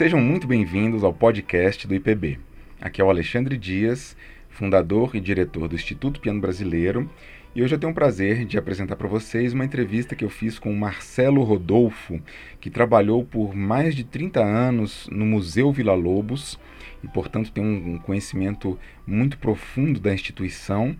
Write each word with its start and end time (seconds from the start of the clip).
Sejam 0.00 0.18
muito 0.18 0.46
bem-vindos 0.46 1.04
ao 1.04 1.12
podcast 1.12 1.86
do 1.86 1.94
IPB. 1.94 2.40
Aqui 2.80 3.02
é 3.02 3.04
o 3.04 3.10
Alexandre 3.10 3.58
Dias, 3.58 4.16
fundador 4.48 5.14
e 5.14 5.20
diretor 5.20 5.68
do 5.68 5.74
Instituto 5.74 6.22
Piano 6.22 6.40
Brasileiro, 6.40 7.06
e 7.54 7.62
hoje 7.62 7.74
eu 7.74 7.78
tenho 7.78 7.92
o 7.92 7.94
prazer 7.94 8.46
de 8.46 8.56
apresentar 8.56 8.96
para 8.96 9.06
vocês 9.06 9.52
uma 9.52 9.62
entrevista 9.62 10.16
que 10.16 10.24
eu 10.24 10.30
fiz 10.30 10.58
com 10.58 10.72
o 10.72 10.74
Marcelo 10.74 11.42
Rodolfo, 11.42 12.18
que 12.62 12.70
trabalhou 12.70 13.26
por 13.26 13.54
mais 13.54 13.94
de 13.94 14.02
30 14.02 14.42
anos 14.42 15.06
no 15.12 15.26
Museu 15.26 15.70
Vila 15.70 15.92
Lobos 15.92 16.58
e, 17.04 17.08
portanto, 17.08 17.52
tem 17.52 17.62
um 17.62 17.98
conhecimento 17.98 18.78
muito 19.06 19.36
profundo 19.36 20.00
da 20.00 20.14
instituição 20.14 20.96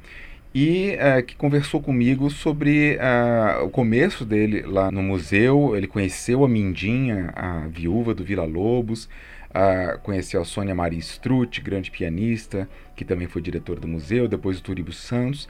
e 0.54 0.96
uh, 0.96 1.22
que 1.24 1.36
conversou 1.36 1.80
comigo 1.80 2.28
sobre 2.28 2.96
uh, 2.96 3.64
o 3.64 3.70
começo 3.70 4.24
dele 4.24 4.62
lá 4.62 4.90
no 4.90 5.02
museu. 5.02 5.76
Ele 5.76 5.86
conheceu 5.86 6.44
a 6.44 6.48
Mindinha, 6.48 7.32
a 7.36 7.66
viúva 7.68 8.14
do 8.14 8.24
Vila 8.24 8.44
Lobos, 8.44 9.04
uh, 9.50 9.98
conheceu 10.02 10.42
a 10.42 10.44
Sônia 10.44 10.74
Maria 10.74 10.98
Strutt, 10.98 11.60
grande 11.60 11.90
pianista, 11.90 12.68
que 12.96 13.04
também 13.04 13.28
foi 13.28 13.40
diretora 13.40 13.80
do 13.80 13.86
museu, 13.86 14.26
depois 14.26 14.58
o 14.58 14.62
Turibo 14.62 14.92
Santos, 14.92 15.48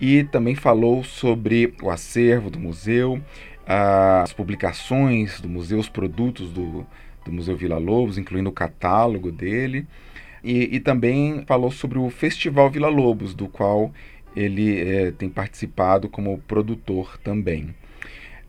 e 0.00 0.24
também 0.24 0.56
falou 0.56 1.04
sobre 1.04 1.74
o 1.80 1.90
acervo 1.90 2.50
do 2.50 2.58
museu, 2.58 3.20
as 3.66 4.32
publicações 4.32 5.40
do 5.40 5.48
museu, 5.48 5.78
os 5.78 5.88
produtos 5.88 6.50
do, 6.50 6.84
do 7.24 7.30
Museu 7.30 7.56
Vila 7.56 7.78
Lobos, 7.78 8.18
incluindo 8.18 8.48
o 8.48 8.52
catálogo 8.52 9.30
dele. 9.30 9.86
E, 10.42 10.74
e, 10.74 10.80
também 10.80 11.44
falou 11.46 11.70
sobre 11.70 11.98
o 11.98 12.08
Festival 12.08 12.70
Vila 12.70 12.88
Lobos, 12.88 13.34
do 13.34 13.46
qual 13.46 13.92
ele 14.40 14.80
é, 14.80 15.10
tem 15.12 15.28
participado 15.28 16.08
como 16.08 16.38
produtor 16.38 17.18
também. 17.18 17.74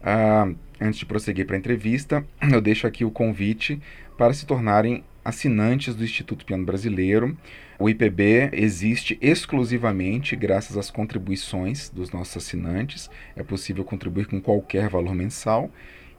Ah, 0.01 0.49
antes 0.79 0.99
de 0.99 1.05
prosseguir 1.05 1.45
para 1.45 1.55
a 1.55 1.59
entrevista, 1.59 2.25
eu 2.51 2.61
deixo 2.61 2.87
aqui 2.87 3.03
o 3.03 3.11
convite 3.11 3.79
para 4.17 4.33
se 4.33 4.45
tornarem 4.45 5.03
assinantes 5.23 5.95
do 5.95 6.03
Instituto 6.03 6.45
Piano 6.45 6.65
Brasileiro. 6.65 7.37
O 7.77 7.89
IPB 7.89 8.49
existe 8.53 9.17
exclusivamente 9.21 10.35
graças 10.35 10.77
às 10.77 10.89
contribuições 10.89 11.89
dos 11.89 12.11
nossos 12.11 12.37
assinantes. 12.37 13.09
É 13.35 13.43
possível 13.43 13.83
contribuir 13.83 14.27
com 14.27 14.41
qualquer 14.41 14.89
valor 14.89 15.13
mensal 15.13 15.69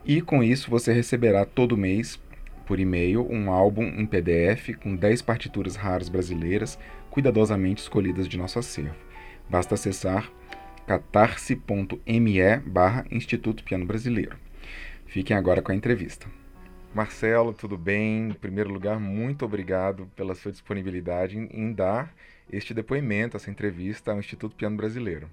e 0.05 0.21
com 0.21 0.43
isso 0.43 0.71
você 0.71 0.93
receberá 0.93 1.45
todo 1.45 1.77
mês 1.77 2.21
por 2.67 2.79
e-mail 2.79 3.27
um 3.31 3.51
álbum 3.51 3.85
em 3.85 4.07
PDF 4.07 4.77
com 4.81 4.95
10 4.95 5.23
partituras 5.23 5.77
raras 5.77 6.09
brasileiras 6.09 6.79
cuidadosamente 7.11 7.83
escolhidas 7.83 8.29
de 8.29 8.39
nosso 8.39 8.59
acervo. 8.59 9.12
Basta 9.49 9.75
acessar 9.75 10.31
catarse.me 10.87 12.59
barra 12.67 13.05
Instituto 13.11 13.63
Piano 13.65 13.87
Brasileiro. 13.87 14.37
Fiquem 15.07 15.37
agora 15.37 15.63
com 15.63 15.73
a 15.73 15.75
entrevista. 15.75 16.27
Marcelo, 16.95 17.55
tudo 17.55 17.79
bem? 17.79 18.29
Em 18.29 18.33
primeiro 18.35 18.71
lugar, 18.71 19.01
muito 19.01 19.45
obrigado 19.45 20.11
pela 20.15 20.35
sua 20.35 20.53
disponibilidade 20.53 21.39
em, 21.39 21.73
dar 21.73 22.15
este 22.51 22.75
depoimento, 22.75 23.37
essa 23.37 23.51
entrevista 23.51 24.13
ao 24.13 24.19
Instituto 24.19 24.55
Piano 24.55 24.77
Brasileiro. 24.77 25.31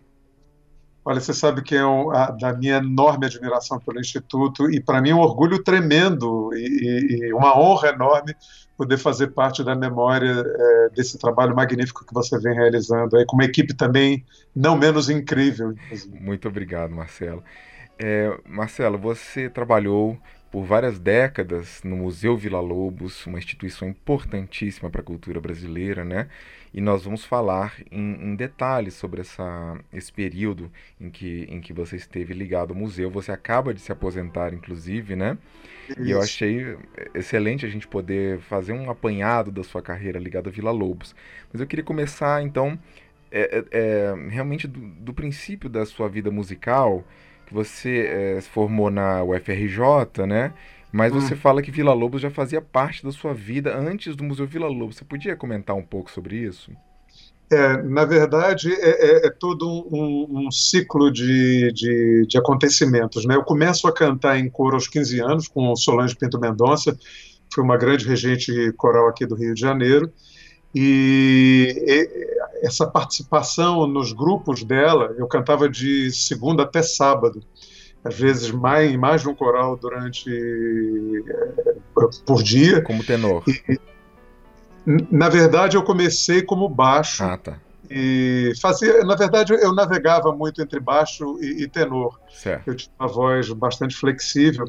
Olha, 1.03 1.19
você 1.19 1.33
sabe 1.33 1.61
que 1.61 1.75
é 1.75 1.85
um, 1.85 2.11
a, 2.11 2.31
da 2.31 2.53
minha 2.53 2.77
enorme 2.77 3.25
admiração 3.25 3.79
pelo 3.79 3.99
Instituto 3.99 4.69
e 4.69 4.81
para 4.81 5.01
mim 5.01 5.11
é 5.11 5.15
um 5.15 5.19
orgulho 5.19 5.63
tremendo 5.63 6.51
e, 6.53 7.27
e, 7.27 7.33
uma 7.33 7.57
honra 7.57 7.89
enorme 7.89 8.35
poder 8.77 8.97
fazer 8.97 9.27
parte 9.27 9.63
da 9.63 9.75
memória 9.75 10.43
é, 10.45 10.89
desse 10.95 11.17
trabalho 11.17 11.55
magnífico 11.55 12.05
que 12.05 12.13
você 12.13 12.37
vem 12.39 12.53
realizando 12.53 13.17
aí 13.17 13.25
com 13.25 13.35
uma 13.35 13.45
equipe 13.45 13.73
também 13.73 14.25
não 14.55 14.77
menos 14.77 15.09
incrível. 15.09 15.71
Inclusive. 15.71 16.19
Muito 16.19 16.47
obrigado, 16.47 16.91
Marcelo. 16.91 17.43
É, 17.97 18.37
Marcelo, 18.47 18.97
você 18.97 19.49
trabalhou 19.49 20.17
por 20.51 20.63
várias 20.63 20.99
décadas 20.99 21.81
no 21.83 21.97
Museu 21.97 22.35
Vila 22.37 22.59
Lobos, 22.59 23.25
uma 23.25 23.37
instituição 23.37 23.87
importantíssima 23.87 24.89
para 24.89 25.01
a 25.01 25.03
cultura 25.03 25.39
brasileira, 25.39 26.03
né? 26.03 26.27
E 26.73 26.79
nós 26.79 27.03
vamos 27.03 27.25
falar 27.25 27.75
em, 27.91 28.13
em, 28.23 28.35
detalhes 28.35 28.93
sobre 28.93 29.21
essa, 29.21 29.77
esse 29.91 30.11
período 30.13 30.71
em 30.99 31.09
que, 31.09 31.47
em 31.49 31.59
que 31.59 31.73
você 31.73 31.95
esteve 31.95 32.33
ligado 32.33 32.71
ao 32.71 32.79
museu. 32.79 33.09
Você 33.09 33.31
acaba 33.31 33.73
de 33.73 33.81
se 33.81 33.91
aposentar, 33.91 34.53
inclusive, 34.53 35.15
né? 35.15 35.37
Isso. 35.89 36.01
E 36.01 36.11
eu 36.11 36.21
achei 36.21 36.77
excelente 37.15 37.65
a 37.65 37.69
gente 37.69 37.87
poder 37.87 38.39
fazer 38.41 38.73
um 38.73 38.89
apanhado 38.89 39.51
da 39.51 39.63
sua 39.63 39.81
carreira 39.81 40.19
ligada 40.19 40.49
a 40.49 40.53
Vila 40.53 40.71
Lobos. 40.71 41.15
Mas 41.51 41.59
eu 41.59 41.67
queria 41.67 41.83
começar, 41.83 42.43
então, 42.43 42.77
é, 43.31 43.57
é, 43.57 43.65
é 43.71 44.29
realmente 44.29 44.67
do, 44.67 44.79
do 44.79 45.13
princípio 45.13 45.69
da 45.69 45.85
sua 45.85 46.07
vida 46.07 46.29
musical 46.29 47.03
que 47.47 47.53
você 47.53 48.05
é, 48.05 48.41
se 48.41 48.47
formou 48.47 48.91
na 48.91 49.23
UFRJ, 49.23 50.27
né? 50.27 50.53
Mas 50.91 51.13
hum. 51.13 51.19
você 51.19 51.35
fala 51.35 51.61
que 51.61 51.71
Vila 51.71 51.93
Lobos 51.93 52.21
já 52.21 52.31
fazia 52.31 52.61
parte 52.61 53.03
da 53.03 53.11
sua 53.11 53.33
vida 53.33 53.75
antes 53.77 54.15
do 54.15 54.23
Museu 54.23 54.47
Vila 54.47 54.67
Lobos. 54.67 54.95
Você 54.97 55.05
podia 55.05 55.35
comentar 55.35 55.75
um 55.75 55.83
pouco 55.83 56.09
sobre 56.09 56.35
isso? 56.37 56.71
É, 57.51 57.81
na 57.81 58.05
verdade, 58.05 58.71
é, 58.71 59.23
é, 59.23 59.27
é 59.27 59.29
todo 59.31 59.67
um, 59.67 60.47
um 60.47 60.51
ciclo 60.51 61.11
de, 61.11 61.71
de, 61.73 62.25
de, 62.27 62.37
acontecimentos. 62.37 63.25
Né? 63.25 63.35
Eu 63.35 63.43
começo 63.43 63.87
a 63.87 63.91
cantar 63.91 64.37
em 64.37 64.47
coro 64.49 64.75
aos 64.75 64.87
15 64.87 65.19
anos 65.19 65.47
com 65.47 65.75
Solange 65.75 66.15
Pinto 66.15 66.39
Mendonça, 66.39 66.95
foi 67.51 67.63
uma 67.63 67.75
grande 67.75 68.07
regente 68.07 68.71
coral 68.73 69.07
aqui 69.07 69.25
do 69.25 69.33
Rio 69.33 69.55
de 69.55 69.59
Janeiro, 69.59 70.11
e, 70.75 71.75
e 71.87 72.67
essa 72.67 72.85
participação 72.85 73.87
nos 73.87 74.13
grupos 74.13 74.63
dela, 74.63 75.15
eu 75.17 75.27
cantava 75.27 75.67
de 75.67 76.11
segunda 76.11 76.61
até 76.61 76.83
sábado, 76.83 77.41
às 78.03 78.17
vezes 78.17 78.51
mais, 78.51 78.95
mais 78.95 79.21
de 79.21 79.29
um 79.29 79.35
coral 79.35 79.75
durante 79.75 80.29
é, 80.29 81.63
por 82.25 82.41
dia. 82.41 82.81
Como 82.81 83.03
tenor. 83.03 83.43
E, 83.47 83.79
na 85.11 85.29
verdade, 85.29 85.77
eu 85.77 85.83
comecei 85.83 86.41
como 86.41 86.67
baixo. 86.69 87.23
Ah, 87.23 87.37
tá. 87.37 87.57
E 87.89 88.53
fazia, 88.61 89.03
na 89.03 89.15
verdade, 89.15 89.51
eu 89.53 89.73
navegava 89.73 90.31
muito 90.31 90.61
entre 90.61 90.79
baixo 90.79 91.37
e, 91.41 91.63
e 91.63 91.67
tenor. 91.67 92.19
Certo. 92.29 92.67
Eu 92.67 92.75
tinha 92.75 92.91
uma 92.99 93.07
voz 93.07 93.51
bastante 93.51 93.95
flexível. 93.95 94.65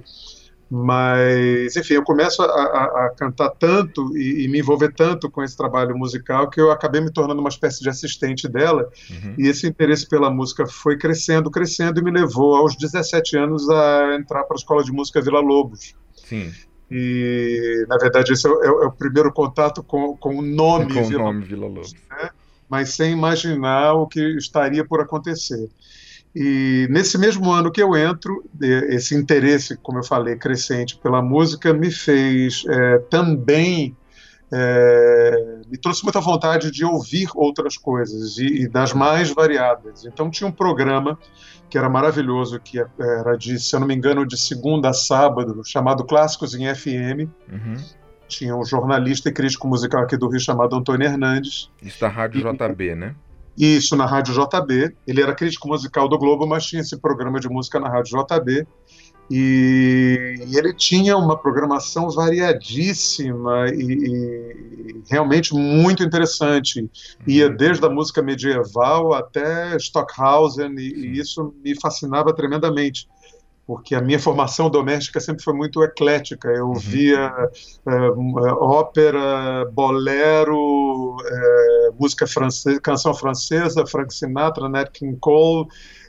Mas, 0.70 1.74
enfim, 1.74 1.94
eu 1.94 2.04
começo 2.04 2.40
a, 2.42 2.46
a, 2.46 3.06
a 3.06 3.10
cantar 3.10 3.50
tanto 3.50 4.16
e, 4.16 4.44
e, 4.44 4.48
me 4.48 4.60
envolver 4.60 4.94
tanto 4.94 5.28
com 5.28 5.42
esse 5.42 5.56
trabalho 5.56 5.98
musical 5.98 6.48
que 6.48 6.60
eu 6.60 6.70
acabei 6.70 7.00
me 7.00 7.10
tornando 7.10 7.40
uma 7.40 7.48
espécie 7.48 7.82
de 7.82 7.88
assistente 7.88 8.46
dela. 8.46 8.88
Uhum. 9.10 9.34
E 9.36 9.48
esse 9.48 9.66
interesse 9.66 10.08
pela 10.08 10.30
música 10.30 10.64
foi 10.68 10.96
crescendo, 10.96 11.50
crescendo 11.50 11.98
e 11.98 12.04
me 12.04 12.12
levou 12.12 12.54
aos 12.54 12.76
17 12.76 13.36
anos 13.36 13.68
a 13.68 14.14
entrar 14.14 14.44
para 14.44 14.54
a 14.54 14.58
Escola 14.58 14.84
de 14.84 14.92
Música 14.92 15.20
Vila 15.20 15.40
Lobos. 15.40 15.92
Sim. 16.14 16.52
E, 16.88 17.84
na 17.88 17.96
verdade, 17.96 18.32
esse 18.32 18.46
é 18.46 18.50
o, 18.50 18.62
é 18.84 18.86
o 18.86 18.92
primeiro 18.92 19.32
contato 19.32 19.82
com, 19.82 20.16
com 20.16 20.36
o 20.36 20.42
nome, 20.42 20.94
com 20.94 21.02
Vila, 21.02 21.22
o 21.22 21.26
nome 21.26 21.44
Vila 21.44 21.66
Lobos. 21.66 21.94
Né? 21.94 22.30
Mas 22.68 22.90
sem 22.90 23.10
imaginar 23.10 23.94
o 23.94 24.06
que 24.06 24.20
estaria 24.36 24.84
por 24.84 25.00
acontecer. 25.00 25.68
E 26.34 26.86
nesse 26.90 27.18
mesmo 27.18 27.50
ano 27.50 27.72
que 27.72 27.82
eu 27.82 27.96
entro, 27.96 28.44
esse 28.60 29.14
interesse, 29.16 29.76
como 29.76 29.98
eu 29.98 30.04
falei, 30.04 30.36
crescente 30.36 30.96
pela 30.96 31.20
música, 31.20 31.72
me 31.72 31.90
fez 31.90 32.64
é, 32.68 32.98
também. 33.10 33.96
É, 34.52 35.58
me 35.68 35.76
trouxe 35.76 36.02
muita 36.02 36.20
vontade 36.20 36.72
de 36.72 36.84
ouvir 36.84 37.28
outras 37.36 37.76
coisas 37.76 38.36
e, 38.36 38.62
e, 38.62 38.68
das 38.68 38.92
mais 38.92 39.30
variadas. 39.30 40.04
Então 40.04 40.28
tinha 40.28 40.48
um 40.48 40.52
programa 40.52 41.16
que 41.68 41.78
era 41.78 41.88
maravilhoso, 41.88 42.58
que 42.58 42.80
era 42.98 43.36
de, 43.36 43.60
se 43.60 43.74
eu 43.74 43.80
não 43.80 43.86
me 43.86 43.94
engano, 43.94 44.26
de 44.26 44.36
segunda 44.36 44.88
a 44.88 44.92
sábado, 44.92 45.62
chamado 45.64 46.04
Clássicos 46.04 46.54
em 46.54 46.72
FM. 46.74 47.30
Uhum. 47.48 47.76
Tinha 48.26 48.56
um 48.56 48.64
jornalista 48.64 49.28
e 49.28 49.32
crítico 49.32 49.68
musical 49.68 50.02
aqui 50.02 50.16
do 50.16 50.28
Rio 50.28 50.40
chamado 50.40 50.74
Antônio 50.74 51.06
Hernandes. 51.06 51.70
Isso 51.80 52.00
da 52.00 52.08
Rádio 52.08 52.40
e, 52.40 52.52
JB, 52.52 52.94
né? 52.96 53.14
Isso 53.56 53.96
na 53.96 54.06
Rádio 54.06 54.34
JB. 54.34 54.94
Ele 55.06 55.22
era 55.22 55.34
crítico 55.34 55.68
musical 55.68 56.08
do 56.08 56.18
Globo, 56.18 56.46
mas 56.46 56.66
tinha 56.66 56.82
esse 56.82 56.96
programa 56.98 57.38
de 57.40 57.48
música 57.48 57.78
na 57.78 57.88
Rádio 57.88 58.18
JB. 58.18 58.66
E, 59.30 60.34
e 60.48 60.56
ele 60.58 60.74
tinha 60.74 61.16
uma 61.16 61.38
programação 61.38 62.10
variadíssima 62.10 63.68
e, 63.68 63.92
e, 63.92 65.02
realmente 65.08 65.54
muito 65.54 66.02
interessante. 66.02 66.90
Ia 67.26 67.46
uhum. 67.46 67.56
desde 67.56 67.86
a 67.86 67.88
música 67.88 68.20
medieval 68.20 69.14
até 69.14 69.76
Stockhausen, 69.76 70.74
e, 70.76 70.94
e 70.94 71.18
isso 71.20 71.54
me 71.64 71.78
fascinava 71.80 72.34
tremendamente 72.34 73.06
porque 73.70 73.94
a 73.94 74.00
minha 74.00 74.18
formação 74.18 74.68
doméstica 74.68 75.20
sempre 75.20 75.44
foi 75.44 75.54
muito 75.54 75.80
eclética. 75.84 76.48
Eu 76.48 76.70
uhum. 76.70 76.74
via 76.74 77.32
é, 77.86 77.92
ópera, 78.58 79.64
bolero, 79.72 81.16
é, 81.24 81.90
música 81.96 82.26
francesa, 82.26 82.80
canção 82.80 83.14
francesa, 83.14 83.86
Frank 83.86 84.12
Sinatra, 84.12 84.68
Nat 84.68 84.90
King 84.90 85.16
Cole, 85.20 85.68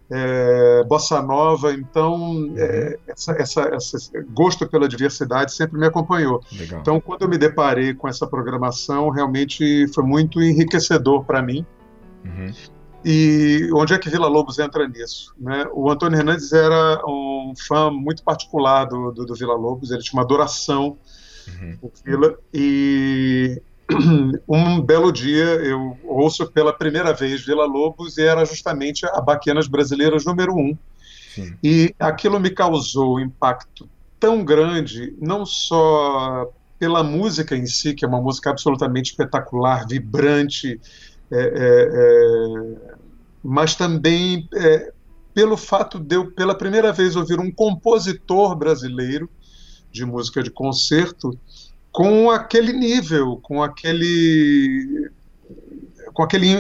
é, 0.09 0.83
bossa 0.85 1.21
nova. 1.21 1.71
Então, 1.71 2.15
uhum. 2.15 2.55
essa, 3.07 3.33
essa, 3.33 3.75
esse 3.75 4.09
gosto 4.31 4.67
pela 4.67 4.87
diversidade 4.87 5.53
sempre 5.53 5.79
me 5.79 5.85
acompanhou. 5.85 6.41
Legal. 6.51 6.81
Então, 6.81 6.99
quando 6.99 7.21
eu 7.21 7.29
me 7.29 7.37
deparei 7.37 7.93
com 7.93 8.07
essa 8.07 8.25
programação, 8.25 9.11
realmente 9.11 9.85
foi 9.93 10.03
muito 10.03 10.41
enriquecedor 10.41 11.23
para 11.25 11.43
mim. 11.43 11.63
Uhum. 12.25 12.51
E 13.03 13.69
onde 13.73 13.93
é 13.93 13.97
que 13.97 14.09
Vila 14.09 14.27
Lobos 14.27 14.59
entra 14.59 14.87
nisso? 14.87 15.33
Né? 15.39 15.65
O 15.73 15.89
Antônio 15.89 16.19
Hernandes 16.19 16.51
era 16.53 17.01
um 17.07 17.53
fã 17.67 17.89
muito 17.89 18.23
particular 18.23 18.85
do, 18.85 19.11
do, 19.11 19.25
do 19.25 19.35
Vila 19.35 19.55
Lobos, 19.55 19.91
ele 19.91 20.03
tinha 20.03 20.19
uma 20.19 20.23
adoração 20.23 20.97
uhum. 21.47 21.77
o 21.81 21.91
Vila, 22.05 22.37
e 22.53 23.61
um 24.47 24.81
belo 24.81 25.11
dia 25.11 25.45
eu 25.45 25.97
ouço 26.03 26.45
pela 26.51 26.71
primeira 26.71 27.13
vez 27.13 27.43
Vila 27.43 27.65
Lobos 27.65 28.17
e 28.17 28.23
era 28.23 28.45
justamente 28.45 29.05
a 29.05 29.19
Baquianas 29.19 29.67
Brasileiras 29.67 30.25
número 30.25 30.55
um. 30.55 30.77
Sim. 31.33 31.55
E 31.63 31.95
aquilo 31.99 32.39
me 32.39 32.49
causou 32.49 33.15
um 33.15 33.19
impacto 33.19 33.89
tão 34.19 34.43
grande, 34.43 35.15
não 35.19 35.45
só 35.45 36.51
pela 36.77 37.03
música 37.03 37.55
em 37.55 37.65
si, 37.65 37.93
que 37.93 38.03
é 38.03 38.07
uma 38.07 38.21
música 38.21 38.49
absolutamente 38.49 39.11
espetacular, 39.11 39.85
vibrante, 39.87 40.79
mas 43.43 43.75
também 43.75 44.47
é, 44.53 44.91
pelo 45.33 45.57
fato 45.57 45.99
de 45.99 46.15
eu, 46.15 46.31
pela 46.31 46.55
primeira 46.55 46.91
vez, 46.91 47.15
ouvir 47.15 47.39
um 47.39 47.51
compositor 47.51 48.55
brasileiro 48.55 49.29
de 49.91 50.05
música 50.05 50.43
de 50.43 50.51
concerto 50.51 51.37
com 51.91 52.29
aquele 52.29 52.73
nível, 52.73 53.37
com 53.41 53.61
aquele 53.61 55.09
com 56.13 56.23
aquele, 56.23 56.55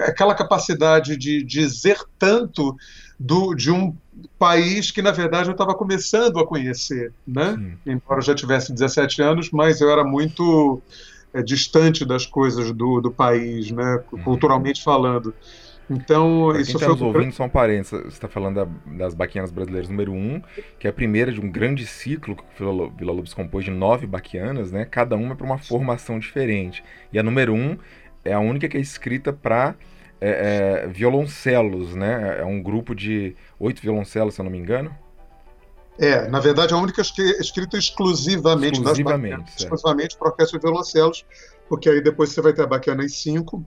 aquela 0.00 0.34
capacidade 0.34 1.16
de 1.16 1.42
dizer 1.42 1.98
tanto 2.18 2.76
do, 3.18 3.54
de 3.54 3.70
um 3.70 3.94
país 4.38 4.90
que, 4.90 5.00
na 5.00 5.12
verdade, 5.12 5.48
eu 5.48 5.52
estava 5.52 5.74
começando 5.74 6.40
a 6.40 6.46
conhecer, 6.46 7.12
né? 7.26 7.56
Embora 7.86 8.18
eu 8.18 8.24
já 8.24 8.34
tivesse 8.34 8.72
17 8.72 9.22
anos, 9.22 9.50
mas 9.52 9.80
eu 9.80 9.90
era 9.90 10.02
muito 10.02 10.82
é, 11.36 11.42
distante 11.42 12.04
das 12.04 12.26
coisas 12.26 12.72
do, 12.72 13.00
do 13.00 13.10
país, 13.10 13.70
né? 13.70 14.02
Uhum. 14.12 14.22
Culturalmente 14.22 14.82
falando. 14.82 15.34
Então, 15.88 16.48
pra 16.50 16.60
isso 16.60 16.72
quem 16.72 16.80
tá 16.80 16.88
nos 16.88 17.00
ouvindo 17.00 17.32
são 17.32 17.48
parentes. 17.48 17.90
Você 17.90 18.08
está 18.08 18.28
falando 18.28 18.56
da, 18.56 18.66
das 18.96 19.14
Baquianas 19.14 19.52
Brasileiras 19.52 19.88
número 19.88 20.12
1, 20.12 20.16
um, 20.16 20.42
que 20.78 20.86
é 20.86 20.90
a 20.90 20.92
primeira 20.92 21.30
de 21.30 21.40
um 21.40 21.48
grande 21.48 21.86
ciclo 21.86 22.34
que 22.34 22.62
o 22.62 22.90
Vila 22.90 23.12
Lobos 23.12 23.32
compôs 23.32 23.64
de 23.64 23.70
nove 23.70 24.06
baquianas, 24.06 24.72
né? 24.72 24.84
Cada 24.84 25.14
uma 25.14 25.32
é 25.32 25.36
para 25.36 25.46
uma 25.46 25.58
formação 25.58 26.18
diferente. 26.18 26.82
E 27.12 27.18
a 27.18 27.22
número 27.22 27.52
1 27.52 27.56
um 27.56 27.78
é 28.24 28.32
a 28.32 28.40
única 28.40 28.68
que 28.68 28.76
é 28.76 28.80
escrita 28.80 29.32
para 29.32 29.76
é, 30.20 30.84
é, 30.84 30.86
violoncelos, 30.88 31.94
né? 31.94 32.38
É 32.40 32.44
um 32.44 32.60
grupo 32.60 32.94
de 32.94 33.36
oito 33.58 33.80
violoncelos, 33.80 34.34
se 34.34 34.40
eu 34.40 34.44
não 34.44 34.50
me 34.50 34.58
engano. 34.58 34.92
É, 35.98 36.28
na 36.28 36.40
verdade, 36.40 36.74
a 36.74 36.76
única 36.76 37.00
escrita 37.00 37.78
exclusivamente, 37.78 38.78
exclusivamente, 38.78 39.52
das 39.52 39.62
exclusivamente 39.62 40.16
para 40.16 40.28
orquestra 40.28 40.58
de 40.58 40.66
violoncelos, 40.66 41.24
porque 41.68 41.88
aí 41.88 42.02
depois 42.02 42.30
você 42.30 42.42
vai 42.42 42.52
ter 42.52 42.62
a 42.62 42.66
baquiana 42.66 43.04
em 43.04 43.08
cinco, 43.08 43.64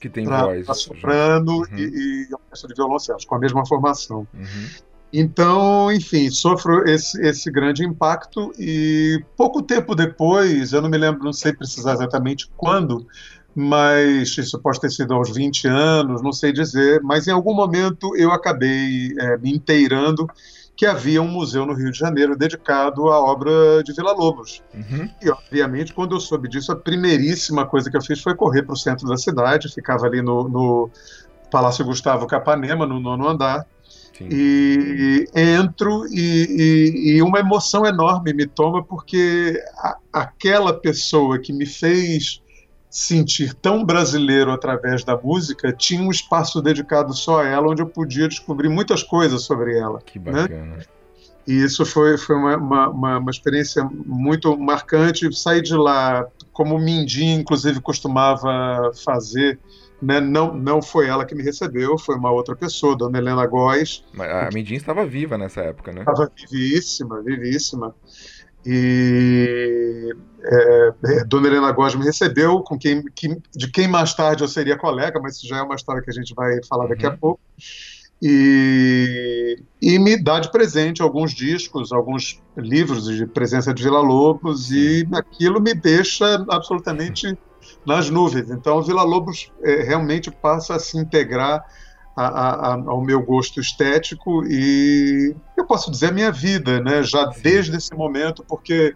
que 0.00 0.08
tem 0.08 0.24
pra, 0.24 0.44
voz. 0.44 0.66
Pra 0.66 0.74
soprano 0.74 1.58
uhum. 1.58 1.76
e, 1.76 2.26
e 2.28 2.34
orquestra 2.34 2.68
de 2.68 2.74
violoncelos, 2.74 3.24
com 3.24 3.34
a 3.34 3.38
mesma 3.38 3.64
formação. 3.66 4.26
Uhum. 4.34 4.68
Então, 5.12 5.90
enfim, 5.90 6.30
sofro 6.30 6.88
esse, 6.88 7.20
esse 7.20 7.50
grande 7.50 7.84
impacto 7.84 8.52
e 8.58 9.22
pouco 9.36 9.60
tempo 9.60 9.94
depois, 9.94 10.72
eu 10.72 10.80
não 10.80 10.88
me 10.88 10.96
lembro, 10.96 11.24
não 11.24 11.32
sei 11.32 11.52
precisar 11.52 11.94
exatamente 11.94 12.48
quando, 12.56 13.06
mas 13.54 14.38
isso 14.38 14.58
pode 14.60 14.80
ter 14.80 14.90
sido 14.90 15.12
aos 15.14 15.34
20 15.34 15.66
anos, 15.66 16.22
não 16.22 16.32
sei 16.32 16.52
dizer, 16.52 17.02
mas 17.02 17.26
em 17.26 17.32
algum 17.32 17.52
momento 17.52 18.14
eu 18.16 18.30
acabei 18.30 19.12
é, 19.18 19.36
me 19.38 19.52
inteirando 19.52 20.28
que 20.80 20.86
havia 20.86 21.20
um 21.20 21.28
museu 21.28 21.66
no 21.66 21.74
Rio 21.74 21.92
de 21.92 21.98
Janeiro 21.98 22.34
dedicado 22.34 23.10
à 23.10 23.20
obra 23.20 23.84
de 23.84 23.92
Vila 23.92 24.12
Lobos. 24.12 24.62
Uhum. 24.72 25.10
E, 25.20 25.28
obviamente, 25.28 25.92
quando 25.92 26.16
eu 26.16 26.20
soube 26.20 26.48
disso, 26.48 26.72
a 26.72 26.76
primeiríssima 26.76 27.66
coisa 27.66 27.90
que 27.90 27.98
eu 27.98 28.02
fiz 28.02 28.22
foi 28.22 28.34
correr 28.34 28.62
para 28.62 28.72
o 28.72 28.76
centro 28.78 29.06
da 29.06 29.18
cidade, 29.18 29.70
ficava 29.74 30.06
ali 30.06 30.22
no, 30.22 30.48
no 30.48 30.90
Palácio 31.50 31.84
Gustavo 31.84 32.26
Capanema, 32.26 32.86
no 32.86 32.98
nono 32.98 33.28
andar, 33.28 33.66
Sim. 34.16 34.30
e 34.32 35.26
entro 35.34 36.06
e, 36.06 36.46
e, 36.48 37.10
e, 37.10 37.22
uma 37.22 37.40
emoção 37.40 37.84
enorme 37.84 38.32
me 38.32 38.46
toma 38.46 38.82
porque 38.82 39.62
a, 39.76 39.98
aquela 40.10 40.72
pessoa 40.72 41.38
que 41.38 41.52
me 41.52 41.66
fez 41.66 42.40
sentir 42.90 43.54
tão 43.54 43.84
brasileiro 43.84 44.50
através 44.50 45.04
da 45.04 45.16
música, 45.16 45.72
tinha 45.72 46.02
um 46.02 46.10
espaço 46.10 46.60
dedicado 46.60 47.14
só 47.14 47.42
a 47.42 47.46
ela, 47.46 47.70
onde 47.70 47.80
eu 47.80 47.86
podia 47.86 48.28
descobrir 48.28 48.68
muitas 48.68 49.02
coisas 49.02 49.42
sobre 49.42 49.78
ela. 49.78 50.00
Que 50.04 50.18
né? 50.18 50.32
bacana. 50.32 50.76
Né? 50.76 50.82
E 51.46 51.64
isso 51.64 51.86
foi, 51.86 52.18
foi 52.18 52.36
uma, 52.36 52.56
uma, 52.56 53.18
uma, 53.18 53.30
experiência 53.30 53.82
muito 53.84 54.56
marcante. 54.58 55.32
Sair 55.34 55.62
de 55.62 55.74
lá, 55.74 56.26
como 56.52 56.76
o 56.76 56.78
Mindim, 56.78 57.40
inclusive, 57.40 57.80
costumava 57.80 58.92
fazer, 59.04 59.58
né? 60.02 60.20
não, 60.20 60.54
não 60.54 60.82
foi 60.82 61.06
ela 61.06 61.24
que 61.24 61.34
me 61.34 61.42
recebeu, 61.42 61.96
foi 61.98 62.16
uma 62.16 62.30
outra 62.30 62.54
pessoa, 62.54 62.96
Dona 62.96 63.18
Helena 63.18 63.46
Góes. 63.46 64.04
A 64.18 64.50
Mindim 64.52 64.74
estava 64.74 65.06
viva 65.06 65.38
nessa 65.38 65.62
época, 65.62 65.92
né? 65.92 66.00
Estava 66.00 66.30
vivíssima, 66.36 67.22
vivíssima. 67.22 67.94
E 68.64 70.14
é, 70.42 70.92
é, 71.04 71.24
Dona 71.24 71.48
Helena 71.48 71.72
Góes 71.72 71.94
me 71.94 72.04
recebeu, 72.04 72.60
com 72.60 72.78
quem, 72.78 73.02
que, 73.14 73.36
de 73.54 73.70
quem 73.70 73.86
mais 73.86 74.14
tarde 74.14 74.42
eu 74.42 74.48
seria 74.48 74.76
colega, 74.76 75.20
mas 75.20 75.36
isso 75.36 75.46
já 75.46 75.58
é 75.58 75.62
uma 75.62 75.74
história 75.74 76.02
que 76.02 76.10
a 76.10 76.14
gente 76.14 76.34
vai 76.34 76.60
falar 76.68 76.86
daqui 76.86 77.06
uhum. 77.06 77.12
a 77.12 77.16
pouco. 77.16 77.40
E, 78.22 79.62
e, 79.80 79.98
me 79.98 80.22
dá 80.22 80.40
de 80.40 80.50
presente 80.50 81.00
alguns 81.00 81.32
discos, 81.32 81.90
alguns 81.90 82.40
livros 82.54 83.06
de 83.06 83.26
presença 83.26 83.72
de 83.72 83.82
Vila 83.82 84.00
Lobos, 84.00 84.70
e 84.70 85.08
aquilo 85.12 85.60
me 85.60 85.72
deixa 85.72 86.44
absolutamente 86.50 87.34
nas 87.86 88.10
nuvens. 88.10 88.50
Então, 88.50 88.82
Vila 88.82 89.02
Lobos 89.02 89.50
é, 89.62 89.82
realmente 89.82 90.30
passa 90.30 90.74
a 90.74 90.78
se 90.78 90.98
integrar 90.98 91.64
a, 92.26 92.72
a, 92.72 92.74
ao 92.74 93.02
meu 93.02 93.22
gosto 93.22 93.60
estético 93.60 94.44
e 94.46 95.34
eu 95.56 95.66
posso 95.66 95.90
dizer 95.90 96.06
a 96.06 96.12
minha 96.12 96.30
vida, 96.30 96.80
né? 96.80 97.02
Já 97.02 97.26
desde 97.26 97.76
esse 97.76 97.94
momento, 97.94 98.44
porque 98.46 98.94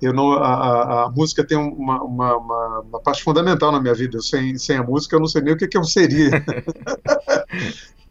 eu 0.00 0.12
não, 0.12 0.32
a, 0.32 1.04
a 1.04 1.10
música 1.10 1.44
tem 1.44 1.56
uma, 1.56 2.02
uma, 2.02 2.36
uma, 2.36 2.80
uma, 2.80 3.00
parte 3.00 3.22
fundamental 3.22 3.72
na 3.72 3.80
minha 3.80 3.94
vida. 3.94 4.20
Sem, 4.20 4.58
sem 4.58 4.76
a 4.76 4.82
música 4.82 5.16
eu 5.16 5.20
não 5.20 5.26
sei 5.26 5.42
nem 5.42 5.54
o 5.54 5.56
que, 5.56 5.66
que 5.66 5.78
eu 5.78 5.84
seria. 5.84 6.30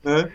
né? 0.03 0.31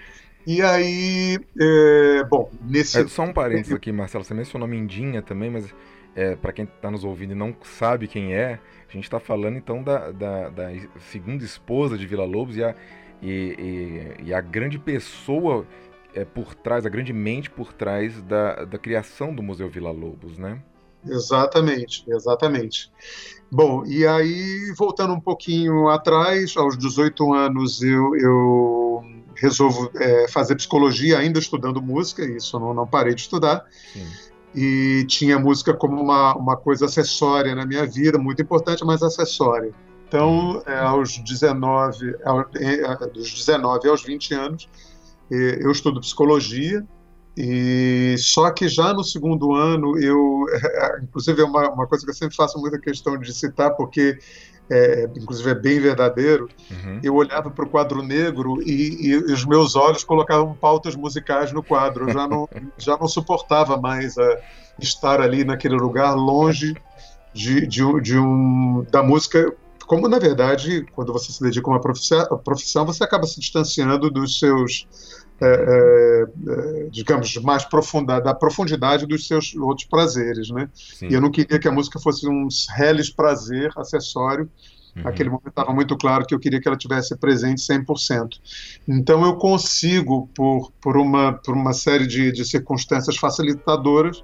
E 0.47 0.63
aí, 0.63 1.39
é, 1.61 2.25
bom, 2.25 2.51
nesse. 2.63 3.01
É, 3.01 3.09
só 3.09 3.23
um 3.23 3.33
parênteses 3.33 3.73
aqui, 3.75 3.91
Marcelo. 3.91 4.25
Você 4.25 4.35
mencionou 4.35 4.69
Mindinha 4.69 5.23
também, 5.23 5.51
mas 5.51 5.75
é, 6.15 6.37
para 6.37 6.53
quem 6.53 6.65
está 6.65 6.91
nos 6.91 7.05
ouvindo 7.05 7.33
e 7.33 7.37
não 7.37 7.55
sabe 7.63 8.07
quem 8.07 8.35
é, 8.35 8.59
a 8.89 8.93
gente 8.93 9.05
está 9.05 9.21
falando 9.21 9.57
então 9.57 9.83
da, 9.83 10.11
da, 10.11 10.49
da, 10.49 10.71
segunda 11.11 11.45
esposa 11.45 11.97
de 11.97 12.07
Vila 12.07 12.25
Lobos 12.25 12.57
e 12.57 12.65
a, 12.65 12.75
e, 13.23 14.17
e, 14.21 14.25
e 14.27 14.35
a 14.35 14.41
grande 14.41 14.79
pessoa 14.79 15.67
é, 16.15 16.25
por 16.25 16.55
trás, 16.55 16.87
a 16.87 16.89
grande 16.89 17.13
mente 17.13 17.51
por 17.51 17.73
trás 17.73 18.21
da, 18.23 18.65
da 18.65 18.79
criação 18.79 19.35
do 19.35 19.43
Museu 19.43 19.69
Vila 19.69 19.91
Lobos, 19.91 20.39
né? 20.39 20.61
Exatamente, 21.07 22.05
exatamente. 22.09 22.91
Bom, 23.51 23.85
e 23.87 24.07
aí, 24.07 24.73
voltando 24.77 25.15
um 25.15 25.21
pouquinho 25.21 25.89
atrás, 25.89 26.57
aos 26.57 26.77
18 26.77 27.33
anos, 27.33 27.83
eu, 27.83 28.15
eu 28.17 29.05
resolvo 29.35 29.91
é, 29.97 30.29
fazer 30.29 30.57
psicologia, 30.57 31.19
ainda 31.19 31.39
estudando 31.39 31.81
música, 31.81 32.25
isso 32.25 32.57
eu 32.57 32.61
não, 32.61 32.75
não 32.75 32.87
parei 32.87 33.15
de 33.15 33.23
estudar. 33.23 33.65
Sim. 33.93 34.07
E 34.55 35.05
tinha 35.07 35.39
música 35.39 35.73
como 35.73 36.01
uma, 36.01 36.35
uma 36.35 36.57
coisa 36.57 36.87
acessória 36.87 37.55
na 37.55 37.65
minha 37.65 37.87
vida, 37.87 38.19
muito 38.19 38.43
importante, 38.43 38.85
mas 38.85 39.03
acessória. 39.03 39.73
Então, 40.11 40.61
é, 40.67 40.77
aos 40.77 41.19
19, 41.19 42.17
é, 42.57 43.07
dos 43.07 43.33
19 43.33 43.89
aos 43.89 44.03
20 44.03 44.35
anos, 44.35 44.69
é, 45.31 45.65
eu 45.65 45.71
estudo 45.71 46.01
psicologia, 46.01 46.85
e 47.37 48.17
só 48.19 48.51
que 48.51 48.69
já 48.69 48.93
no 48.93 49.05
segundo 49.05 49.55
ano, 49.55 49.97
eu, 50.01 50.47
inclusive 51.01 51.41
é 51.41 51.45
uma, 51.45 51.71
uma 51.71 51.87
coisa 51.87 52.05
que 52.05 52.11
eu 52.11 52.15
sempre 52.15 52.35
faço 52.35 52.59
muita 52.59 52.77
questão 52.81 53.17
de 53.17 53.33
citar, 53.33 53.71
porque 53.77 54.19
é, 54.69 55.09
inclusive 55.17 55.49
é 55.49 55.55
bem 55.55 55.79
verdadeiro, 55.79 56.49
uhum. 56.69 56.99
eu 57.05 57.15
olhava 57.15 57.49
para 57.49 57.65
o 57.65 57.69
quadro 57.69 58.03
negro 58.03 58.61
e, 58.63 59.11
e, 59.11 59.17
os 59.17 59.45
meus 59.45 59.77
olhos 59.77 60.03
colocavam 60.03 60.55
pautas 60.55 60.97
musicais 60.97 61.53
no 61.53 61.63
quadro. 61.63 62.09
Eu 62.09 62.13
já 62.13 62.27
não, 62.27 62.49
já 62.77 62.97
não 62.97 63.07
suportava 63.07 63.77
mais 63.77 64.19
a, 64.19 64.41
estar 64.81 65.21
ali 65.21 65.45
naquele 65.45 65.77
lugar 65.77 66.15
longe 66.15 66.75
de, 67.33 67.65
de, 67.65 68.01
de 68.01 68.19
um, 68.19 68.85
da 68.91 69.05
música 69.05 69.55
como 69.91 70.07
na 70.07 70.21
verdade, 70.21 70.87
quando 70.93 71.13
você 71.13 71.33
se 71.33 71.43
dedica 71.43 71.69
a 71.69 71.73
uma 71.73 71.81
profissão, 71.81 72.87
você 72.87 73.03
acaba 73.03 73.27
se 73.27 73.41
distanciando 73.41 74.09
dos 74.09 74.39
seus, 74.39 74.87
é, 75.41 75.47
é, 75.47 76.83
é, 76.85 76.89
digamos, 76.93 77.37
mais 77.39 77.65
profunda, 77.65 78.21
da 78.21 78.33
profundidade 78.33 79.05
dos 79.05 79.27
seus 79.27 79.53
outros 79.57 79.89
prazeres, 79.89 80.49
né? 80.51 80.71
Sim. 80.73 81.09
E 81.09 81.15
eu 81.15 81.21
não 81.21 81.29
queria 81.29 81.59
que 81.59 81.67
a 81.67 81.73
música 81.73 81.99
fosse 81.99 82.29
um 82.29 82.47
reles 82.77 83.11
prazer 83.11 83.73
acessório. 83.77 84.49
Uhum. 84.95 85.03
Naquele 85.03 85.29
momento 85.29 85.49
estava 85.49 85.73
muito 85.73 85.97
claro 85.97 86.25
que 86.25 86.37
eu 86.37 86.39
queria 86.39 86.61
que 86.61 86.69
ela 86.69 86.79
tivesse 86.79 87.17
presente 87.17 87.61
100%. 87.61 88.39
Então 88.87 89.25
eu 89.25 89.39
consigo, 89.39 90.31
por, 90.37 90.71
por, 90.81 90.97
uma, 90.97 91.33
por 91.33 91.57
uma 91.57 91.73
série 91.73 92.07
de, 92.07 92.31
de 92.31 92.45
circunstâncias 92.45 93.17
facilitadoras, 93.17 94.23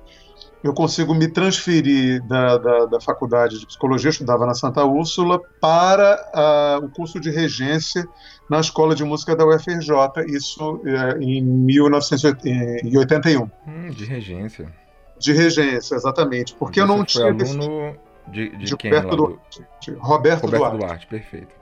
eu 0.67 0.75
consigo 0.75 1.15
me 1.15 1.29
transferir 1.29 2.21
da, 2.25 2.59
da, 2.59 2.87
da, 2.87 3.01
faculdade 3.01 3.61
de 3.61 3.67
psicologia, 3.67 4.11
estudava 4.11 4.45
na 4.45 4.55
Santa 4.55 4.85
Úrsula, 4.85 5.41
para 5.61 6.19
uh, 6.35 6.85
o 6.85 6.91
curso 6.91 7.21
de 7.21 7.31
regência 7.31 8.05
na 8.51 8.59
Escola 8.59 8.93
de 8.95 9.05
Música 9.05 9.37
da 9.37 9.47
UFRJ, 9.47 9.91
isso 10.27 10.77
uh, 10.77 11.23
em 11.23 11.43
1981. 11.43 13.49
Hum, 13.67 13.91
de 13.91 14.05
regência. 14.05 14.71
De 15.19 15.33
regência, 15.33 15.95
exatamente. 15.95 16.55
Porque 16.55 16.79
eu 16.81 16.87
não 16.87 17.03
tinha. 17.05 17.27
aluno 17.27 17.97
de, 18.29 18.51
de, 18.51 18.65
de 18.65 18.77
quem? 18.77 18.93
Roberto, 18.93 19.17
Duarte. 19.17 19.65
Roberto, 19.99 20.43
Roberto 20.43 20.51
Duarte. 20.51 20.79
Duarte, 20.79 21.07
perfeito. 21.07 21.55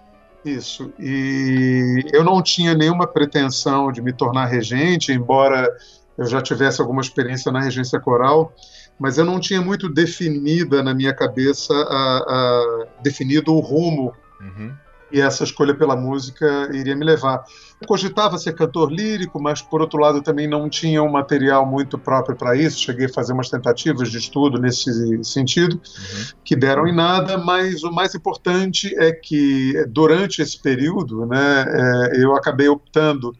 Isso. 0.44 0.92
E 0.98 2.04
eu 2.12 2.24
não 2.24 2.42
tinha 2.42 2.74
nenhuma 2.74 3.06
pretensão 3.06 3.92
de 3.92 4.02
me 4.02 4.12
tornar 4.12 4.46
regente, 4.46 5.12
embora 5.12 5.72
eu 6.16 6.26
já 6.26 6.40
tivesse 6.40 6.80
alguma 6.80 7.00
experiência 7.00 7.50
na 7.50 7.60
regência 7.60 8.00
coral, 8.00 8.52
mas 8.98 9.18
eu 9.18 9.24
não 9.24 9.40
tinha 9.40 9.60
muito 9.60 9.88
definida 9.88 10.82
na 10.82 10.94
minha 10.94 11.12
cabeça 11.14 11.72
a, 11.74 12.18
a 12.18 12.86
definido 13.02 13.52
o 13.54 13.60
rumo 13.60 14.12
Uhum. 14.40 14.72
e 15.10 15.20
essa 15.20 15.42
escolha 15.44 15.74
pela 15.74 15.96
música 15.96 16.68
iria 16.72 16.94
me 16.94 17.04
levar. 17.04 17.42
Eu 17.80 17.86
cogitava 17.88 18.36
ser 18.36 18.52
cantor 18.54 18.92
lírico, 18.92 19.40
mas 19.40 19.62
por 19.62 19.80
outro 19.80 19.98
lado 19.98 20.20
também 20.20 20.46
não 20.46 20.68
tinha 20.68 21.02
um 21.02 21.10
material 21.10 21.64
muito 21.64 21.96
próprio 21.96 22.36
para 22.36 22.54
isso. 22.56 22.80
Cheguei 22.80 23.06
a 23.06 23.12
fazer 23.12 23.32
umas 23.32 23.48
tentativas 23.48 24.10
de 24.10 24.18
estudo 24.18 24.60
nesse 24.60 25.24
sentido, 25.24 25.76
Uhum. 25.76 26.24
que 26.44 26.54
deram 26.54 26.86
em 26.86 26.94
nada, 26.94 27.38
mas 27.38 27.82
o 27.84 27.90
mais 27.92 28.14
importante 28.14 28.94
é 28.98 29.12
que 29.12 29.72
durante 29.88 30.42
esse 30.42 30.60
período 30.60 31.24
né, 31.26 31.64
é, 31.68 32.22
eu 32.22 32.34
acabei 32.36 32.68
optando. 32.68 33.34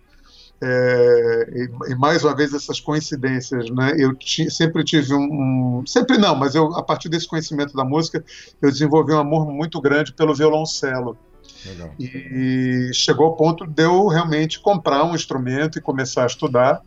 É, 0.67 1.51
e, 1.53 1.93
e 1.93 1.95
mais 1.95 2.25
uma 2.25 2.35
vez 2.35 2.55
essas 2.55 2.81
coincidências, 2.81 3.69
né? 3.71 3.95
Eu 3.99 4.15
ti- 4.15 4.51
sempre 4.51 4.83
tive 4.83 5.13
um, 5.15 5.81
um- 5.81 5.87
sempre 5.87 6.17
não, 6.17 6.35
mas 6.35 6.55
eu 6.55 6.75
a 6.75 6.83
partir 6.83 7.09
desse 7.09 7.29
conhecimento 7.29 7.75
da 7.75 7.85
música 7.85 8.25
eu 8.63 8.71
desenvolvi 8.71 9.13
um 9.13 9.19
amor 9.19 9.47
muito 9.47 9.81
grande 9.81 10.15
pelo 10.15 10.35
violoncelo. 10.35 11.17
Legal. 11.67 11.95
E 11.99 12.91
chegou 12.93 13.27
ao 13.27 13.37
ponto 13.37 13.67
de 13.67 13.83
eu 13.83 14.07
realmente 14.09 14.61
comprar 14.61 15.05
um 15.05 15.15
instrumento 15.15 15.79
e 15.79 15.83
começar 15.83 16.23
a 16.25 16.27
estudar. 16.27 16.81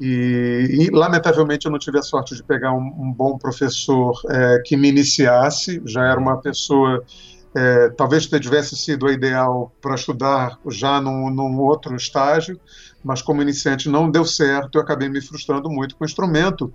E, 0.00 0.86
e, 0.86 0.90
lamentavelmente 0.90 1.66
eu 1.66 1.72
não 1.72 1.78
tive 1.78 1.98
a 1.98 2.02
sorte 2.02 2.34
de 2.34 2.44
pegar 2.44 2.72
um, 2.72 2.86
um 2.98 3.12
bom 3.12 3.36
professor 3.36 4.12
é, 4.30 4.62
que 4.64 4.76
me 4.76 4.88
iniciasse. 4.88 5.82
Já 5.84 6.04
era 6.04 6.20
uma 6.20 6.40
pessoa, 6.40 7.02
é, 7.54 7.90
talvez 7.90 8.26
tivesse 8.26 8.76
sido 8.76 9.06
a 9.08 9.12
ideal 9.12 9.72
para 9.80 9.94
estudar 9.96 10.58
já 10.68 11.00
num, 11.00 11.30
num 11.30 11.58
outro 11.60 11.96
estágio, 11.96 12.60
mas 13.04 13.22
como 13.22 13.42
iniciante 13.42 13.88
não 13.88 14.10
deu 14.10 14.24
certo. 14.24 14.76
Eu 14.76 14.82
acabei 14.82 15.08
me 15.08 15.20
frustrando 15.20 15.68
muito 15.70 15.96
com 15.96 16.04
o 16.04 16.06
instrumento. 16.06 16.72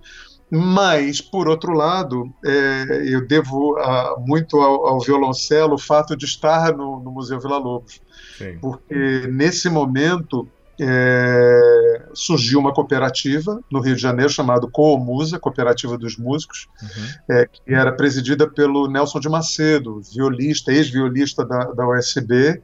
Mas, 0.50 1.20
por 1.20 1.48
outro 1.48 1.72
lado, 1.72 2.32
é, 2.44 3.02
eu 3.06 3.26
devo 3.26 3.76
ah, 3.78 4.16
muito 4.18 4.60
ao, 4.60 4.86
ao 4.86 5.00
violoncelo 5.00 5.74
o 5.74 5.78
fato 5.78 6.14
de 6.16 6.26
estar 6.26 6.76
no, 6.76 7.00
no 7.00 7.10
Museu 7.10 7.40
Vila 7.40 7.58
Lobos 7.58 8.00
Sim. 8.36 8.58
porque 8.60 9.26
nesse 9.28 9.68
momento 9.68 10.46
é, 10.80 12.02
surgiu 12.12 12.58
uma 12.58 12.72
cooperativa 12.72 13.60
no 13.70 13.80
Rio 13.80 13.94
de 13.94 14.02
Janeiro 14.02 14.30
chamada 14.30 14.66
Coomusa, 14.66 15.38
Cooperativa 15.38 15.96
dos 15.96 16.16
Músicos, 16.16 16.68
Uhum. 16.82 17.36
é, 17.36 17.46
que 17.46 17.60
era 17.72 17.92
presidida 17.92 18.48
pelo 18.48 18.88
Nelson 18.88 19.20
de 19.20 19.28
Macedo, 19.28 20.00
violista, 20.12 20.72
ex-violista 20.72 21.44
da, 21.44 21.64
da 21.72 21.88
USB 21.88 22.60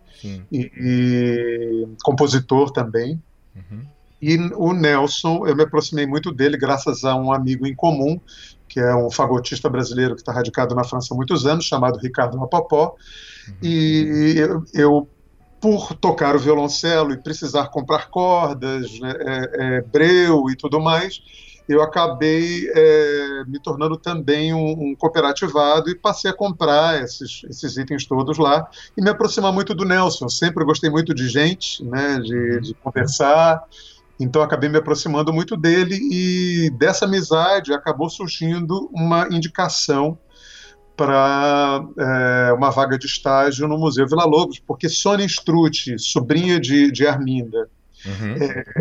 e, 0.50 0.70
e 0.76 1.88
compositor 2.02 2.70
também. 2.72 3.20
Uhum. 3.54 3.82
E 4.20 4.36
o 4.54 4.72
Nelson, 4.72 5.46
eu 5.46 5.56
me 5.56 5.62
aproximei 5.62 6.06
muito 6.06 6.30
dele 6.30 6.58
graças 6.58 7.04
a 7.04 7.16
um 7.16 7.32
amigo 7.32 7.66
em 7.66 7.74
comum, 7.74 8.20
que 8.68 8.78
é 8.78 8.94
um 8.94 9.10
fagotista 9.10 9.68
brasileiro 9.68 10.14
que 10.14 10.20
está 10.20 10.32
radicado 10.32 10.74
na 10.74 10.84
França 10.84 11.14
há 11.14 11.16
muitos 11.16 11.46
anos, 11.46 11.64
chamado 11.64 11.98
Ricardo 11.98 12.38
Rapopó. 12.38 12.94
Uhum. 13.48 13.54
E 13.62 14.34
eu, 14.36 14.64
eu, 14.74 15.08
por 15.60 15.94
tocar 15.94 16.36
o 16.36 16.38
violoncelo 16.38 17.12
e 17.12 17.16
precisar 17.16 17.68
comprar 17.68 18.08
cordas, 18.10 19.00
né, 19.00 19.12
é, 19.18 19.50
é, 19.54 19.80
breu 19.82 20.50
e 20.50 20.56
tudo 20.56 20.80
mais, 20.80 21.20
eu 21.68 21.82
acabei 21.82 22.68
é, 22.74 23.44
me 23.46 23.60
tornando 23.60 23.96
também 23.96 24.52
um, 24.52 24.90
um, 24.90 24.94
cooperativado 24.96 25.88
e 25.88 25.94
passei 25.94 26.30
a 26.30 26.34
comprar 26.34 27.02
esses, 27.02 27.42
esses, 27.48 27.76
itens 27.76 28.04
todos 28.06 28.38
lá 28.38 28.68
e 28.96 29.02
me 29.02 29.10
aproximar 29.10 29.52
muito 29.52 29.74
do 29.74 29.84
Nelson. 29.84 30.28
Sempre 30.28 30.64
gostei 30.64 30.90
muito 30.90 31.14
de 31.14 31.28
gente, 31.28 31.84
né, 31.84 32.18
de, 32.18 32.60
de 32.60 32.74
conversar. 32.74 33.62
Então 34.18 34.42
acabei 34.42 34.68
me 34.68 34.78
aproximando 34.78 35.32
muito 35.32 35.56
dele 35.56 35.98
e 36.10 36.70
dessa 36.70 37.04
amizade 37.04 37.72
acabou 37.72 38.10
surgindo 38.10 38.90
uma 38.92 39.28
indicação 39.30 40.18
para 40.96 41.82
é, 41.98 42.52
uma 42.52 42.70
vaga 42.70 42.98
de 42.98 43.06
estágio 43.06 43.66
no 43.66 43.78
Museu 43.78 44.06
Vila 44.06 44.26
Lobos, 44.26 44.58
porque 44.58 44.86
Sônia 44.86 45.24
Strutti, 45.24 45.98
sobrinha 45.98 46.60
de, 46.60 46.90
de 46.92 47.06
Arminda, 47.06 47.70
Uhum. 48.06 48.34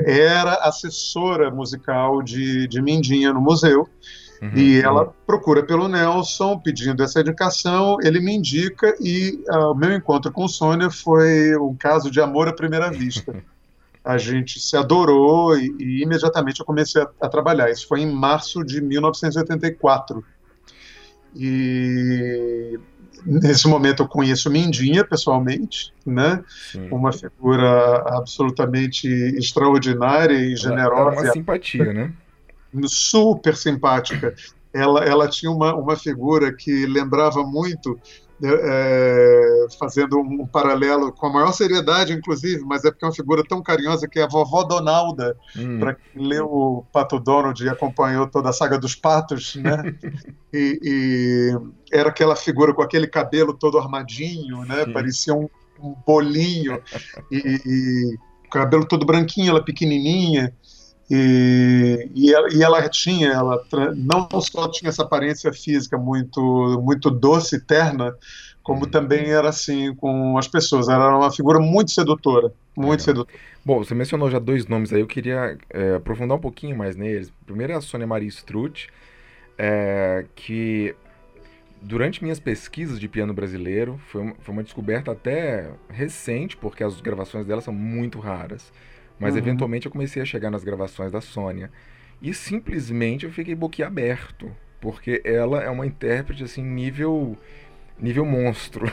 é, 0.05 0.19
era 0.19 0.53
assessora 0.67 1.51
musical 1.51 2.21
de, 2.21 2.67
de 2.67 2.81
Mindinha 2.81 3.33
no 3.33 3.41
museu. 3.41 3.87
Uhum. 4.41 4.55
E 4.55 4.81
ela 4.81 5.13
procura 5.27 5.63
pelo 5.63 5.89
Nelson 5.89 6.57
pedindo 6.59 7.03
essa 7.03 7.19
indicação, 7.19 7.97
ele 8.01 8.21
me 8.21 8.33
indica 8.33 8.95
e 8.99 9.43
uh, 9.49 9.71
o 9.71 9.75
meu 9.75 9.93
encontro 9.93 10.31
com 10.31 10.47
Sônia 10.47 10.89
foi 10.89 11.57
um 11.57 11.75
caso 11.75 12.09
de 12.09 12.21
amor 12.21 12.47
à 12.47 12.53
primeira 12.53 12.89
vista. 12.89 13.35
A 14.01 14.17
gente 14.17 14.59
se 14.61 14.77
adorou 14.77 15.57
e, 15.57 15.75
e 15.77 16.01
imediatamente 16.01 16.61
eu 16.61 16.65
comecei 16.65 17.01
a, 17.01 17.09
a, 17.21 17.27
trabalhar. 17.27 17.69
Isso 17.69 17.85
foi 17.85 17.99
em 17.99 18.11
março 18.11 18.63
de 18.63 18.81
1984. 18.81 20.23
E 21.35 22.79
nesse 23.25 23.67
momento 23.67 24.03
eu 24.03 24.07
conheço 24.07 24.49
Mindinha 24.49 25.03
pessoalmente, 25.03 25.93
né? 26.05 26.43
Sim. 26.71 26.87
Uma 26.91 27.11
figura 27.11 28.03
absolutamente 28.17 29.07
extraordinária 29.07 30.33
e 30.35 30.55
generosa. 30.55 31.11
Era 31.11 31.21
uma 31.21 31.31
simpatia, 31.33 31.93
né? 31.93 32.13
Super 32.85 33.55
simpática. 33.55 34.35
Ela, 34.73 35.03
ela 35.03 35.27
tinha 35.27 35.51
uma, 35.51 35.73
uma 35.73 35.95
figura 35.95 36.53
que 36.53 36.85
lembrava 36.85 37.43
muito, 37.43 37.99
é, 38.43 39.67
fazendo 39.77 40.19
um 40.19 40.45
paralelo 40.45 41.11
com 41.11 41.27
a 41.27 41.33
maior 41.33 41.51
seriedade, 41.51 42.13
inclusive, 42.13 42.63
mas 42.63 42.85
é 42.85 42.91
porque 42.91 43.05
é 43.05 43.07
uma 43.07 43.13
figura 43.13 43.43
tão 43.47 43.61
carinhosa 43.61 44.07
que 44.07 44.19
é 44.19 44.23
a 44.23 44.27
vovó 44.27 44.63
Donalda. 44.63 45.35
Hum. 45.57 45.79
Para 45.79 45.95
quem 45.95 46.27
leu 46.27 46.45
o 46.45 46.85
Pato 46.91 47.19
Donald 47.19 47.61
e 47.63 47.69
acompanhou 47.69 48.27
toda 48.27 48.49
a 48.49 48.53
saga 48.53 48.77
dos 48.77 48.95
patos, 48.95 49.55
né? 49.55 49.95
e, 50.53 50.79
e, 50.83 51.57
era 51.91 52.09
aquela 52.09 52.35
figura 52.35 52.73
com 52.73 52.81
aquele 52.81 53.07
cabelo 53.07 53.53
todo 53.53 53.77
armadinho, 53.77 54.63
né? 54.65 54.85
Parecia 54.93 55.33
um, 55.33 55.49
um 55.81 55.95
bolinho 56.05 56.81
e, 57.31 57.61
e 57.65 58.17
cabelo 58.49 58.85
todo 58.85 59.05
branquinho, 59.05 59.51
ela 59.51 59.63
pequenininha. 59.63 60.53
E, 61.09 62.09
e, 62.15 62.33
ela, 62.33 62.47
e, 62.53 62.61
ela, 62.63 62.89
tinha, 62.89 63.29
ela 63.29 63.65
não 63.95 64.29
só 64.41 64.69
tinha 64.69 64.89
essa 64.89 65.03
aparência 65.03 65.51
física 65.51 65.97
muito, 65.97 66.81
muito 66.83 67.09
doce 67.09 67.55
e 67.55 67.59
terna, 67.59 68.15
como 68.61 68.85
Uhum. 68.85 68.91
também 68.91 69.31
era 69.31 69.49
assim 69.49 69.95
com 69.95 70.37
as 70.37 70.47
pessoas. 70.47 70.87
Ela 70.87 71.05
era 71.07 71.17
uma 71.17 71.31
figura 71.31 71.59
muito 71.59 71.91
sedutora, 71.91 72.53
muito 72.77 73.01
Legal. 73.01 73.05
sedutora. 73.05 73.39
Bom, 73.65 73.83
você 73.83 73.95
mencionou 73.95 74.29
já 74.29 74.39
dois 74.39 74.67
nomes 74.67 74.93
aí, 74.93 75.01
eu 75.01 75.07
queria 75.07 75.57
é, 75.69 75.95
aprofundar 75.95 76.37
um 76.37 76.41
pouquinho 76.41 76.77
mais 76.77 76.95
neles. 76.95 77.31
Primeiro 77.45 77.73
é 77.73 77.75
a 77.75 77.81
Sônia 77.81 78.07
Maria 78.07 78.27
Strutt, 78.29 78.87
é, 79.57 80.25
que 80.35 80.95
durante 81.81 82.21
minhas 82.23 82.39
pesquisas 82.39 82.99
de 82.99 83.07
piano 83.07 83.33
brasileiro 83.33 83.99
foi 84.07 84.21
uma, 84.21 84.35
foi 84.39 84.53
uma 84.53 84.63
descoberta 84.63 85.11
até 85.11 85.71
recente, 85.89 86.55
porque 86.57 86.83
as 86.83 86.99
gravações 87.01 87.45
dela 87.45 87.61
são 87.61 87.73
muito 87.73 88.19
raras. 88.19 88.71
Mas 89.19 89.35
Uhum. 89.35 89.39
eventualmente 89.39 89.85
eu 89.87 89.91
comecei 89.91 90.21
a 90.21 90.25
chegar 90.25 90.49
nas 90.51 90.63
gravações 90.63 91.11
da 91.11 91.21
Sônia 91.21 91.71
e 92.21 92.33
simplesmente 92.33 93.25
eu 93.25 93.31
fiquei 93.31 93.55
boquiaberto, 93.55 94.55
porque 94.81 95.21
ela 95.25 95.61
é 95.63 95.69
uma 95.69 95.85
intérprete 95.85 96.43
assim 96.43 96.63
nível 96.63 97.37
nível 97.99 98.25
monstro. 98.25 98.87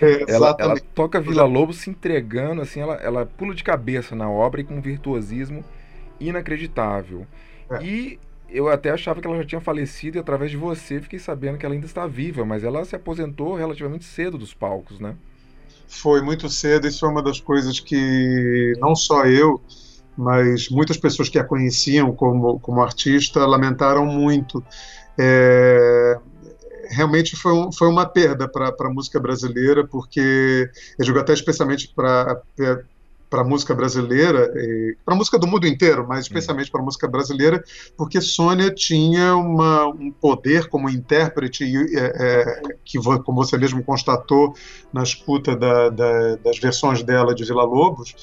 É, 0.00 0.24
ela, 0.26 0.56
ela 0.58 0.78
toca 0.94 1.20
Vila 1.20 1.44
Lobos 1.44 1.78
se 1.78 1.90
entregando 1.90 2.62
assim, 2.62 2.80
ela, 2.80 2.94
ela 2.96 3.26
pula 3.26 3.54
de 3.54 3.64
cabeça 3.64 4.14
na 4.14 4.30
obra 4.30 4.60
e 4.60 4.64
com 4.64 4.76
um 4.76 4.80
virtuosismo 4.80 5.64
inacreditável. 6.20 7.26
É. 7.70 7.78
E 7.78 8.20
eu 8.48 8.68
até 8.68 8.90
achava 8.90 9.20
que 9.20 9.26
ela 9.26 9.36
já 9.38 9.44
tinha 9.44 9.60
falecido 9.60 10.18
e 10.18 10.20
através 10.20 10.50
de 10.50 10.56
você 10.56 11.00
fiquei 11.00 11.18
sabendo 11.18 11.58
que 11.58 11.66
ela 11.66 11.74
ainda 11.74 11.86
está 11.86 12.06
viva, 12.06 12.44
mas 12.44 12.64
ela 12.64 12.84
se 12.84 12.94
aposentou 12.96 13.54
relativamente 13.54 14.04
cedo 14.04 14.38
dos 14.38 14.54
palcos, 14.54 15.00
né? 15.00 15.16
Foi 15.86 16.20
muito 16.20 16.48
cedo, 16.48 16.86
isso 16.86 17.00
foi 17.00 17.08
uma 17.08 17.22
das 17.22 17.40
coisas 17.40 17.80
que 17.80 18.72
não 18.78 18.94
só 18.94 19.26
eu, 19.26 19.60
mas 20.16 20.68
muitas 20.68 20.96
pessoas 20.96 21.28
que 21.28 21.38
a 21.38 21.44
conheciam 21.44 22.14
como, 22.14 22.58
como 22.60 22.82
artista 22.82 23.46
lamentaram 23.46 24.06
muito. 24.06 24.64
É, 25.18 26.18
realmente 26.90 27.36
foi, 27.36 27.52
um, 27.52 27.72
foi 27.72 27.88
uma 27.88 28.06
perda 28.06 28.48
para 28.48 28.74
a 28.78 28.90
música 28.90 29.20
brasileira, 29.20 29.86
porque 29.86 30.70
eu 30.98 31.04
digo 31.04 31.18
até 31.18 31.32
especialmente 31.32 31.92
para 31.94 32.40
para 33.34 33.42
a 33.42 33.44
música 33.44 33.74
brasileira, 33.74 34.48
para 35.04 35.12
a 35.12 35.16
música 35.16 35.36
do 35.36 35.44
mundo 35.44 35.66
inteiro, 35.66 36.06
mas 36.08 36.26
especialmente 36.26 36.70
para 36.70 36.80
a 36.80 36.84
música 36.84 37.08
brasileira, 37.08 37.64
porque 37.96 38.20
Sônia 38.20 38.72
tinha 38.72 39.34
uma, 39.34 39.88
um 39.88 40.12
poder 40.12 40.68
como 40.68 40.88
intérprete, 40.88 41.64
é, 41.64 42.12
é, 42.16 42.62
que, 42.84 42.96
como 42.96 43.44
você 43.44 43.58
mesmo 43.58 43.82
constatou 43.82 44.54
na 44.92 45.02
escuta 45.02 45.56
da, 45.56 45.88
da, 45.88 46.36
das 46.36 46.60
versões 46.60 47.02
dela 47.02 47.34
de 47.34 47.44
Vila 47.44 47.64
Lobos, 47.64 48.14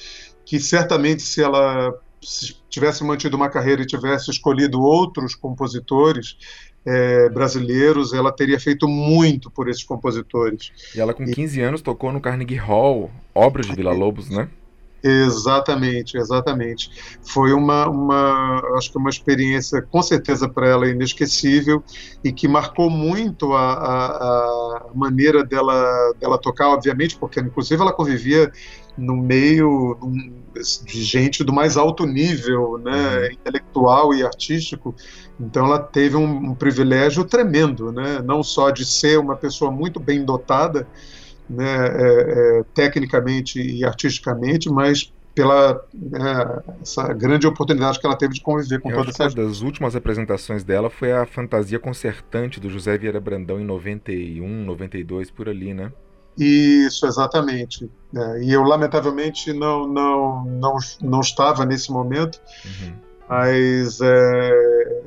que 0.46 0.58
certamente 0.58 1.20
se 1.20 1.42
ela 1.42 1.92
se 2.22 2.56
tivesse 2.70 3.04
mantido 3.04 3.36
uma 3.36 3.50
carreira 3.50 3.82
e 3.82 3.86
tivesse 3.86 4.30
escolhido 4.30 4.80
outros 4.80 5.34
compositores 5.34 6.38
é, 6.86 7.28
brasileiros, 7.28 8.14
ela 8.14 8.32
teria 8.32 8.58
feito 8.58 8.88
muito 8.88 9.50
por 9.50 9.68
esses 9.68 9.84
compositores. 9.84 10.72
E 10.96 11.00
ela, 11.00 11.12
com 11.12 11.26
15 11.26 11.60
e... 11.60 11.62
anos, 11.62 11.82
tocou 11.82 12.10
no 12.10 12.20
Carnegie 12.20 12.56
Hall, 12.56 13.10
obras 13.34 13.66
de 13.66 13.74
Vila 13.74 13.92
Lobos, 13.92 14.30
né? 14.30 14.48
Exatamente, 15.02 16.16
exatamente. 16.16 17.18
Foi 17.22 17.52
uma, 17.52 17.88
uma, 17.88 18.62
acho 18.76 18.92
que 18.92 18.98
uma 18.98 19.10
experiência 19.10 19.82
com 19.82 20.00
certeza 20.00 20.48
para 20.48 20.68
ela 20.68 20.88
inesquecível 20.88 21.82
e 22.22 22.32
que 22.32 22.46
marcou 22.46 22.88
muito 22.88 23.52
a, 23.52 23.72
a, 23.72 24.06
a, 24.16 24.90
maneira 24.94 25.44
dela, 25.44 26.12
dela 26.20 26.38
tocar, 26.38 26.68
obviamente, 26.68 27.16
porque 27.16 27.40
inclusive 27.40 27.82
ela 27.82 27.92
convivia 27.92 28.52
no 28.96 29.16
meio 29.16 29.98
de 30.84 31.02
gente 31.02 31.42
do 31.42 31.52
mais 31.52 31.76
alto 31.76 32.06
nível, 32.06 32.78
né, 32.78 33.18
uhum. 33.18 33.32
intelectual 33.32 34.14
e 34.14 34.22
artístico. 34.22 34.94
Então 35.40 35.66
ela 35.66 35.80
teve 35.80 36.14
um, 36.14 36.50
um 36.50 36.54
privilégio 36.54 37.24
tremendo, 37.24 37.90
né, 37.90 38.22
não 38.24 38.42
só 38.42 38.70
de 38.70 38.84
ser 38.84 39.18
uma 39.18 39.34
pessoa 39.34 39.70
muito 39.70 39.98
bem 39.98 40.24
dotada, 40.24 40.86
né, 41.52 41.86
é, 41.86 42.58
é, 42.58 42.64
tecnicamente 42.74 43.60
e 43.60 43.84
artisticamente, 43.84 44.70
mas 44.70 45.12
pela 45.34 45.82
né, 45.94 46.62
essa 46.82 47.12
grande 47.12 47.46
oportunidade 47.46 47.98
que 47.98 48.06
ela 48.06 48.16
teve 48.16 48.34
de 48.34 48.40
conviver 48.40 48.80
com 48.80 48.90
Eu 48.90 48.96
toda 48.98 49.10
essa 49.10 49.24
Uma 49.24 49.48
das 49.48 49.62
últimas 49.62 49.96
apresentações 49.96 50.62
dela 50.62 50.90
foi 50.90 51.12
a 51.12 51.24
Fantasia 51.24 51.78
Concertante 51.78 52.60
do 52.60 52.68
José 52.68 52.96
Vieira 52.98 53.20
Brandão 53.20 53.58
em 53.58 53.64
91, 53.64 54.64
92 54.64 55.30
por 55.30 55.48
ali, 55.48 55.72
né? 55.72 55.90
Isso, 56.36 57.06
exatamente. 57.06 57.90
É, 58.14 58.42
e 58.42 58.52
eu 58.52 58.62
lamentavelmente 58.62 59.52
não 59.52 59.86
não 59.86 60.44
não, 60.44 60.76
não 61.00 61.20
estava 61.20 61.64
nesse 61.64 61.90
momento, 61.90 62.40
uhum. 62.64 62.92
mas 63.28 64.00
é, 64.00 65.02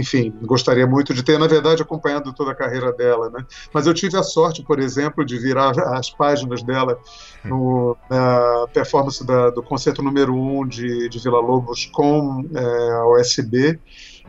enfim, 0.00 0.32
gostaria 0.42 0.86
muito 0.86 1.14
de 1.14 1.22
ter, 1.22 1.38
na 1.38 1.46
verdade, 1.46 1.82
acompanhado 1.82 2.32
toda 2.32 2.52
a 2.52 2.54
carreira 2.54 2.92
dela, 2.92 3.30
né? 3.30 3.44
Mas 3.72 3.86
eu 3.86 3.94
tive 3.94 4.16
a 4.16 4.22
sorte, 4.22 4.62
por 4.62 4.78
exemplo, 4.78 5.24
de 5.24 5.38
virar 5.38 5.72
as 5.96 6.10
páginas 6.10 6.62
dela 6.62 6.98
no, 7.44 7.96
na 8.10 8.66
performance 8.72 9.24
da, 9.24 9.50
do 9.50 9.62
concerto 9.62 10.02
número 10.02 10.34
1 10.34 10.60
um 10.60 10.66
de, 10.66 11.08
de 11.08 11.18
Vila 11.18 11.40
Lobos 11.40 11.86
com 11.86 12.44
é, 12.54 12.90
a 12.92 13.06
OSB 13.06 13.78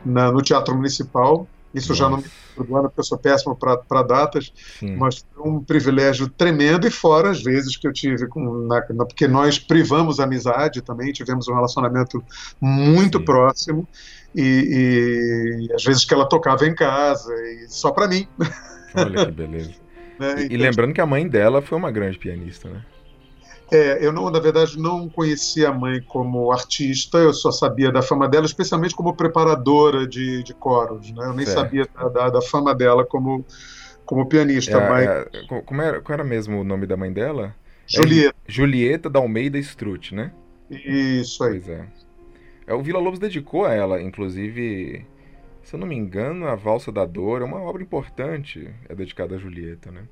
na, 0.04 0.32
no 0.32 0.42
Teatro 0.42 0.74
Municipal. 0.74 1.46
Isso 1.74 1.90
Nossa. 1.90 2.02
já 2.02 2.08
não 2.08 2.18
me 2.18 2.24
do 2.64 2.76
ano, 2.76 2.88
porque 2.88 3.00
eu 3.00 3.04
sou 3.04 3.18
péssimo 3.18 3.56
para 3.56 4.02
datas, 4.02 4.52
Sim. 4.78 4.96
mas 4.96 5.24
foi 5.34 5.48
um 5.48 5.62
privilégio 5.62 6.28
tremendo, 6.28 6.86
e 6.86 6.90
fora 6.90 7.30
as 7.30 7.42
vezes 7.42 7.76
que 7.76 7.86
eu 7.86 7.92
tive, 7.92 8.26
com, 8.26 8.66
na, 8.66 8.84
na, 8.90 9.04
porque 9.04 9.28
nós 9.28 9.58
privamos 9.58 10.18
a 10.18 10.24
amizade 10.24 10.82
também, 10.82 11.12
tivemos 11.12 11.46
um 11.48 11.54
relacionamento 11.54 12.22
muito 12.60 13.18
Sim. 13.18 13.24
próximo, 13.24 13.88
e, 14.34 15.68
e 15.68 15.74
às 15.74 15.84
vezes 15.84 16.04
que 16.04 16.14
ela 16.14 16.28
tocava 16.28 16.66
em 16.66 16.74
casa, 16.74 17.32
e 17.34 17.66
só 17.68 17.90
para 17.90 18.08
mim. 18.08 18.26
Olha 18.94 19.26
que 19.26 19.32
beleza. 19.32 19.70
né? 20.18 20.28
e, 20.40 20.44
então, 20.44 20.46
e 20.50 20.56
lembrando 20.56 20.92
que 20.92 21.00
a 21.00 21.06
mãe 21.06 21.28
dela 21.28 21.62
foi 21.62 21.78
uma 21.78 21.90
grande 21.90 22.18
pianista, 22.18 22.68
né? 22.68 22.82
É, 23.70 24.04
eu 24.04 24.12
não, 24.12 24.30
na 24.30 24.38
verdade, 24.38 24.78
não 24.78 25.08
conhecia 25.08 25.68
a 25.68 25.72
mãe 25.72 26.00
como 26.00 26.50
artista, 26.50 27.18
eu 27.18 27.34
só 27.34 27.50
sabia 27.50 27.92
da 27.92 28.00
fama 28.00 28.26
dela, 28.26 28.46
especialmente 28.46 28.94
como 28.94 29.14
preparadora 29.14 30.06
de, 30.06 30.42
de 30.42 30.54
coros, 30.54 31.10
né? 31.10 31.26
Eu 31.26 31.34
nem 31.34 31.44
certo. 31.44 31.58
sabia 31.58 31.86
da, 31.94 32.08
da, 32.08 32.30
da, 32.30 32.42
fama 32.42 32.74
dela 32.74 33.04
como, 33.04 33.44
como 34.06 34.26
pianista. 34.26 34.78
É, 34.78 34.88
mas... 34.88 35.06
é, 35.06 35.62
como 35.62 35.82
era, 35.82 36.00
qual 36.00 36.14
era 36.14 36.24
mesmo 36.24 36.60
o 36.60 36.64
nome 36.64 36.86
da 36.86 36.96
mãe 36.96 37.12
dela? 37.12 37.54
Julieta. 37.86 38.36
É, 38.46 38.52
Julieta 38.52 39.10
da 39.10 39.18
Almeida 39.18 39.58
Strutt, 39.58 40.14
né? 40.14 40.32
Isso 40.70 41.44
aí. 41.44 41.60
Pois 41.60 41.68
é. 41.68 41.86
é. 42.66 42.74
O 42.74 42.82
Vila 42.82 42.98
Lobos 42.98 43.18
dedicou 43.18 43.66
a 43.66 43.74
ela, 43.74 44.00
inclusive, 44.00 45.04
se 45.62 45.74
eu 45.74 45.80
não 45.80 45.86
me 45.86 45.96
engano, 45.96 46.46
a 46.46 46.54
Valsa 46.54 46.90
da 46.90 47.04
Dor 47.04 47.42
é 47.42 47.44
uma 47.44 47.60
obra 47.60 47.82
importante, 47.82 48.70
é 48.88 48.94
dedicada 48.94 49.36
a 49.36 49.38
Julieta, 49.38 49.90
né? 49.90 50.04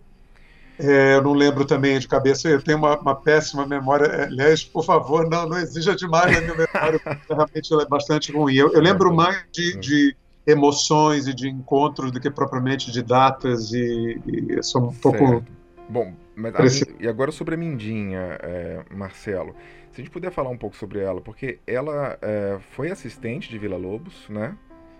É, 0.78 1.14
eu 1.14 1.22
não 1.22 1.32
lembro 1.32 1.64
também 1.64 1.98
de 1.98 2.06
cabeça, 2.06 2.48
eu 2.48 2.62
tenho 2.62 2.78
uma, 2.78 2.98
uma, 2.98 3.14
péssima 3.14 3.66
memória. 3.66 4.24
Aliás, 4.24 4.62
por 4.62 4.84
favor, 4.84 5.28
não, 5.28 5.48
não 5.48 5.58
exija 5.58 5.96
demais 5.96 6.36
a 6.36 6.40
minha 6.40 6.54
memória, 6.74 6.98
porque 6.98 7.34
realmente 7.34 7.72
ela 7.72 7.82
é 7.82 7.86
bastante 7.86 8.32
ruim. 8.32 8.54
Eu, 8.54 8.72
eu 8.72 8.80
lembro 8.80 9.14
mais 9.14 9.44
de, 9.50 9.78
de, 9.78 10.16
emoções 10.46 11.26
e 11.26 11.34
de 11.34 11.48
encontros 11.48 12.12
do 12.12 12.20
que 12.20 12.30
propriamente 12.30 12.92
de 12.92 13.02
datas, 13.02 13.72
e, 13.72 14.20
e 14.26 14.62
sou 14.62 14.88
um 14.88 14.92
pouco. 14.92 15.42
Bom, 15.88 16.14
mas 16.34 16.82
a, 16.82 16.86
e 17.00 17.08
agora 17.08 17.32
sobre 17.32 17.54
a 17.54 17.58
Mindinha, 17.58 18.38
é, 18.42 18.82
Marcelo. 18.90 19.54
Se 19.92 20.02
a 20.02 20.04
gente 20.04 20.12
puder 20.12 20.30
falar 20.30 20.50
um 20.50 20.58
pouco 20.58 20.76
sobre 20.76 21.00
ela, 21.00 21.20
porque 21.20 21.58
ela 21.66 22.18
é, 22.20 22.58
foi 22.72 22.90
assistente 22.90 23.48
de 23.48 23.58
Vila 23.58 23.78
Lobos, 23.78 24.28
né? 24.28 24.54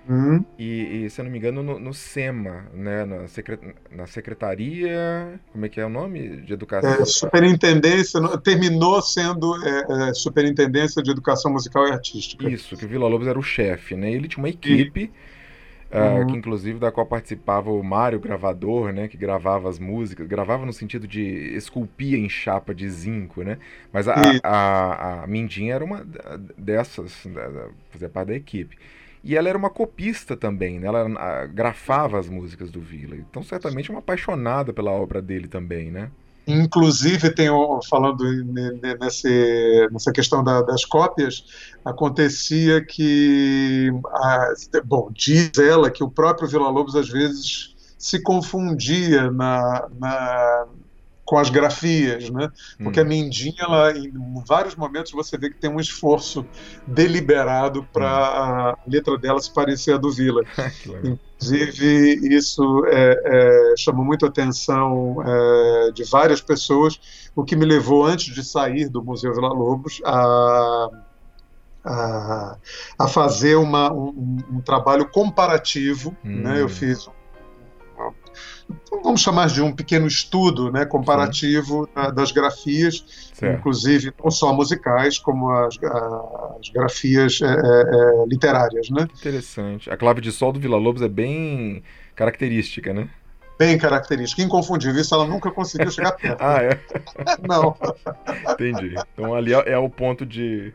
Uhum. 0.08 0.44
E, 0.56 1.04
e, 1.04 1.10
se 1.10 1.20
eu 1.20 1.24
não 1.24 1.32
me 1.32 1.38
engano, 1.38 1.62
no, 1.62 1.78
no 1.80 1.92
SEMA, 1.92 2.66
né? 2.72 3.04
Na, 3.04 3.26
secret, 3.26 3.60
na 3.90 4.06
Secretaria. 4.06 5.40
Como 5.52 5.66
é 5.66 5.68
que 5.68 5.80
é 5.80 5.86
o 5.86 5.88
nome? 5.88 6.42
De 6.42 6.52
Educação. 6.52 6.90
É, 6.90 7.04
superintendência, 7.04 8.20
terminou 8.38 9.02
sendo 9.02 9.56
é, 9.64 10.08
é, 10.08 10.14
Superintendência 10.14 11.02
de 11.02 11.10
Educação 11.10 11.52
Musical 11.52 11.88
e 11.88 11.92
Artística. 11.92 12.48
Isso, 12.48 12.76
que 12.76 12.84
o 12.84 12.88
Vila 12.88 13.08
Lobos 13.08 13.26
era 13.26 13.38
o 13.38 13.42
chefe, 13.42 13.96
né? 13.96 14.10
Ele 14.12 14.28
tinha 14.28 14.42
uma 14.42 14.48
equipe. 14.48 15.10
Uh, 15.88 16.18
uhum. 16.18 16.26
que 16.26 16.36
inclusive 16.36 16.80
da 16.80 16.90
qual 16.90 17.06
participava 17.06 17.70
o 17.70 17.80
Mário 17.80 18.18
gravador, 18.18 18.92
né, 18.92 19.06
que 19.06 19.16
gravava 19.16 19.68
as 19.68 19.78
músicas, 19.78 20.26
gravava 20.26 20.66
no 20.66 20.72
sentido 20.72 21.06
de 21.06 21.22
esculpia 21.54 22.18
em 22.18 22.28
chapa 22.28 22.74
de 22.74 22.90
zinco, 22.90 23.44
né, 23.44 23.56
mas 23.92 24.08
a, 24.08 24.14
a, 24.14 24.50
a, 24.50 25.22
a 25.22 25.26
Mindinha 25.28 25.76
era 25.76 25.84
uma 25.84 26.04
dessas, 26.58 27.24
fazia 27.92 28.08
parte 28.08 28.28
da 28.28 28.34
equipe. 28.34 28.76
E 29.26 29.36
ela 29.36 29.48
era 29.48 29.58
uma 29.58 29.68
copista 29.68 30.36
também, 30.36 30.78
né? 30.78 30.86
ela 30.86 31.04
a, 31.18 31.46
grafava 31.46 32.16
as 32.16 32.28
músicas 32.28 32.70
do 32.70 32.80
Vila. 32.80 33.16
Então, 33.16 33.42
certamente, 33.42 33.90
uma 33.90 33.98
apaixonada 33.98 34.72
pela 34.72 34.92
obra 34.92 35.20
dele 35.20 35.48
também, 35.48 35.90
né? 35.90 36.12
Inclusive, 36.46 37.34
falando 37.90 38.22
nesse, 39.00 39.88
nessa 39.90 40.12
questão 40.12 40.44
da, 40.44 40.62
das 40.62 40.84
cópias, 40.84 41.44
acontecia 41.84 42.84
que, 42.84 43.90
a, 44.14 44.52
bom, 44.84 45.10
diz 45.12 45.50
ela 45.58 45.90
que 45.90 46.04
o 46.04 46.10
próprio 46.10 46.46
Vila 46.46 46.70
Lobos 46.70 46.94
às 46.94 47.08
vezes 47.08 47.74
se 47.98 48.22
confundia 48.22 49.28
na, 49.32 49.88
na 49.98 50.66
com 51.26 51.36
as 51.36 51.50
grafias, 51.50 52.30
né? 52.30 52.48
Porque 52.78 53.00
hum. 53.00 53.02
a 53.02 53.06
Mindinha, 53.06 53.56
ela, 53.58 53.92
em 53.92 54.12
vários 54.46 54.76
momentos 54.76 55.10
você 55.10 55.36
vê 55.36 55.50
que 55.50 55.58
tem 55.58 55.68
um 55.68 55.80
esforço 55.80 56.46
deliberado 56.86 57.82
para 57.92 58.06
hum. 58.06 58.12
a 58.12 58.78
letra 58.86 59.18
dela 59.18 59.40
se 59.40 59.52
parecer 59.52 59.94
a 59.94 59.98
do 59.98 60.10
Vila. 60.10 60.42
Inclusive, 61.04 62.34
isso 62.34 62.84
é, 62.86 63.22
é, 63.24 63.74
chamou 63.76 64.04
muito 64.04 64.24
a 64.24 64.28
atenção 64.28 65.16
é, 65.22 65.90
de 65.92 66.04
várias 66.04 66.40
pessoas, 66.40 66.98
o 67.34 67.44
que 67.44 67.56
me 67.56 67.66
levou, 67.66 68.06
antes 68.06 68.32
de 68.32 68.44
sair 68.44 68.88
do 68.88 69.04
Museu 69.04 69.34
Vila 69.34 69.48
Lobos, 69.48 70.00
a, 70.04 70.88
a, 71.84 72.56
a 72.98 73.08
fazer 73.08 73.56
uma, 73.56 73.92
um, 73.92 74.38
um, 74.52 74.60
trabalho 74.60 75.08
comparativo. 75.10 76.16
Hum. 76.24 76.42
Né? 76.42 76.62
Eu 76.62 76.68
fiz 76.68 77.08
vamos 79.02 79.20
chamar 79.20 79.48
de 79.48 79.62
um 79.62 79.72
pequeno 79.72 80.06
estudo 80.06 80.70
né, 80.70 80.84
comparativo 80.84 81.88
das 82.14 82.32
grafias, 82.32 83.30
certo. 83.32 83.58
inclusive 83.58 84.12
não 84.22 84.30
só 84.30 84.52
musicais, 84.52 85.18
como 85.18 85.50
as, 85.50 85.78
as 86.60 86.68
grafias 86.70 87.40
é, 87.40 87.46
é, 87.46 87.50
é, 87.50 88.26
literárias. 88.26 88.90
Né? 88.90 89.08
Interessante. 89.18 89.90
A 89.90 89.96
clave 89.96 90.20
de 90.20 90.32
sol 90.32 90.52
do 90.52 90.60
Vila 90.60 90.76
Lobos 90.76 91.02
é 91.02 91.08
bem 91.08 91.82
característica, 92.14 92.92
né? 92.92 93.08
Bem 93.58 93.78
característica, 93.78 94.42
inconfundível. 94.42 95.00
Isso 95.00 95.14
ela 95.14 95.26
nunca 95.26 95.50
conseguiu 95.50 95.90
chegar 95.90 96.12
perto. 96.18 96.40
ah, 96.40 96.62
é? 96.62 96.78
não. 97.46 97.76
Entendi. 98.52 98.94
Então 99.14 99.34
ali 99.34 99.54
é, 99.54 99.72
é 99.72 99.78
o 99.78 99.88
ponto 99.88 100.26
de. 100.26 100.74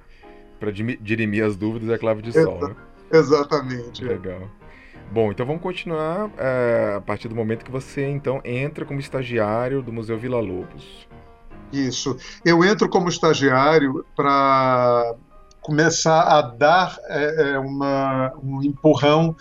para 0.60 0.72
dirimir 0.72 1.44
as 1.44 1.56
dúvidas 1.56 1.90
é 1.90 1.96
a 1.96 2.00
clave 2.00 2.22
de 2.22 2.34
sol, 2.34 2.70
né? 2.70 2.76
Exatamente. 3.12 4.04
Legal. 4.04 4.50
Bom, 5.12 5.30
então 5.30 5.46
vamos 5.46 5.62
continuar 5.62 6.32
é, 6.38 6.94
a 6.96 7.02
partir 7.02 7.28
do 7.28 7.36
momento 7.36 7.66
que 7.66 7.72
você 7.72 8.08
então 8.08 8.42
entra 8.46 8.86
como 8.86 8.98
estagiário 8.98 9.82
do 9.82 9.92
Museu 9.92 10.18
Vila 10.18 10.40
Lobos. 10.40 11.06
Isso. 11.72 12.16
Eu 12.46 12.64
entro 12.64 12.88
como 12.88 13.10
estagiário 13.10 14.06
para 14.16 15.14
começar 15.62 16.22
a 16.22 16.42
dar 16.42 16.98
é, 17.10 17.60
uma, 17.60 18.32
um 18.42 18.64
empurrão 18.64 19.36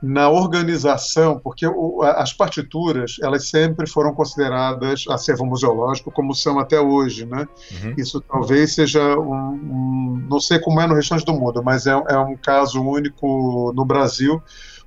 na 0.00 0.28
organização, 0.28 1.40
porque 1.40 1.66
o, 1.66 2.00
as 2.02 2.32
partituras 2.32 3.16
elas 3.20 3.48
sempre 3.48 3.88
foram 3.88 4.14
consideradas 4.14 5.04
acervo 5.08 5.44
museológico, 5.44 6.12
como 6.12 6.32
são 6.32 6.60
até 6.60 6.80
hoje, 6.80 7.26
né? 7.26 7.48
Uhum. 7.82 7.94
Isso 7.98 8.20
talvez 8.20 8.76
seja 8.76 9.18
um, 9.18 9.32
um, 9.34 10.26
não 10.30 10.38
sei 10.38 10.60
como 10.60 10.80
é 10.80 10.86
no 10.86 10.94
restante 10.94 11.24
do 11.24 11.32
mundo, 11.32 11.60
mas 11.64 11.88
é, 11.88 11.90
é 11.90 12.18
um 12.18 12.36
caso 12.36 12.80
único 12.80 13.72
no 13.74 13.84
Brasil 13.84 14.40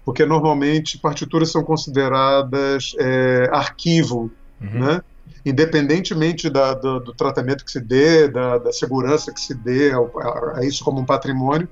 porque 0.06 0.26
normalmente 0.26 0.98
partituras 0.98 1.52
são 1.52 1.64
consideradas 1.64 2.94
é, 3.00 3.50
arquivo, 3.52 4.32
uhum. 4.60 4.80
né? 4.80 5.02
independentemente 5.46 6.50
da, 6.50 6.74
do, 6.74 7.00
do, 7.00 7.14
tratamento 7.14 7.66
que 7.66 7.72
se 7.72 7.80
dê, 7.80 8.28
da, 8.28 8.58
da 8.58 8.72
segurança 8.72 9.34
que 9.34 9.42
se 9.42 9.56
dê 9.56 9.92
a, 9.92 9.98
a, 9.98 10.60
a, 10.60 10.66
isso 10.66 10.84
como 10.84 11.00
um 11.00 11.06
patrimônio, 11.06 11.68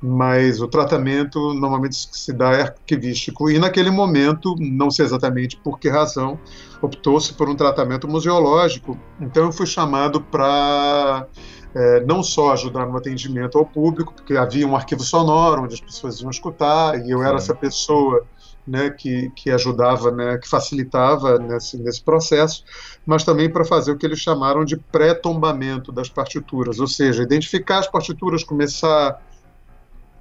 mas 0.00 0.60
o 0.60 0.68
tratamento 0.68 1.54
normalmente 1.54 1.96
se 1.96 2.32
dá 2.32 2.52
é 2.52 2.62
arquivístico. 2.62 3.50
E 3.50 3.58
naquele 3.58 3.90
momento, 3.90 4.54
não 4.58 4.90
sei 4.90 5.06
exatamente 5.06 5.56
por 5.56 5.78
que 5.78 5.88
razão, 5.88 6.38
optou-se 6.82 7.32
por 7.32 7.48
um 7.48 7.54
tratamento 7.54 8.06
museológico. 8.06 8.98
Então 9.18 9.44
eu 9.44 9.52
fui 9.52 9.66
chamado 9.66 10.20
para 10.20 11.26
é, 11.74 12.00
não 12.04 12.22
só 12.22 12.52
ajudar 12.52 12.86
no 12.86 12.96
atendimento 12.96 13.58
ao 13.58 13.66
público, 13.66 14.14
porque 14.14 14.36
havia 14.36 14.66
um 14.66 14.76
arquivo 14.76 15.02
sonoro 15.02 15.62
onde 15.62 15.74
as 15.74 15.80
pessoas 15.80 16.20
iam 16.20 16.30
escutar, 16.30 16.98
e 17.04 17.10
eu 17.10 17.18
Sim. 17.18 17.24
era 17.24 17.36
essa 17.36 17.54
pessoa 17.54 18.24
né, 18.66 18.90
que, 18.90 19.30
que 19.30 19.50
ajudava, 19.50 20.10
né, 20.10 20.38
que 20.38 20.48
facilitava 20.48 21.38
nesse, 21.38 21.76
nesse 21.76 22.02
processo, 22.02 22.64
mas 23.04 23.24
também 23.24 23.50
para 23.50 23.64
fazer 23.64 23.92
o 23.92 23.98
que 23.98 24.06
eles 24.06 24.20
chamaram 24.20 24.64
de 24.64 24.76
pré-tombamento 24.76 25.92
das 25.92 26.08
partituras, 26.08 26.78
ou 26.78 26.86
seja, 26.86 27.22
identificar 27.22 27.80
as 27.80 27.88
partituras, 27.88 28.44
começar 28.44 29.20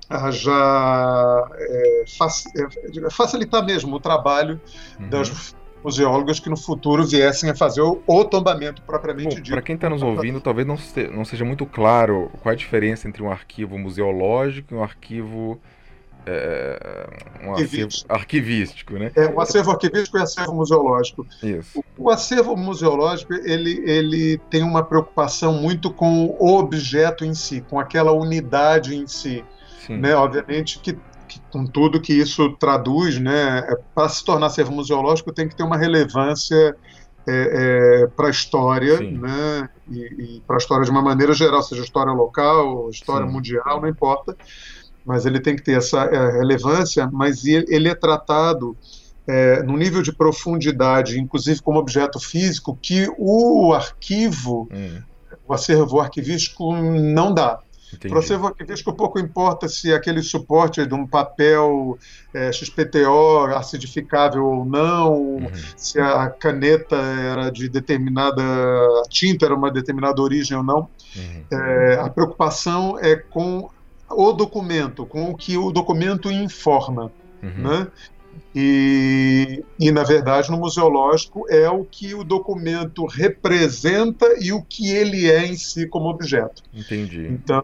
a 0.10 0.32
já 0.32 1.50
é, 1.56 2.04
é, 2.04 3.10
facilitar 3.10 3.66
mesmo 3.66 3.96
o 3.96 4.00
trabalho 4.00 4.60
uhum. 5.00 5.10
das 5.10 5.56
museólogas 5.84 6.40
que 6.40 6.50
no 6.50 6.58
futuro 6.58 7.06
viessem 7.06 7.50
a 7.50 7.56
fazer 7.56 7.82
o, 7.82 8.02
o 8.06 8.26
tombamento 8.26 8.82
propriamente 8.82 9.36
dito. 9.36 9.52
Para 9.52 9.62
quem 9.62 9.76
está 9.76 9.90
nos 9.90 10.02
ouvindo, 10.02 10.40
talvez 10.40 10.68
não, 10.68 10.78
se, 10.78 11.08
não 11.08 11.26
seja 11.26 11.44
muito 11.44 11.66
claro 11.66 12.32
qual 12.42 12.52
é 12.52 12.56
a 12.56 12.58
diferença 12.58 13.08
entre 13.08 13.22
um 13.22 13.32
arquivo 13.32 13.78
museológico 13.78 14.74
e 14.74 14.78
um 14.78 14.84
arquivo 14.84 15.60
é, 16.26 17.08
um 17.44 17.54
acervo 17.54 17.90
arquivístico, 18.08 18.94
né? 18.94 19.12
É, 19.16 19.26
o 19.26 19.42
acervo 19.42 19.72
arquivístico 19.72 20.18
e 20.18 20.22
o 20.22 20.24
acervo 20.24 20.56
museológico. 20.56 21.28
Isso. 21.42 21.84
O, 21.98 22.06
o 22.06 22.10
acervo 22.10 22.56
museológico 22.56 23.34
ele, 23.34 23.84
ele 23.86 24.38
tem 24.50 24.64
uma 24.64 24.84
preocupação 24.84 25.54
muito 25.54 25.92
com 25.92 26.36
o 26.40 26.58
objeto 26.58 27.26
em 27.26 27.34
si, 27.34 27.62
com 27.70 27.80
aquela 27.80 28.12
unidade 28.14 28.96
em 28.96 29.06
si. 29.06 29.44
Sim. 29.86 29.98
Né? 29.98 30.16
Obviamente 30.16 30.80
que, 30.80 30.98
com 31.52 31.66
tudo 31.66 32.02
que 32.02 32.14
isso 32.14 32.52
traduz, 32.58 33.20
né, 33.20 33.60
é, 33.60 33.76
para 33.94 34.10
se 34.10 34.24
tornar 34.24 34.50
servo 34.50 34.72
museológico 34.72 35.32
tem 35.32 35.48
que 35.48 35.56
ter 35.56 35.64
uma 35.64 35.78
relevância 35.78 36.76
é, 37.26 38.04
é, 38.04 38.08
para 38.08 38.28
a 38.28 38.32
história, 38.32 39.00
né, 39.00 39.70
e, 39.90 40.38
e 40.38 40.44
para 40.46 40.58
a 40.58 40.60
história 40.60 40.84
de 40.84 40.92
uma 40.92 41.02
maneira 41.02 41.34
geral, 41.34 41.62
seja 41.62 41.84
história 41.84 42.12
local, 42.12 42.90
história 42.90 43.26
Sim. 43.26 43.34
mundial, 43.34 43.82
não 43.82 43.88
importa, 43.88 44.36
mas 45.06 45.26
ele 45.26 45.40
tem 45.40 45.56
que 45.56 45.64
ter 45.64 45.78
essa 45.78 46.04
é, 46.06 46.40
relevância, 46.40 47.10
mas 47.12 47.46
ele, 47.46 47.66
ele 47.70 47.90
é 47.90 47.96
tratado 47.96 48.76
é, 49.28 49.64
no 49.64 49.78
nível 49.78 50.02
de 50.02 50.12
profundidade, 50.12 51.20
inclusive 51.20 51.62
como 51.62 51.80
objeto 51.80 52.20
físico, 52.20 52.78
que 52.82 53.08
o 53.18 53.74
arquivo, 53.74 54.68
hum. 54.72 55.02
o 55.48 55.54
acervo 55.54 56.00
arquivístico 56.00 56.76
não 56.76 57.34
dá. 57.34 57.60
Para 57.98 58.22
você 58.22 58.34
arquivístico, 58.34 58.94
pouco 58.94 59.20
importa 59.20 59.68
se 59.68 59.94
aquele 59.94 60.22
suporte 60.22 60.86
de 60.86 60.94
um 60.94 61.06
papel 61.06 61.98
é, 62.34 62.52
XPTO 62.52 63.46
acidificável 63.56 64.46
ou 64.46 64.66
não, 64.66 65.14
uhum. 65.14 65.52
se 65.76 66.00
a 66.00 66.30
caneta 66.30 66.96
era 66.96 67.50
de 67.50 67.70
determinada 67.70 68.42
a 68.42 69.04
tinta 69.10 69.46
era 69.46 69.56
uma 69.56 69.72
determinada 69.72 70.22
origem 70.22 70.58
ou 70.58 70.64
não. 70.64 70.88
Uhum. 71.16 71.44
É, 71.52 72.00
a 72.02 72.10
preocupação 72.10 72.98
é 73.00 73.16
com 73.16 73.70
o 74.10 74.32
documento, 74.32 75.06
com 75.06 75.32
o 75.32 75.36
que 75.36 75.58
o 75.58 75.72
documento 75.72 76.32
informa. 76.32 77.12
Uhum. 77.42 77.70
Né? 77.70 77.88
E, 78.56 79.64
e, 79.80 79.92
na 79.92 80.04
verdade, 80.04 80.52
no 80.52 80.58
museológico 80.58 81.46
é 81.50 81.68
o 81.70 81.84
que 81.84 82.14
o 82.14 82.24
documento 82.24 83.06
representa 83.06 84.28
e 84.40 84.52
o 84.52 84.62
que 84.62 84.92
ele 84.92 85.30
é 85.30 85.46
em 85.46 85.56
si 85.56 85.88
como 85.88 86.10
objeto. 86.10 86.62
Entendi. 86.72 87.28
Então, 87.28 87.64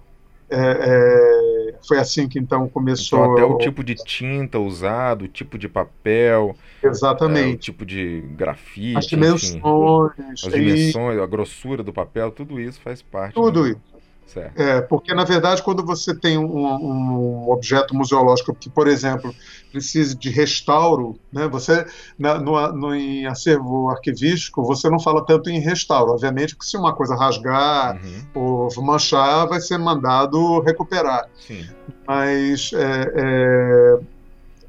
é, 0.50 0.58
é, 0.60 1.76
foi 1.88 1.98
assim 1.98 2.28
que 2.28 2.40
então 2.40 2.68
começou. 2.68 3.20
Então, 3.20 3.34
até 3.34 3.44
o 3.44 3.58
tipo 3.58 3.84
de 3.84 3.96
tinta 3.96 4.60
usado, 4.60 5.26
o 5.26 5.28
tipo 5.28 5.58
de 5.58 5.70
papel. 5.70 6.56
Exatamente. 6.84 7.50
É, 7.50 7.54
o 7.54 7.58
tipo 7.58 7.86
de 7.86 8.22
grafite. 8.36 8.98
As 8.98 9.06
dimensões. 9.06 9.56
Enfim, 9.56 10.32
as 10.32 10.54
dimensões, 10.54 11.18
e... 11.18 11.22
a 11.22 11.26
grossura 11.26 11.84
do 11.84 11.94
papel, 11.94 12.32
tudo 12.32 12.60
isso 12.60 12.80
faz 12.82 13.02
parte. 13.02 13.34
Tudo 13.36 13.68
isso. 13.68 13.89
Certo. 14.34 14.62
É, 14.62 14.80
porque, 14.82 15.12
na 15.14 15.24
verdade, 15.24 15.64
quando 15.64 15.84
você 15.84 16.16
tem 16.16 16.38
um, 16.38 16.68
um, 16.68 17.50
objeto 17.50 17.96
museológico 17.96 18.54
que, 18.54 18.70
por 18.70 18.88
exemplo, 18.88 19.34
precisa 19.72 20.16
de 20.16 20.30
restauro, 20.30 21.20
né, 21.34 21.48
você, 21.48 21.84
na, 22.18 22.38
no, 22.38 22.72
no, 22.74 22.96
em 22.96 23.26
acervo 23.26 23.90
arquivístico, 23.90 24.64
você 24.64 24.88
não 24.88 25.00
fala 25.00 25.26
tanto 25.26 25.50
em 25.50 25.60
restauro. 25.60 26.12
Obviamente 26.12 26.56
que 26.56 26.64
se 26.64 26.78
uma 26.78 26.94
coisa 26.94 27.16
rasgar 27.16 28.00
uhum. 28.36 28.68
ou 28.70 28.84
manchar, 28.84 29.48
vai 29.48 29.60
ser 29.60 29.80
mandado 29.80 30.60
recuperar. 30.62 31.28
Sim. 31.48 31.66
Mas 32.08 32.72
é, 32.74 33.14
é, 33.16 34.00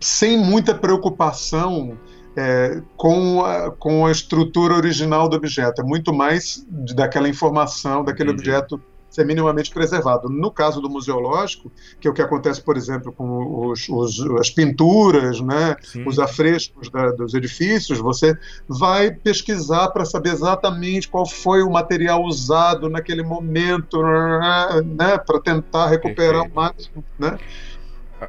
sem 0.01 0.39
muita 0.39 0.75
preocupação 0.75 1.99
é, 2.35 2.81
com, 2.97 3.45
a, 3.45 3.71
com 3.73 4.07
a 4.07 4.11
estrutura 4.11 4.75
original 4.75 5.29
do 5.29 5.37
objeto. 5.37 5.83
É 5.83 5.85
muito 5.85 6.15
mais 6.15 6.65
daquela 6.95 7.29
informação, 7.29 8.03
daquele 8.03 8.31
Entendi. 8.31 8.51
objeto 8.51 8.83
ser 9.11 9.27
minimamente 9.27 9.71
preservado. 9.71 10.29
No 10.29 10.51
caso 10.51 10.81
do 10.81 10.89
museológico, 10.89 11.71
que 12.01 12.07
é 12.07 12.11
o 12.11 12.15
que 12.15 12.23
acontece, 12.23 12.63
por 12.63 12.77
exemplo, 12.77 13.13
com 13.13 13.69
os, 13.69 13.89
os, 13.89 14.21
as 14.39 14.51
pinturas, 14.51 15.41
né, 15.41 15.77
os 16.07 16.19
afrescos 16.19 16.89
da, 16.89 17.11
dos 17.11 17.35
edifícios, 17.35 17.99
você 17.99 18.39
vai 18.69 19.11
pesquisar 19.11 19.89
para 19.89 20.05
saber 20.05 20.31
exatamente 20.31 21.09
qual 21.09 21.27
foi 21.27 21.63
o 21.63 21.71
material 21.71 22.23
usado 22.25 22.89
naquele 22.89 23.23
momento, 23.23 24.01
né, 24.03 25.19
para 25.19 25.41
tentar 25.41 25.89
recuperar 25.89 26.43
Perfeito. 26.43 26.53
o 26.53 26.55
máximo. 26.55 27.05
Né? 27.19 27.39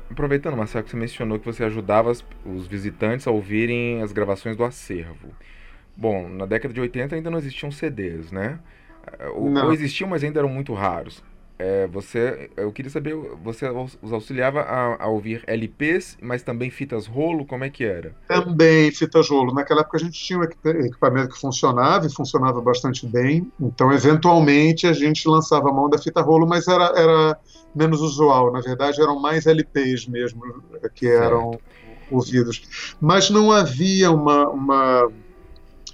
Aproveitando, 0.10 0.56
Marcelo, 0.56 0.84
que 0.86 0.91
você 0.91 0.98
mencionou 0.98 1.38
que 1.38 1.46
você 1.46 1.63
ajudava 1.65 2.12
os 2.12 2.67
visitantes 2.67 3.28
a 3.28 3.32
ouvirem 3.32 4.02
as 4.02 4.12
gravações 4.12 4.56
do 4.56 4.63
acervo. 4.63 5.30
Bom, 5.96 6.30
na 6.30 6.46
década 6.46 6.74
de 6.74 6.80
80 6.80 7.15
ainda 7.15 7.30
não 7.30 7.38
existiam 7.38 7.72
CDs, 7.72 8.32
né? 8.32 8.60
Ou, 9.36 9.52
ou 9.52 9.74
existiam, 9.74 10.10
mas 10.10 10.24
ainda 10.24 10.40
eram 10.40 10.50
muito 10.50 10.74
raros. 10.74 11.24
É, 11.64 11.86
você, 11.86 12.50
eu 12.58 12.72
queria 12.72 12.90
saber, 12.90 13.16
você 13.44 13.70
os 13.70 14.12
auxiliava 14.12 14.62
a, 14.62 15.04
a, 15.04 15.08
ouvir 15.08 15.44
LPs, 15.46 16.18
mas 16.20 16.42
também 16.42 16.72
fitas 16.72 17.06
rolo, 17.06 17.46
como 17.46 17.64
é 17.64 17.70
que 17.70 17.84
era? 17.84 18.16
Também 18.28 18.92
fitas 18.92 19.30
rolo. 19.30 19.54
Naquela 19.54 19.82
época 19.82 19.98
a 19.98 20.00
gente 20.00 20.20
tinha 20.20 20.40
um 20.40 20.44
equipamento 20.44 21.30
que 21.30 21.40
funcionava 21.40 22.08
e 22.08 22.12
funcionava 22.12 22.60
bastante 22.60 23.06
bem, 23.06 23.48
então 23.60 23.94
eventualmente 23.94 24.88
a 24.88 24.94
gente 24.94 25.28
lançava 25.30 25.70
a 25.70 25.72
mão 25.72 25.88
da 25.88 26.00
fita 26.00 26.20
rolo, 26.22 26.48
mas 26.48 26.68
era, 26.68 26.94
era 26.96 27.38
menos 27.76 28.02
usual. 28.02 28.52
Na 28.52 28.62
verdade 28.62 29.00
eram 29.00 29.22
mais 29.22 29.46
LPs 29.46 30.08
mesmo 30.08 30.42
que 30.96 31.08
eram 31.08 31.52
certo. 31.52 31.64
ouvidos. 32.10 32.96
Mas 33.00 33.30
não 33.30 33.52
havia 33.52 34.10
uma, 34.10 34.50
uma 34.50 35.12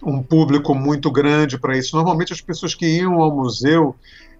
um 0.04 0.22
público 0.22 0.74
muito 0.76 1.12
grande 1.12 1.58
para 1.58 1.78
isso. 1.78 1.96
Normalmente 1.96 2.34
as 2.34 2.42
pessoas 2.42 2.76
que 2.76 2.86
iam 2.86 3.22
ao 3.22 3.36
museu 3.36 3.96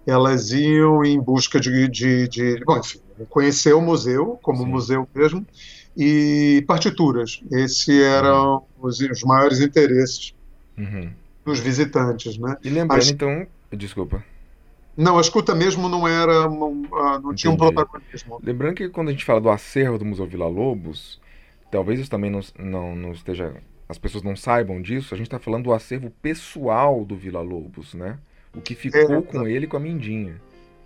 elas 0.08 0.52
iam 0.52 1.04
em 1.04 1.20
busca 1.20 1.60
de, 1.60 1.86
de, 1.88 2.28
de 2.28 2.64
bom, 2.64 2.78
enfim, 2.78 2.98
conhecer 3.28 3.74
o 3.74 3.80
museu 3.80 4.38
como 4.40 4.64
Sim. 4.64 4.70
museu 4.70 5.08
mesmo 5.14 5.46
e 5.94 6.64
partituras. 6.66 7.42
Esses 7.52 7.88
eram 7.88 8.64
uhum. 8.78 8.88
os, 8.88 9.00
os, 9.00 9.22
maiores 9.22 9.60
interesses 9.60 10.34
uhum. 10.78 11.10
dos 11.44 11.60
visitantes, 11.60 12.38
né? 12.38 12.56
E 12.64 12.70
lembrando 12.70 13.00
As... 13.00 13.10
então, 13.10 13.46
desculpa. 13.70 14.24
Não, 14.96 15.18
a 15.18 15.20
escuta 15.20 15.54
mesmo 15.54 15.88
não 15.88 16.08
era, 16.08 16.48
não, 16.48 16.82
ah, 16.94 17.20
não 17.22 17.34
tinha 17.34 17.52
um 17.52 17.56
protagonismo. 17.56 18.40
Lembrando 18.42 18.76
que 18.76 18.88
quando 18.88 19.08
a 19.08 19.12
gente 19.12 19.24
fala 19.24 19.40
do 19.40 19.50
acervo 19.50 19.98
do 19.98 20.04
Museu 20.04 20.26
Vila 20.26 20.48
Lobos, 20.48 21.20
talvez 21.70 22.00
isso 22.00 22.10
também 22.10 22.30
não, 22.30 22.40
não, 22.58 22.96
não 22.96 23.12
esteja 23.12 23.54
as 23.88 23.98
pessoas 23.98 24.22
não 24.22 24.36
saibam 24.36 24.82
disso, 24.82 25.14
a 25.14 25.16
gente 25.16 25.28
está 25.28 25.38
falando 25.38 25.64
do 25.64 25.72
acervo 25.72 26.10
pessoal 26.22 27.04
do 27.04 27.16
Vila 27.16 27.40
Lobos, 27.40 27.94
né? 27.94 28.18
O 28.54 28.60
que 28.60 28.74
ficou 28.74 29.00
é, 29.00 29.22
com 29.22 29.46
ele 29.46 29.66
com 29.66 29.76
a 29.76 29.80
Mindinha. 29.80 30.40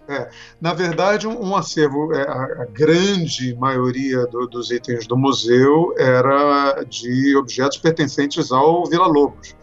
É, 0.09 0.29
na 0.61 0.75
verdade, 0.75 1.27
um, 1.27 1.57
acervo, 1.57 2.12
é, 2.12 2.23
a, 2.23 2.62
a, 2.62 2.67
grande 2.67 3.55
maioria 3.55 4.27
do, 4.27 4.47
dos 4.47 4.71
itens 4.71 5.07
do 5.07 5.17
museu 5.17 5.95
era 5.97 6.83
de 6.85 7.37
objetos 7.37 7.79
pertencentes 7.79 8.51
ao 8.53 8.85
Vila 8.87 9.07
Lobos 9.07 9.55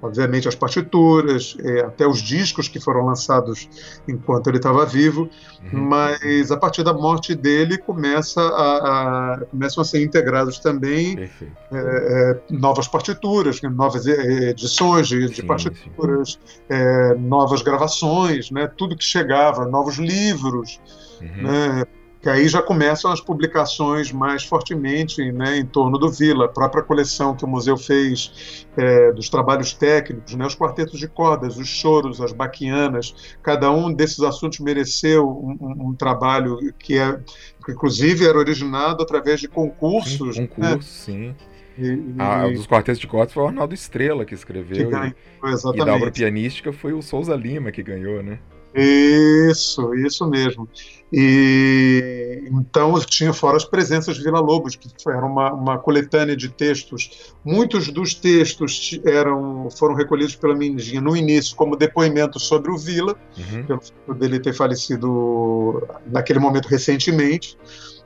obviamente 0.00 0.48
as 0.48 0.54
partituras, 0.54 1.56
é, 1.62 1.80
até 1.80 2.06
os 2.06 2.20
discos 2.20 2.68
que 2.68 2.80
foram 2.80 3.04
lançados 3.04 3.68
enquanto 4.06 4.48
ele 4.48 4.58
estava 4.58 4.84
vivo, 4.86 5.28
uhum. 5.72 5.80
mas 5.80 6.50
a 6.50 6.56
partir 6.56 6.82
da 6.82 6.92
morte 6.92 7.34
dele 7.34 7.78
começa 7.78 8.40
a, 8.40 9.34
a 9.34 9.40
começam 9.46 9.82
a 9.82 9.84
ser 9.84 10.02
integrados 10.02 10.58
também 10.58 11.18
é, 11.18 11.28
é, 11.72 12.40
novas 12.50 12.86
partituras, 12.86 13.60
né, 13.60 13.68
novas 13.68 14.06
edições 14.06 15.08
de, 15.08 15.28
de 15.28 15.42
partituras, 15.42 16.38
é, 16.68 17.14
novas 17.14 17.62
gravações, 17.62 18.50
né, 18.50 18.70
tudo 18.76 18.96
que 18.96 19.04
chegava, 19.04 19.66
novos 19.66 19.96
livros, 19.96 20.80
uhum. 21.20 21.42
né, 21.42 21.84
que 22.20 22.28
aí 22.28 22.48
já 22.48 22.60
começam 22.60 23.12
as 23.12 23.20
publicações 23.20 24.10
mais 24.10 24.44
fortemente 24.44 25.30
né, 25.30 25.58
em 25.58 25.64
torno 25.64 25.98
do 25.98 26.10
Vila, 26.10 26.46
a 26.46 26.48
própria 26.48 26.82
coleção 26.82 27.36
que 27.36 27.44
o 27.44 27.48
museu 27.48 27.76
fez 27.76 28.66
é, 28.76 29.12
dos 29.12 29.28
trabalhos 29.28 29.72
técnicos, 29.72 30.34
né, 30.34 30.44
os 30.44 30.54
quartetos 30.54 30.98
de 30.98 31.06
cordas, 31.06 31.56
os 31.56 31.68
choros, 31.68 32.20
as 32.20 32.32
baquianas, 32.32 33.36
cada 33.42 33.70
um 33.70 33.92
desses 33.92 34.20
assuntos 34.20 34.58
mereceu 34.58 35.28
um, 35.28 35.56
um, 35.60 35.88
um 35.88 35.94
trabalho 35.94 36.58
que 36.78 36.98
é 36.98 37.18
que 37.64 37.72
inclusive 37.72 38.26
era 38.26 38.38
originado 38.38 39.02
através 39.02 39.40
de 39.40 39.46
concursos. 39.46 40.36
Sim, 40.36 40.46
concurso, 40.46 41.10
né? 41.10 41.34
sim. 41.34 41.34
E, 41.80 42.14
ah, 42.18 42.48
dos 42.48 42.66
quartetos 42.66 42.98
de 42.98 43.06
cordas 43.06 43.32
foi 43.32 43.44
o 43.44 43.46
Arnaldo 43.46 43.72
Estrela 43.72 44.24
que 44.24 44.34
escreveu. 44.34 44.76
Que 44.76 44.84
ganhou, 44.84 45.14
exatamente. 45.44 45.82
E 45.82 45.84
da 45.84 45.94
obra 45.94 46.10
pianística 46.10 46.72
foi 46.72 46.92
o 46.92 47.00
Souza 47.00 47.36
Lima 47.36 47.70
que 47.70 47.82
ganhou, 47.84 48.20
né? 48.20 48.40
Isso, 48.74 49.94
isso 49.94 50.28
mesmo. 50.28 50.68
E 51.10 52.46
então 52.52 53.00
tinha 53.00 53.32
fora 53.32 53.56
as 53.56 53.64
presenças 53.64 54.16
de 54.16 54.22
Vila 54.22 54.40
Lobos, 54.40 54.76
que 54.76 54.88
era 55.08 55.24
uma, 55.24 55.52
uma 55.52 55.78
coletânea 55.78 56.36
de 56.36 56.50
textos. 56.50 57.32
Muitos 57.42 57.88
dos 57.88 58.14
textos 58.14 59.00
eram 59.04 59.68
foram 59.70 59.94
recolhidos 59.94 60.36
pela 60.36 60.54
Mindinha 60.54 61.00
no 61.00 61.16
início 61.16 61.56
como 61.56 61.76
depoimentos 61.76 62.42
sobre 62.42 62.70
o 62.70 62.76
Vila, 62.76 63.16
uhum. 63.38 63.64
pelo 63.64 63.80
fato 63.80 64.14
dele 64.18 64.38
ter 64.38 64.52
falecido 64.52 65.82
naquele 66.06 66.38
momento 66.38 66.66
recentemente. 66.66 67.56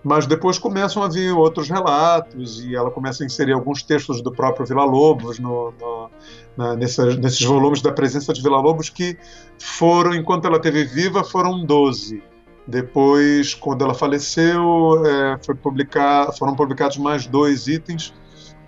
Mas 0.05 0.27
depois 0.27 0.59
começam 0.59 1.03
a 1.03 1.09
vir 1.09 1.33
outros 1.33 1.69
relatos 1.69 2.65
e 2.65 2.75
ela 2.75 2.91
começa 2.91 3.23
a 3.23 3.27
inserir 3.27 3.53
alguns 3.53 3.85
textos 3.85 4.21
do 4.21 4.33
próprio 4.33 4.67
Vila 4.67 4.85
Lobos 4.85 5.39
no, 5.39 5.73
no 5.81 6.11
na, 6.57 6.77
nessa, 6.77 7.17
nesses 7.17 7.43
volumes 7.43 7.81
da 7.81 7.93
presença 7.93 8.33
de 8.33 8.43
Vila 8.43 8.61
Lobos 8.61 8.89
que 8.89 9.17
foram, 9.59 10.15
enquanto 10.15 10.47
ela 10.47 10.57
esteve 10.57 10.85
viva, 10.85 11.25
foram 11.25 11.65
12. 11.65 12.23
Depois, 12.67 13.55
quando 13.55 13.85
ela 13.85 13.95
faleceu, 13.95 15.05
é, 15.05 15.37
publicar, 15.55 16.33
foram 16.33 16.55
publicados 16.55 16.97
mais 16.97 17.27
dois 17.27 17.67
itens, 17.67 18.15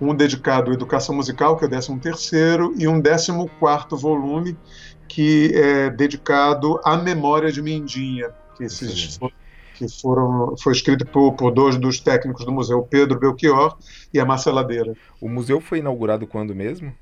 um 0.01 0.15
dedicado 0.15 0.71
à 0.71 0.75
educação 0.75 1.15
musical, 1.15 1.57
que 1.57 1.65
é 1.65 1.67
o 1.67 1.71
13 1.71 1.99
terceiro, 2.01 2.75
e 2.77 2.89
um 2.89 3.01
14 3.01 3.49
quarto 3.61 3.97
volume, 3.97 4.57
que 5.07 5.53
é 5.55 5.91
dedicado 5.91 6.81
à 6.85 6.97
memória 6.97 7.53
de 7.53 7.63
Mindinha, 7.63 8.31
que 8.57 8.65
esses 8.65 9.19
que 9.75 9.89
foram 9.89 10.57
foi 10.57 10.73
escrito 10.73 11.05
por, 11.05 11.33
por, 11.33 11.53
dois 11.53 11.77
dos 11.77 11.99
técnicos 11.99 12.45
do 12.45 12.53
museu, 12.53 12.83
Pedro 12.83 13.19
Belchior 13.19 13.77
e 14.13 14.21
a 14.21 14.25
Marceladeira. 14.25 14.95
O 15.21 15.29
museu 15.29 15.61
foi 15.61 15.79
inaugurado 15.79 16.27
quando 16.27 16.55
mesmo? 16.55 16.95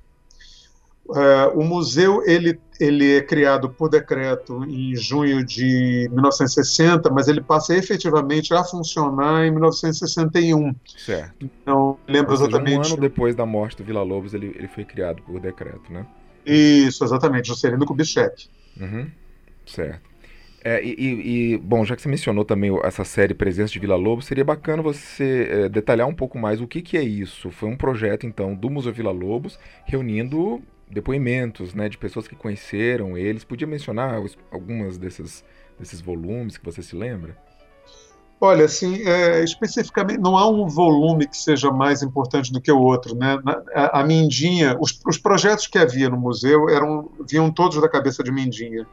Uh, 1.05 1.59
o 1.59 1.65
museu 1.65 2.23
ele, 2.25 2.59
ele 2.79 3.17
é 3.17 3.21
criado 3.21 3.69
por 3.69 3.88
decreto 3.88 4.65
em 4.65 4.95
junho 4.95 5.45
de 5.45 6.09
1960, 6.12 7.11
mas 7.11 7.27
ele 7.27 7.41
passa 7.41 7.77
efetivamente 7.77 8.55
a 8.55 8.62
funcionar 8.62 9.45
em 9.45 9.51
1961. 9.51 10.75
Certo. 10.97 11.35
Então, 11.41 11.99
lembro 12.07 12.37
seja, 12.37 12.49
exatamente. 12.49 12.91
Um 12.91 12.93
ano 12.93 13.01
depois 13.01 13.35
da 13.35 13.45
morte 13.45 13.77
do 13.77 13.85
Vila 13.85 14.03
Lobos, 14.03 14.33
ele, 14.33 14.55
ele 14.57 14.69
foi 14.69 14.85
criado 14.85 15.23
por 15.23 15.41
decreto, 15.41 15.93
né? 15.93 16.07
Isso, 16.47 17.05
exatamente, 17.05 17.49
Juscelino 17.49 17.85
Kubitschek. 17.85 18.49
Uhum. 18.81 19.11
Certo. 19.67 20.12
É, 20.65 20.83
e, 20.83 21.55
e, 21.55 21.59
bom, 21.59 21.85
já 21.85 21.97
que 21.97 22.03
você 22.03 22.09
mencionou 22.09 22.45
também 22.45 22.71
essa 22.85 23.05
série 23.05 23.35
Presença 23.35 23.73
de 23.73 23.81
Vila 23.81 23.97
Lobos, 23.97 24.27
seria 24.27 24.45
bacana 24.45 24.81
você 24.81 25.49
é, 25.51 25.69
detalhar 25.69 26.07
um 26.07 26.15
pouco 26.15 26.38
mais 26.38 26.61
o 26.61 26.69
que, 26.69 26.81
que 26.81 26.97
é 26.97 27.03
isso. 27.03 27.51
Foi 27.51 27.69
um 27.69 27.77
projeto, 27.77 28.27
então, 28.27 28.55
do 28.55 28.71
Museu 28.71 28.93
Vila 28.93 29.11
Lobos, 29.11 29.59
reunindo 29.85 30.62
depoimentos 30.92 31.74
né, 31.74 31.88
de 31.88 31.96
pessoas 31.96 32.28
que 32.28 32.37
conheceram 32.37 33.16
eles. 33.16 33.44
Podia 33.44 33.66
mencionar 33.66 34.22
algumas 34.50 34.98
desses, 34.98 35.44
desses 35.78 36.00
volumes 36.00 36.57
que 36.57 36.64
você 36.64 36.83
se 36.83 36.94
lembra? 36.94 37.37
Olha, 38.44 38.64
assim, 38.64 39.07
é, 39.07 39.44
especificamente, 39.44 40.18
não 40.18 40.37
há 40.37 40.50
um 40.50 40.66
volume 40.66 41.28
que 41.28 41.37
seja 41.37 41.70
mais 41.70 42.02
importante 42.02 42.52
do 42.52 42.61
que 42.61 42.72
o 42.72 42.81
outro. 42.81 43.14
Né? 43.14 43.38
A, 43.72 44.00
a 44.00 44.05
Mindinha, 44.05 44.76
os, 44.81 45.00
os, 45.07 45.16
projetos 45.16 45.68
que 45.68 45.78
havia 45.78 46.09
no 46.09 46.16
museu 46.16 46.68
eram 46.68 47.09
vinham 47.31 47.52
todos 47.52 47.81
da 47.81 47.88
cabeça 47.88 48.20
de 48.24 48.33
Mindinha. 48.33 48.85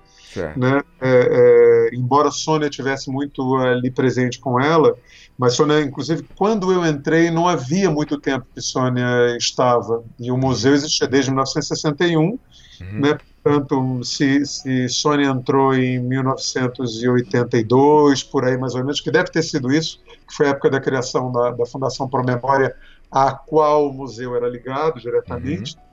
Né? 0.55 0.81
É, 1.01 1.89
é, 1.91 1.95
embora 1.95 2.31
Sônia 2.31 2.69
tivesse 2.69 3.09
muito 3.09 3.55
ali 3.55 3.89
presente 3.89 4.39
com 4.39 4.59
ela, 4.59 4.95
mas 5.37 5.53
Sônia, 5.53 5.81
inclusive, 5.81 6.25
quando 6.35 6.71
eu 6.71 6.85
entrei, 6.85 7.31
não 7.31 7.47
havia 7.47 7.89
muito 7.89 8.19
tempo 8.19 8.45
que 8.53 8.61
Sônia 8.61 9.35
estava. 9.37 10.03
E 10.19 10.31
o 10.31 10.37
museu 10.37 10.73
existia 10.73 11.07
desde 11.07 11.31
1961, 11.31 12.21
uhum. 12.21 12.39
né? 12.79 13.17
Portanto, 13.41 14.03
se, 14.03 14.45
se 14.45 14.89
Sônia 14.89 15.29
entrou 15.29 15.73
em 15.73 15.97
1982, 15.99 18.23
por 18.23 18.43
aí 18.43 18.57
mais 18.57 18.75
ou 18.75 18.81
menos, 18.81 18.99
que 18.99 19.09
deve 19.09 19.31
ter 19.31 19.41
sido 19.41 19.71
isso, 19.71 20.01
que 20.27 20.35
foi 20.35 20.47
a 20.47 20.49
época 20.49 20.69
da 20.69 20.81
criação 20.81 21.31
da, 21.31 21.51
da 21.51 21.65
Fundação 21.65 22.09
Pro 22.09 22.23
Memória, 22.23 22.75
a 23.09 23.31
qual 23.31 23.89
o 23.89 23.93
museu 23.93 24.35
era 24.35 24.47
ligado 24.47 24.99
diretamente. 24.99 25.75
Uhum. 25.75 25.88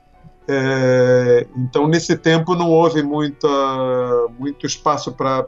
É, 0.49 1.45
então, 1.55 1.87
nesse 1.87 2.17
tempo, 2.17 2.55
não 2.55 2.69
houve 2.69 3.03
muita, 3.03 3.47
muito 4.39 4.65
espaço 4.65 5.11
para 5.11 5.45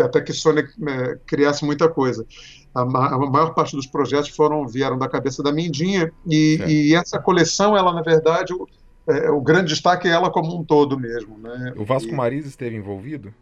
até 0.00 0.20
que 0.20 0.32
Sônia 0.32 0.64
é, 0.88 1.18
criasse 1.26 1.64
muita 1.64 1.88
coisa 1.88 2.26
a, 2.74 2.80
a, 2.80 3.18
maior 3.18 3.54
parte 3.54 3.76
dos 3.76 3.86
projetos 3.86 4.30
foram 4.30 4.66
vieram 4.66 4.98
da 4.98 5.08
cabeça 5.08 5.42
da 5.42 5.52
Mindinha 5.52 6.12
e, 6.26 6.58
e 6.66 6.94
essa 6.94 7.18
coleção, 7.18 7.76
ela 7.76 7.92
na 7.92 8.02
verdade, 8.02 8.52
o, 8.52 8.66
é, 9.06 9.30
o, 9.30 9.40
grande 9.40 9.72
destaque 9.72 10.08
é 10.08 10.12
ela 10.12 10.30
como 10.30 10.58
um 10.58 10.64
todo 10.64 10.98
mesmo. 10.98 11.38
Né? 11.38 11.74
O 11.76 11.84
Vasco 11.84 12.10
e, 12.10 12.14
Mariz 12.14 12.46
esteve 12.46 12.76
envolvido? 12.76 13.32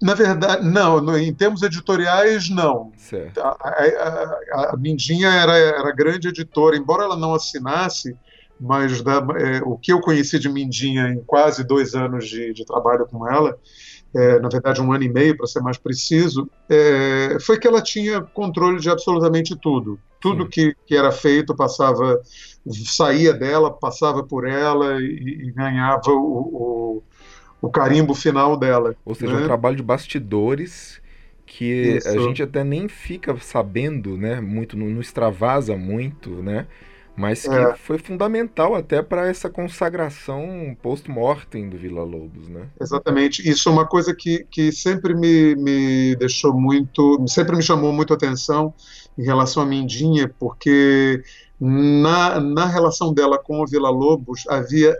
Na 0.00 0.14
verdade, 0.14 0.66
não, 0.66 1.00
no, 1.00 1.16
em 1.16 1.32
termos 1.32 1.62
editoriais, 1.62 2.48
não. 2.48 2.90
Certo. 2.96 3.38
A, 3.38 3.50
a, 3.50 4.72
a, 4.72 4.76
Mindinha 4.76 5.28
era, 5.28 5.56
era 5.56 5.94
grande 5.94 6.28
editora, 6.28 6.76
embora 6.76 7.04
ela 7.04 7.16
não 7.16 7.34
assinasse, 7.34 8.16
mas 8.62 9.02
da, 9.02 9.14
é, 9.38 9.60
o 9.64 9.76
que 9.76 9.92
eu 9.92 10.00
conheci 10.00 10.38
de 10.38 10.48
Mindinha 10.48 11.08
em 11.08 11.20
quase 11.24 11.64
dois 11.64 11.96
anos 11.96 12.28
de, 12.28 12.52
de 12.52 12.64
trabalho 12.64 13.06
com 13.06 13.28
ela, 13.28 13.58
é, 14.14 14.38
na 14.38 14.48
verdade 14.48 14.80
um 14.80 14.92
ano 14.92 15.02
e 15.02 15.08
meio 15.08 15.36
para 15.36 15.48
ser 15.48 15.60
mais 15.60 15.76
preciso, 15.76 16.48
é, 16.70 17.38
foi 17.40 17.58
que 17.58 17.66
ela 17.66 17.82
tinha 17.82 18.20
controle 18.20 18.78
de 18.78 18.88
absolutamente 18.88 19.56
tudo. 19.56 19.98
Tudo 20.20 20.48
que, 20.48 20.76
que, 20.86 20.94
era 20.94 21.10
feito 21.10 21.52
passava, 21.56 22.20
saía 22.86 23.32
dela, 23.32 23.72
passava 23.72 24.22
por 24.22 24.46
ela 24.46 25.02
e, 25.02 25.48
e 25.48 25.50
ganhava 25.50 26.12
o, 26.12 27.02
o, 27.60 27.66
o, 27.66 27.68
carimbo 27.68 28.14
final 28.14 28.56
dela. 28.56 28.94
Ou 29.04 29.16
seja, 29.16 29.34
né? 29.34 29.42
um 29.42 29.44
trabalho 29.44 29.74
de 29.74 29.82
bastidores 29.82 31.02
que 31.44 31.96
Isso. 31.96 32.08
a 32.08 32.18
gente 32.18 32.40
até 32.40 32.62
nem 32.62 32.86
fica 32.86 33.36
sabendo, 33.40 34.16
né? 34.16 34.40
Muito, 34.40 34.76
não, 34.76 34.86
não 34.86 35.00
extravasa 35.00 35.76
muito, 35.76 36.30
né? 36.40 36.68
Mas 37.16 37.42
que 37.42 37.54
é. 37.54 37.74
foi 37.74 37.98
fundamental 37.98 38.74
até 38.74 39.02
para 39.02 39.28
essa 39.28 39.50
consagração 39.50 40.76
post-mortem 40.82 41.68
do 41.68 41.76
Vila 41.76 42.02
Lobos, 42.02 42.48
né? 42.48 42.68
Exatamente. 42.80 43.48
Isso 43.48 43.68
é 43.68 43.72
uma 43.72 43.86
coisa 43.86 44.14
que, 44.14 44.46
que 44.50 44.72
sempre 44.72 45.14
me, 45.14 45.54
me 45.54 46.16
deixou 46.16 46.54
muito, 46.54 47.22
sempre 47.28 47.54
me 47.54 47.62
chamou 47.62 47.92
muito 47.92 48.14
atenção 48.14 48.72
em 49.18 49.24
relação 49.24 49.62
à 49.62 49.66
Mindinha, 49.66 50.32
porque 50.38 51.22
na, 51.60 52.40
na 52.40 52.66
relação 52.66 53.12
dela 53.12 53.38
com 53.38 53.60
o 53.60 53.66
Vila 53.66 53.90
Lobos 53.90 54.44
havia 54.48 54.96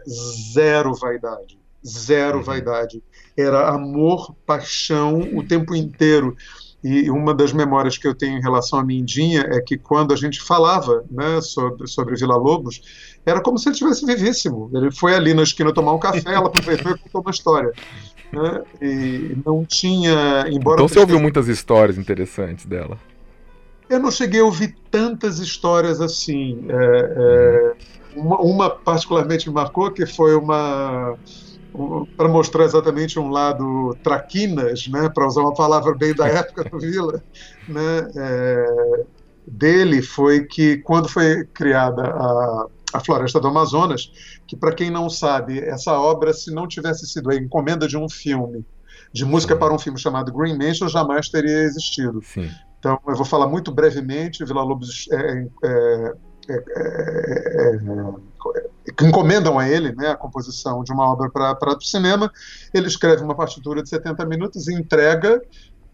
zero 0.53 0.95
vaidade, 0.95 1.59
zero 1.85 2.39
uhum. 2.39 2.45
vaidade. 2.45 3.03
Era 3.37 3.71
amor, 3.71 4.35
paixão 4.45 5.21
o 5.35 5.43
tempo 5.43 5.75
inteiro. 5.75 6.37
E 6.83 7.09
uma 7.11 7.33
das 7.33 7.53
memórias 7.53 7.97
que 7.97 8.09
eu 8.09 8.15
tenho 8.15 8.39
em 8.39 8.43
relação 8.43 8.79
à 8.79 8.85
Mindinha 8.85 9.43
é 9.51 9.61
que 9.61 9.79
quando 9.79 10.13
a 10.13 10.17
gente 10.17 10.43
falava 10.43 11.05
né, 11.09 11.41
sobre, 11.41 11.87
sobre 11.87 12.17
Vila 12.17 12.37
Lobos, 12.37 12.81
era 13.25 13.41
como 13.41 13.57
se 13.57 13.69
ele 13.69 13.77
tivesse 13.77 14.05
vivíssimo. 14.05 14.69
Ele 14.75 14.91
foi 14.91 15.15
ali 15.15 15.33
na 15.33 15.45
esquina 15.45 15.73
tomar 15.73 15.93
um 15.93 15.99
café, 15.99 16.35
ela 16.35 16.49
aproveitou 16.49 16.93
e 16.93 16.99
contou 16.99 17.21
uma 17.21 17.31
história. 17.31 17.73
Né? 18.33 18.63
E 18.81 19.37
não 19.47 19.65
tinha. 19.65 20.45
Embora 20.49 20.77
então 20.77 20.89
você 20.89 20.99
ouviu 20.99 21.21
muitas 21.21 21.47
histórias 21.47 21.97
interessantes 21.99 22.67
dela? 22.67 22.99
Eu 23.89 24.01
não 24.01 24.11
cheguei 24.11 24.41
a 24.41 24.45
ouvir 24.45 24.75
tantas 24.91 25.39
histórias 25.39 26.01
assim. 26.01 26.65
É, 26.69 27.15
é, 27.17 27.75
uma, 28.17 28.41
uma 28.41 28.71
particularmente 28.71 29.49
me 29.49 29.55
marcou, 29.55 29.91
que 29.91 30.05
foi 30.05 30.35
uma 30.35 31.17
para 32.17 32.29
mostrar 32.29 32.65
exatamente 32.65 33.19
um 33.19 33.31
lado 33.31 33.97
traquinas, 34.03 34.87
né, 34.89 35.09
para 35.09 35.27
usar 35.27 35.43
uma 35.43 35.55
palavra 35.55 35.95
bem 35.95 36.15
da 36.15 36.29
época 36.29 36.65
do 36.65 36.79
Vila, 36.79 37.23
né, 37.69 38.11
é, 38.17 39.05
dele 39.47 40.03
foi 40.03 40.45
que 40.45 40.79
quando 40.79 41.09
foi 41.09 41.45
criada 41.47 42.03
a, 42.03 42.67
a 42.95 43.01
Floresta 43.01 43.41
do 43.41 43.49
Amazonas, 43.49 44.13
que 44.47 44.57
para 44.57 44.75
quem 44.75 44.91
não 44.91 45.09
sabe, 45.09 45.59
essa 45.61 45.93
obra, 45.93 46.33
se 46.33 46.53
não 46.53 46.69
tivesse 46.69 47.07
sido 47.07 47.31
a 47.31 47.35
encomenda 47.35 47.89
de 47.89 47.97
um 47.97 48.09
filme, 48.09 48.65
de 49.13 49.25
música 49.25 49.57
para 49.57 49.73
um 49.73 49.79
filme 49.79 49.99
chamado 49.99 50.33
Green 50.33 50.57
Mansion, 50.57 50.89
jamais 50.89 51.29
teria 51.29 51.65
existido. 51.65 52.21
Sim. 52.23 52.51
Então, 52.79 52.99
eu 53.07 53.15
vou 53.15 53.25
falar 53.25 53.47
muito 53.47 53.71
brevemente. 53.71 54.45
Vila 54.45 54.65
Lobos 54.65 55.07
é, 55.13 55.17
é, 55.17 56.13
é, 56.49 56.55
é, 56.55 57.77
é, 57.77 58.72
que 58.97 59.05
encomendam 59.05 59.59
a 59.59 59.69
ele 59.69 59.95
né, 59.95 60.09
a 60.09 60.17
composição 60.17 60.83
de 60.83 60.93
uma 60.93 61.11
obra 61.11 61.31
para 61.31 61.77
o 61.77 61.81
cinema. 61.81 62.31
Ele 62.73 62.87
escreve 62.87 63.23
uma 63.23 63.35
partitura 63.35 63.83
de 63.83 63.89
70 63.89 64.25
minutos 64.27 64.69
e 64.69 64.75
entrega 64.75 65.41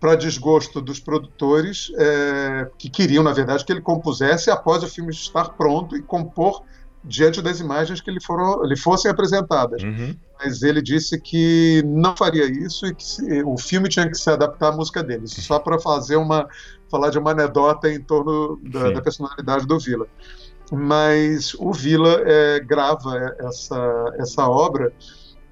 para 0.00 0.14
desgosto 0.14 0.80
dos 0.80 1.00
produtores, 1.00 1.90
é, 1.96 2.70
que 2.78 2.88
queriam, 2.88 3.22
na 3.22 3.32
verdade, 3.32 3.64
que 3.64 3.72
ele 3.72 3.80
compusesse 3.80 4.50
após 4.50 4.82
o 4.82 4.88
filme 4.88 5.10
estar 5.10 5.50
pronto 5.50 5.96
e 5.96 6.02
compor 6.02 6.62
diante 7.04 7.40
das 7.40 7.58
imagens 7.58 8.00
que 8.00 8.10
lhe, 8.10 8.20
foram, 8.20 8.62
lhe 8.64 8.76
fossem 8.76 9.10
apresentadas. 9.10 9.82
Uhum. 9.82 10.14
Mas 10.38 10.62
ele 10.62 10.80
disse 10.80 11.20
que 11.20 11.82
não 11.84 12.16
faria 12.16 12.44
isso 12.44 12.86
e 12.86 12.94
que 12.94 13.04
se, 13.04 13.42
o 13.42 13.56
filme 13.56 13.88
tinha 13.88 14.08
que 14.08 14.16
se 14.16 14.30
adaptar 14.30 14.68
à 14.68 14.72
música 14.72 15.02
dele. 15.02 15.26
Só 15.26 15.58
para 15.58 15.80
fazer 15.80 16.16
uma 16.16 16.48
falar 16.90 17.10
de 17.10 17.18
uma 17.18 17.32
anedota 17.32 17.90
em 17.90 18.00
torno 18.00 18.58
da, 18.62 18.90
da 18.92 19.02
personalidade 19.02 19.66
do 19.66 19.78
Vila. 19.78 20.06
Mas 20.70 21.54
o 21.54 21.72
Vila 21.72 22.22
é, 22.24 22.60
grava 22.60 23.34
essa, 23.40 24.14
essa 24.18 24.48
obra 24.48 24.92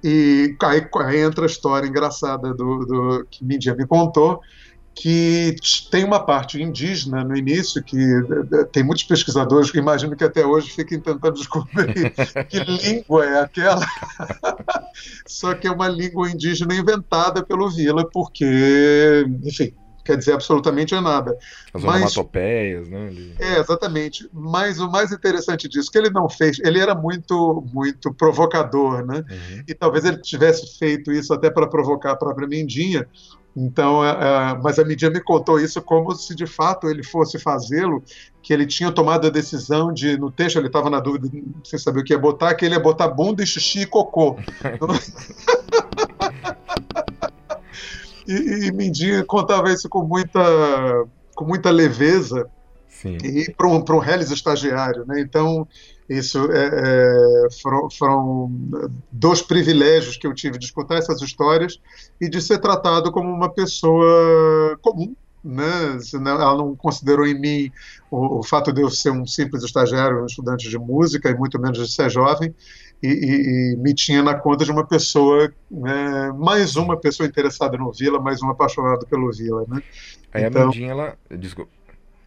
e 0.03 0.55
aí, 0.63 0.87
aí, 1.01 1.21
entra 1.21 1.43
a 1.43 1.47
história 1.47 1.87
engraçada 1.87 2.53
do, 2.53 2.85
do 2.85 3.27
que 3.29 3.43
Mídia 3.43 3.75
me 3.75 3.85
contou, 3.85 4.41
que 4.93 5.55
tem 5.91 6.03
uma 6.03 6.19
parte 6.19 6.61
indígena 6.61 7.23
no 7.23 7.35
início, 7.35 7.83
que 7.83 7.97
tem 8.71 8.83
muitos 8.83 9.03
pesquisadores 9.03 9.69
que 9.69 9.77
imagino 9.77 10.15
que 10.15 10.23
até 10.23 10.45
hoje 10.45 10.71
fiquem 10.71 10.99
tentando 10.99 11.33
descobrir 11.33 12.13
que 12.49 12.59
língua 12.59 13.25
é 13.25 13.41
aquela. 13.41 13.85
Só 15.25 15.53
que 15.53 15.67
é 15.67 15.71
uma 15.71 15.87
língua 15.87 16.29
indígena 16.31 16.73
inventada 16.73 17.43
pelo 17.43 17.69
Vila, 17.69 18.07
porque, 18.09 19.25
enfim, 19.43 19.73
quer 20.07 20.17
dizer 20.17 20.31
absolutamente 20.31 20.95
nada. 20.95 21.37
As 21.73 21.83
onomatopeias, 21.83 22.87
né? 22.87 23.11
É, 23.37 23.59
exatamente. 23.59 24.27
Mas 24.33 24.79
o 24.79 24.89
mais 24.89 25.11
interessante 25.11 25.67
disso, 25.67 25.91
que 25.91 25.97
ele 25.97 26.09
não 26.09 26.29
fez, 26.29 26.59
ele 26.59 26.79
era 26.79 26.95
muito, 26.95 27.63
muito 27.73 28.13
provocador, 28.13 29.05
né? 29.05 29.17
Uhum. 29.29 29.63
E 29.67 29.73
talvez 29.73 30.05
ele 30.05 30.17
tivesse 30.17 30.79
feito 30.79 31.11
isso 31.11 31.33
até 31.33 31.49
para 31.49 31.67
provocar 31.67 32.13
a 32.13 32.15
própria 32.15 32.47
Mendinha. 32.47 33.05
Então, 33.59 34.05
é, 34.05 34.11
é, 34.11 34.57
mas 34.61 34.77
a 34.77 34.85
mídia 34.85 35.09
me 35.09 35.19
contou 35.19 35.59
isso 35.59 35.81
como 35.81 36.13
se 36.15 36.35
de 36.35 36.45
fato 36.45 36.87
ele 36.87 37.03
fosse 37.03 37.39
fazê-lo, 37.39 38.03
que 38.41 38.53
ele 38.53 38.67
tinha 38.67 38.91
tomado 38.91 39.25
a 39.25 39.31
decisão 39.31 39.91
de, 39.91 40.15
no 40.15 40.31
texto 40.31 40.57
ele 40.57 40.67
estava 40.67 40.91
na 40.91 40.99
dúvida, 40.99 41.27
sem 41.63 41.79
saber 41.79 42.01
o 42.01 42.03
que 42.03 42.13
ia 42.13 42.19
botar, 42.19 42.53
que 42.53 42.65
ele 42.65 42.75
ia 42.75 42.79
botar 42.79 43.07
bunda 43.07 43.43
e 43.43 43.47
xixi 43.47 43.81
e 43.81 43.85
cocô. 43.87 44.37
E, 48.27 48.67
e 48.67 48.71
Mindinha 48.71 49.23
contava 49.23 49.71
isso 49.71 49.87
com 49.87 50.03
muita, 50.03 50.41
com 51.35 51.45
muita 51.45 51.71
leveza 51.71 52.49
Sim. 52.89 53.17
e 53.23 53.51
para 53.51 53.67
um, 53.67 53.83
um 53.89 53.99
reles 53.99 54.31
estagiário. 54.31 55.05
Né? 55.05 55.21
Então, 55.21 55.67
isso 56.09 56.51
é, 56.51 56.69
é, 56.73 57.47
foram, 57.61 57.89
foram, 57.89 58.51
dois 59.11 59.41
privilégios 59.41 60.17
que 60.17 60.25
eu 60.25 60.33
tive 60.33 60.57
de 60.57 60.65
escutar 60.65 60.95
essas 60.95 61.21
histórias 61.21 61.79
e 62.19 62.29
de 62.29 62.41
ser 62.41 62.59
tratado 62.59 63.11
como 63.11 63.29
uma 63.29 63.49
pessoa 63.49 64.77
comum. 64.81 65.15
Né? 65.43 65.97
Ela 66.13 66.57
não 66.57 66.75
considerou 66.75 67.25
em 67.25 67.39
mim 67.39 67.71
o, 68.09 68.39
o 68.39 68.43
fato 68.43 68.73
de 68.73 68.81
eu 68.81 68.89
ser 68.89 69.11
um 69.11 69.25
simples 69.25 69.63
estagiário, 69.63 70.23
um 70.23 70.25
estudante 70.25 70.69
de 70.69 70.77
música, 70.77 71.29
e 71.29 71.35
muito 71.35 71.59
menos 71.59 71.77
de 71.77 71.93
ser 71.93 72.09
jovem, 72.09 72.53
e, 73.01 73.07
e, 73.07 73.73
e, 73.73 73.77
me 73.77 73.93
tinha 73.93 74.23
na 74.23 74.35
conta 74.35 74.65
de 74.65 74.71
uma 74.71 74.85
pessoa, 74.85 75.51
né, 75.69 76.31
mais 76.37 76.75
uma 76.75 76.97
pessoa 76.97 77.27
interessada 77.27 77.77
no 77.77 77.91
Vila, 77.91 78.19
mais 78.19 78.41
um 78.41 78.49
apaixonado 78.49 79.05
pelo 79.07 79.31
Vila, 79.31 79.65
né? 79.67 79.83
Aí 80.33 80.43
então, 80.45 80.63
a 80.63 80.65
Mandinha, 80.65 80.91
ela... 80.91 81.17
Desculpa. 81.29 81.71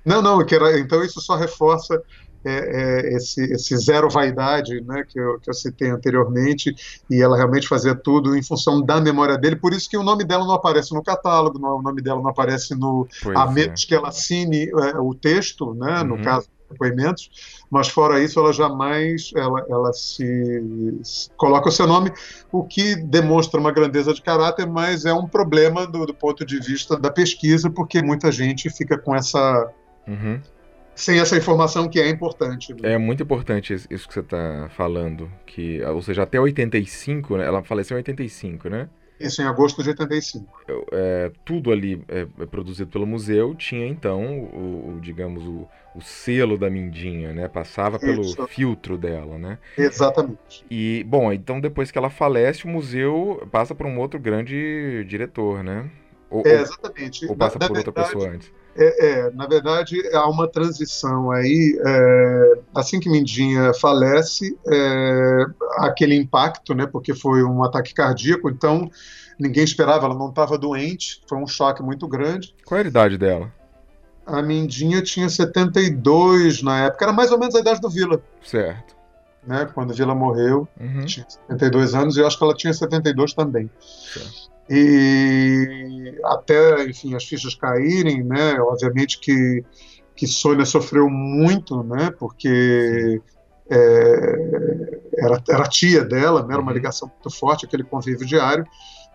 Não, 0.05 0.23
não, 0.23 0.45
que 0.45 0.55
era, 0.55 0.79
então 0.79 1.05
isso 1.05 1.21
só 1.21 1.37
reforça 1.37 2.03
é, 2.45 2.53
é, 2.53 3.17
esse, 3.17 3.43
esse, 3.53 3.77
zero 3.77 4.09
vaidade 4.09 4.81
né, 4.81 5.05
que, 5.07 5.21
eu, 5.21 5.39
que 5.41 5.51
eu 5.51 5.55
citei 5.55 5.91
anteriormente, 5.91 6.75
e 7.11 7.21
ela 7.21 7.37
realmente 7.37 7.69
fazia 7.69 7.95
tudo 7.95 8.35
em 8.35 8.43
função 8.43 8.81
da 8.81 8.99
memória 8.99 9.37
dele, 9.37 9.57
por 9.57 9.75
isso 9.75 9.91
que 9.91 9.97
o 9.97 10.03
nome 10.03 10.25
dela 10.25 10.47
não 10.47 10.55
aparece 10.55 10.95
no 10.95 11.03
catálogo, 11.03 11.59
não, 11.59 11.77
o 11.79 11.83
nome 11.83 12.01
dela 12.01 12.23
não 12.23 12.31
aparece 12.31 12.75
no. 12.75 13.07
Pois 13.23 13.37
a 13.37 13.47
menos 13.47 13.85
é. 13.85 13.87
que 13.87 13.95
ela 13.95 14.09
assine 14.09 14.71
é, 14.71 14.99
o 14.99 15.15
texto, 15.15 15.75
né, 15.75 16.01
uhum. 16.01 16.07
no 16.07 16.23
caso 16.23 16.49
depoimentos, 16.71 17.31
mas 17.71 17.89
fora 17.89 18.23
isso 18.23 18.39
ela 18.39 18.53
jamais 18.53 19.33
ela, 19.35 19.65
ela 19.69 19.93
se, 19.93 20.63
se, 21.03 21.31
coloca 21.37 21.69
o 21.69 21.73
seu 21.73 21.87
nome, 21.87 22.13
o 22.51 22.65
que 22.65 22.97
demonstra 22.97 23.61
uma 23.61 23.73
grandeza 23.73 24.15
de 24.15 24.23
caráter, 24.23 24.67
mas 24.67 25.05
é 25.05 25.13
um 25.13 25.27
problema 25.27 25.87
do, 25.87 26.07
do 26.07 26.15
ponto 26.15 26.45
de 26.45 26.59
vista 26.61 26.97
da 26.99 27.11
pesquisa, 27.11 27.71
porque 27.71 28.03
muita 28.03 28.31
gente 28.31 28.71
fica 28.71 28.97
com 28.97 29.15
essa 29.15 29.71
uhum. 30.07 30.41
sem 30.95 31.19
essa 31.19 31.37
informação 31.37 31.89
que 31.89 32.01
é 32.01 32.09
importante. 32.09 32.73
Né? 32.75 32.95
É 32.95 32.99
muito 32.99 33.23
importante 33.23 33.75
isso 33.75 34.09
que 34.09 34.15
você 34.15 34.21
está 34.21 34.69
falando, 34.77 35.31
que 35.47 35.83
ou 35.83 36.03
seja 36.03 36.23
até 36.23 36.41
85, 36.41 37.37
né? 37.37 37.47
ela 37.47 37.63
faleceu 37.63 37.97
em 37.97 37.99
85, 37.99 38.69
né? 38.69 38.89
Isso 39.21 39.43
em 39.43 39.45
agosto 39.45 39.83
de 39.83 39.91
85. 39.91 40.65
É, 40.93 41.31
tudo 41.45 41.71
ali 41.71 42.03
é, 42.09 42.27
é, 42.39 42.47
produzido 42.47 42.91
pelo 42.91 43.07
museu 43.07 43.55
tinha 43.55 43.87
então 43.87 44.41
o, 44.45 44.97
o 44.97 45.01
digamos 45.01 45.45
o, 45.45 45.69
o, 45.95 46.01
selo 46.01 46.57
da 46.57 46.71
Mindinha, 46.71 47.33
né? 47.35 47.47
Passava 47.47 47.99
pelo 47.99 48.23
Isso. 48.23 48.47
filtro 48.47 48.97
dela, 48.97 49.39
né? 49.39 49.59
Exatamente. 49.77 50.65
E 50.71 51.05
bom, 51.07 51.31
então 51.33 51.61
depois 51.61 51.91
que 51.91 51.99
ela 51.99 52.09
falece, 52.09 52.65
o 52.65 52.69
museu 52.69 53.47
passa 53.53 53.75
para 53.75 53.87
um 53.87 53.99
outro 53.99 54.19
grande 54.19 55.05
diretor, 55.07 55.63
né? 55.63 55.91
Ou, 56.31 56.43
é, 56.47 56.63
exatamente. 56.63 57.27
Ou 57.27 57.37
passa 57.37 57.59
na, 57.59 57.67
por 57.67 57.75
na 57.75 57.81
outra 57.81 57.93
verdade, 57.93 58.15
pessoa 58.15 58.35
antes. 58.35 58.53
É, 58.77 59.07
é, 59.07 59.31
na 59.33 59.47
verdade, 59.47 60.01
há 60.15 60.29
uma 60.29 60.47
transição 60.47 61.31
aí. 61.31 61.81
É, 61.85 62.59
assim 62.75 63.01
que 63.01 63.09
Mindinha 63.09 63.73
falece, 63.75 64.57
é, 64.67 65.47
aquele 65.79 66.15
impacto, 66.15 66.75
né, 66.75 66.87
porque 66.87 67.15
foi 67.15 67.43
um 67.43 67.63
ataque 67.65 67.93
cardíaco, 67.93 68.49
então 68.49 68.91
ninguém 69.39 69.65
esperava, 69.65 70.07
ela 70.07 70.15
não 70.15 70.29
estava 70.29 70.57
doente, 70.57 71.21
foi 71.27 71.39
um 71.39 71.47
choque 71.47 71.83
muito 71.83 72.07
grande. 72.07 72.55
Qual 72.65 72.79
é 72.79 72.85
a 72.85 72.87
idade 72.87 73.19
dela? 73.19 73.53
A 74.27 74.41
Mindinha 74.41 75.03
tinha 75.03 75.29
72 75.29 76.63
na 76.63 76.87
época, 76.87 77.05
era 77.05 77.13
mais 77.13 77.33
ou 77.33 77.39
menos 77.39 77.55
a 77.55 77.61
idade 77.61 77.81
do 77.81 77.91
Vila. 77.91 78.23
Certo. 78.45 78.95
Né, 79.45 79.69
quando 79.75 79.95
Vila 79.95 80.15
morreu, 80.15 80.69
uhum. 80.79 81.05
tinha 81.07 81.27
72 81.29 81.95
anos, 81.95 82.17
e 82.17 82.21
eu 82.21 82.27
acho 82.27 82.39
que 82.39 82.45
ela 82.45 82.55
tinha 82.55 82.73
72 82.73 83.33
também. 83.33 83.71
Certo 83.81 84.51
e 84.71 86.17
até, 86.25 86.85
enfim, 86.85 87.17
as 87.17 87.25
fichas 87.25 87.57
caírem, 87.57 88.23
né? 88.23 88.61
Obviamente 88.61 89.19
que, 89.19 89.65
que 90.15 90.29
Sônia 90.29 90.65
sofreu 90.65 91.11
muito, 91.11 91.83
né? 91.83 92.13
Porque 92.17 93.21
é, 93.69 95.11
era, 95.19 95.43
era 95.49 95.69
tia 95.69 96.05
dela, 96.05 96.43
né? 96.43 96.53
Era 96.53 96.63
uma 96.63 96.71
uhum. 96.71 96.77
ligação 96.77 97.09
muito 97.09 97.37
forte, 97.37 97.67
aquele 97.67 97.83
convívio 97.83 98.25
diário. 98.25 98.65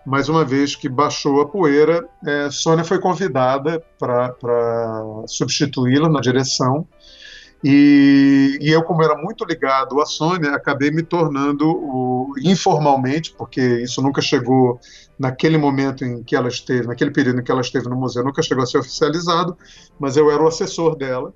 Mas 0.06 0.28
uma 0.28 0.44
vez 0.44 0.76
que 0.76 0.89
baixou 0.89 1.41
a 1.41 1.48
poeira, 1.48 2.06
é, 2.28 2.50
Sônia 2.52 2.84
foi 2.84 3.00
convidada 3.00 3.82
para 3.98 4.36
substituí-la 5.26 6.10
na 6.10 6.20
direção 6.20 6.86
e, 7.67 8.60
e, 8.62 8.69
eu, 8.69 8.84
como 8.84 9.01
era 9.01 9.17
muito 9.17 9.43
ligado 9.43 9.99
à 9.99 10.06
Sônia, 10.06 10.54
acabei 10.54 10.91
me 10.91 11.01
tornando 11.01 11.67
o, 11.67 12.36
informalmente, 12.43 13.34
porque 13.36 13.60
isso 13.82 14.04
nunca 14.04 14.21
chegou 14.21 14.80
naquele 15.17 15.58
momento 15.58 16.06
em 16.06 16.21
que 16.21 16.36
ela 16.36 16.47
esteve, 16.47 16.86
naquele 16.86 17.10
período 17.10 17.39
em 17.39 17.43
que 17.43 17.51
ela 17.51 17.62
esteve 17.62 17.89
no 17.89 17.95
museu, 17.95 18.23
nunca 18.23 18.43
chegou 18.43 18.63
a 18.63 18.67
ser 18.67 18.78
oficializado, 18.78 19.58
mas 19.99 20.15
eu 20.15 20.30
era 20.30 20.43
o 20.43 20.47
assessor 20.47 20.95
dela. 20.95 21.34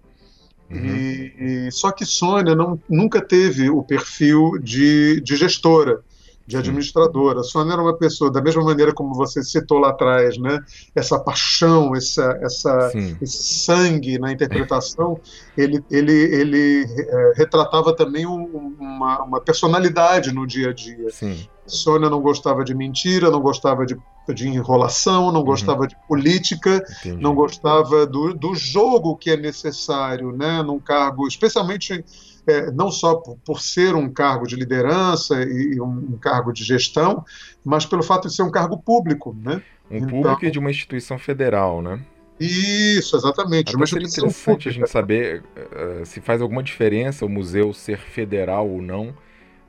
Uhum. 0.69 0.85
E, 0.85 1.67
e, 1.67 1.71
só 1.71 1.91
que 1.91 2.05
Sônia 2.05 2.53
não, 2.53 2.79
nunca 2.87 3.19
teve 3.21 3.71
o 3.71 3.81
perfil 3.81 4.51
de, 4.61 5.19
de 5.21 5.35
gestora 5.35 6.03
de 6.49 6.57
administradora. 6.57 7.41
A 7.41 7.43
Sônia 7.43 7.73
era 7.73 7.81
uma 7.81 7.95
pessoa, 7.95 8.31
da 8.31 8.41
mesma 8.41 8.63
maneira 8.63 8.91
como 8.91 9.13
você 9.13 9.43
citou 9.43 9.77
lá 9.77 9.89
atrás, 9.89 10.35
né? 10.39 10.59
essa 10.95 11.19
paixão, 11.19 11.95
essa, 11.95 12.39
essa, 12.41 12.91
esse 13.21 13.43
sangue 13.63 14.17
na 14.17 14.31
interpretação, 14.31 15.19
ele, 15.55 15.83
ele, 15.91 16.11
ele 16.11 16.85
é, 16.97 17.33
retratava 17.35 17.95
também 17.95 18.25
um, 18.25 18.73
uma, 18.79 19.21
uma, 19.21 19.39
personalidade 19.39 20.31
no 20.31 20.47
dia 20.47 20.71
a 20.71 20.73
dia. 20.73 21.11
Sim. 21.11 21.47
Sônia 21.67 22.09
não 22.09 22.19
gostava 22.19 22.63
de 22.63 22.73
mentira, 22.73 23.29
não 23.29 23.41
gostava 23.41 23.85
de, 23.85 23.95
de 24.33 24.47
enrolação, 24.47 25.31
não 25.31 25.41
uhum. 25.41 25.45
gostava 25.45 25.85
de 25.85 25.95
política, 26.07 26.83
Entendi. 27.01 27.21
não 27.21 27.35
gostava 27.35 28.07
do, 28.07 28.33
do 28.33 28.55
jogo 28.55 29.15
que 29.15 29.29
é 29.29 29.37
necessário 29.37 30.31
né, 30.31 30.63
num 30.63 30.79
cargo, 30.79 31.27
especialmente 31.27 32.03
é, 32.49 32.71
não 32.71 32.91
só 32.91 33.15
por, 33.15 33.37
por, 33.45 33.61
ser 33.61 33.95
um 33.95 34.11
cargo 34.11 34.47
de 34.47 34.55
liderança 34.55 35.41
e, 35.43 35.75
e 35.75 35.81
um, 35.81 36.13
um, 36.13 36.17
cargo 36.17 36.51
de 36.51 36.63
gestão, 36.63 37.23
mas 37.63 37.85
pelo 37.85 38.03
fato 38.03 38.27
de 38.27 38.35
ser 38.35 38.43
um 38.43 38.51
cargo 38.51 38.77
público. 38.77 39.35
Né? 39.41 39.61
Um 39.89 39.97
então, 39.97 40.09
público 40.09 40.45
e 40.45 40.51
de 40.51 40.59
uma 40.59 40.71
instituição 40.71 41.17
federal, 41.17 41.81
né? 41.81 41.99
Isso, 42.39 43.17
exatamente. 43.17 43.75
Até 43.75 43.85
seria 43.85 44.07
interessante 44.07 44.45
pública. 44.45 44.69
a 44.69 44.73
gente 44.73 44.89
saber 44.89 45.43
uh, 45.43 46.05
se 46.05 46.21
faz 46.21 46.41
alguma 46.41 46.63
diferença 46.63 47.25
o 47.25 47.29
museu 47.29 47.73
ser 47.73 47.99
federal 47.99 48.69
ou 48.69 48.81
não. 48.81 49.13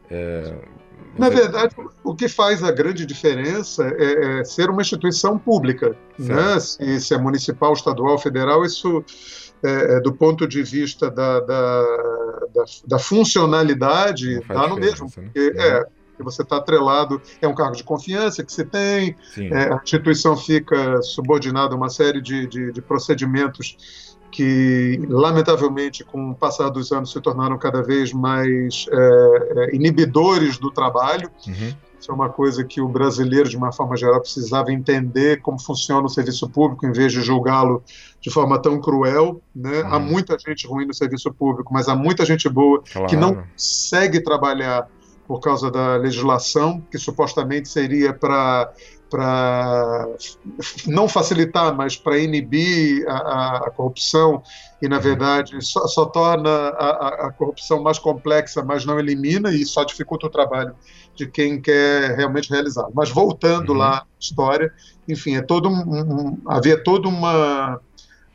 É, 0.08 0.54
Na 1.18 1.28
verdade, 1.28 1.74
o 2.04 2.14
que 2.14 2.28
faz 2.28 2.62
a 2.62 2.70
grande 2.70 3.04
diferença 3.04 3.92
é, 3.98 4.40
é 4.40 4.44
ser 4.44 4.70
uma 4.70 4.82
instituição 4.82 5.36
pública. 5.36 5.96
Né? 6.16 6.60
Se, 6.60 7.00
se, 7.00 7.14
é 7.14 7.18
municipal, 7.18 7.72
estadual, 7.72 8.18
federal, 8.18 8.64
isso 8.64 9.04
é, 9.62 9.96
é, 9.96 10.00
do 10.00 10.12
ponto 10.12 10.46
de 10.46 10.62
vista 10.62 11.10
da, 11.10 11.40
da, 11.40 11.82
da, 12.54 12.64
da 12.86 12.98
funcionalidade, 12.98 14.40
dá 14.48 14.66
no 14.66 14.76
mesmo. 14.76 15.06
Né? 15.06 15.12
Porque, 15.14 15.52
é, 15.56 15.84
porque 16.10 16.22
você 16.22 16.42
está 16.42 16.56
atrelado, 16.56 17.20
é 17.40 17.48
um 17.48 17.54
cargo 17.54 17.76
de 17.76 17.84
confiança 17.84 18.44
que 18.44 18.52
você 18.52 18.64
tem, 18.64 19.16
é, 19.38 19.72
a 19.72 19.80
instituição 19.82 20.36
fica 20.36 21.02
subordinada 21.02 21.74
a 21.74 21.76
uma 21.76 21.90
série 21.90 22.20
de, 22.20 22.46
de, 22.46 22.72
de 22.72 22.82
procedimentos 22.82 23.76
que, 24.30 25.00
lamentavelmente, 25.08 26.04
com 26.04 26.30
o 26.30 26.34
passar 26.34 26.68
dos 26.70 26.92
anos, 26.92 27.10
se 27.10 27.20
tornaram 27.20 27.58
cada 27.58 27.82
vez 27.82 28.12
mais 28.12 28.86
é, 28.90 29.72
é 29.72 29.74
inibidores 29.74 30.56
do 30.58 30.70
trabalho. 30.70 31.30
Uhum. 31.46 31.74
Isso 32.00 32.10
é 32.10 32.14
uma 32.14 32.30
coisa 32.30 32.64
que 32.64 32.80
o 32.80 32.88
brasileiro, 32.88 33.46
de 33.46 33.56
uma 33.58 33.70
forma 33.70 33.94
geral, 33.94 34.20
precisava 34.20 34.72
entender 34.72 35.42
como 35.42 35.60
funciona 35.60 36.06
o 36.06 36.08
serviço 36.08 36.48
público, 36.48 36.86
em 36.86 36.92
vez 36.92 37.12
de 37.12 37.20
julgá-lo 37.20 37.82
de 38.20 38.30
forma 38.30 38.58
tão 38.58 38.80
cruel. 38.80 39.42
Né? 39.54 39.82
Uhum. 39.82 39.94
Há 39.94 39.98
muita 39.98 40.38
gente 40.38 40.66
ruim 40.66 40.86
no 40.86 40.94
serviço 40.94 41.30
público, 41.32 41.72
mas 41.72 41.88
há 41.88 41.94
muita 41.94 42.24
gente 42.24 42.48
boa 42.48 42.82
claro. 42.90 43.06
que 43.06 43.16
não 43.16 43.34
consegue 43.34 44.20
trabalhar 44.20 44.88
por 45.28 45.40
causa 45.40 45.70
da 45.70 45.96
legislação, 45.96 46.82
que 46.90 46.98
supostamente 46.98 47.68
seria 47.68 48.12
para 48.14 48.72
para 49.10 50.08
não 50.86 51.08
facilitar, 51.08 51.74
mas 51.76 51.96
para 51.96 52.16
inibir 52.16 53.04
a, 53.08 53.56
a, 53.66 53.70
corrupção 53.72 54.40
e, 54.80 54.88
na 54.88 54.96
uhum. 54.96 55.02
verdade, 55.02 55.66
só, 55.66 55.86
só 55.88 56.06
torna 56.06 56.48
a, 56.48 57.26
a, 57.26 57.32
corrupção 57.32 57.82
mais 57.82 57.98
complexa, 57.98 58.62
mas 58.62 58.84
não 58.86 59.00
elimina 59.00 59.52
e 59.52 59.66
só 59.66 59.82
dificulta 59.82 60.28
o 60.28 60.30
trabalho 60.30 60.76
de 61.20 61.26
quem 61.26 61.60
quer 61.60 62.16
realmente 62.16 62.50
realizar. 62.50 62.88
Mas 62.94 63.10
voltando 63.10 63.70
uhum. 63.72 63.78
lá 63.78 63.98
à 63.98 64.06
história, 64.18 64.72
enfim, 65.06 65.36
é 65.36 65.42
todo 65.42 65.68
um, 65.68 65.72
um, 65.72 66.38
havia 66.46 66.82
todo 66.82 67.08
uma, 67.08 67.78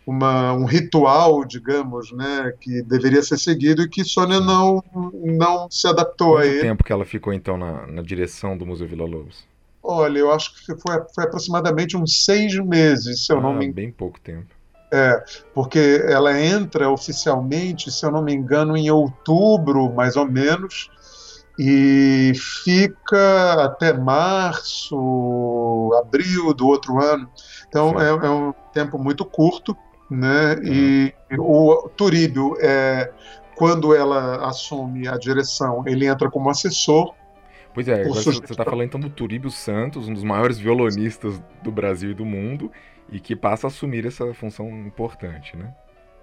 uma, 0.06 0.54
um 0.54 0.66
ritual, 0.66 1.44
digamos, 1.44 2.12
né, 2.12 2.54
que 2.62 2.84
deveria 2.84 3.24
ser 3.24 3.38
seguido 3.38 3.82
e 3.82 3.90
que 3.90 4.04
Sônia 4.04 4.40
não, 4.40 4.84
não 5.24 5.70
se 5.70 5.88
adaptou 5.88 6.34
Quanto 6.34 6.42
a 6.42 6.46
ele. 6.46 6.56
Quanto 6.58 6.68
tempo 6.68 6.84
que 6.84 6.94
ela 6.94 7.06
ficou, 7.06 7.34
então, 7.34 7.58
na, 7.58 7.88
na 7.88 8.02
direção 8.02 8.56
do 8.58 8.66
Museu 8.66 8.88
Vila 8.88 9.06
Lobos? 9.06 9.44
Olha, 9.82 10.20
eu 10.20 10.32
acho 10.32 10.54
que 10.56 10.76
foi, 10.76 11.02
foi 11.14 11.24
aproximadamente 11.24 11.98
uns 11.98 12.24
seis 12.24 12.56
meses, 12.60 13.26
se 13.26 13.34
eu 13.34 13.40
ah, 13.40 13.42
não 13.42 13.54
me 13.54 13.66
engano. 13.66 13.76
Bem 13.76 13.92
pouco 13.92 14.20
tempo. 14.20 14.48
É, 14.94 15.24
porque 15.54 16.04
ela 16.08 16.40
entra 16.40 16.90
oficialmente, 16.90 17.92
se 17.92 18.06
eu 18.06 18.12
não 18.12 18.24
me 18.24 18.34
engano, 18.34 18.78
em 18.78 18.90
outubro, 18.90 19.92
mais 19.94 20.16
ou 20.16 20.26
menos, 20.26 20.90
e 21.58 22.34
fica 22.36 23.64
até 23.64 23.94
março, 23.94 24.96
abril 26.02 26.54
do 26.54 26.68
outro 26.68 27.02
ano. 27.02 27.30
Então 27.68 28.00
é, 28.00 28.10
é, 28.10 28.30
um 28.30 28.54
tempo 28.74 28.98
muito 28.98 29.26
curto, 29.26 29.76
né? 30.10 30.56
E 30.64 31.14
uhum. 31.32 31.40
o 31.40 31.90
Turíbio, 31.90 32.56
é, 32.60 33.12
quando 33.56 33.96
ela 33.96 34.48
assume 34.48 35.08
a 35.08 35.18
direção, 35.18 35.84
ele 35.86 36.08
entra 36.08 36.30
como 36.30 36.50
assessor 36.50 37.14
Pois 37.76 37.90
é, 37.90 38.06
você 38.06 38.30
está 38.30 38.64
falando 38.64 38.86
então 38.86 39.00
do 39.02 39.10
Turíbio 39.10 39.52
Santos, 39.52 40.08
um 40.08 40.14
dos 40.14 40.24
maiores 40.24 40.58
violonistas 40.58 41.44
do 41.62 41.70
Brasil 41.70 42.12
e 42.12 42.14
do 42.14 42.24
mundo, 42.24 42.72
e 43.12 43.20
que 43.20 43.36
passa 43.36 43.68
a 43.68 43.70
assumir 43.70 44.06
essa 44.06 44.34
função 44.34 44.70
importante, 44.88 45.58
né? 45.58 45.74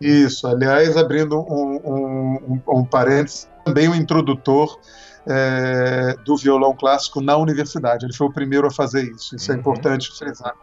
Isso, 0.01 0.47
aliás, 0.47 0.97
abrindo 0.97 1.39
um, 1.39 1.77
um, 1.85 2.37
um, 2.55 2.63
um 2.79 2.85
parênteses, 2.87 3.51
também 3.65 3.89
o 3.89 3.95
introdutor 3.95 4.79
é, 5.27 6.17
do 6.25 6.37
violão 6.37 6.75
clássico 6.75 7.21
na 7.21 7.37
universidade. 7.37 8.05
Ele 8.05 8.13
foi 8.13 8.27
o 8.27 8.33
primeiro 8.33 8.67
a 8.67 8.71
fazer 8.71 9.03
isso, 9.03 9.37
isso 9.37 9.51
é 9.51 9.55
uhum. 9.55 9.59
é 9.59 9.61
importante 9.61 10.11
frisar. 10.17 10.55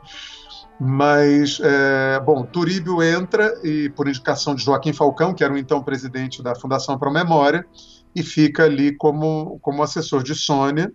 Mas, 0.80 1.60
é, 1.62 2.20
bom, 2.22 2.43
Turíbio 2.43 3.04
entra, 3.04 3.54
e 3.64 3.89
por 3.89 4.08
indicação 4.08 4.56
de 4.56 4.64
Joaquim 4.64 4.93
Falcão, 4.93 5.34
que 5.34 5.43
era 5.43 5.54
o 5.54 5.58
então 5.58 5.84
presidente 5.84 6.41
da 6.41 6.56
Fundação 6.56 6.97
Pro 6.97 7.12
Memória, 7.12 7.66
e 8.16 8.24
fica 8.24 8.64
ali 8.64 8.95
como, 8.95 9.60
como 9.62 9.84
assessor 9.84 10.24
de 10.24 10.34
Sônia. 10.34 10.91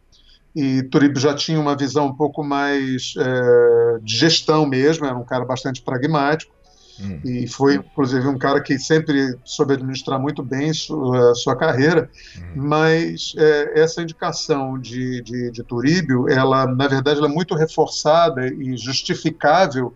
E 0.57 0.85
Turib 0.85 1.19
já 1.19 1.35
tinha 1.35 1.61
uma 1.61 1.77
visão 1.77 2.07
um 2.07 2.15
pouco 2.15 2.43
mais 2.43 3.13
é, 3.19 3.99
de 4.01 4.17
gestão 4.17 4.65
mesmo, 4.65 5.05
era 5.05 5.17
um 5.17 5.25
cara 5.25 5.45
bastante 5.45 5.83
pragmático. 5.83 6.55
Hum. 7.01 7.21
E 7.25 7.47
foi, 7.47 7.77
inclusive, 7.77 8.27
um 8.29 8.39
cara 8.39 8.63
que 8.63 8.79
sempre 8.79 9.37
soube 9.45 9.75
administrar 9.75 10.21
muito 10.21 10.43
bem 10.43 10.73
sua, 10.73 11.35
sua 11.35 11.57
carreira, 11.57 12.11
hum. 12.37 12.63
mas 12.69 13.35
é, 13.37 13.81
essa 13.81 14.03
indicação 14.03 14.79
de, 14.79 15.23
de, 15.23 15.51
de 15.51 15.63
Turíbio, 15.65 16.29
ela, 16.29 16.67
na 16.67 16.87
verdade, 16.87 17.19
ela 17.19 17.29
é 17.29 17.33
muito 17.33 17.55
reforçada 17.55 18.47
e 18.47 18.77
justificável 18.77 19.95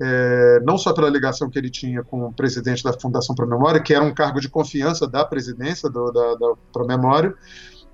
é, 0.00 0.60
não 0.62 0.76
só 0.76 0.92
pela 0.92 1.08
ligação 1.08 1.48
que 1.48 1.58
ele 1.58 1.70
tinha 1.70 2.02
com 2.02 2.26
o 2.26 2.32
presidente 2.32 2.84
da 2.84 2.92
Fundação 2.92 3.34
Pro 3.34 3.48
Memória, 3.48 3.80
que 3.80 3.94
era 3.94 4.04
um 4.04 4.12
cargo 4.12 4.40
de 4.40 4.48
confiança 4.48 5.06
da 5.06 5.24
presidência 5.24 5.88
do, 5.88 6.12
da, 6.12 6.34
da 6.34 6.54
Pro 6.72 6.86
Memória, 6.86 7.34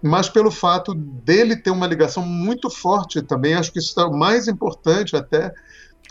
mas 0.02 0.28
pelo 0.28 0.50
fato 0.50 0.94
dele 0.94 1.56
ter 1.56 1.70
uma 1.70 1.86
ligação 1.86 2.26
muito 2.26 2.68
forte 2.68 3.22
também, 3.22 3.54
acho 3.54 3.72
que 3.72 3.78
isso 3.78 3.98
é 4.00 4.04
o 4.04 4.12
mais 4.12 4.48
importante 4.48 5.14
até, 5.14 5.54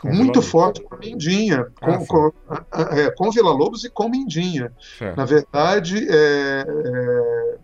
com 0.01 0.11
muito 0.11 0.41
forte 0.41 0.81
com 0.81 0.97
Mindinha, 0.97 1.67
com, 1.79 2.33
ah, 2.49 2.61
com, 2.61 2.95
é, 2.95 3.11
com 3.11 3.29
Vila 3.29 3.51
Lobos 3.51 3.83
e 3.83 3.89
com 3.89 4.09
Mindinha. 4.09 4.73
Na 5.15 5.25
verdade, 5.25 6.07
é, 6.09 6.65
é, 6.67 7.55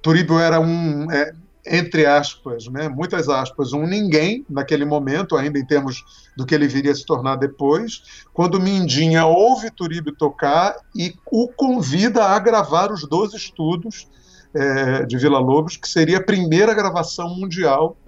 Turíbio 0.00 0.38
era 0.38 0.58
um, 0.58 1.10
é, 1.12 1.34
entre 1.66 2.06
aspas, 2.06 2.66
né, 2.68 2.88
muitas 2.88 3.28
aspas, 3.28 3.74
um 3.74 3.86
ninguém 3.86 4.44
naquele 4.48 4.86
momento, 4.86 5.36
ainda 5.36 5.58
em 5.58 5.66
termos 5.66 6.02
do 6.34 6.46
que 6.46 6.54
ele 6.54 6.66
viria 6.66 6.92
a 6.92 6.94
se 6.94 7.04
tornar 7.04 7.36
depois, 7.36 8.24
quando 8.32 8.58
Mindinha 8.58 9.26
ouve 9.26 9.70
Turíbio 9.70 10.14
tocar 10.14 10.76
e 10.96 11.14
o 11.30 11.46
convida 11.48 12.24
a 12.24 12.38
gravar 12.38 12.90
os 12.90 13.06
12 13.06 13.36
estudos 13.36 14.08
é, 14.54 15.04
de 15.04 15.18
Vila 15.18 15.38
Lobos, 15.38 15.76
que 15.76 15.88
seria 15.88 16.18
a 16.18 16.24
primeira 16.24 16.72
gravação 16.72 17.28
mundial 17.34 17.98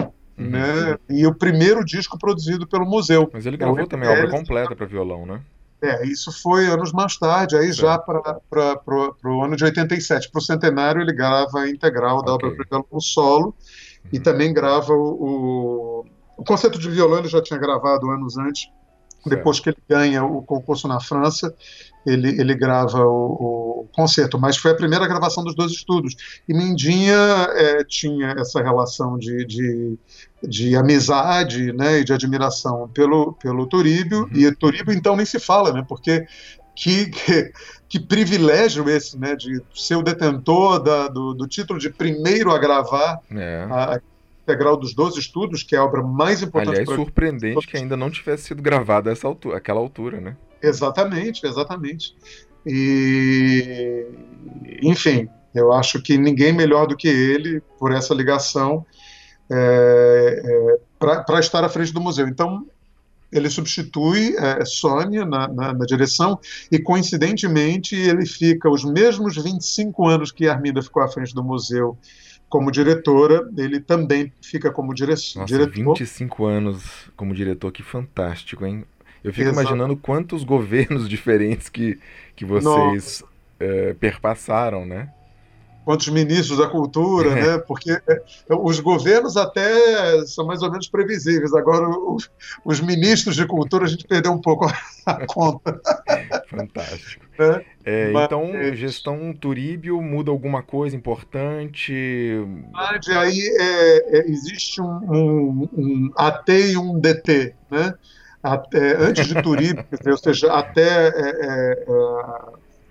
uhum. 0.45 0.51
né, 0.51 0.99
e 1.09 1.27
o 1.27 1.35
primeiro 1.35 1.85
disco 1.85 2.19
produzido 2.19 2.67
pelo 2.67 2.85
museu. 2.87 3.29
Mas 3.33 3.47
ele 3.47 3.57
gravou 3.57 3.81
é, 3.81 3.87
também 3.87 4.09
a 4.09 4.13
obra 4.13 4.31
completa 4.31 4.75
para 4.75 4.87
violão, 4.87 5.27
né? 5.27 5.41
É, 5.83 6.07
isso 6.07 6.31
foi 6.31 6.67
anos 6.67 6.93
mais 6.93 7.17
tarde, 7.17 7.57
aí 7.57 7.73
já 7.73 7.99
para 7.99 8.39
o 9.25 9.43
ano 9.43 9.57
de 9.57 9.65
87. 9.65 10.31
Para 10.31 10.39
o 10.39 10.43
centenário, 10.43 11.03
ele 11.03 11.13
grava 11.13 11.59
a 11.59 11.69
integral 11.69 12.19
okay. 12.19 12.27
da 12.27 12.35
obra 12.35 12.55
para 12.55 12.67
violão 12.71 13.01
solo 13.01 13.47
uhum. 13.47 14.11
e 14.13 14.21
também 14.21 14.55
grava 14.55 14.93
o, 14.93 16.05
o, 16.05 16.07
o, 16.37 16.45
concerto 16.45 16.79
de 16.79 16.89
violão, 16.89 17.19
ele 17.19 17.29
já 17.29 17.43
tinha 17.43 17.59
gravado 17.59 18.09
anos 18.11 18.39
antes. 18.39 18.71
Certo. 19.25 19.29
Depois 19.29 19.59
que 19.59 19.71
ele 19.71 19.79
ganha 19.89 20.25
o 20.25 20.43
concurso 20.43 20.87
na 20.87 21.01
França, 21.01 21.53
ele, 22.07 22.41
ele 22.41 22.55
grava 22.55 23.05
o, 23.05 23.85
o, 23.85 23.89
concerto, 23.93 24.39
mas 24.39 24.57
foi 24.57 24.73
a 24.73 24.75
primeira 24.75 25.07
gravação 25.07 25.45
dos 25.45 25.55
dois 25.55 25.73
estudos. 25.73 26.43
E 26.49 26.55
Mindinha 26.55 27.15
é, 27.51 27.85
tinha 27.85 28.35
essa 28.39 28.63
relação 28.63 29.19
de, 29.19 29.45
de, 29.45 29.99
de, 30.43 30.77
amizade 30.77 31.73
né, 31.73 32.01
e 32.01 32.05
de 32.05 32.13
admiração 32.13 32.89
pelo, 32.89 33.35
pelo 33.35 33.67
Turíbio, 33.67 34.23
uhum. 34.23 34.31
e 34.35 34.53
Turíbio 34.55 34.93
então 34.93 35.17
nem 35.17 35.27
se 35.27 35.39
fala, 35.39 35.73
né, 35.73 35.85
porque 35.87 36.27
que, 36.75 37.07
que, 37.07 37.53
que, 37.89 38.01
privilégio 38.01 38.89
esse, 38.89 39.19
né, 39.19 39.37
de 39.37 39.63
ser 39.75 39.97
o 39.97 40.03
detentor 40.03 40.83
da, 40.83 41.09
do, 41.09 41.35
do 41.35 41.47
título 41.47 41.79
de 41.79 41.91
primeiro 41.91 42.51
a 42.51 42.59
gravar 42.59 43.21
é. 43.31 43.67
a, 43.71 44.01
integral 44.43 44.77
dos 44.77 44.95
12 44.95 45.19
estudos, 45.19 45.63
que 45.63 45.75
é 45.75 45.79
a 45.79 45.85
obra 45.85 46.03
mais 46.03 46.43
importante. 46.43 46.81
Aliás, 46.81 46.97
surpreendente 46.97 47.67
que 47.67 47.77
ainda 47.77 47.97
não 47.97 48.11
tivesse 48.11 48.45
sido 48.45 48.63
gravada 48.63 49.11
essa 49.11 49.27
altura, 49.27 49.57
aquela 49.57 49.79
altura, 49.79 50.21
né? 50.21 50.37
Exatamente, 50.63 51.47
exatamente. 51.47 52.15
E, 52.67 54.07
enfim, 54.83 55.29
eu 55.55 55.73
acho 55.73 56.01
que 56.01 56.17
ninguém 56.17 56.53
melhor 56.53 56.87
do 56.87 56.97
que 56.97 57.09
ele, 57.09 57.61
por 57.79 57.93
essa 57.93 58.15
ligação, 58.15 58.87
é, 59.51 60.43
é, 60.45 60.79
para 60.99 61.41
estar 61.41 61.65
à 61.65 61.69
frente 61.69 61.93
do 61.93 62.01
museu. 62.01 62.27
Então, 62.27 62.67
ele 63.33 63.49
substitui 63.49 64.37
é, 64.37 64.65
Sônia 64.65 65.25
na, 65.25 65.49
na, 65.49 65.73
na, 65.73 65.85
direção 65.85 66.39
e, 66.71 66.79
coincidentemente, 66.79 67.97
ele 67.97 68.27
fica 68.27 68.71
os 68.71 68.85
mesmos 68.85 69.37
25 69.37 70.07
anos 70.07 70.31
que 70.31 70.49
Arminda 70.49 70.83
ficou 70.83 71.03
à 71.03 71.09
frente 71.09 71.35
do 71.35 71.43
museu 71.43 71.99
como 72.53 72.71
diretora, 72.71 73.51
ele 73.57 73.81
também 73.81 74.31
fica 74.43 74.71
como 74.71 74.93
dire 74.93 75.13
Nossa, 75.13 75.45
diretor. 75.47 75.97
25 75.97 76.45
anos 76.45 77.11
como 77.17 77.35
diretor, 77.35 77.73
que 77.73 77.83
fantástico, 77.83 78.67
hein? 78.67 78.85
Eu 79.25 79.33
fico 79.33 79.49
Exato. 79.49 79.61
imaginando 79.61 79.97
quantos 79.97 80.45
governos 80.45 81.09
diferentes 81.09 81.69
que, 81.69 81.99
que 82.35 82.45
vocês 82.45 83.23
é, 83.59 83.95
perpassaram, 83.95 84.85
né? 84.85 85.09
Quantos 85.85 86.09
ministros 86.09 86.59
da 86.59 86.69
cultura, 86.69 87.31
é. 87.31 87.35
né? 87.35 87.59
Porque 87.59 87.91
é, 87.91 88.23
os 88.51 88.79
governos 88.79 89.37
até 89.37 90.25
são 90.27 90.47
mais 90.47 90.63
ou 90.63 90.71
menos 90.71 90.89
previsíveis. 90.89 91.53
Agora, 91.55 91.89
os, 91.89 92.31
os 92.65 92.81
ministros 92.81 93.35
de 93.35 93.45
cultura, 93.47 93.85
a 93.85 93.89
gente 93.89 94.07
perdeu 94.07 94.33
um 94.33 94.41
pouco 94.41 94.67
a 95.05 95.27
conta. 95.27 95.81
Fantástico. 96.49 97.27
Né? 97.37 97.65
É, 97.85 98.13
Mas, 98.13 98.27
então, 98.27 98.45
é, 98.55 98.77
gestão 98.77 99.35
Turíbio 99.35 100.01
muda 100.01 100.31
alguma 100.31 100.63
coisa 100.63 100.95
importante? 100.95 101.93
Aí 103.19 103.41
é, 103.59 104.19
é, 104.19 104.31
existe 104.31 104.81
um, 104.81 104.87
um, 104.87 105.69
um 105.73 106.11
AT 106.17 106.49
e 106.49 106.77
um 106.77 107.01
DT, 107.01 107.55
né? 107.69 107.95
Até, 108.43 108.97
antes 108.97 109.27
de 109.27 109.41
Turíbio, 109.43 109.85
ou 110.07 110.17
seja, 110.17 110.53
até 110.53 111.09
é, 111.09 111.13
é, 111.43 111.85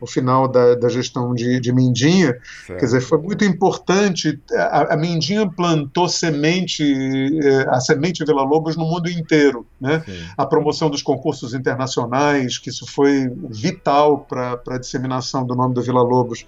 o 0.02 0.08
final 0.08 0.47
da, 0.47 0.74
da 0.74 0.89
gestão 0.89 1.34
de, 1.34 1.60
de 1.60 1.72
Mindinha. 1.72 2.36
Certo. 2.66 2.80
Quer 2.80 2.86
dizer, 2.86 3.02
foi 3.02 3.20
muito 3.20 3.45
importante. 3.45 4.41
A, 4.52 4.95
a 4.95 4.97
Mindinha 4.97 5.47
plantou 5.47 6.10
semente, 6.10 6.84
eh, 6.84 7.66
a 7.70 7.80
semente 7.80 8.26
Vila 8.26 8.41
Lobos 8.41 8.76
no 8.76 8.84
mundo 8.84 9.08
inteiro. 9.10 9.66
Né? 9.80 10.04
A 10.36 10.45
promoção 10.45 10.89
dos 10.89 11.04
concursos 11.04 11.54
internacionais, 11.54 12.58
que 12.58 12.70
isso 12.70 12.86
foi 12.88 13.32
vital 13.49 14.26
para 14.28 14.60
a 14.70 14.78
disseminação 14.80 15.45
do 15.45 15.56
nome 15.56 15.76
do 15.76 15.84
Vila 15.84 16.02
Lobos 16.02 16.45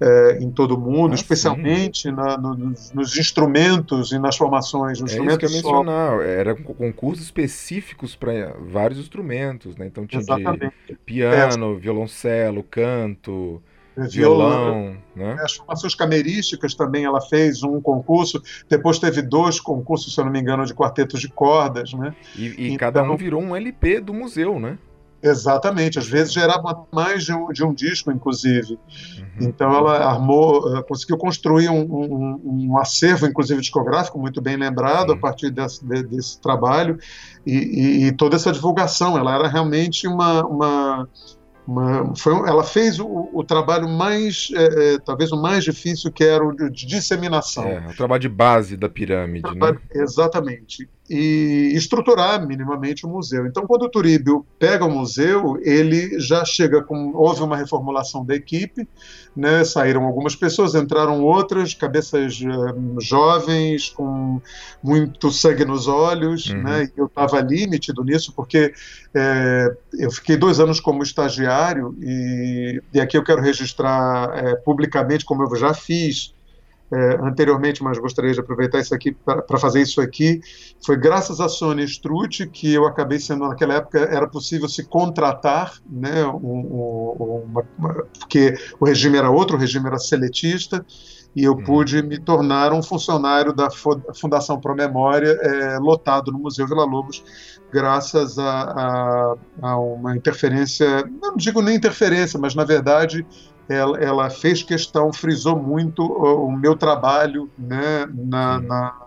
é, 0.00 0.38
em 0.40 0.50
todo 0.50 0.74
o 0.74 0.80
mundo, 0.80 1.12
ah, 1.12 1.14
especialmente 1.14 2.10
na, 2.10 2.36
no, 2.36 2.54
nos, 2.54 3.16
instrumentos 3.16 4.12
e 4.12 4.18
nas 4.18 4.36
formações. 4.36 5.00
No 5.00 5.06
é 5.06 5.10
isso 5.10 5.38
que 5.38 5.46
eu 5.46 5.50
mencionar, 5.50 6.20
eram 6.20 6.56
concursos 6.56 7.24
específicos 7.24 8.16
para 8.16 8.54
vários 8.60 8.98
instrumentos, 8.98 9.76
né? 9.76 9.86
Então 9.86 10.06
tinha 10.06 10.22
piano, 11.04 11.76
é. 11.76 11.78
violoncelo, 11.78 12.62
canto, 12.62 13.62
é, 13.96 14.06
violão, 14.08 14.96
né? 15.14 15.36
As 15.40 15.54
formações 15.54 15.94
camerísticas 15.94 16.74
também 16.74 17.04
ela 17.04 17.20
fez 17.20 17.62
um 17.62 17.80
concurso, 17.80 18.42
depois 18.68 18.98
teve 18.98 19.22
dois 19.22 19.60
concursos, 19.60 20.12
se 20.12 20.20
eu 20.20 20.24
não 20.24 20.32
me 20.32 20.40
engano, 20.40 20.66
de 20.66 20.74
quartetos 20.74 21.20
de 21.20 21.28
cordas, 21.28 21.92
né? 21.92 22.14
E, 22.36 22.46
e 22.46 22.66
então, 22.66 22.78
cada 22.78 23.02
um 23.02 23.16
virou 23.16 23.40
um 23.40 23.54
LP 23.54 24.00
do 24.00 24.12
museu, 24.12 24.58
né? 24.58 24.76
Exatamente, 25.24 25.98
às 25.98 26.06
vezes 26.06 26.34
gerava 26.34 26.86
mais 26.92 27.24
de 27.24 27.32
um, 27.32 27.48
de 27.50 27.64
um 27.64 27.72
disco, 27.72 28.12
inclusive. 28.12 28.74
Uhum. 28.74 29.48
Então 29.48 29.74
ela 29.74 30.04
armou, 30.06 30.82
conseguiu 30.84 31.16
construir 31.16 31.70
um, 31.70 31.80
um, 31.80 32.40
um, 32.44 32.78
acervo, 32.78 33.26
inclusive 33.26 33.60
discográfico, 33.60 34.18
muito 34.18 34.42
bem 34.42 34.56
lembrado 34.56 35.12
Sim. 35.12 35.16
a 35.16 35.20
partir 35.20 35.50
desse, 35.50 35.82
de, 35.82 36.02
desse 36.02 36.38
trabalho 36.40 36.98
e, 37.46 37.56
e, 37.56 38.06
e, 38.06 38.12
toda 38.12 38.36
essa 38.36 38.52
divulgação. 38.52 39.16
Ela 39.16 39.34
era 39.34 39.48
realmente 39.48 40.06
uma, 40.06 40.44
uma 40.44 41.08
uma, 41.66 42.14
foi, 42.14 42.34
ela 42.46 42.62
fez 42.62 43.00
o, 43.00 43.30
o 43.32 43.42
trabalho 43.42 43.88
mais, 43.88 44.50
é, 44.54 44.94
é, 44.94 44.98
talvez 44.98 45.32
o 45.32 45.40
mais 45.40 45.64
difícil, 45.64 46.12
que 46.12 46.22
era 46.22 46.44
o 46.44 46.52
de, 46.52 46.86
disseminação. 46.86 47.64
É, 47.64 47.86
o 47.88 47.96
trabalho 47.96 48.20
de 48.20 48.28
base 48.28 48.76
da 48.76 48.88
pirâmide, 48.88 49.42
trabalho, 49.42 49.80
né? 49.94 50.02
Exatamente. 50.02 50.88
E 51.08 51.72
estruturar 51.74 52.46
minimamente 52.46 53.04
o 53.04 53.08
museu. 53.08 53.46
Então, 53.46 53.66
quando 53.66 53.82
o 53.82 53.90
Turíbio 53.90 54.46
pega 54.58 54.86
o 54.86 54.90
museu, 54.90 55.58
ele 55.60 56.18
já 56.18 56.44
chega 56.46 56.82
com. 56.82 57.12
Houve 57.14 57.42
uma 57.42 57.58
reformulação 57.58 58.24
da 58.24 58.34
equipe, 58.34 58.88
né? 59.36 59.64
saíram 59.64 60.04
algumas 60.04 60.34
pessoas, 60.34 60.74
entraram 60.74 61.22
outras, 61.22 61.74
cabeças 61.74 62.40
uh, 62.40 63.00
jovens, 63.00 63.90
com 63.90 64.40
muito 64.82 65.30
sangue 65.30 65.66
nos 65.66 65.86
olhos. 65.86 66.48
Uhum. 66.48 66.62
Né? 66.62 66.90
Eu 66.96 67.06
estava 67.06 67.36
ali 67.36 67.66
metido 67.66 68.02
nisso, 68.02 68.32
porque 68.34 68.72
é, 69.14 69.76
eu 69.98 70.10
fiquei 70.10 70.36
dois 70.36 70.58
anos 70.58 70.80
como 70.80 71.02
estagiário, 71.02 71.94
e, 72.00 72.82
e 72.92 73.00
aqui 73.00 73.16
eu 73.16 73.22
quero 73.22 73.40
registrar 73.40 74.30
é, 74.34 74.56
publicamente, 74.56 75.24
como 75.24 75.44
eu 75.44 75.56
já 75.56 75.72
fiz 75.72 76.33
é, 76.94 77.18
anteriormente, 77.22 77.82
mas 77.82 77.98
gostaria 77.98 78.32
de 78.32 78.40
aproveitar 78.40 78.78
isso 78.78 78.94
aqui 78.94 79.12
para 79.12 79.58
fazer 79.58 79.82
isso 79.82 80.00
aqui. 80.00 80.40
Foi 80.84 80.96
graças 80.96 81.40
a 81.40 81.48
Sônia 81.48 81.84
Strutt 81.84 82.46
que 82.46 82.72
eu 82.72 82.86
acabei 82.86 83.18
sendo, 83.18 83.48
naquela 83.48 83.74
época, 83.74 83.98
era 83.98 84.28
possível 84.28 84.68
se 84.68 84.84
contratar, 84.84 85.74
né, 85.90 86.24
um, 86.26 86.36
um, 86.36 87.44
uma, 87.48 87.64
uma, 87.76 88.06
porque 88.18 88.54
o 88.78 88.84
regime 88.84 89.18
era 89.18 89.30
outro, 89.30 89.56
o 89.56 89.60
regime 89.60 89.86
era 89.86 89.98
seletista, 89.98 90.84
e 91.34 91.42
eu 91.42 91.52
uhum. 91.52 91.64
pude 91.64 92.00
me 92.02 92.18
tornar 92.18 92.72
um 92.72 92.82
funcionário 92.82 93.52
da 93.52 93.68
Fundação 94.14 94.60
Pro 94.60 94.74
Memória, 94.74 95.36
é, 95.42 95.78
lotado 95.78 96.30
no 96.30 96.38
Museu 96.38 96.66
Vila 96.66 96.84
Lobos, 96.84 97.24
graças 97.72 98.38
a, 98.38 98.44
a, 98.44 99.34
a, 99.62 99.78
uma 99.78 100.16
interferência, 100.16 101.04
não 101.20 101.36
digo 101.36 101.60
nem 101.60 101.74
interferência, 101.74 102.38
mas 102.38 102.54
na 102.54 102.62
verdade 102.62 103.26
ela, 103.68 103.98
ela 103.98 104.30
fez 104.30 104.62
questão, 104.62 105.12
frisou 105.12 105.56
muito 105.56 106.02
o, 106.02 106.46
o 106.46 106.52
meu 106.52 106.76
trabalho 106.76 107.50
né, 107.58 108.06
na, 108.12 108.60
na, 108.60 109.02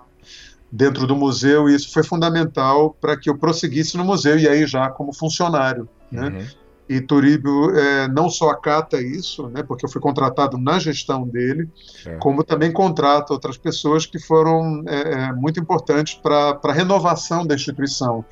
dentro 0.72 1.06
do 1.06 1.16
museu, 1.16 1.70
e 1.70 1.76
isso 1.76 1.92
foi 1.92 2.04
fundamental 2.04 2.96
para 3.00 3.18
que 3.18 3.30
eu 3.30 3.38
prosseguisse 3.38 3.98
no 3.98 4.04
museu, 4.04 4.38
e 4.38 4.48
aí 4.48 4.66
já 4.66 4.90
como 4.90 5.14
funcionário. 5.14 5.88
Né? 6.12 6.30
Uhum. 6.30 6.67
E 6.90 7.02
Turíbio 7.02 7.76
é, 7.76 8.08
não 8.08 8.30
só 8.30 8.50
acata 8.50 9.02
isso, 9.02 9.48
né, 9.50 9.62
porque 9.62 9.86
eu 9.86 9.90
fui 9.90 10.00
contratado 10.00 10.58
na 10.58 10.80
gestão 10.80 11.28
dele, 11.28 11.70
é. 12.06 12.16
como 12.16 12.44
também 12.44 12.72
contrata 12.72 13.34
outras 13.34 13.58
pessoas 13.58 14.06
que 14.06 14.20
foram 14.20 14.84
é, 14.88 15.28
é 15.28 15.34
muito 15.34 15.60
importantes 15.60 16.16
para 16.16 16.60
a 16.64 16.72
renovação 16.72 17.46
da 17.46 17.56
instituição. 17.56 18.24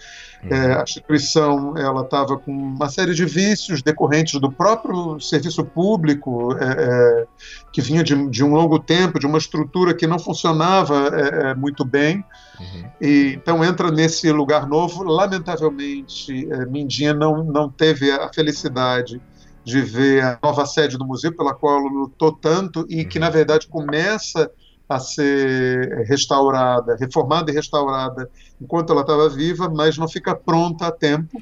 É, 0.49 0.73
uhum. 0.73 0.79
a 0.79 0.83
instituição 0.83 1.77
ela 1.77 2.01
estava 2.01 2.37
com 2.37 2.51
uma 2.51 2.87
série 2.87 3.13
de 3.13 3.25
vícios 3.25 3.81
decorrentes 3.81 4.39
do 4.39 4.51
próprio 4.51 5.19
serviço 5.19 5.63
público, 5.65 6.55
é, 6.59 6.65
é, 6.65 7.25
que 7.71 7.81
vinha 7.81 8.03
de, 8.03 8.29
de, 8.29 8.43
um 8.43 8.53
longo 8.53 8.77
tempo, 8.77 9.19
de 9.19 9.25
uma 9.25 9.37
estrutura 9.37 9.93
que 9.93 10.05
não 10.05 10.19
funcionava 10.19 11.09
é, 11.13 11.51
é, 11.51 11.55
muito 11.55 11.83
bem. 11.83 12.23
Uhum. 12.59 12.89
E, 13.01 13.33
então 13.35 13.63
entra 13.63 13.91
nesse 13.91 14.31
lugar 14.31 14.67
novo. 14.67 15.03
Lamentavelmente, 15.03 16.47
Mindinha 16.69 17.13
não, 17.13 17.43
não 17.43 17.69
teve 17.69 18.11
a 18.11 18.31
felicidade 18.33 19.21
de 19.63 19.81
ver 19.81 20.23
a 20.23 20.39
nova 20.41 20.65
sede 20.65 20.97
do 20.97 21.05
museu, 21.05 21.35
pela 21.35 21.53
qual 21.53 21.79
lutou 21.79 22.31
tanto, 22.31 22.85
e 22.87 23.03
que, 23.03 23.17
na 23.17 23.27
uhum. 23.27 23.33
verdade, 23.33 23.67
começa 23.67 24.51
a 24.87 24.99
ser 24.99 26.05
restaurada, 26.07 26.95
reformada 26.95 27.51
e 27.51 27.55
restaurada 27.55 28.29
enquanto 28.61 28.91
ela 28.91 29.01
estava 29.01 29.27
viva, 29.29 29.67
mas 29.67 29.97
não 29.97 30.07
fica 30.07 30.35
pronta 30.35 30.87
a 30.87 30.91
tempo. 30.91 31.41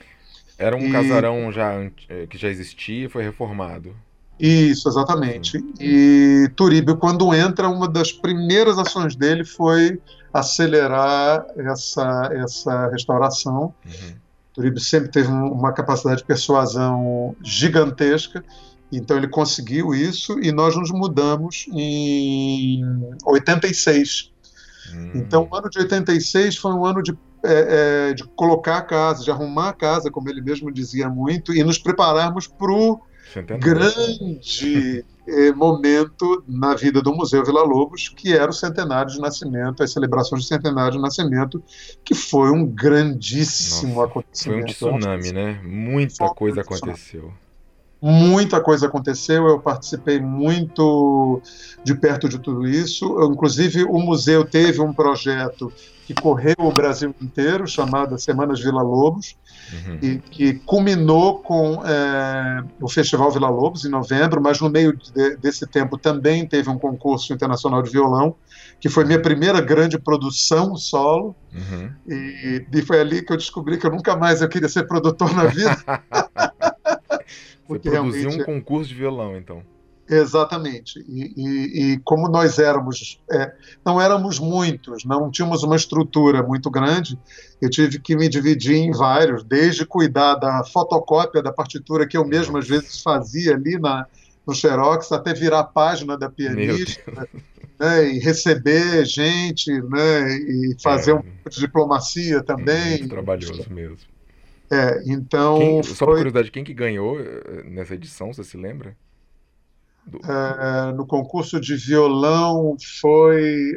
Era 0.58 0.76
um 0.76 0.88
e... 0.88 0.92
casarão 0.92 1.52
já 1.52 1.74
eh, 2.08 2.26
que 2.30 2.38
já 2.38 2.48
existia 2.48 3.06
e 3.06 3.10
foi 3.10 3.24
reformado. 3.24 3.94
Isso, 4.40 4.88
exatamente. 4.88 5.60
Sim. 5.60 5.74
E 5.80 6.50
Turíbio, 6.56 6.98
quando 6.98 7.34
entra, 7.34 7.68
uma 7.70 7.88
das 7.88 8.12
primeiras 8.12 8.78
ações 8.78 9.16
dele 9.16 9.46
foi 9.46 10.00
acelerar 10.34 11.46
essa, 11.56 12.30
essa 12.34 12.88
restauração. 12.88 13.74
Uhum. 13.86 14.16
Turíbio 14.54 14.80
sempre 14.80 15.10
teve 15.10 15.30
uma 15.30 15.72
capacidade 15.72 16.20
de 16.20 16.26
persuasão 16.26 17.36
gigantesca 17.42 18.44
então 18.96 19.18
ele 19.18 19.28
conseguiu 19.28 19.94
isso 19.94 20.40
e 20.40 20.52
nós 20.52 20.76
nos 20.76 20.92
mudamos 20.92 21.66
em 21.72 22.84
86. 23.26 24.32
Hum. 24.94 25.12
Então 25.16 25.48
o 25.50 25.56
ano 25.56 25.70
de 25.70 25.80
86 25.80 26.58
foi 26.58 26.74
um 26.74 26.86
ano 26.86 27.02
de, 27.02 27.18
é, 27.44 28.10
é, 28.10 28.14
de 28.14 28.24
colocar 28.24 28.78
a 28.78 28.82
casa, 28.82 29.24
de 29.24 29.32
arrumar 29.32 29.70
a 29.70 29.74
casa, 29.74 30.12
como 30.12 30.30
ele 30.30 30.42
mesmo 30.42 30.72
dizia 30.72 31.10
muito, 31.10 31.54
e 31.54 31.64
nos 31.64 31.80
prepararmos 31.80 32.48
para 32.48 32.72
o 32.72 33.02
grande 33.60 35.06
é, 35.28 35.52
momento 35.52 36.44
na 36.48 36.76
vida 36.76 37.02
do 37.02 37.14
Museu 37.14 37.44
Vila 37.44 37.64
Lobos, 37.64 38.10
que 38.10 38.34
era 38.34 38.50
o 38.50 38.54
centenário 38.54 39.12
de 39.12 39.20
nascimento, 39.20 39.82
as 39.82 39.92
celebrações 39.92 40.44
de 40.44 40.48
centenário 40.48 40.94
de 40.94 41.00
nascimento, 41.00 41.64
que 42.04 42.14
foi 42.14 42.52
um 42.52 42.66
grandíssimo 42.66 43.96
Nossa, 43.96 44.06
acontecimento. 44.08 44.74
Foi 44.74 44.92
um 44.92 44.98
tsunami, 44.98 45.32
né? 45.32 45.62
Muita 45.64 46.30
coisa 46.30 46.62
aconteceu 46.62 47.34
muita 48.06 48.60
coisa 48.60 48.88
aconteceu, 48.88 49.48
eu 49.48 49.60
participei 49.62 50.20
muito 50.20 51.42
de 51.86 51.96
perto 51.96 52.28
de 52.28 52.38
tudo 52.38 52.68
isso. 52.68 53.06
Eu, 53.18 53.32
inclusive, 53.32 53.86
o 53.86 53.98
museu 53.98 54.44
teve 54.44 54.82
um 54.82 54.92
projeto 54.92 55.72
que 56.06 56.14
correu 56.14 56.56
o 56.58 56.72
Brasil 56.74 57.16
inteiro, 57.22 57.66
chamado 57.66 58.20
Semanas 58.20 58.60
Vila 58.60 58.82
Lobos, 58.82 59.38
uhum. 59.74 60.00
e 60.02 60.18
que 60.18 60.54
culminou 60.54 61.40
com 61.40 61.82
é, 61.86 62.64
o 62.80 62.88
Festival 62.88 63.32
Vila 63.32 63.50
Lobos, 63.50 63.86
em 63.86 63.90
novembro, 63.90 64.42
mas 64.42 64.60
no 64.60 64.70
meio 64.70 64.96
de, 64.96 65.38
desse 65.38 65.66
tempo 65.66 65.98
também 65.98 66.48
teve 66.48 66.70
um 66.70 66.78
concurso 66.78 67.34
internacional 67.34 67.82
de 67.82 67.90
violão, 67.90 68.36
que 68.80 68.90
foi 68.90 69.06
minha 69.06 69.22
primeira 69.22 69.62
grande 69.62 69.98
produção 69.98 70.76
solo, 70.76 71.36
uhum. 71.54 71.92
e, 72.08 72.66
e 72.72 72.82
foi 72.82 73.00
ali 73.00 73.22
que 73.22 73.32
eu 73.32 73.38
descobri 73.38 73.78
que 73.78 73.86
eu 73.86 73.92
nunca 73.92 74.16
mais 74.16 74.42
eu 74.42 74.50
queria 74.50 74.70
ser 74.70 74.88
produtor 74.88 75.34
na 75.34 75.46
vida. 75.46 75.76
Você 77.68 77.90
produziu 77.90 78.30
um 78.30 78.44
concurso 78.44 78.90
de 78.90 78.96
violão, 78.96 79.38
então. 79.38 79.64
Exatamente. 80.10 81.00
E, 81.08 81.34
e, 81.36 81.94
e 81.94 82.00
como 82.00 82.28
nós 82.28 82.60
éramos, 82.60 83.22
é, 83.32 83.54
não 83.86 84.02
éramos 84.02 84.38
muitos, 84.38 85.06
não 85.06 85.32
tínhamos 85.32 85.64
uma 85.64 85.76
estrutura 85.76 86.44
muito 86.44 86.70
grande, 86.70 87.18
eu 87.62 87.70
tive 87.70 88.00
que 88.00 88.16
me 88.16 88.28
dividir 88.28 88.76
em 88.76 88.92
vários, 88.92 89.44
desde 89.44 89.86
cuidar 89.86 90.36
da 90.36 90.64
fotocópia 90.66 91.42
da 91.42 91.54
partitura 91.54 92.08
que 92.08 92.18
eu 92.18 92.26
mesmo 92.26 92.58
às 92.58 92.68
vezes 92.68 93.02
fazia 93.02 93.56
ali 93.56 93.80
na, 93.80 94.06
no 94.46 94.54
Xerox, 94.54 95.12
até 95.12 95.34
virar 95.34 95.60
a 95.60 95.64
página 95.64 96.18
da 96.18 96.30
pianista, 96.30 97.28
né, 97.80 98.06
e 98.10 98.20
receber 98.20 99.06
gente, 99.06 99.72
né, 99.72 100.36
e 100.36 100.76
fazer 100.82 101.12
é, 101.12 101.14
um 101.16 101.22
pouco 101.22 101.50
de 101.50 101.60
diplomacia 101.60 102.44
também. 102.44 103.00
Muito 103.00 103.10
trabalhoso 103.10 103.66
mesmo. 103.70 103.98
É, 104.70 105.04
então. 105.06 105.60
Quem, 105.60 105.84
só 105.84 106.06
por 106.06 106.16
curiosidade, 106.16 106.52
quem 106.52 106.64
que 106.64 106.74
ganhou 106.74 107.20
eh, 107.20 107.64
nessa 107.66 107.94
edição, 107.94 108.34
você 108.34 108.44
se 108.44 108.58
lembra? 108.58 108.96
É, 110.06 110.92
no 110.92 111.06
concurso 111.06 111.60
de 111.62 111.76
violão 111.76 112.76
foi. 113.02 113.72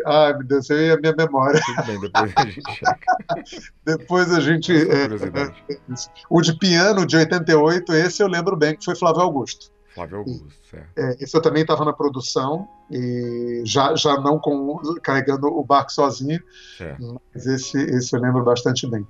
Deus, 0.45 0.69
eu 0.71 0.81
ia 0.81 0.95
a 0.95 1.01
minha 1.01 1.15
memória. 1.17 1.61
Bem, 1.87 2.01
depois 2.01 2.33
a 2.37 2.45
gente 2.45 2.63
depois 3.85 4.33
a 4.33 4.41
gente. 4.41 4.73
É, 4.73 5.05
é, 5.05 5.95
o 6.29 6.41
de 6.41 6.59
piano 6.59 7.07
de 7.07 7.17
88, 7.17 7.93
esse 7.95 8.23
eu 8.23 8.29
lembro 8.29 8.57
bem, 8.57 8.77
que 8.77 8.85
foi 8.85 8.97
Flávio 8.97 9.23
Augusto. 9.23 9.71
Flávio 9.95 10.19
Augusto, 10.19 10.49
certo. 10.69 10.99
É, 10.99 11.17
esse 11.21 11.35
eu 11.35 11.41
também 11.41 11.63
estava 11.63 11.85
na 11.85 11.93
produção, 11.93 12.69
e 12.91 13.63
já, 13.65 13.95
já 13.95 14.21
não 14.21 14.39
com, 14.39 14.79
carregando 15.03 15.47
o 15.47 15.65
barco 15.65 15.91
sozinho, 15.91 16.43
certo. 16.77 17.21
mas 17.33 17.47
esse, 17.47 17.79
esse 17.79 18.15
eu 18.15 18.21
lembro 18.21 18.45
bastante 18.45 18.87
bem. 18.87 19.07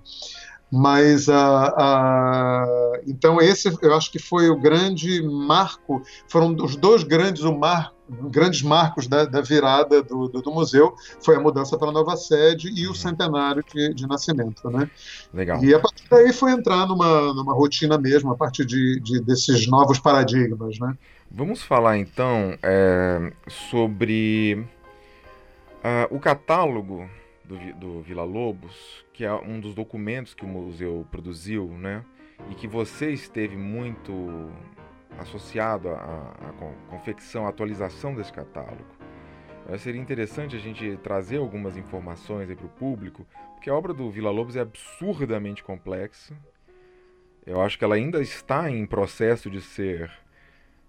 Mas 0.71 1.29
a, 1.29 1.69
a, 1.69 2.93
então 3.07 3.41
esse 3.41 3.73
eu 3.81 3.95
acho 3.95 4.11
que 4.11 4.19
foi 4.19 4.51
o 4.51 4.59
grande 4.59 5.23
marco, 5.23 6.03
foram 6.29 6.57
os 6.57 6.75
dois 6.75 7.05
grandes 7.05 7.43
o 7.43 7.57
mar, 7.57 7.93
grandes 8.09 8.63
marcos 8.63 9.07
da, 9.07 9.25
da 9.25 9.41
virada 9.41 10.03
do, 10.03 10.29
do, 10.29 10.43
do, 10.43 10.51
museu, 10.51 10.95
foi 11.25 11.37
a 11.37 11.41
mudança 11.41 11.79
para 11.79 11.89
a 11.89 11.93
nova 11.93 12.17
sede 12.17 12.69
e 12.69 12.87
o 12.87 12.91
uhum. 12.91 12.95
centenário 12.95 13.65
de, 13.73 13.95
de 13.95 14.07
nascimento, 14.09 14.69
né? 14.69 14.91
Legal. 15.33 15.63
E 15.63 15.73
a 15.73 15.79
partir 15.79 16.05
daí 16.11 16.33
foi 16.33 16.51
entrar 16.51 16.87
numa, 16.87 17.33
numa 17.33 17.53
rotina 17.53 17.97
mesmo, 17.97 18.33
a 18.33 18.37
partir 18.37 18.65
de, 18.65 19.01
de 19.01 19.21
desses 19.21 19.69
novos 19.69 20.01
paradigmas, 20.01 20.79
né? 20.81 20.97
Vamos 21.31 21.63
falar 21.63 21.97
então 21.99 22.57
é, 22.63 23.33
sobre 23.71 24.67
uh, 25.79 26.15
o 26.15 26.19
catálogo 26.19 27.09
do, 27.47 27.75
do 27.75 28.03
Vila 28.03 28.25
Lobos, 28.25 29.05
que 29.13 29.25
é 29.25 29.33
um 29.33 29.61
dos 29.61 29.75
documentos 29.75 30.35
que 30.35 30.45
o 30.45 30.49
museu 30.49 31.07
produziu, 31.11 31.69
né? 31.69 32.05
E 32.51 32.55
que 32.55 32.69
você 32.69 33.11
esteve 33.11 33.57
muito 33.57 34.13
associado 35.19 35.89
à, 35.89 36.35
à 36.49 36.53
confecção, 36.91 37.47
à 37.47 37.49
atualização 37.49 38.15
desse 38.15 38.33
catálogo. 38.33 38.85
Seria 39.79 40.01
interessante 40.01 40.55
a 40.55 40.59
gente 40.59 40.97
trazer 41.03 41.39
algumas 41.39 41.77
informações 41.77 42.53
para 42.55 42.67
o 42.67 42.69
público, 42.69 43.27
porque 43.55 43.69
a 43.69 43.75
obra 43.75 43.93
do 43.93 44.09
Vila 44.11 44.31
Lobos 44.31 44.55
é 44.55 44.61
absurdamente 44.61 45.65
complexa. 45.65 46.37
Eu 47.45 47.61
acho 47.61 47.77
que 47.77 47.85
ela 47.85 47.97
ainda 47.97 48.21
está 48.21 48.71
em 48.71 48.87
processo 48.87 49.51
de 49.51 49.61
ser 49.61 50.11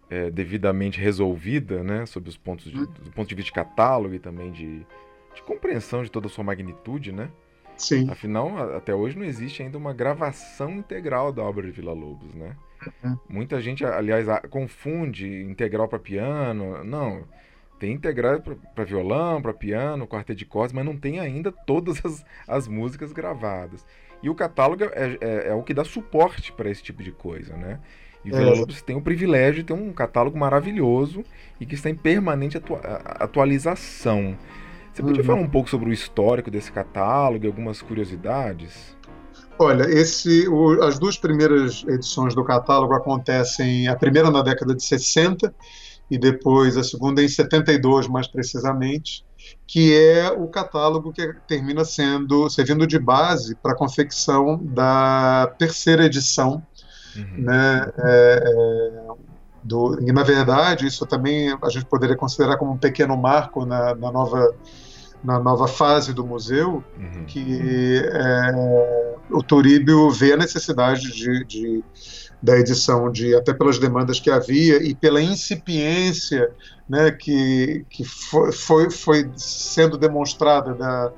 é, 0.10 0.30
devidamente 0.30 0.99
resolvida, 0.99 1.84
né, 1.84 2.05
sob 2.05 2.30
os 2.30 2.38
pontos 2.38 2.72
de, 2.72 2.78
do 2.78 3.12
ponto 3.12 3.28
de 3.28 3.36
vista 3.36 3.49
de 3.49 3.53
catálogo 3.53 4.14
e 4.14 4.20
também 4.20 4.51
de, 4.51 4.86
de 5.38 5.44
compreensão 5.44 6.04
de 6.04 6.12
toda 6.12 6.28
a 6.28 6.30
sua 6.30 6.44
magnitude, 6.44 7.12
né? 7.12 7.30
Sim. 7.78 8.10
Afinal, 8.10 8.76
até 8.76 8.94
hoje 8.94 9.18
não 9.18 9.26
existe 9.26 9.62
ainda 9.62 9.78
uma 9.78 9.94
gravação 9.94 10.72
integral 10.72 11.32
da 11.32 11.44
obra 11.44 11.66
de 11.66 11.72
Vila 11.72 11.94
Lobos, 11.94 12.34
né? 12.34 12.56
Uhum. 13.04 13.18
Muita 13.30 13.62
gente, 13.62 13.86
aliás, 13.86 14.28
confunde 14.50 15.44
integral 15.44 15.88
para 15.88 16.00
piano. 16.00 16.84
Não, 16.84 17.24
tem 17.80 17.94
integral 17.94 18.42
para 18.42 18.84
violão, 18.84 19.42
para 19.42 19.54
piano, 19.54 20.08
quarteto 20.08 20.40
de 20.40 20.46
cordas, 20.46 20.74
mas 20.74 20.86
não 20.86 20.98
tem 20.98 21.20
ainda 21.20 21.52
todas 21.52 22.04
as, 22.04 22.26
as 22.48 22.68
músicas 22.68 23.14
gravadas. 23.14 23.86
E 24.22 24.30
o 24.30 24.36
catálogo 24.36 24.84
é, 24.84 25.18
é, 25.22 25.48
é 25.50 25.54
o 25.54 25.62
que 25.62 25.74
dá 25.74 25.84
suporte 25.84 26.52
para 26.52 26.70
esse 26.70 26.82
tipo 26.82 27.04
de 27.04 27.12
coisa, 27.12 27.56
né? 27.56 27.80
E 28.26 28.32
o 28.32 28.36
Vila 28.36 28.52
é. 28.52 28.56
Lobos 28.56 28.82
tem 28.82 28.96
o 28.96 29.02
privilégio 29.02 29.62
de 29.62 29.68
ter 29.68 29.74
um 29.74 29.94
catálogo 29.94 30.38
maravilhoso 30.38 31.24
e 31.60 31.66
que 31.66 31.76
está 31.76 31.90
em 31.90 31.96
permanente 31.96 32.58
atua 32.58 32.80
atualização. 33.20 34.36
Você 34.98 35.04
podia 35.04 35.22
uhum. 35.22 35.28
falar 35.28 35.39
um 35.41 35.48
pouco 35.48 35.70
sobre 35.70 35.91
o 35.91 35.93
histórico 35.93 36.50
desse 36.50 36.72
catálogo 36.72 37.45
e 37.45 37.48
algumas 37.48 37.84
curiosidades? 37.84 38.98
Olha, 39.60 39.84
esse, 39.84 40.48
o, 40.48 40.82
as 40.82 40.98
duas 40.98 41.18
primeiras 41.18 41.86
edições 41.88 42.34
do 42.34 42.43
catálogo 42.43 42.95
acontecem, 42.95 43.88
a 43.88 43.95
primeira 43.95 44.32
na 44.32 44.41
década 44.41 44.74
de 44.74 44.84
60 44.84 45.54
e 46.10 46.18
depois 46.18 46.78
a 46.78 46.84
segunda 46.84 47.22
em 47.22 47.28
72, 47.28 48.08
mais 48.08 48.28
precisamente, 48.28 49.24
que 49.68 49.95
é 49.95 50.32
o 50.32 50.48
catálogo 50.48 51.14
que 51.14 51.32
termina 51.48 51.86
sendo 51.86 52.50
servindo 52.50 52.88
de 52.88 52.98
base 52.98 53.54
para 53.54 53.74
a 53.74 53.76
confecção 53.76 54.60
da 54.64 55.54
terceira 55.60 56.06
edição, 56.06 56.66
uhum. 57.16 57.43
né? 57.43 57.91
É, 58.00 58.43
é, 58.43 59.28
do, 59.64 60.00
e 60.02 60.12
na 60.14 60.24
verdade 60.24 60.88
isso 60.88 61.06
também 61.06 61.56
a 61.62 61.70
gente 61.70 61.86
poderia 61.86 62.16
considerar 62.16 62.58
como 62.58 62.72
um 62.72 62.78
pequeno 62.78 63.18
marco 63.18 63.66
na, 63.66 63.93
na 63.93 64.12
nova 64.12 64.56
na 65.24 65.39
nova 65.39 65.68
fase 65.68 66.13
do 66.13 66.26
museu, 66.26 66.84
uhum. 66.97 67.26
que 67.26 68.01
é, 68.03 68.51
o 69.32 69.43
Turíbio 69.43 70.09
vê 70.09 70.34
a 70.34 70.38
necessidade 70.38 71.11
de, 71.11 71.43
de, 71.45 71.84
da 72.41 72.57
edição, 72.57 73.11
de 73.11 73.36
até 73.36 73.53
pelas 73.53 73.80
demandas 73.80 74.20
que 74.20 74.30
havia 74.30 74.82
e 74.82 74.93
pela 74.93 75.22
incipiência 75.22 76.51
né, 76.88 77.11
que, 77.11 77.86
que 77.89 78.03
foi, 78.03 78.51
foi, 78.51 78.89
foi 78.89 79.30
sendo 79.36 79.97
demonstrada 79.97 80.74
da, 80.74 81.11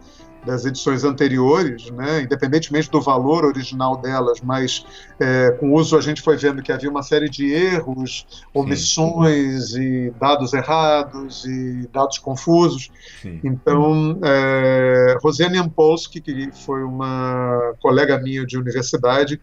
das 0.50 0.66
edições 0.66 1.04
anteriores, 1.04 1.92
né, 1.92 2.24
independentemente 2.24 2.90
do 2.90 3.00
valor 3.00 3.46
original 3.46 3.98
delas, 3.98 4.42
mas 4.42 4.84
é, 5.20 5.52
com 5.52 5.72
o 5.72 5.76
uso 5.76 5.96
a 5.96 6.02
gente 6.02 6.22
foi 6.22 6.38
vendo 6.38 6.62
que 6.64 6.72
havia 6.72 6.90
uma 6.90 7.04
série 7.04 7.30
de 7.30 7.54
erros, 7.54 8.26
omissões 8.54 9.72
Sim. 9.72 9.82
e 9.82 10.12
dados 10.20 10.54
errados 10.54 11.46
e 11.46 11.88
dados 11.94 12.18
confusos. 12.18 12.90
Sim. 13.22 13.40
Então, 13.44 14.20
é, 14.24 15.18
Rosiane 15.22 15.60
Ampolsky, 15.60 16.20
que 16.20 16.50
foi 16.52 16.84
uma 16.84 17.74
colega 17.80 18.18
minha 18.18 18.46
de 18.46 18.58
universidade, 18.58 19.40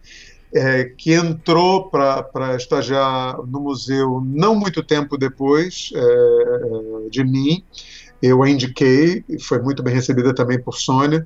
é, 0.53 0.85
que 0.85 1.13
entrou 1.13 1.89
para 1.89 2.55
estagiar 2.55 3.37
no 3.45 3.59
museu 3.59 4.21
não 4.25 4.55
muito 4.55 4.81
tempo 4.83 5.17
depois 5.17 5.91
é, 5.93 5.99
é 5.99 7.09
de 7.09 7.23
mim, 7.23 7.63
eu 8.21 8.41
a 8.41 8.49
indiquei, 8.49 9.23
foi 9.41 9.59
muito 9.61 9.83
bem 9.83 9.93
recebida 9.93 10.33
também 10.33 10.61
por 10.61 10.75
Sônia. 10.75 11.25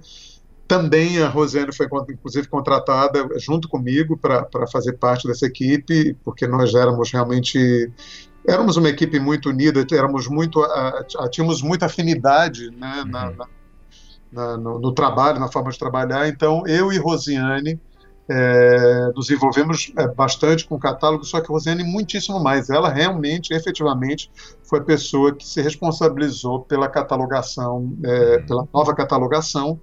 Também 0.67 1.21
a 1.21 1.27
Rosane 1.27 1.75
foi, 1.75 1.87
inclusive, 2.09 2.47
contratada 2.47 3.27
junto 3.37 3.67
comigo 3.67 4.17
para 4.17 4.67
fazer 4.71 4.93
parte 4.93 5.27
dessa 5.27 5.45
equipe, 5.45 6.15
porque 6.23 6.47
nós 6.47 6.73
éramos 6.73 7.11
realmente 7.11 7.91
éramos 8.47 8.77
uma 8.77 8.89
equipe 8.89 9.19
muito 9.19 9.49
unida, 9.49 9.85
éramos 9.91 10.27
muito, 10.27 10.65
tínhamos 11.29 11.61
muita 11.61 11.85
afinidade 11.85 12.71
né, 12.71 13.01
uhum. 13.01 13.11
na, 13.11 13.33
na, 14.31 14.57
no, 14.57 14.79
no, 14.79 14.93
trabalho, 14.93 15.39
na 15.39 15.51
forma 15.51 15.71
de 15.71 15.77
trabalhar. 15.77 16.27
Então, 16.27 16.63
eu 16.65 16.91
e 16.91 16.97
Rosiane 16.97 17.79
é, 18.31 19.11
nos 19.13 19.29
envolvemos 19.29 19.91
é, 19.97 20.07
bastante 20.07 20.65
com 20.65 20.75
o 20.75 20.79
catálogo, 20.79 21.25
só 21.25 21.41
que 21.41 21.47
a 21.47 21.53
Rosiane 21.53 21.83
muitíssimo 21.83 22.41
mais. 22.41 22.69
Ela 22.69 22.89
realmente, 22.89 23.53
efetivamente, 23.53 24.31
foi 24.63 24.79
a 24.79 24.83
pessoa 24.83 25.35
que 25.35 25.45
se 25.45 25.61
responsabilizou 25.61 26.61
pela 26.61 26.87
catalogação, 26.87 27.97
é, 28.03 28.39
pela 28.39 28.65
nova 28.73 28.95
catalogação, 28.95 29.79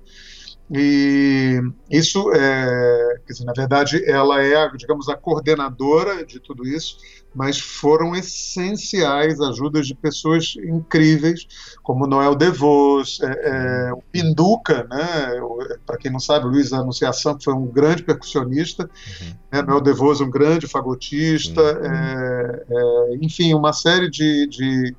e 0.71 1.61
isso, 1.91 2.31
é, 2.35 3.21
dizer, 3.27 3.45
na 3.45 3.55
verdade, 3.55 4.03
ela 4.05 4.43
é, 4.43 4.69
digamos, 4.77 5.09
a 5.09 5.17
coordenadora 5.17 6.27
de 6.27 6.39
tudo 6.39 6.67
isso, 6.67 6.99
mas 7.35 7.59
foram 7.59 8.15
essenciais 8.15 9.41
ajudas 9.41 9.87
de 9.87 9.95
pessoas 9.95 10.57
incríveis, 10.57 11.47
como 11.83 12.07
Noel 12.07 12.35
DeVos, 12.35 13.19
é, 13.23 13.89
é, 13.89 13.93
o 13.93 14.03
Pinduca, 14.13 14.87
né, 14.91 15.41
para 15.87 15.97
quem 15.97 16.11
não 16.13 16.21
sabe, 16.21 16.47
Luiz 16.47 16.73
Anunciação, 16.73 17.37
que 17.39 17.45
foi 17.45 17.55
um 17.55 17.67
grande 17.67 18.03
percussionista, 18.03 18.83
uhum. 18.83 19.35
né, 19.51 19.63
Noel 19.63 19.81
DeVos, 19.81 20.21
um 20.21 20.31
grande 20.31 20.67
fagotista, 20.67 21.63
uhum. 21.63 23.19
enfim, 23.23 23.55
uma 23.55 23.73
série 23.73 24.11
de, 24.11 24.47
de, 24.49 24.97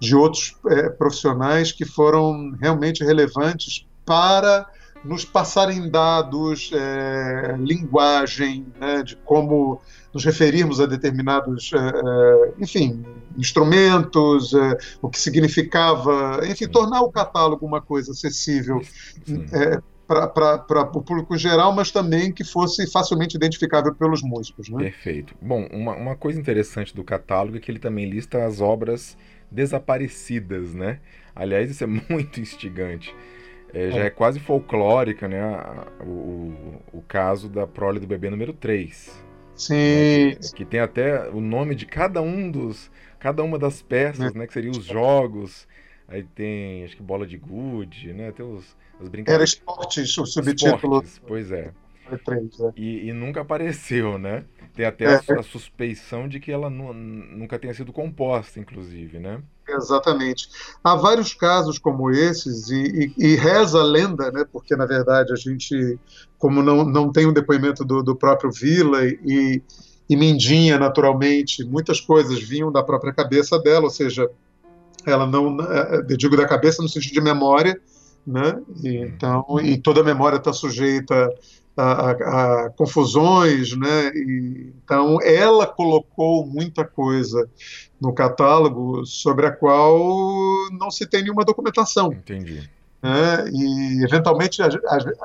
de 0.00 0.16
outros 0.16 0.56
é, 0.66 0.88
profissionais 0.88 1.70
que 1.70 1.84
foram 1.84 2.52
realmente 2.60 3.04
relevantes 3.04 3.86
para 4.04 4.66
nos 5.04 5.24
passarem 5.24 5.88
dados, 5.88 6.70
é, 6.72 7.56
linguagem, 7.58 8.66
né, 8.80 9.02
de 9.02 9.16
como 9.16 9.80
nos 10.12 10.24
referirmos 10.24 10.80
a 10.80 10.86
determinados, 10.86 11.72
é, 11.74 11.78
é 11.78 12.52
enfim, 12.58 13.04
instrumentos, 13.36 14.54
é, 14.54 14.78
o 15.02 15.08
que 15.08 15.20
significava, 15.20 16.40
enfim, 16.46 16.66
tornar 16.68 17.02
o 17.02 17.10
catálogo 17.10 17.66
uma 17.66 17.82
coisa 17.82 18.12
acessível 18.12 18.80
é, 19.52 19.80
para 20.06 20.90
o 20.94 21.02
público 21.02 21.36
geral, 21.36 21.74
mas 21.74 21.90
também 21.90 22.32
que 22.32 22.44
fosse 22.44 22.90
facilmente 22.90 23.36
identificável 23.36 23.94
pelos 23.94 24.22
músicos. 24.22 24.68
Né? 24.68 24.84
Perfeito. 24.84 25.34
Bom, 25.40 25.66
uma, 25.72 25.94
uma 25.94 26.16
coisa 26.16 26.38
interessante 26.38 26.94
do 26.94 27.02
catálogo 27.02 27.56
é 27.56 27.60
que 27.60 27.70
ele 27.70 27.78
também 27.78 28.08
lista 28.08 28.44
as 28.44 28.60
obras 28.60 29.16
desaparecidas, 29.50 30.74
né? 30.74 31.00
Aliás, 31.34 31.70
isso 31.70 31.84
é 31.84 31.86
muito 32.10 32.40
instigante. 32.40 33.14
É, 33.74 33.90
já 33.90 34.04
é. 34.04 34.10
quase 34.10 34.38
folclórica, 34.38 35.26
né? 35.26 35.42
O, 36.00 36.54
o, 36.92 37.02
caso 37.06 37.48
da 37.48 37.66
prole 37.66 37.98
do 37.98 38.06
bebê 38.06 38.30
número 38.30 38.52
3. 38.52 39.24
Sim. 39.56 39.74
Né, 39.74 40.34
que, 40.36 40.54
que, 40.54 40.64
tem 40.64 40.80
até 40.80 41.28
o 41.28 41.40
nome 41.40 41.74
de 41.74 41.84
cada 41.84 42.22
um 42.22 42.50
dos. 42.50 42.90
Cada 43.18 43.42
uma 43.42 43.58
das 43.58 43.82
peças, 43.82 44.34
é. 44.34 44.38
né? 44.38 44.46
Que 44.46 44.52
seriam 44.52 44.72
os 44.72 44.84
jogos. 44.84 45.66
Aí 46.06 46.22
tem, 46.22 46.84
acho 46.84 46.96
que 46.96 47.02
bola 47.02 47.26
de 47.26 47.36
gude, 47.36 48.12
né? 48.12 48.30
Tem 48.30 48.44
os, 48.44 48.76
as 49.00 49.08
brincadeiras. 49.08 49.34
Era 49.34 49.44
esportes, 49.44 50.18
o 50.18 50.26
subtítulo. 50.26 50.76
Esportes, 50.76 51.22
pois 51.26 51.50
é. 51.50 51.72
3, 52.24 52.60
é. 52.60 52.72
E, 52.76 53.08
e, 53.08 53.12
nunca 53.12 53.40
apareceu, 53.40 54.18
né? 54.18 54.44
Tem 54.74 54.84
até 54.84 55.04
é. 55.04 55.14
a, 55.14 55.40
a, 55.40 55.42
suspeição 55.42 56.28
de 56.28 56.38
que 56.38 56.52
ela 56.52 56.68
nunca 56.68 57.58
tenha 57.58 57.72
sido 57.72 57.92
composta, 57.92 58.60
inclusive, 58.60 59.18
né? 59.18 59.42
Exatamente. 59.68 60.48
Há 60.82 60.94
vários 60.94 61.32
casos 61.32 61.78
como 61.78 62.10
esses, 62.10 62.68
e, 62.68 63.12
e, 63.18 63.32
e, 63.32 63.34
reza 63.34 63.80
a 63.80 63.84
lenda, 63.84 64.30
né, 64.30 64.44
porque 64.52 64.76
na 64.76 64.84
verdade 64.84 65.32
a 65.32 65.36
gente, 65.36 65.98
como 66.38 66.62
não, 66.62 66.84
não 66.84 67.10
tem 67.10 67.26
um 67.26 67.32
depoimento 67.32 67.84
do, 67.84 68.02
do 68.02 68.14
próprio 68.14 68.50
Vila, 68.52 69.04
e, 69.04 69.62
e 70.08 70.16
Mindinha, 70.16 70.78
naturalmente, 70.78 71.64
muitas 71.64 72.00
coisas 72.00 72.38
vinham 72.40 72.70
da 72.70 72.82
própria 72.82 73.12
cabeça 73.12 73.58
dela, 73.58 73.84
ou 73.84 73.90
seja, 73.90 74.30
ela 75.06 75.26
não, 75.26 75.60
é, 75.60 76.04
eu 76.08 76.16
digo 76.16 76.36
da 76.36 76.46
cabeça 76.46 76.82
no 76.82 76.88
sentido 76.88 77.14
de 77.14 77.20
memória, 77.20 77.80
né? 78.26 78.60
E, 78.82 78.96
então, 78.98 79.44
e 79.62 79.76
toda 79.78 80.02
memória 80.02 80.36
está 80.36 80.52
sujeita 80.52 81.30
a, 81.76 81.82
a, 81.82 82.10
a, 82.66 82.70
confusões, 82.70 83.76
né? 83.76 84.10
E, 84.14 84.72
então, 84.84 85.18
ela 85.22 85.66
colocou 85.66 86.46
muita 86.46 86.84
coisa 86.84 87.48
no 88.00 88.12
catálogo 88.12 89.04
sobre 89.04 89.46
a 89.46 89.50
qual 89.50 89.98
não 90.78 90.90
se 90.90 91.06
tem 91.06 91.22
nenhuma 91.22 91.44
documentação. 91.44 92.12
Entendi. 92.12 92.68
Né? 93.02 93.50
E, 93.52 94.04
eventualmente, 94.04 94.60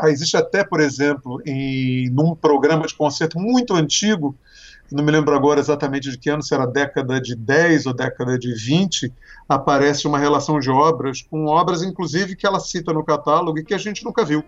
existe 0.04 0.36
até, 0.36 0.64
por 0.64 0.80
exemplo, 0.80 1.42
em 1.46 2.10
num 2.10 2.36
programa 2.36 2.86
de 2.86 2.96
concerto 2.96 3.40
muito 3.40 3.74
antigo, 3.74 4.36
não 4.92 5.04
me 5.04 5.12
lembro 5.12 5.36
agora 5.36 5.60
exatamente 5.60 6.10
de 6.10 6.18
que 6.18 6.30
ano, 6.30 6.42
se 6.42 6.54
era 6.54 6.66
década 6.66 7.22
de 7.22 7.36
10 7.36 7.86
ou 7.86 7.94
década 7.94 8.40
de 8.40 8.54
20, 8.54 9.14
aparece 9.48 10.08
uma 10.08 10.18
relação 10.18 10.60
de 10.60 10.70
obras, 10.70 11.22
com 11.22 11.46
obras, 11.46 11.84
inclusive, 11.84 12.36
que 12.36 12.46
ela 12.46 12.60
cita 12.60 12.92
no 12.92 13.04
catálogo 13.04 13.60
e 13.60 13.64
que 13.64 13.74
a 13.74 13.78
gente 13.78 14.04
nunca 14.04 14.26
viu. 14.26 14.44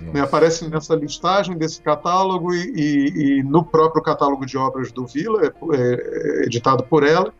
Né? 0.00 0.20
Aparece 0.20 0.68
nessa 0.68 0.94
listagem 0.94 1.56
desse 1.56 1.80
catálogo 1.80 2.54
e, 2.54 2.72
e, 2.74 3.38
e, 3.38 3.42
no 3.42 3.64
próprio 3.64 4.02
catálogo 4.02 4.44
de 4.44 4.56
obras 4.56 4.90
do 4.92 5.06
Vila, 5.06 5.42
é, 5.44 5.52
é, 5.76 6.44
editado 6.44 6.84
por 6.84 7.04
ela, 7.04 7.32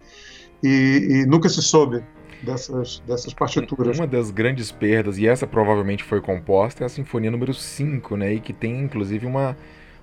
e, 0.63 1.23
e 1.23 1.27
nunca 1.27 1.49
se 1.49 1.63
soube 1.63 2.03
dessas, 2.43 3.01
dessas 3.07 3.35
partituras. 3.35 3.99
Uma 3.99 4.07
das 4.07 4.31
grandes 4.31 4.71
perdas, 4.71 5.19
e 5.19 5.27
essa 5.27 5.47
provavelmente 5.47 6.05
foi 6.05 6.21
composta, 6.21 6.85
é 6.85 6.87
a 6.87 6.89
Sinfonia 6.89 7.31
número 7.31 7.53
5, 7.53 8.17
né? 8.17 8.35
E 8.35 8.41
que 8.41 8.53
tem 8.53 8.83
inclusive 8.83 9.27
uma, 9.27 9.57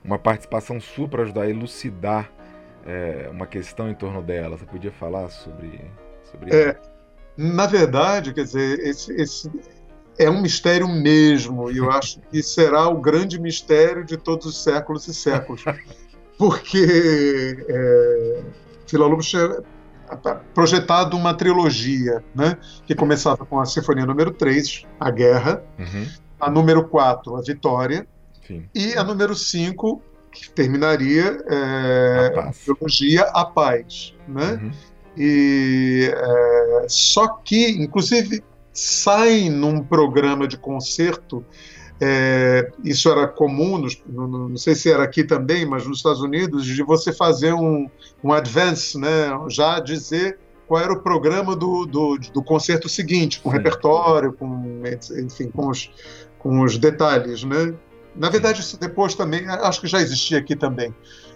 uma 0.03 0.19
participação 0.19 0.79
sua 0.81 1.07
para 1.07 1.23
ajudar 1.23 1.43
a 1.43 1.49
elucidar 1.49 2.31
é, 2.85 3.29
uma 3.31 3.45
questão 3.45 3.89
em 3.89 3.93
torno 3.93 4.21
dela. 4.21 4.57
Você 4.57 4.65
podia 4.65 4.91
falar 4.91 5.29
sobre, 5.29 5.79
sobre 6.31 6.53
é, 6.53 6.77
Na 7.37 7.67
verdade, 7.67 8.33
quer 8.33 8.43
dizer, 8.43 8.79
esse, 8.79 9.13
esse 9.13 9.51
é 10.17 10.29
um 10.29 10.41
mistério 10.41 10.87
mesmo, 10.87 11.71
e 11.71 11.77
eu 11.77 11.89
acho 11.91 12.19
que 12.31 12.43
será 12.43 12.87
o 12.87 12.99
grande 12.99 13.39
mistério 13.39 14.03
de 14.03 14.17
todos 14.17 14.45
os 14.45 14.61
séculos 14.61 15.07
e 15.07 15.13
séculos. 15.13 15.63
Porque 16.37 17.65
é, 17.67 18.43
Villa-Lobos 18.89 19.27
tinha 19.27 19.57
projetado 20.53 21.15
uma 21.15 21.33
trilogia, 21.33 22.23
né, 22.35 22.57
que 22.85 22.93
começava 22.93 23.45
com 23.45 23.59
a 23.59 23.65
Sinfonia 23.65 24.05
número 24.05 24.31
3, 24.31 24.85
A 24.99 25.09
Guerra, 25.09 25.63
uhum. 25.79 26.07
a 26.39 26.49
número 26.49 26.87
4, 26.87 27.35
A 27.35 27.41
Vitória, 27.41 28.07
Sim. 28.45 28.65
e 28.75 28.93
a 28.95 29.03
número 29.03 29.33
5, 29.33 30.01
que 30.31 30.49
terminaria 30.49 31.41
é, 31.47 32.33
a, 32.35 32.49
a 32.49 32.51
trilogia 32.51 33.23
A 33.33 33.45
Paz. 33.45 34.13
Né? 34.27 34.59
Uhum. 34.61 34.71
E, 35.17 36.11
é, 36.13 36.85
só 36.87 37.27
que, 37.27 37.69
inclusive, 37.71 38.43
sai 38.73 39.49
num 39.49 39.83
programa 39.83 40.47
de 40.47 40.57
concerto. 40.57 41.43
É, 42.03 42.71
isso 42.83 43.09
era 43.09 43.27
comum, 43.27 43.77
nos, 43.77 44.01
no, 44.07 44.49
não 44.49 44.57
sei 44.57 44.73
se 44.73 44.91
era 44.91 45.03
aqui 45.03 45.23
também, 45.23 45.67
mas 45.67 45.85
nos 45.85 45.97
Estados 45.97 46.21
Unidos, 46.21 46.65
de 46.65 46.81
você 46.81 47.13
fazer 47.13 47.53
um, 47.53 47.87
um 48.23 48.33
advance, 48.33 48.97
né, 48.97 49.29
já 49.49 49.79
dizer 49.79 50.39
qual 50.67 50.81
era 50.81 50.93
o 50.93 51.01
programa 51.01 51.55
do, 51.55 51.85
do, 51.85 52.17
do 52.33 52.41
concerto 52.41 52.89
seguinte, 52.89 53.39
com 53.39 53.51
Sim. 53.51 53.57
repertório, 53.57 54.33
com, 54.33 54.81
enfim, 55.23 55.51
com 55.51 55.67
os, 55.67 55.91
com 56.39 56.61
os 56.61 56.77
detalhes, 56.77 57.43
né? 57.43 57.73
Na 58.15 58.29
verdade, 58.29 58.61
isso 58.61 58.79
depois 58.79 59.13
também, 59.13 59.47
acho 59.47 59.81
que 59.81 59.87
já 59.87 59.99
existia 59.99 60.39
aqui 60.39 60.55
também. 60.55 60.93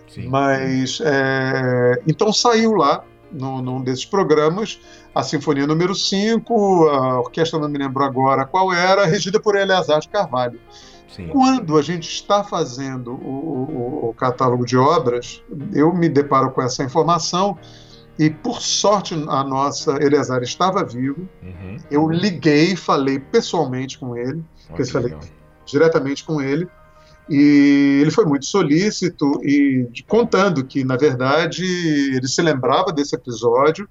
Sim. 0.07 0.29
Mas, 0.29 1.01
é, 1.03 2.01
então 2.07 2.31
saiu 2.31 2.73
lá, 2.73 3.03
no, 3.31 3.61
num 3.61 3.81
desses 3.81 4.05
programas, 4.05 4.79
a 5.13 5.23
Sinfonia 5.23 5.67
número 5.67 5.93
5, 5.93 6.87
a 6.89 7.19
orquestra 7.19 7.59
não 7.59 7.69
me 7.69 7.77
lembro 7.77 8.03
agora 8.03 8.45
qual 8.45 8.73
era, 8.73 9.05
regida 9.05 9.39
por 9.39 9.55
Eleazar 9.55 9.99
de 9.99 10.09
Carvalho. 10.09 10.59
Sim. 11.07 11.27
Quando 11.27 11.77
a 11.77 11.81
gente 11.81 12.09
está 12.09 12.43
fazendo 12.43 13.13
o, 13.13 14.05
o, 14.05 14.09
o, 14.09 14.13
catálogo 14.13 14.65
de 14.65 14.75
obras, 14.75 15.41
eu 15.73 15.93
me 15.93 16.09
deparo 16.09 16.51
com 16.51 16.61
essa 16.61 16.83
informação 16.83 17.57
e, 18.19 18.29
por 18.29 18.59
sorte, 18.61 19.13
a 19.13 19.43
nossa 19.43 19.91
Eleazar 20.03 20.41
estava 20.43 20.83
vivo. 20.83 21.27
Uhum. 21.41 21.77
Eu 21.89 22.09
liguei, 22.09 22.75
falei 22.75 23.19
pessoalmente 23.19 23.97
com 23.97 24.17
ele, 24.17 24.43
okay, 24.69 24.85
falei 24.85 25.15
diretamente 25.65 26.23
com 26.23 26.41
ele, 26.41 26.67
e 27.29 27.99
ele 28.01 28.11
foi 28.11 28.25
muito 28.25 28.45
solícito 28.45 29.41
e 29.43 29.87
contando 30.07 30.63
que, 30.63 30.83
na 30.83 30.95
verdade, 30.95 31.65
ele 31.65 32.27
se 32.27 32.41
lembrava 32.41 32.91
desse 32.91 33.15
episódio. 33.15 33.87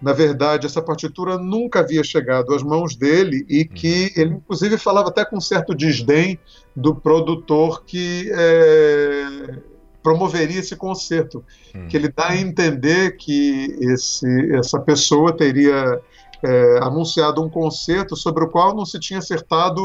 Na 0.00 0.12
verdade, 0.12 0.64
essa 0.64 0.80
partitura 0.80 1.36
nunca 1.36 1.80
havia 1.80 2.04
chegado 2.04 2.54
às 2.54 2.62
mãos 2.62 2.94
dele 2.94 3.44
e 3.48 3.64
que 3.64 4.12
uhum. 4.16 4.22
ele, 4.22 4.34
inclusive, 4.34 4.78
falava 4.78 5.08
até 5.08 5.24
com 5.24 5.40
certo 5.40 5.74
desdém 5.74 6.38
do 6.74 6.94
produtor 6.94 7.84
que 7.84 8.30
é, 8.32 9.58
promoveria 10.00 10.60
esse 10.60 10.76
concerto, 10.76 11.44
que 11.88 11.96
ele 11.96 12.08
dá 12.08 12.28
a 12.28 12.36
entender 12.36 13.16
que 13.16 13.76
esse, 13.80 14.54
essa 14.54 14.78
pessoa 14.78 15.36
teria 15.36 16.00
é, 16.42 16.78
anunciado 16.82 17.42
um 17.42 17.48
concerto 17.48 18.16
sobre 18.16 18.44
o 18.44 18.48
qual 18.48 18.74
não 18.74 18.86
se 18.86 18.98
tinha 18.98 19.18
acertado 19.18 19.80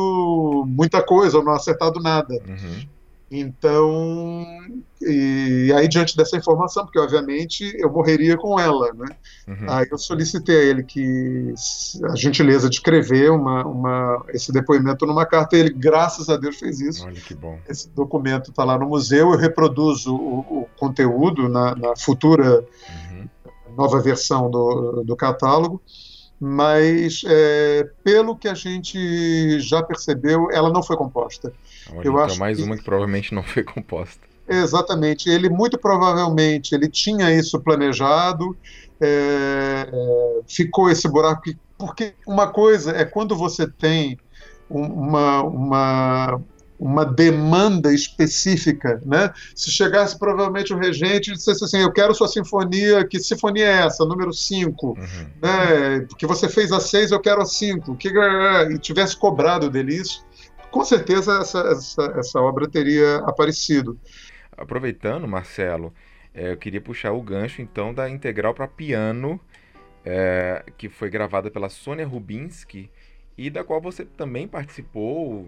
muita 0.67 1.01
coisa, 1.01 1.37
ou 1.37 1.43
não 1.43 1.53
acertado 1.53 1.99
nada. 1.99 2.33
Uhum. 2.47 2.87
Então, 3.35 4.45
e 5.01 5.73
aí 5.75 5.87
diante 5.87 6.15
dessa 6.15 6.37
informação, 6.37 6.85
porque 6.85 6.99
obviamente 6.99 7.73
eu 7.79 7.91
morreria 7.91 8.37
com 8.37 8.59
ela, 8.59 8.93
né? 8.93 9.07
Uhum. 9.47 9.71
Aí 9.71 9.87
eu 9.91 9.97
solicitei 9.97 10.55
a 10.55 10.63
ele 10.63 10.83
que 10.83 11.51
a 12.11 12.15
gentileza 12.15 12.69
de 12.69 12.75
escrever 12.75 13.31
uma, 13.31 13.65
uma, 13.65 14.23
esse 14.29 14.51
depoimento 14.51 15.07
numa 15.07 15.25
carta, 15.25 15.57
e 15.57 15.61
ele, 15.61 15.71
graças 15.71 16.29
a 16.29 16.37
Deus, 16.37 16.57
fez 16.57 16.79
isso. 16.79 17.07
Olha 17.07 17.19
que 17.19 17.33
bom. 17.33 17.57
Esse 17.67 17.89
documento 17.89 18.51
está 18.51 18.63
lá 18.63 18.77
no 18.77 18.87
museu, 18.87 19.31
eu 19.31 19.37
reproduzo 19.37 20.15
o, 20.15 20.39
o 20.39 20.67
conteúdo 20.77 21.49
na, 21.49 21.73
na 21.73 21.95
futura 21.95 22.63
uhum. 23.09 23.27
nova 23.75 23.99
versão 23.99 24.47
do, 24.51 25.03
do 25.03 25.15
catálogo 25.15 25.81
mas 26.39 27.21
é, 27.25 27.89
pelo 28.03 28.35
que 28.35 28.47
a 28.47 28.53
gente 28.53 29.59
já 29.59 29.81
percebeu, 29.81 30.49
ela 30.51 30.71
não 30.71 30.83
foi 30.83 30.97
composta. 30.97 31.53
Olha, 31.89 31.97
Eu 31.97 32.11
então 32.11 32.17
acho 32.19 32.39
mais 32.39 32.57
que... 32.57 32.63
uma 32.63 32.77
que 32.77 32.83
provavelmente 32.83 33.33
não 33.33 33.43
foi 33.43 33.63
composta. 33.63 34.21
Exatamente. 34.47 35.29
Ele 35.29 35.49
muito 35.49 35.77
provavelmente 35.77 36.75
ele 36.75 36.89
tinha 36.89 37.31
isso 37.31 37.59
planejado, 37.59 38.57
é, 38.99 39.89
ficou 40.47 40.89
esse 40.89 41.07
buraco. 41.07 41.49
Porque 41.77 42.13
uma 42.27 42.47
coisa 42.47 42.91
é 42.91 43.05
quando 43.05 43.35
você 43.35 43.67
tem 43.67 44.17
uma, 44.69 45.43
uma, 45.43 46.41
uma 46.83 47.05
demanda 47.05 47.93
específica, 47.93 49.01
né? 49.05 49.31
Se 49.55 49.71
chegasse 49.71 50.19
provavelmente 50.19 50.73
o 50.73 50.77
regente 50.77 51.31
e 51.31 51.33
dissesse 51.33 51.63
assim, 51.63 51.79
eu 51.79 51.93
quero 51.93 52.13
sua 52.13 52.27
sinfonia, 52.27 53.07
que 53.07 53.19
sinfonia 53.19 53.65
é 53.65 53.85
essa? 53.85 54.03
Número 54.03 54.33
5, 54.33 54.87
uhum. 54.87 54.95
né? 55.41 56.01
Porque 56.09 56.27
você 56.27 56.49
fez 56.49 56.73
a 56.73 56.81
6, 56.81 57.11
eu 57.11 57.21
quero 57.21 57.41
a 57.41 57.45
5, 57.45 57.95
que 57.95 58.09
e 58.09 58.77
tivesse 58.79 59.15
cobrado 59.15 59.69
dele 59.69 59.95
isso, 59.95 60.25
com 60.69 60.83
certeza 60.83 61.39
essa, 61.39 61.59
essa, 61.59 62.13
essa 62.17 62.41
obra 62.41 62.67
teria 62.67 63.19
aparecido. 63.19 63.97
Aproveitando, 64.57 65.25
Marcelo, 65.25 65.93
é, 66.33 66.51
eu 66.51 66.57
queria 66.57 66.81
puxar 66.81 67.13
o 67.13 67.21
gancho 67.21 67.61
então 67.61 67.93
da 67.93 68.09
integral 68.09 68.53
para 68.53 68.67
piano, 68.67 69.39
é, 70.03 70.65
que 70.77 70.89
foi 70.89 71.09
gravada 71.09 71.49
pela 71.49 71.69
Sônia 71.69 72.05
Rubinski 72.05 72.91
e 73.37 73.49
da 73.49 73.63
qual 73.63 73.79
você 73.79 74.03
também 74.03 74.49
participou 74.49 75.47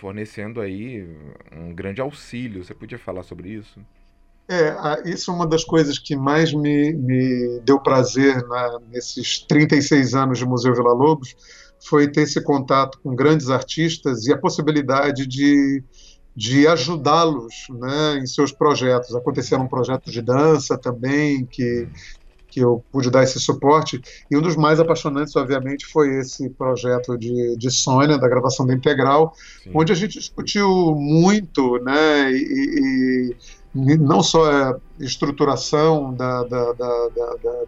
fornecendo 0.00 0.60
aí 0.60 1.06
um 1.52 1.74
grande 1.74 2.00
auxílio. 2.00 2.64
Você 2.64 2.74
podia 2.74 2.98
falar 2.98 3.22
sobre 3.22 3.50
isso? 3.50 3.78
É, 4.48 5.08
isso 5.08 5.30
é 5.30 5.34
uma 5.34 5.46
das 5.46 5.62
coisas 5.62 5.98
que 5.98 6.16
mais 6.16 6.52
me, 6.52 6.92
me 6.92 7.60
deu 7.60 7.78
prazer 7.78 8.42
na, 8.48 8.80
nesses 8.90 9.38
36 9.38 10.14
anos 10.14 10.38
de 10.38 10.46
Museu 10.46 10.74
Vila 10.74 10.92
Lobos, 10.92 11.36
foi 11.78 12.10
ter 12.10 12.22
esse 12.22 12.42
contato 12.42 12.98
com 13.00 13.14
grandes 13.14 13.48
artistas 13.48 14.26
e 14.26 14.32
a 14.32 14.38
possibilidade 14.38 15.24
de, 15.24 15.84
de 16.34 16.66
ajudá-los 16.66 17.54
né, 17.70 18.18
em 18.18 18.26
seus 18.26 18.50
projetos. 18.50 19.14
Aconteceram 19.14 19.64
um 19.64 19.68
projeto 19.68 20.10
de 20.10 20.20
dança 20.20 20.76
também, 20.76 21.46
que 21.46 21.86
que 22.50 22.60
eu 22.60 22.84
pude 22.90 23.10
dar 23.10 23.22
esse 23.22 23.38
suporte. 23.38 24.00
E 24.30 24.36
um 24.36 24.42
dos 24.42 24.56
mais 24.56 24.80
apaixonantes, 24.80 25.34
obviamente, 25.36 25.86
foi 25.86 26.18
esse 26.18 26.50
projeto 26.50 27.16
de, 27.16 27.56
de 27.56 27.70
Sônia, 27.70 28.18
da 28.18 28.28
gravação 28.28 28.66
da 28.66 28.74
Integral, 28.74 29.34
Sim. 29.62 29.70
onde 29.74 29.92
a 29.92 29.94
gente 29.94 30.18
discutiu 30.18 30.68
muito, 30.96 31.78
né, 31.78 32.30
e, 32.32 33.36
e 33.74 33.96
não 33.98 34.22
só 34.22 34.50
a 34.50 34.76
estruturação 34.98 36.12
da, 36.12 36.42
da, 36.42 36.72
da, 36.72 37.08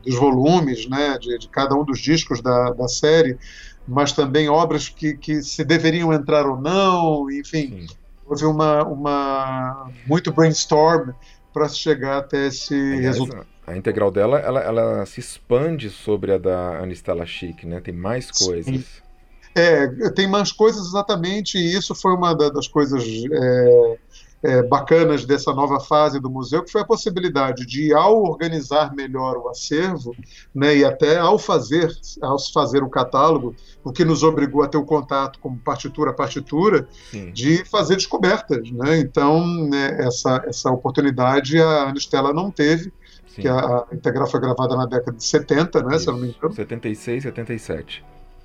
dos 0.04 0.16
volumes, 0.16 0.88
né, 0.88 1.16
de, 1.18 1.38
de, 1.38 1.48
cada 1.48 1.76
um 1.76 1.84
dos 1.84 2.00
discos 2.00 2.42
da, 2.42 2.88
série, 2.88 3.38
mas 3.86 4.12
também 4.12 4.48
obras 4.48 4.88
que, 4.88 5.16
que 5.16 5.42
se 5.42 5.64
deveriam 5.64 6.12
entrar 6.12 6.46
ou 6.46 6.60
não, 6.60 7.30
enfim. 7.30 7.86
Sim. 7.86 7.96
Houve 8.26 8.44
uma, 8.46 8.84
uma 8.84 9.90
muito 10.06 10.32
brainstorm 10.32 11.10
para 11.52 11.68
chegar 11.68 12.18
até 12.18 12.46
esse 12.46 12.74
Aliás, 12.74 13.18
resultado. 13.18 13.46
A 13.66 13.76
integral 13.76 14.10
dela, 14.10 14.38
ela, 14.38 14.60
ela 14.60 15.06
se 15.06 15.20
expande 15.20 15.88
sobre 15.88 16.32
a 16.32 16.38
da 16.38 16.78
Anistela 16.80 17.24
Chic, 17.24 17.64
né? 17.64 17.80
Tem 17.80 17.94
mais 17.94 18.30
coisas. 18.30 18.64
Sim. 18.64 18.84
É, 19.54 20.10
tem 20.10 20.26
mais 20.26 20.50
coisas 20.50 20.86
exatamente, 20.86 21.58
e 21.58 21.76
isso 21.76 21.94
foi 21.94 22.14
uma 22.14 22.34
das 22.34 22.66
coisas 22.66 23.04
é, 23.30 23.98
é, 24.42 24.62
bacanas 24.62 25.24
dessa 25.24 25.52
nova 25.52 25.78
fase 25.78 26.18
do 26.18 26.28
museu, 26.28 26.64
que 26.64 26.72
foi 26.72 26.80
a 26.80 26.86
possibilidade 26.86 27.64
de, 27.66 27.92
ao 27.92 28.22
organizar 28.22 28.94
melhor 28.94 29.36
o 29.36 29.48
acervo, 29.48 30.16
né, 30.54 30.76
e 30.76 30.84
até 30.84 31.18
ao 31.18 31.38
fazer, 31.38 31.92
ao 32.20 32.38
fazer 32.52 32.82
o 32.82 32.90
catálogo, 32.90 33.54
o 33.84 33.92
que 33.92 34.04
nos 34.04 34.22
obrigou 34.22 34.62
a 34.62 34.68
ter 34.68 34.78
o 34.78 34.84
contato 34.84 35.38
como 35.38 35.58
partitura 35.58 36.10
a 36.10 36.14
partitura, 36.14 36.88
Sim. 37.10 37.30
de 37.30 37.64
fazer 37.66 37.96
descobertas. 37.96 38.70
Né? 38.70 38.98
Então, 38.98 39.46
né, 39.68 39.98
essa, 40.00 40.42
essa 40.46 40.70
oportunidade 40.70 41.60
a 41.60 41.88
Anistela 41.88 42.32
não 42.32 42.50
teve, 42.50 42.92
Sim. 43.34 43.42
que 43.42 43.48
a, 43.48 43.86
integral 43.92 44.26
foi 44.30 44.40
gravada 44.40 44.76
na 44.76 44.86
década 44.86 45.16
de 45.16 45.24
70, 45.24 45.82
né, 45.82 45.98
se 45.98 46.08
eu 46.08 46.12
não 46.12 46.20
me 46.20 46.28
engano. 46.28 46.54
76, 46.54 47.22
77. 47.22 48.04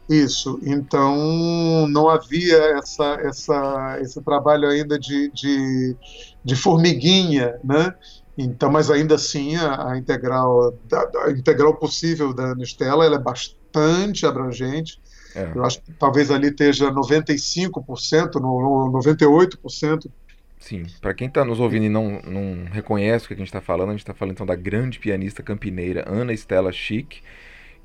Isso, 0.10 0.60
então 0.64 1.86
não 1.90 2.08
havia 2.08 2.58
essa, 2.78 3.18
essa, 3.22 3.98
esse 4.02 4.22
trabalho 4.22 4.70
ainda 4.70 4.98
de, 4.98 5.30
de, 5.32 5.96
de 6.44 6.56
formiguinha, 6.56 7.60
né? 7.62 7.94
Então, 8.38 8.72
mas 8.72 8.90
ainda 8.90 9.16
assim 9.16 9.58
a, 9.58 9.92
a 9.92 9.98
integral, 9.98 10.74
a, 10.94 11.26
a, 11.26 11.32
integral 11.32 11.76
possível 11.76 12.34
da 12.34 12.56
Nistela 12.56 13.06
ela 13.06 13.16
é 13.16 13.20
bastante 13.20 14.26
abrangente. 14.26 15.02
É. 15.36 15.52
Eu 15.54 15.66
acho 15.66 15.82
que 15.82 15.92
talvez 15.92 16.32
ali 16.32 16.48
esteja 16.48 16.90
95%, 16.90 18.36
no, 18.36 18.90
no 18.90 19.00
98%. 19.00 20.10
Sim, 20.68 20.86
para 21.00 21.14
quem 21.14 21.30
está 21.30 21.46
nos 21.46 21.62
ouvindo 21.62 21.86
e 21.86 21.90
não, 21.90 22.22
não 22.24 22.66
reconhece 22.66 23.24
o 23.24 23.28
que 23.30 23.36
a 23.36 23.38
gente 23.38 23.48
está 23.48 23.62
falando, 23.62 23.88
a 23.88 23.92
gente 23.94 24.02
está 24.02 24.14
falando 24.14 24.34
então 24.34 24.46
da 24.46 24.54
grande 24.54 25.00
pianista 25.00 25.42
campineira 25.42 26.04
Ana 26.06 26.34
Estela 26.34 26.74
Chic, 26.74 27.22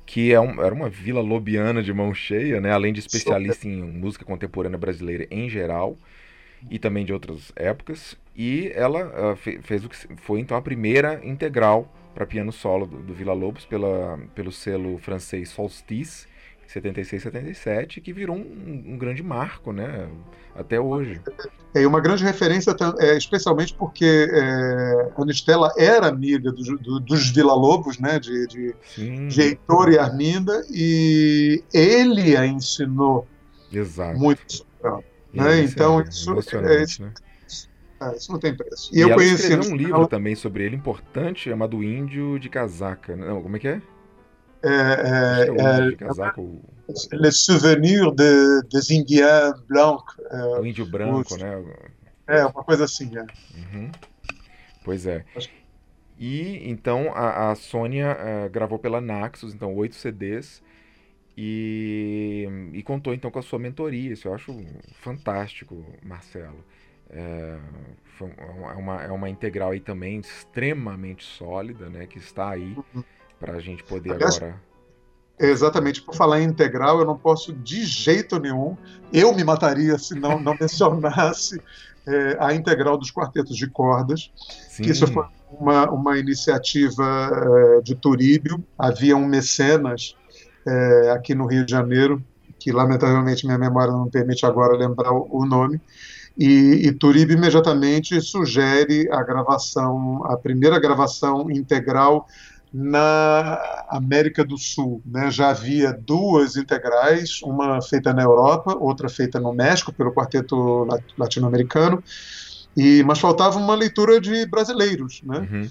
que 0.05 0.33
é 0.33 0.41
um, 0.41 0.61
era 0.61 0.75
uma 0.75 0.89
vila 0.89 1.21
lobiana 1.21 1.81
de 1.81 1.93
mão 1.93 2.13
cheia, 2.13 2.59
né? 2.59 2.73
além 2.73 2.91
de 2.91 2.99
especialista 2.99 3.65
em 3.69 3.81
música 3.81 4.25
contemporânea 4.25 4.77
brasileira 4.77 5.25
em 5.31 5.49
geral 5.49 5.97
e 6.69 6.77
também 6.77 7.05
de 7.05 7.13
outras 7.13 7.53
épocas. 7.55 8.17
E 8.35 8.69
ela 8.75 9.31
uh, 9.31 9.35
fe, 9.37 9.59
fez 9.61 9.85
o 9.85 9.89
que 9.89 9.95
foi 10.17 10.41
então 10.41 10.57
a 10.57 10.61
primeira 10.61 11.21
integral 11.23 11.89
para 12.13 12.25
piano 12.25 12.51
solo 12.51 12.85
do, 12.85 12.97
do 12.97 13.13
Vila 13.13 13.31
Lobos 13.31 13.65
pela, 13.65 14.19
pelo 14.35 14.51
selo 14.51 14.97
francês 14.97 15.47
Solstice, 15.47 16.27
76, 16.73 17.21
77, 17.23 18.01
que 18.01 18.11
virou 18.11 18.35
um, 18.35 18.93
um 18.93 18.97
grande 18.97 19.21
marco, 19.21 19.71
né? 19.71 20.09
Até 20.55 20.79
hoje. 20.79 21.21
É 21.73 21.85
uma 21.85 21.99
grande 21.99 22.23
referência, 22.23 22.75
é, 22.99 23.15
especialmente 23.17 23.73
porque 23.73 24.27
é, 24.31 25.11
Anistela 25.17 25.71
era 25.77 26.07
amiga 26.07 26.51
do, 26.51 26.77
do, 26.77 26.99
dos 26.99 27.29
Vila 27.29 27.53
Lobos, 27.53 27.99
né? 27.99 28.19
De, 28.19 28.47
de, 28.47 28.75
de 29.27 29.41
Heitor 29.41 29.91
e 29.91 29.99
Arminda, 29.99 30.63
e 30.69 31.63
ele 31.73 32.35
a 32.35 32.45
ensinou 32.45 33.27
Exato. 33.71 34.17
muito 34.17 34.41
sobre 34.51 34.73
ela. 34.83 35.03
Né? 35.31 35.61
Então, 35.61 35.99
é 35.99 36.03
isso, 36.03 36.33
é, 36.33 36.83
isso, 36.83 37.01
né? 37.03 37.13
é, 38.01 38.15
isso 38.15 38.31
não 38.31 38.39
tem 38.39 38.55
preço. 38.55 38.89
E, 38.93 38.97
e 38.97 39.01
eu 39.01 39.13
conheci 39.13 39.53
um 39.55 39.75
livro 39.75 40.07
também 40.07 40.35
sobre 40.35 40.63
ele 40.63 40.75
importante, 40.75 41.49
chamado 41.49 41.83
Índio 41.83 42.39
de 42.39 42.49
Casaca. 42.49 43.15
Não, 43.15 43.41
como 43.41 43.55
é 43.57 43.59
que 43.59 43.67
é? 43.67 43.81
É, 44.63 45.47
é 45.47 45.97
les 47.11 47.37
souvenirs 47.43 48.13
de, 48.15 48.61
des 48.69 48.89
Indiens 48.89 49.53
blancs. 49.67 50.03
O 50.59 50.65
índio 50.65 50.85
branco, 50.85 51.33
os, 51.33 51.37
né? 51.37 51.63
É, 52.27 52.45
uma 52.45 52.63
coisa 52.63 52.85
assim, 52.85 53.11
é. 53.17 53.21
Uhum. 53.21 53.91
Pois 54.83 55.05
é. 55.05 55.25
E 56.17 56.69
então 56.69 57.11
a, 57.13 57.51
a 57.51 57.55
Sônia 57.55 58.17
uh, 58.17 58.49
gravou 58.49 58.79
pela 58.79 59.01
Naxos, 59.01 59.53
então 59.53 59.75
oito 59.75 59.95
CDs, 59.95 60.63
e, 61.35 62.47
e, 62.73 62.83
contou 62.83 63.13
então 63.13 63.31
com 63.31 63.39
a 63.39 63.41
sua 63.41 63.59
mentoria. 63.59 64.13
Isso 64.13 64.27
eu 64.27 64.33
acho 64.33 64.55
fantástico, 65.01 65.85
Marcelo. 66.01 66.63
É, 67.09 67.59
é, 68.21 68.75
uma, 68.75 69.03
é 69.03 69.11
uma 69.11 69.29
integral 69.29 69.71
aí 69.71 69.79
também 69.79 70.19
extremamente 70.19 71.25
sólida, 71.25 71.89
né? 71.89 72.07
Que 72.07 72.19
está 72.19 72.51
aí. 72.51 72.77
Uhum 72.93 73.03
para 73.43 73.57
a 73.57 73.59
gente 73.59 73.83
poder 73.83 74.13
Aliás, 74.13 74.37
agora. 74.37 74.55
Exatamente, 75.37 76.01
por 76.01 76.15
falar 76.15 76.39
em 76.39 76.45
integral, 76.45 76.99
eu 76.99 77.05
não 77.05 77.17
posso 77.17 77.51
de 77.51 77.83
jeito 77.83 78.39
nenhum, 78.39 78.77
eu 79.11 79.35
me 79.35 79.43
mataria 79.43 79.97
se 79.97 80.17
não, 80.17 80.39
não 80.39 80.55
mencionasse 80.59 81.61
é, 82.07 82.37
a 82.39 82.53
integral 82.53 82.97
dos 82.97 83.11
quartetos 83.11 83.57
de 83.57 83.67
cordas, 83.67 84.31
Sim. 84.69 84.83
que 84.83 84.91
isso 84.91 85.05
foi 85.07 85.25
uma, 85.51 85.89
uma 85.91 86.17
iniciativa 86.17 87.31
é, 87.77 87.81
de 87.81 87.95
Turíbio, 87.95 88.63
havia 88.79 89.17
um 89.17 89.25
mecenas 89.25 90.15
é, 90.65 91.11
aqui 91.11 91.35
no 91.35 91.45
Rio 91.45 91.65
de 91.65 91.71
Janeiro, 91.71 92.23
que 92.57 92.71
lamentavelmente 92.71 93.45
minha 93.45 93.57
memória 93.57 93.91
não 93.91 94.09
permite 94.09 94.45
agora 94.45 94.77
lembrar 94.77 95.11
o, 95.11 95.27
o 95.29 95.45
nome, 95.45 95.81
e, 96.37 96.87
e 96.87 96.91
Turíbio 96.93 97.37
imediatamente 97.37 98.19
sugere 98.21 99.09
a 99.11 99.21
gravação, 99.21 100.23
a 100.25 100.37
primeira 100.37 100.79
gravação 100.79 101.51
integral 101.51 102.27
na 102.73 103.85
América 103.87 104.43
do 104.43 104.57
Sul. 104.57 105.01
Né? 105.05 105.29
Já 105.29 105.51
havia 105.51 105.93
duas 105.93 106.55
integrais, 106.55 107.41
uma 107.43 107.79
feita 107.81 108.11
na 108.11 108.23
Europa, 108.23 108.75
outra 108.79 109.07
feita 109.07 109.39
no 109.39 109.53
México, 109.53 109.93
pelo 109.93 110.11
quarteto 110.11 110.87
latino-americano, 111.15 112.03
e, 112.75 113.03
mas 113.03 113.19
faltava 113.19 113.59
uma 113.59 113.75
leitura 113.75 114.19
de 114.19 114.45
brasileiros. 114.47 115.21
Né? 115.23 115.37
Uhum. 115.51 115.69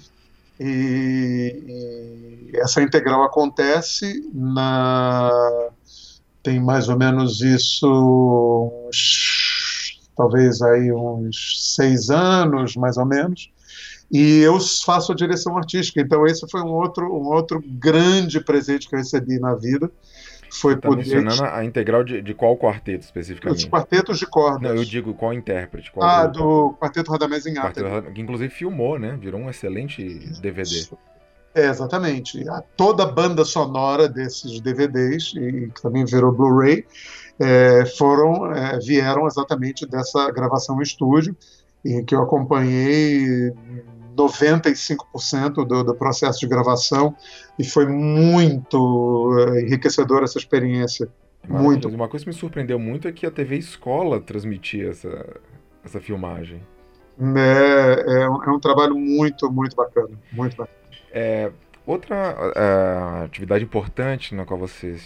E, 0.59 2.51
e, 2.53 2.57
essa 2.57 2.81
integral 2.81 3.23
acontece 3.23 4.29
na. 4.33 5.29
Tem 6.41 6.59
mais 6.59 6.89
ou 6.89 6.97
menos 6.97 7.41
isso, 7.41 8.71
talvez 10.15 10.61
aí 10.61 10.91
uns 10.91 11.73
seis 11.75 12.09
anos, 12.09 12.75
mais 12.75 12.97
ou 12.97 13.05
menos 13.05 13.49
e 14.11 14.39
eu 14.39 14.59
faço 14.59 15.11
a 15.11 15.15
direção 15.15 15.57
artística. 15.57 16.01
Então 16.01 16.25
esse 16.25 16.47
foi 16.49 16.61
um 16.61 16.71
outro, 16.71 17.05
um 17.05 17.27
outro 17.33 17.61
grande 17.65 18.39
presente 18.39 18.87
que 18.87 18.95
eu 18.95 18.99
recebi 18.99 19.39
na 19.39 19.55
vida. 19.55 19.89
Foi 20.51 20.75
tá 20.75 20.87
poder... 20.87 21.01
mencionando 21.01 21.43
a 21.45 21.65
integral 21.65 22.03
de, 22.03 22.21
de 22.21 22.33
qual 22.33 22.55
quarteto 22.55 23.03
especificamente? 23.03 23.63
Os 23.63 23.65
quartetos 23.65 24.19
de 24.19 24.27
cordas. 24.27 24.61
Não, 24.61 24.77
eu 24.77 24.85
digo 24.85 25.13
qual 25.13 25.33
intérprete. 25.33 25.91
Qual 25.91 26.07
ah, 26.07 26.27
grupo? 26.27 26.39
do 26.39 26.73
Quarteto 26.79 27.11
Radamés 27.11 27.45
em 27.47 27.57
Arte. 27.57 27.81
Que 28.13 28.21
inclusive 28.21 28.53
filmou, 28.53 28.99
né? 28.99 29.17
Virou 29.19 29.41
um 29.41 29.49
excelente 29.49 30.03
DVD. 30.39 30.87
É, 31.55 31.67
exatamente. 31.67 32.47
A, 32.49 32.61
toda 32.75 33.03
a 33.03 33.05
banda 33.05 33.45
sonora 33.45 34.07
desses 34.07 34.59
DVDs, 34.59 35.33
e 35.35 35.71
que 35.73 35.81
também 35.81 36.05
virou 36.05 36.31
Blu-ray, 36.31 36.85
é, 37.39 37.85
foram, 37.97 38.51
é, 38.53 38.77
vieram 38.79 39.27
exatamente 39.27 39.85
dessa 39.87 40.29
gravação 40.31 40.79
em 40.79 40.83
estúdio, 40.83 41.35
em 41.85 42.03
que 42.03 42.15
eu 42.15 42.21
acompanhei 42.21 43.51
95% 44.15 45.65
do, 45.65 45.83
do 45.83 45.95
processo 45.95 46.39
de 46.39 46.47
gravação 46.47 47.15
e 47.57 47.63
foi 47.63 47.85
muito 47.85 49.31
uh, 49.33 49.59
enriquecedora 49.59 50.25
essa 50.25 50.37
experiência. 50.37 51.09
muito. 51.47 51.87
Uma 51.89 52.07
coisa 52.07 52.23
que 52.23 52.29
me 52.29 52.35
surpreendeu 52.35 52.79
muito 52.79 53.07
é 53.07 53.11
que 53.11 53.25
a 53.25 53.31
TV 53.31 53.57
Escola 53.57 54.19
transmitia 54.19 54.89
essa, 54.89 55.41
essa 55.83 55.99
filmagem. 55.99 56.61
É, 57.19 58.21
é, 58.23 58.29
um, 58.29 58.43
é 58.43 58.49
um 58.49 58.59
trabalho 58.59 58.95
muito, 58.95 59.51
muito 59.51 59.75
bacana. 59.75 60.09
Muito 60.31 60.55
bacana. 60.55 60.77
É, 61.11 61.51
outra 61.85 62.35
uh, 62.35 63.23
atividade 63.25 63.63
importante 63.63 64.33
na 64.33 64.45
qual 64.45 64.59
você 64.59 64.97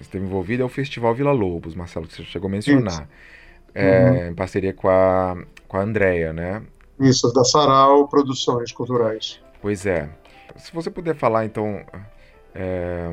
esteve 0.00 0.24
envolvido 0.24 0.62
é 0.62 0.66
o 0.66 0.68
Festival 0.68 1.14
Vila 1.14 1.32
Lobos, 1.32 1.74
Marcelo, 1.74 2.06
que 2.06 2.14
você 2.14 2.22
chegou 2.24 2.48
a 2.48 2.52
mencionar. 2.52 3.08
É, 3.74 4.10
uhum. 4.10 4.28
Em 4.28 4.34
parceria 4.34 4.72
com 4.72 4.88
a, 4.88 5.36
com 5.66 5.76
a 5.76 5.82
Andrea, 5.82 6.32
né? 6.32 6.62
Isso, 6.98 7.32
da 7.32 7.44
Sarau 7.44 8.08
Produções 8.08 8.72
Culturais. 8.72 9.40
Pois 9.60 9.86
é. 9.86 10.08
Se 10.56 10.72
você 10.72 10.90
puder 10.90 11.14
falar, 11.14 11.44
então, 11.44 11.84
é, 12.54 13.08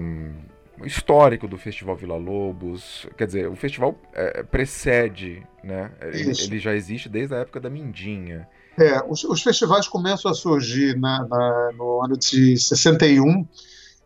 histórico 0.83 1.47
do 1.47 1.57
Festival 1.57 1.95
Vila 1.95 2.17
Lobos, 2.17 3.07
quer 3.17 3.27
dizer, 3.27 3.47
o 3.47 3.55
festival 3.55 3.95
é, 4.13 4.43
precede, 4.43 5.45
né? 5.63 5.91
Ele, 6.01 6.31
ele, 6.31 6.59
já 6.59 6.73
existe 6.73 7.07
desde 7.07 7.35
a 7.35 7.39
época 7.39 7.59
da 7.59 7.69
Mindinha. 7.69 8.47
É, 8.77 9.01
os, 9.07 9.23
os 9.23 9.41
festivais 9.41 9.87
começam 9.87 10.29
a 10.29 10.33
surgir 10.33 10.97
na, 10.97 11.25
na, 11.27 11.71
no 11.77 12.03
ano 12.03 12.17
de 12.17 12.57
61, 12.57 13.47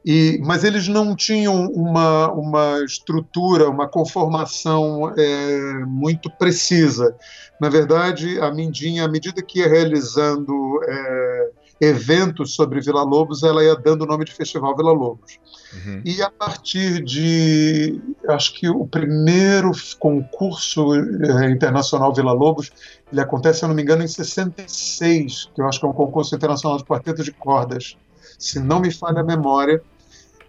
e, 0.05 0.39
mas 0.43 0.63
eles 0.63 0.87
não 0.87 1.15
tinham 1.15 1.67
uma, 1.67 2.31
uma 2.31 2.83
estrutura, 2.83 3.69
uma 3.69 3.87
conformação 3.87 5.13
é, 5.17 5.73
muito 5.85 6.29
precisa. 6.29 7.15
Na 7.59 7.69
verdade, 7.69 8.39
a 8.39 8.49
Mindinha, 8.51 9.05
à 9.05 9.07
medida 9.07 9.41
que 9.41 9.59
ia 9.59 9.67
realizando 9.67 10.53
é, 10.87 11.49
eventos 11.81 12.55
sobre 12.55 12.79
Vila 12.79 13.03
Lobos, 13.03 13.43
ela 13.43 13.61
ia 13.63 13.75
dando 13.75 14.03
o 14.03 14.05
nome 14.05 14.23
de 14.23 14.33
Festival 14.33 14.75
Vila 14.75 14.93
Lobos. 14.93 15.37
Uhum. 15.73 16.01
E 16.05 16.21
a 16.21 16.29
partir 16.29 17.03
de, 17.03 18.01
acho 18.29 18.53
que 18.53 18.69
o 18.69 18.87
primeiro 18.87 19.71
concurso 19.99 20.95
é, 20.95 21.51
internacional 21.51 22.13
Vila 22.13 22.31
Lobos, 22.31 22.71
Ele 23.11 23.19
acontece, 23.19 23.59
se 23.59 23.65
eu 23.65 23.69
não 23.69 23.75
me 23.75 23.81
engano, 23.81 24.03
em 24.03 24.07
66, 24.07 25.51
que 25.53 25.61
eu 25.61 25.67
acho 25.67 25.79
que 25.79 25.85
é 25.85 25.89
um 25.89 25.93
concurso 25.93 26.33
internacional 26.33 26.77
de 26.77 26.85
quarteto 26.85 27.21
de 27.21 27.33
cordas, 27.33 27.97
se 28.37 28.59
não 28.59 28.79
me 28.79 28.91
falha 28.91 29.21
a 29.21 29.23
memória 29.23 29.81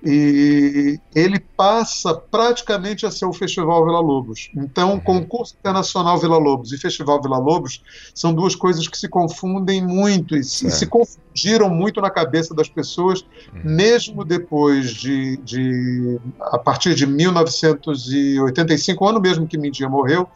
e 0.02 0.98
ele 1.14 1.38
passa 1.38 2.14
praticamente 2.14 3.04
a 3.04 3.10
ser 3.10 3.26
o 3.26 3.32
Festival 3.32 3.84
Vila 3.84 4.00
Lobos. 4.00 4.50
Então, 4.56 4.94
uhum. 4.94 5.00
concurso 5.00 5.54
internacional 5.58 6.18
Vila 6.18 6.38
Lobos 6.38 6.72
e 6.72 6.78
Festival 6.78 7.20
Vila 7.20 7.36
Lobos 7.38 7.82
são 8.14 8.32
duas 8.32 8.54
coisas 8.54 8.88
que 8.88 8.96
se 8.96 9.08
confundem 9.08 9.86
muito 9.86 10.34
e 10.34 10.42
se, 10.42 10.70
se 10.70 10.86
confundiram 10.86 11.68
muito 11.68 12.00
na 12.00 12.08
cabeça 12.08 12.54
das 12.54 12.68
pessoas, 12.68 13.20
uhum. 13.52 13.60
mesmo 13.64 14.24
depois 14.24 14.90
de, 14.90 15.36
de, 15.38 16.18
a 16.40 16.56
partir 16.58 16.94
de 16.94 17.06
1985, 17.06 19.04
o 19.04 19.08
ano 19.08 19.20
mesmo 19.20 19.46
que 19.46 19.58
Mindia 19.58 19.88
morreu, 19.88 20.26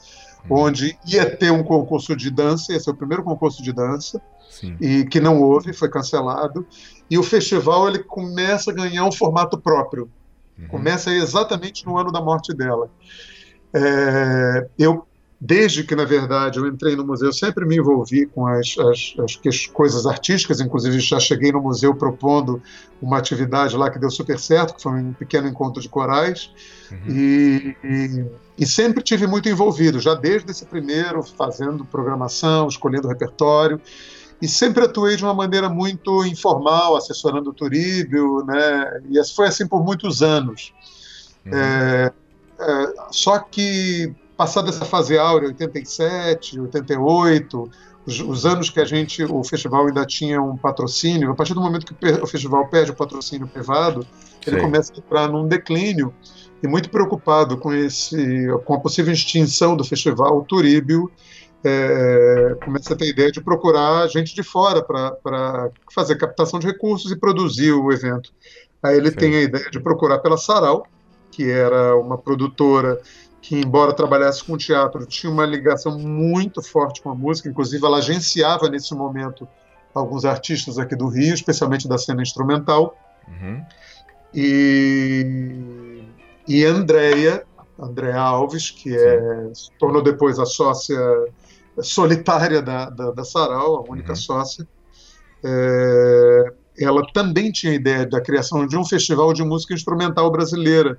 uhum. 0.50 0.58
onde 0.58 0.98
ia 1.06 1.24
ter 1.24 1.50
um 1.50 1.62
concurso 1.62 2.14
de 2.14 2.30
dança, 2.30 2.74
esse 2.74 2.86
é 2.86 2.92
o 2.92 2.96
primeiro 2.96 3.22
concurso 3.22 3.62
de 3.62 3.72
dança, 3.72 4.20
Sim. 4.60 4.76
e 4.80 5.04
que 5.04 5.20
não 5.20 5.42
houve, 5.42 5.72
foi 5.72 5.88
cancelado 5.88 6.66
e 7.10 7.18
o 7.18 7.22
festival 7.22 7.88
ele 7.88 7.98
começa 7.98 8.70
a 8.70 8.74
ganhar 8.74 9.04
um 9.04 9.12
formato 9.12 9.58
próprio. 9.58 10.08
Uhum. 10.58 10.68
Começa 10.68 11.10
exatamente 11.12 11.84
no 11.84 11.98
ano 11.98 12.12
da 12.12 12.20
morte 12.20 12.54
dela. 12.54 12.88
É, 13.72 14.68
eu, 14.78 15.04
desde 15.40 15.82
que, 15.82 15.96
na 15.96 16.04
verdade, 16.04 16.58
eu 16.58 16.66
entrei 16.66 16.94
no 16.94 17.04
museu, 17.04 17.32
sempre 17.32 17.66
me 17.66 17.76
envolvi 17.76 18.26
com 18.26 18.46
as, 18.46 18.76
as, 18.78 19.14
as, 19.46 19.66
coisas 19.66 20.06
artísticas, 20.06 20.60
inclusive 20.60 21.00
já 21.00 21.18
cheguei 21.18 21.50
no 21.50 21.60
museu 21.60 21.94
propondo 21.94 22.62
uma 23.02 23.18
atividade 23.18 23.76
lá 23.76 23.90
que 23.90 23.98
deu 23.98 24.10
super 24.10 24.38
certo, 24.38 24.74
que 24.76 24.82
foi 24.82 24.92
um 24.92 25.12
pequeno 25.12 25.48
encontro 25.48 25.82
de 25.82 25.88
corais, 25.88 26.50
uhum. 26.90 26.98
e, 27.08 27.76
e, 27.84 28.24
e 28.58 28.66
sempre 28.66 29.02
tive 29.02 29.26
muito 29.26 29.48
envolvido, 29.48 29.98
já 29.98 30.14
desde 30.14 30.50
esse 30.50 30.64
primeiro, 30.64 31.22
fazendo 31.22 31.84
programação, 31.84 32.68
escolhendo 32.68 33.08
repertório, 33.08 33.80
e 34.44 34.48
sempre 34.48 34.84
atuei 34.84 35.16
de 35.16 35.24
uma 35.24 35.32
maneira 35.32 35.70
muito 35.70 36.22
informal, 36.26 36.96
assessorando 36.96 37.48
o 37.48 37.54
Turíbio, 37.54 38.44
né? 38.44 39.00
E 39.10 39.34
foi 39.34 39.46
assim 39.46 39.66
por 39.66 39.82
muitos 39.82 40.22
anos. 40.22 40.74
Uhum. 41.46 41.52
É, 41.54 42.12
é, 42.58 42.94
só 43.10 43.38
que, 43.38 44.14
passada 44.36 44.68
essa 44.68 44.84
fase 44.84 45.16
áurea, 45.16 45.48
87, 45.48 46.60
88, 46.60 47.70
os, 48.04 48.20
os, 48.20 48.44
anos 48.44 48.68
que 48.68 48.78
a 48.80 48.84
gente, 48.84 49.24
o 49.24 49.42
festival 49.42 49.86
ainda 49.86 50.04
tinha 50.04 50.42
um 50.42 50.58
patrocínio, 50.58 51.30
a 51.30 51.34
partir 51.34 51.54
do 51.54 51.62
momento 51.62 51.94
que 51.94 52.06
o 52.06 52.26
festival 52.26 52.68
perde 52.68 52.90
o 52.90 52.94
patrocínio 52.94 53.48
privado, 53.48 54.06
ele 54.46 54.60
começa 54.60 54.92
a 54.92 54.98
entrar 54.98 55.26
num 55.26 55.48
declínio, 55.48 56.12
e 56.62 56.68
muito 56.68 56.90
preocupado 56.90 57.56
com, 57.56 57.72
esse, 57.72 58.46
com 58.66 58.74
a 58.74 58.80
possível 58.80 59.12
extinção 59.12 59.74
do 59.74 59.84
festival, 59.84 60.36
o 60.36 60.44
Turíbio 60.44 61.10
é, 61.64 62.56
começa 62.62 62.92
a 62.92 62.96
ter 62.96 63.08
ideia 63.08 63.32
de 63.32 63.40
procurar 63.40 64.06
gente 64.08 64.34
de 64.34 64.42
fora 64.42 64.82
para 64.82 65.70
fazer 65.92 66.16
captação 66.16 66.58
de 66.60 66.66
recursos 66.66 67.10
e 67.10 67.16
produzir 67.16 67.72
o 67.72 67.90
evento. 67.90 68.30
Aí 68.82 68.96
ele 68.96 69.10
Sim. 69.10 69.16
tem 69.16 69.36
a 69.36 69.40
ideia 69.40 69.70
de 69.70 69.80
procurar 69.80 70.18
pela 70.18 70.36
Sarau, 70.36 70.86
que 71.30 71.50
era 71.50 71.96
uma 71.96 72.18
produtora 72.18 73.00
que, 73.40 73.56
embora 73.56 73.94
trabalhasse 73.94 74.44
com 74.44 74.56
teatro, 74.58 75.06
tinha 75.06 75.32
uma 75.32 75.46
ligação 75.46 75.98
muito 75.98 76.62
forte 76.62 77.00
com 77.00 77.10
a 77.10 77.14
música, 77.14 77.48
inclusive 77.48 77.84
ela 77.84 77.98
agenciava 77.98 78.68
nesse 78.68 78.94
momento 78.94 79.48
alguns 79.94 80.24
artistas 80.24 80.78
aqui 80.78 80.94
do 80.94 81.08
Rio, 81.08 81.32
especialmente 81.32 81.88
da 81.88 81.96
cena 81.96 82.20
instrumental. 82.20 82.96
Uhum. 83.26 83.64
E, 84.34 86.02
e 86.46 86.64
Andrea, 86.64 87.44
Andrea 87.78 88.20
Alves, 88.20 88.70
que 88.70 88.94
é, 88.94 89.50
se 89.54 89.70
tornou 89.78 90.02
depois 90.02 90.38
a 90.38 90.44
sócia 90.44 90.98
solitária 91.82 92.62
da, 92.62 92.90
da, 92.90 93.10
da 93.10 93.24
Sarau, 93.24 93.76
a 93.76 93.90
única 93.90 94.10
uhum. 94.10 94.16
sócia, 94.16 94.66
é, 95.42 96.52
ela 96.78 97.02
também 97.12 97.52
tinha 97.52 97.72
a 97.72 97.76
ideia 97.76 98.06
da 98.06 98.20
criação 98.20 98.66
de 98.66 98.76
um 98.76 98.84
festival 98.84 99.32
de 99.32 99.42
música 99.42 99.74
instrumental 99.74 100.30
brasileira. 100.30 100.98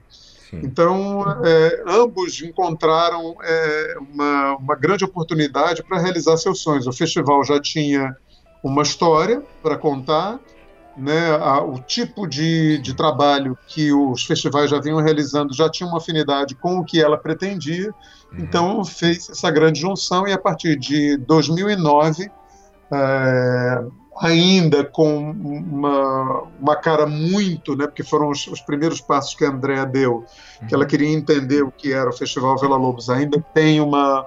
Sim. 0.49 0.61
Então, 0.63 1.23
é, 1.43 1.83
ambos 1.87 2.41
encontraram 2.41 3.35
é, 3.43 3.95
uma, 3.99 4.57
uma 4.57 4.75
grande 4.75 5.03
oportunidade 5.03 5.83
para 5.83 5.99
realizar 5.99 6.37
seus 6.37 6.61
sonhos. 6.61 6.87
O 6.87 6.93
festival 6.93 7.43
já 7.43 7.59
tinha 7.59 8.15
uma 8.63 8.83
história 8.83 9.41
para 9.61 9.77
contar, 9.77 10.39
né, 10.97 11.31
a, 11.31 11.61
o 11.61 11.79
tipo 11.79 12.27
de, 12.27 12.77
de 12.79 12.93
trabalho 12.93 13.57
que 13.67 13.91
os 13.91 14.23
festivais 14.23 14.69
já 14.69 14.79
vinham 14.79 15.01
realizando 15.01 15.53
já 15.53 15.69
tinha 15.69 15.87
uma 15.87 15.97
afinidade 15.97 16.55
com 16.55 16.79
o 16.79 16.85
que 16.85 17.01
ela 17.01 17.17
pretendia, 17.17 17.93
uhum. 18.31 18.39
então 18.39 18.85
fez 18.85 19.29
essa 19.29 19.51
grande 19.51 19.79
junção 19.79 20.27
e 20.27 20.31
a 20.31 20.37
partir 20.37 20.77
de 20.77 21.17
2009, 21.17 22.31
é, 22.91 23.85
ainda 24.21 24.85
com 24.85 25.31
uma, 25.31 26.43
uma 26.59 26.75
cara 26.75 27.05
muito, 27.05 27.75
né, 27.75 27.85
porque 27.87 28.03
foram 28.03 28.29
os, 28.29 28.47
os 28.47 28.61
primeiros 28.61 29.01
passos 29.01 29.35
que 29.35 29.43
a 29.43 29.49
Andrea 29.49 29.85
deu, 29.85 30.23
uhum. 30.61 30.67
que 30.67 30.73
ela 30.73 30.85
queria 30.85 31.09
entender 31.09 31.61
o 31.63 31.71
que 31.71 31.91
era 31.91 32.09
o 32.09 32.13
Festival 32.13 32.57
Vela 32.57 32.77
Lobos, 32.77 33.09
ainda 33.09 33.43
tem 33.53 33.81
uma 33.81 34.25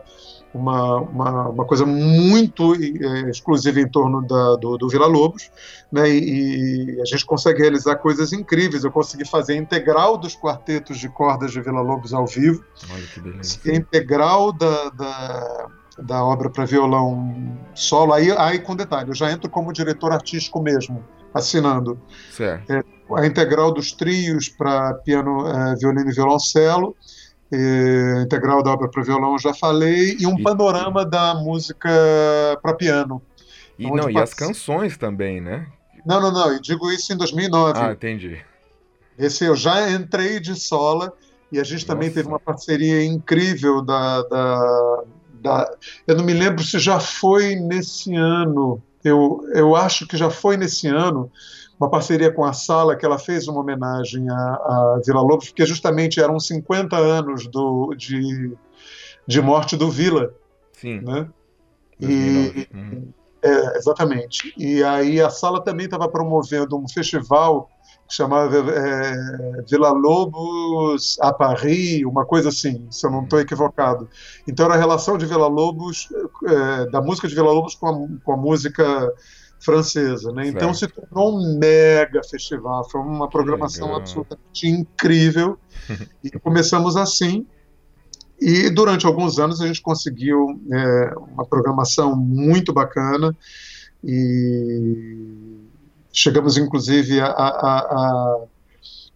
uma, 0.52 0.96
uma, 0.96 1.48
uma 1.48 1.64
coisa 1.64 1.84
muito 1.84 2.74
é, 2.74 3.30
exclusiva 3.30 3.80
em 3.80 3.88
torno 3.88 4.26
da, 4.26 4.56
do, 4.56 4.76
do 4.78 4.88
Vila 4.88 5.06
Lobos, 5.06 5.50
né, 5.92 6.08
e, 6.08 6.96
e, 6.96 7.00
a 7.00 7.04
gente 7.04 7.24
consegue 7.24 7.60
realizar 7.60 7.96
coisas 7.96 8.32
incríveis. 8.32 8.84
Eu 8.84 8.90
consegui 8.90 9.26
fazer 9.26 9.54
a 9.54 9.56
integral 9.56 10.16
dos 10.16 10.34
quartetos 10.34 10.98
de 10.98 11.08
cordas 11.08 11.52
de 11.52 11.60
Vila 11.60 11.80
Lobos 11.80 12.12
ao 12.12 12.26
vivo, 12.26 12.64
Olha 12.92 13.06
que 13.06 13.20
beleza. 13.20 13.58
a 13.66 13.74
integral 13.74 14.52
da, 14.52 14.90
da, 14.90 15.66
da 15.98 16.24
obra 16.24 16.50
para 16.50 16.64
violão 16.64 17.58
solo, 17.74 18.12
aí, 18.12 18.30
aí 18.32 18.58
com 18.58 18.74
detalhe, 18.74 19.10
eu 19.10 19.14
já 19.14 19.30
entro 19.30 19.50
como 19.50 19.72
diretor 19.72 20.12
artístico 20.12 20.62
mesmo, 20.62 21.04
assinando. 21.34 22.00
É, 22.68 22.82
a 23.16 23.26
integral 23.26 23.72
dos 23.72 23.92
trios 23.92 24.48
para 24.48 24.94
piano, 24.94 25.46
é, 25.46 25.74
violino 25.76 26.10
e 26.10 26.14
violoncelo, 26.14 26.96
integral 28.22 28.62
da 28.62 28.72
obra 28.72 28.88
para 28.88 29.02
violão, 29.02 29.38
já 29.38 29.54
falei, 29.54 30.16
e 30.18 30.26
um 30.26 30.38
e, 30.38 30.42
panorama 30.42 31.04
da 31.04 31.34
música 31.34 31.88
para 32.62 32.74
piano. 32.74 33.22
E, 33.78 33.90
não, 33.90 34.10
e 34.10 34.18
as 34.18 34.34
canções 34.34 34.96
também, 34.96 35.40
né? 35.40 35.66
Não, 36.04 36.20
não, 36.20 36.32
não, 36.32 36.52
eu 36.52 36.60
digo 36.60 36.90
isso 36.90 37.12
em 37.12 37.16
2009. 37.16 37.78
Ah, 37.78 37.92
entendi. 37.92 38.38
Esse 39.18 39.44
eu 39.44 39.56
já 39.56 39.90
entrei 39.90 40.40
de 40.40 40.54
sola 40.54 41.12
e 41.50 41.58
a 41.58 41.64
gente 41.64 41.80
Nossa. 41.80 41.86
também 41.86 42.10
teve 42.10 42.28
uma 42.28 42.38
parceria 42.38 43.04
incrível 43.04 43.82
da, 43.82 44.22
da, 44.22 45.02
da, 45.34 45.76
Eu 46.06 46.16
não 46.16 46.24
me 46.24 46.34
lembro 46.34 46.62
se 46.62 46.78
já 46.78 47.00
foi 47.00 47.56
nesse 47.56 48.14
ano, 48.14 48.82
eu, 49.02 49.40
eu 49.54 49.74
acho 49.74 50.06
que 50.06 50.16
já 50.16 50.30
foi 50.30 50.56
nesse 50.56 50.86
ano, 50.86 51.30
uma 51.78 51.88
parceria 51.88 52.32
com 52.32 52.44
a 52.44 52.52
Sala, 52.52 52.96
que 52.96 53.06
ela 53.06 53.18
fez 53.18 53.46
uma 53.46 53.60
homenagem 53.60 54.28
a, 54.28 54.34
a 54.34 55.00
Vila 55.04 55.20
Lobos, 55.20 55.48
porque 55.48 55.64
justamente 55.64 56.20
eram 56.20 56.38
50 56.40 56.96
anos 56.96 57.46
do, 57.46 57.94
de, 57.94 58.52
de 59.26 59.40
morte 59.40 59.76
do 59.76 59.90
Vila. 59.90 60.34
Sim. 60.72 61.00
Né? 61.00 61.28
E, 62.00 62.68
é, 63.42 63.76
exatamente. 63.76 64.52
E 64.56 64.82
aí 64.82 65.20
a 65.20 65.30
Sala 65.30 65.62
também 65.62 65.86
estava 65.86 66.08
promovendo 66.08 66.76
um 66.76 66.88
festival 66.88 67.70
que 68.08 68.14
chamava 68.14 68.56
é, 68.56 69.62
Vila 69.68 69.90
Lobos 69.90 71.18
a 71.20 71.32
Paris, 71.32 72.02
uma 72.04 72.24
coisa 72.24 72.48
assim, 72.48 72.86
se 72.90 73.06
eu 73.06 73.10
não 73.10 73.22
estou 73.22 73.38
uhum. 73.38 73.44
equivocado. 73.44 74.08
Então 74.46 74.64
era 74.64 74.74
a 74.74 74.78
relação 74.78 75.18
de 75.18 75.26
Vila 75.26 75.46
Lobos, 75.46 76.08
é, 76.46 76.90
da 76.90 77.02
música 77.02 77.28
de 77.28 77.34
Vila 77.34 77.52
Lobos 77.52 77.74
com 77.74 77.86
a, 77.86 78.24
com 78.24 78.32
a 78.32 78.36
música 78.36 79.12
francesa. 79.60 80.32
Né? 80.32 80.48
Então 80.48 80.72
se 80.72 80.86
tornou 80.88 81.38
um 81.38 81.58
mega 81.58 82.22
festival, 82.22 82.88
foi 82.88 83.00
uma 83.00 83.28
programação 83.28 83.94
absolutamente 83.94 84.66
incrível. 84.66 85.58
e 86.22 86.30
começamos 86.30 86.96
assim. 86.96 87.46
E 88.40 88.70
durante 88.70 89.04
alguns 89.06 89.38
anos 89.38 89.60
a 89.60 89.66
gente 89.66 89.82
conseguiu 89.82 90.60
é, 90.72 91.12
uma 91.32 91.44
programação 91.44 92.14
muito 92.14 92.72
bacana 92.72 93.36
e 94.04 95.58
chegamos 96.12 96.56
inclusive 96.56 97.20
a, 97.20 97.26
a, 97.26 97.78
a 97.78 98.44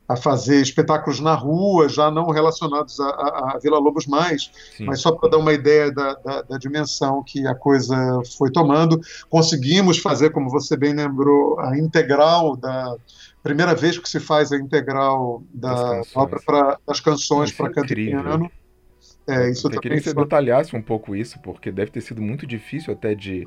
a 0.09 0.17
fazer 0.17 0.61
espetáculos 0.61 1.21
na 1.21 1.35
rua, 1.35 1.89
já 1.89 2.11
não 2.11 2.31
relacionados 2.31 2.99
a, 3.01 3.07
a, 3.07 3.53
a 3.55 3.59
Vila 3.59 3.79
Lobos 3.79 4.07
mais, 4.07 4.51
Sim. 4.77 4.85
mas 4.85 5.01
só 5.01 5.13
para 5.13 5.31
dar 5.31 5.39
uma 5.39 5.53
ideia 5.53 5.91
da, 5.91 6.15
da, 6.15 6.43
da, 6.43 6.59
dimensão 6.59 7.23
que 7.23 7.47
a 7.47 7.55
coisa 7.55 7.97
foi 8.37 8.51
tomando. 8.51 9.01
Conseguimos 9.31 9.99
fazer, 9.99 10.31
como 10.31 10.51
você 10.51 10.77
bem 10.77 10.93
lembrou, 10.93 11.59
a 11.61 11.79
integral 11.79 12.57
da 12.57 12.97
primeira 13.43 13.75
vez 13.75 13.99
que 13.99 14.09
se 14.09 14.21
faz 14.21 14.53
a 14.53 14.57
integral 14.57 15.43
da 15.53 16.03
obra 16.15 16.41
para 16.45 16.79
das 16.87 17.01
canções 17.01 17.53
para 17.53 17.71
canto 17.71 17.93
e 17.93 17.97
piano. 17.97 18.51
É, 19.27 19.51
isso 19.51 19.69
Eu 19.69 19.81
queria 19.81 19.99
que 19.99 20.05
você 20.05 20.15
detalhasse 20.15 20.75
um 20.75 20.83
pouco 20.83 21.15
isso, 21.15 21.39
porque 21.41 21.71
deve 21.71 21.91
ter 21.91 22.01
sido 22.01 22.21
muito 22.21 22.47
difícil 22.47 22.93
até 22.93 23.15
de 23.15 23.47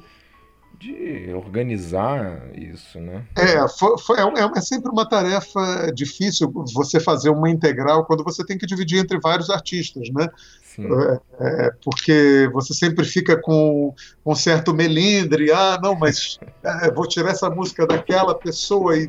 de 0.79 1.31
organizar 1.33 2.41
isso, 2.55 2.99
né? 2.99 3.23
É, 3.35 3.67
foi, 3.67 3.97
foi, 3.97 4.19
é, 4.19 4.51
é, 4.55 4.61
sempre 4.61 4.91
uma 4.91 5.07
tarefa 5.07 5.91
difícil 5.93 6.51
você 6.73 6.99
fazer 6.99 7.29
uma 7.29 7.49
integral 7.49 8.05
quando 8.05 8.23
você 8.23 8.45
tem 8.45 8.57
que 8.57 8.65
dividir 8.65 8.99
entre 8.99 9.19
vários 9.19 9.49
artistas, 9.49 10.09
né? 10.09 10.27
É, 10.77 11.19
é, 11.39 11.71
porque 11.83 12.49
você 12.51 12.73
sempre 12.73 13.05
fica 13.05 13.37
com 13.37 13.93
um 14.25 14.35
certo 14.35 14.73
melindre, 14.73 15.51
ah, 15.51 15.79
não, 15.81 15.95
mas 15.95 16.37
é, 16.63 16.91
vou 16.91 17.07
tirar 17.07 17.31
essa 17.31 17.49
música 17.49 17.87
daquela 17.87 18.35
pessoa 18.35 18.97
e 18.97 19.07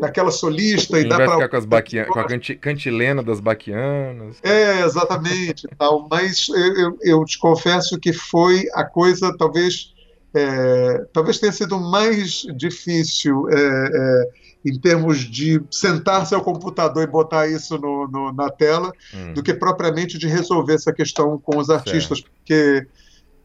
daquela 0.00 0.30
solista 0.30 0.98
e 0.98 1.08
dá 1.08 1.16
para 1.16 1.32
ficar 1.32 1.48
com, 1.48 1.56
as 1.56 1.64
baquia... 1.64 2.04
com 2.06 2.18
a 2.18 2.26
cantilena 2.60 3.22
das 3.22 3.38
baquianas. 3.38 4.38
É, 4.42 4.80
exatamente, 4.80 5.68
tal. 5.78 6.08
Mas 6.10 6.48
eu, 6.48 6.98
eu 7.02 7.24
te 7.24 7.38
confesso 7.38 7.98
que 7.98 8.12
foi 8.12 8.64
a 8.74 8.84
coisa 8.84 9.36
talvez 9.36 9.93
é, 10.34 11.06
talvez 11.12 11.38
tenha 11.38 11.52
sido 11.52 11.78
mais 11.78 12.44
difícil 12.56 13.48
é, 13.50 13.54
é, 13.56 14.28
em 14.64 14.78
termos 14.80 15.18
de 15.20 15.62
sentar-se 15.70 16.34
ao 16.34 16.42
computador 16.42 17.04
e 17.04 17.06
botar 17.06 17.46
isso 17.46 17.78
no, 17.78 18.08
no, 18.08 18.32
na 18.32 18.50
tela, 18.50 18.92
hum. 19.14 19.32
do 19.32 19.42
que 19.42 19.54
propriamente 19.54 20.18
de 20.18 20.26
resolver 20.26 20.74
essa 20.74 20.92
questão 20.92 21.38
com 21.38 21.58
os 21.58 21.70
artistas, 21.70 22.18
certo. 22.18 22.32
porque 22.32 22.86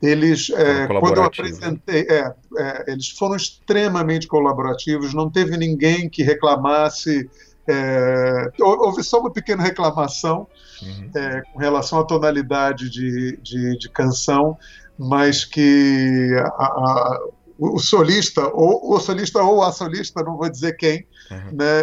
eles, 0.02 0.50
é, 0.50 0.88
quando 0.88 1.18
eu 1.18 1.24
apresentei, 1.24 2.08
é, 2.10 2.34
é, 2.58 2.86
eles 2.88 3.10
foram 3.10 3.36
extremamente 3.36 4.28
colaborativos, 4.28 5.14
não 5.14 5.30
teve 5.30 5.58
ninguém 5.58 6.10
que 6.10 6.24
reclamasse. 6.24 7.30
houve 8.60 9.04
só 9.04 9.20
uma 9.20 9.30
pequena 9.30 9.62
reclamação 9.62 10.48
uhum. 10.82 11.12
com 11.54 11.60
relação 11.60 12.00
à 12.00 12.04
tonalidade 12.04 12.90
de, 12.90 13.38
de, 13.44 13.78
de 13.78 13.90
canção, 13.90 14.58
mas 15.00 15.46
que 15.46 16.36
a, 16.38 16.66
a, 16.66 17.20
o 17.58 17.80
solista, 17.80 18.48
ou 18.54 18.96
o 18.96 19.00
solista 19.00 19.42
ou 19.42 19.64
a 19.64 19.72
solista, 19.72 20.22
não 20.22 20.36
vou 20.36 20.50
dizer 20.50 20.76
quem, 20.76 21.06
uhum. 21.32 21.56
né, 21.58 21.80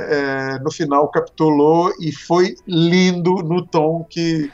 é, 0.54 0.58
no 0.58 0.70
final 0.70 1.08
capitulou 1.08 1.90
e 1.98 2.12
foi 2.12 2.54
lindo 2.66 3.36
no 3.36 3.66
tom 3.66 4.04
que, 4.04 4.52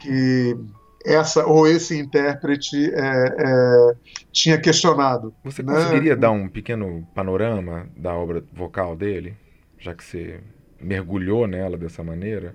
que 0.00 0.56
essa 1.04 1.46
ou 1.46 1.66
esse 1.66 1.98
intérprete 1.98 2.90
é, 2.94 3.34
é, 3.38 3.94
tinha 4.32 4.58
questionado. 4.58 5.34
Você 5.44 5.62
né? 5.62 5.74
conseguiria 5.74 6.16
dar 6.16 6.30
um 6.30 6.48
pequeno 6.48 7.06
panorama 7.14 7.86
da 7.94 8.14
obra 8.14 8.42
vocal 8.52 8.96
dele, 8.96 9.36
já 9.78 9.94
que 9.94 10.02
você 10.02 10.40
mergulhou 10.80 11.46
nela 11.46 11.76
dessa 11.76 12.02
maneira? 12.02 12.54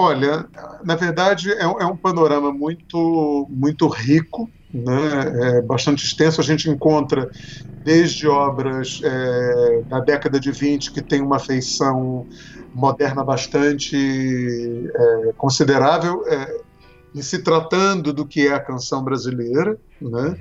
Olha, 0.00 0.48
na 0.84 0.94
verdade 0.94 1.50
é, 1.50 1.62
é 1.62 1.86
um 1.86 1.96
panorama 1.96 2.52
muito, 2.52 3.48
muito 3.50 3.88
rico, 3.88 4.48
né? 4.72 5.56
é 5.56 5.62
bastante 5.62 6.04
extenso. 6.04 6.40
A 6.40 6.44
gente 6.44 6.70
encontra 6.70 7.28
desde 7.84 8.28
obras 8.28 9.00
é, 9.02 9.82
da 9.88 9.98
década 9.98 10.38
de 10.38 10.52
20 10.52 10.92
que 10.92 11.02
tem 11.02 11.20
uma 11.20 11.40
feição 11.40 12.28
moderna 12.72 13.24
bastante 13.24 13.96
é, 13.96 15.32
considerável, 15.36 16.22
é, 16.28 16.60
em 17.12 17.20
se 17.20 17.42
tratando 17.42 18.12
do 18.12 18.24
que 18.24 18.46
é 18.46 18.54
a 18.54 18.60
canção 18.60 19.02
brasileira, 19.02 19.76
né? 20.00 20.28
Uhum. 20.28 20.36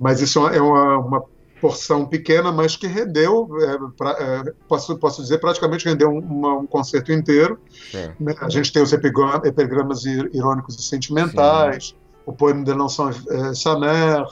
Mas 0.00 0.22
isso 0.22 0.48
é 0.48 0.58
uma, 0.58 0.98
uma 1.00 1.24
porção 1.60 2.04
pequena, 2.04 2.52
mas 2.52 2.76
que 2.76 2.86
rendeu, 2.86 3.48
é, 3.60 3.78
pra, 3.96 4.10
é, 4.10 4.52
posso, 4.68 4.96
posso 4.98 5.22
dizer, 5.22 5.38
praticamente 5.38 5.86
rendeu 5.86 6.10
um, 6.10 6.18
uma, 6.18 6.58
um 6.58 6.66
concerto 6.66 7.12
inteiro. 7.12 7.58
É. 7.94 8.12
Né? 8.20 8.34
A 8.40 8.48
gente 8.48 8.72
tem 8.72 8.82
os 8.82 8.92
epigramas 8.92 10.04
irônicos 10.04 10.78
e 10.78 10.82
sentimentais, 10.82 11.88
Sim. 11.88 11.94
o 12.26 12.32
poema 12.32 12.62
de 12.62 12.74
Nelson 12.74 13.10
é, 13.10 13.54
Saner, 13.54 14.22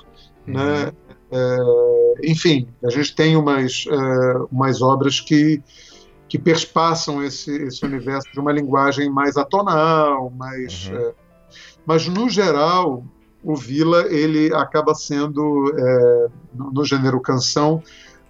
uhum. 0.46 0.54
né? 0.54 0.92
É, 1.30 2.30
enfim, 2.30 2.68
a 2.84 2.90
gente 2.90 3.14
tem 3.14 3.36
umas, 3.36 3.86
é, 3.88 4.38
umas 4.52 4.82
obras 4.82 5.20
que, 5.20 5.62
que 6.28 6.38
perspassam 6.38 7.24
esse, 7.24 7.50
esse 7.64 7.84
universo 7.84 8.30
de 8.32 8.38
uma 8.38 8.52
linguagem 8.52 9.10
mais 9.10 9.36
atonal, 9.36 10.30
mais... 10.30 10.88
Uhum. 10.88 11.12
mas, 11.86 12.06
no 12.06 12.28
geral, 12.28 13.02
o 13.44 13.54
Vila 13.54 14.06
ele 14.08 14.52
acaba 14.54 14.94
sendo, 14.94 15.72
é, 15.76 16.26
no, 16.54 16.84
gênero 16.84 17.20
canção, 17.20 17.82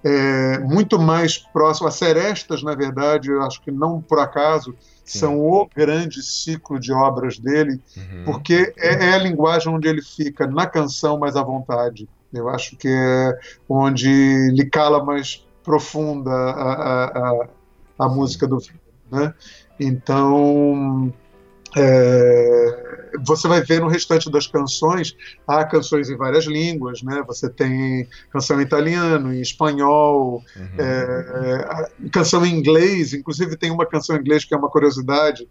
é, 0.02 0.58
muito 0.58 0.98
mais 0.98 1.38
próximo. 1.38 1.86
As 1.86 1.94
Serestas, 1.94 2.62
na 2.62 2.74
verdade, 2.74 3.30
eu 3.30 3.40
acho 3.42 3.62
que 3.62 3.70
não 3.70 4.02
por 4.02 4.18
acaso, 4.18 4.74
Sim. 5.04 5.18
são 5.18 5.40
o 5.40 5.68
grande 5.74 6.22
ciclo 6.22 6.78
de 6.80 6.92
obras 6.92 7.38
dele, 7.38 7.80
uhum. 7.96 8.24
porque 8.24 8.74
é, 8.76 9.10
é, 9.10 9.14
a 9.14 9.18
linguagem 9.18 9.72
onde 9.72 9.88
ele 9.88 10.02
fica 10.02 10.46
na 10.46 10.66
canção 10.66 11.18
mais 11.18 11.36
à 11.36 11.42
vontade. 11.42 12.08
Eu 12.32 12.48
acho 12.48 12.76
que 12.76 12.88
é 12.88 13.38
onde 13.68 14.50
lhe 14.50 14.66
cala 14.66 15.04
mais 15.04 15.46
profunda 15.62 16.30
a, 16.30 16.72
a, 16.72 17.04
a, 17.06 17.48
a 18.00 18.08
música 18.08 18.46
do 18.46 18.58
Vila. 18.58 18.80
Né? 19.10 19.32
Então, 19.78 21.12
é, 21.76 23.10
você 23.24 23.48
vai 23.48 23.62
ver 23.62 23.80
no 23.80 23.88
restante 23.88 24.30
das 24.30 24.46
canções, 24.46 25.16
há 25.46 25.64
canções 25.64 26.08
em 26.08 26.16
várias 26.16 26.46
línguas, 26.46 27.02
né? 27.02 27.22
Você 27.26 27.48
tem 27.48 28.08
canção 28.30 28.60
em 28.60 28.64
italiano, 28.64 29.32
em 29.32 29.40
espanhol, 29.40 30.42
uhum. 30.56 30.68
é, 30.78 31.90
canção 32.10 32.44
em 32.44 32.54
inglês, 32.54 33.12
inclusive 33.12 33.56
tem 33.56 33.70
uma 33.70 33.86
canção 33.86 34.16
em 34.16 34.20
inglês 34.20 34.44
que 34.44 34.54
é 34.54 34.56
uma 34.56 34.70
curiosidade, 34.70 35.48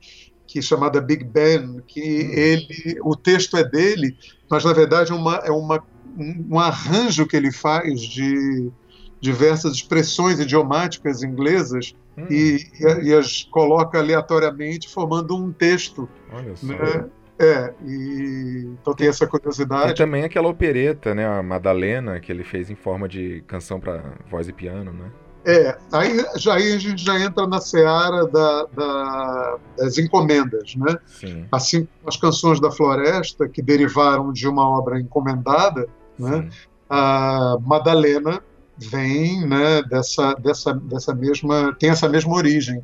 que 0.47 0.59
é 0.59 0.61
chamada 0.61 1.01
Big 1.01 1.23
Ben, 1.23 1.81
que 1.87 2.01
uhum. 2.01 2.31
ele, 2.31 2.99
o 3.01 3.15
texto 3.15 3.57
é 3.57 3.63
dele, 3.63 4.17
mas 4.49 4.63
na 4.63 4.73
verdade 4.73 5.11
é, 5.11 5.15
uma, 5.15 5.35
é 5.37 5.51
uma, 5.51 5.83
um 6.17 6.59
arranjo 6.59 7.25
que 7.25 7.35
ele 7.35 7.51
faz 7.51 8.01
de 8.01 8.71
diversas 9.19 9.75
expressões 9.75 10.39
idiomáticas 10.39 11.23
inglesas 11.23 11.95
hum. 12.17 12.25
e, 12.29 12.59
e, 13.03 13.13
as 13.13 13.43
coloca 13.43 13.99
aleatoriamente, 13.99 14.89
formando 14.89 15.35
um 15.35 15.51
texto. 15.51 16.07
Olha 16.31 16.55
só. 16.55 16.67
Né? 16.67 17.09
É, 17.39 17.73
e, 17.83 18.69
então 18.81 18.93
tem 18.93 19.07
essa 19.07 19.25
curiosidade. 19.27 19.91
E 19.91 19.95
também 19.95 20.23
aquela 20.23 20.47
opereta, 20.47 21.15
né, 21.15 21.25
a 21.25 21.41
Madalena, 21.41 22.19
que 22.19 22.31
ele 22.31 22.43
fez 22.43 22.69
em 22.69 22.75
forma 22.75 23.07
de 23.07 23.43
canção 23.47 23.79
para 23.79 24.13
voz 24.29 24.47
e 24.47 24.53
piano, 24.53 24.93
né? 24.93 25.11
É, 25.45 25.77
aí, 25.91 26.25
já, 26.37 26.55
aí 26.55 26.73
a 26.73 26.79
gente 26.79 27.03
já 27.03 27.19
entra 27.19 27.45
na 27.45 27.59
seara 27.59 28.25
da, 28.27 28.65
da, 28.73 29.57
das 29.77 29.97
encomendas, 29.97 30.73
né? 30.75 30.97
Sim. 31.05 31.45
Assim 31.51 31.85
como 31.85 32.07
as 32.07 32.15
canções 32.15 32.61
da 32.61 32.71
Floresta, 32.71 33.49
que 33.49 33.61
derivaram 33.61 34.31
de 34.31 34.47
uma 34.47 34.65
obra 34.69 34.99
encomendada, 34.99 35.89
né? 36.17 36.47
A 36.89 37.57
Madalena 37.61 38.41
vem 38.89 39.45
né, 39.47 39.81
dessa, 39.83 40.33
dessa, 40.35 40.73
dessa 40.73 41.13
mesma. 41.13 41.75
tem 41.79 41.89
essa 41.89 42.07
mesma 42.07 42.33
origem. 42.35 42.83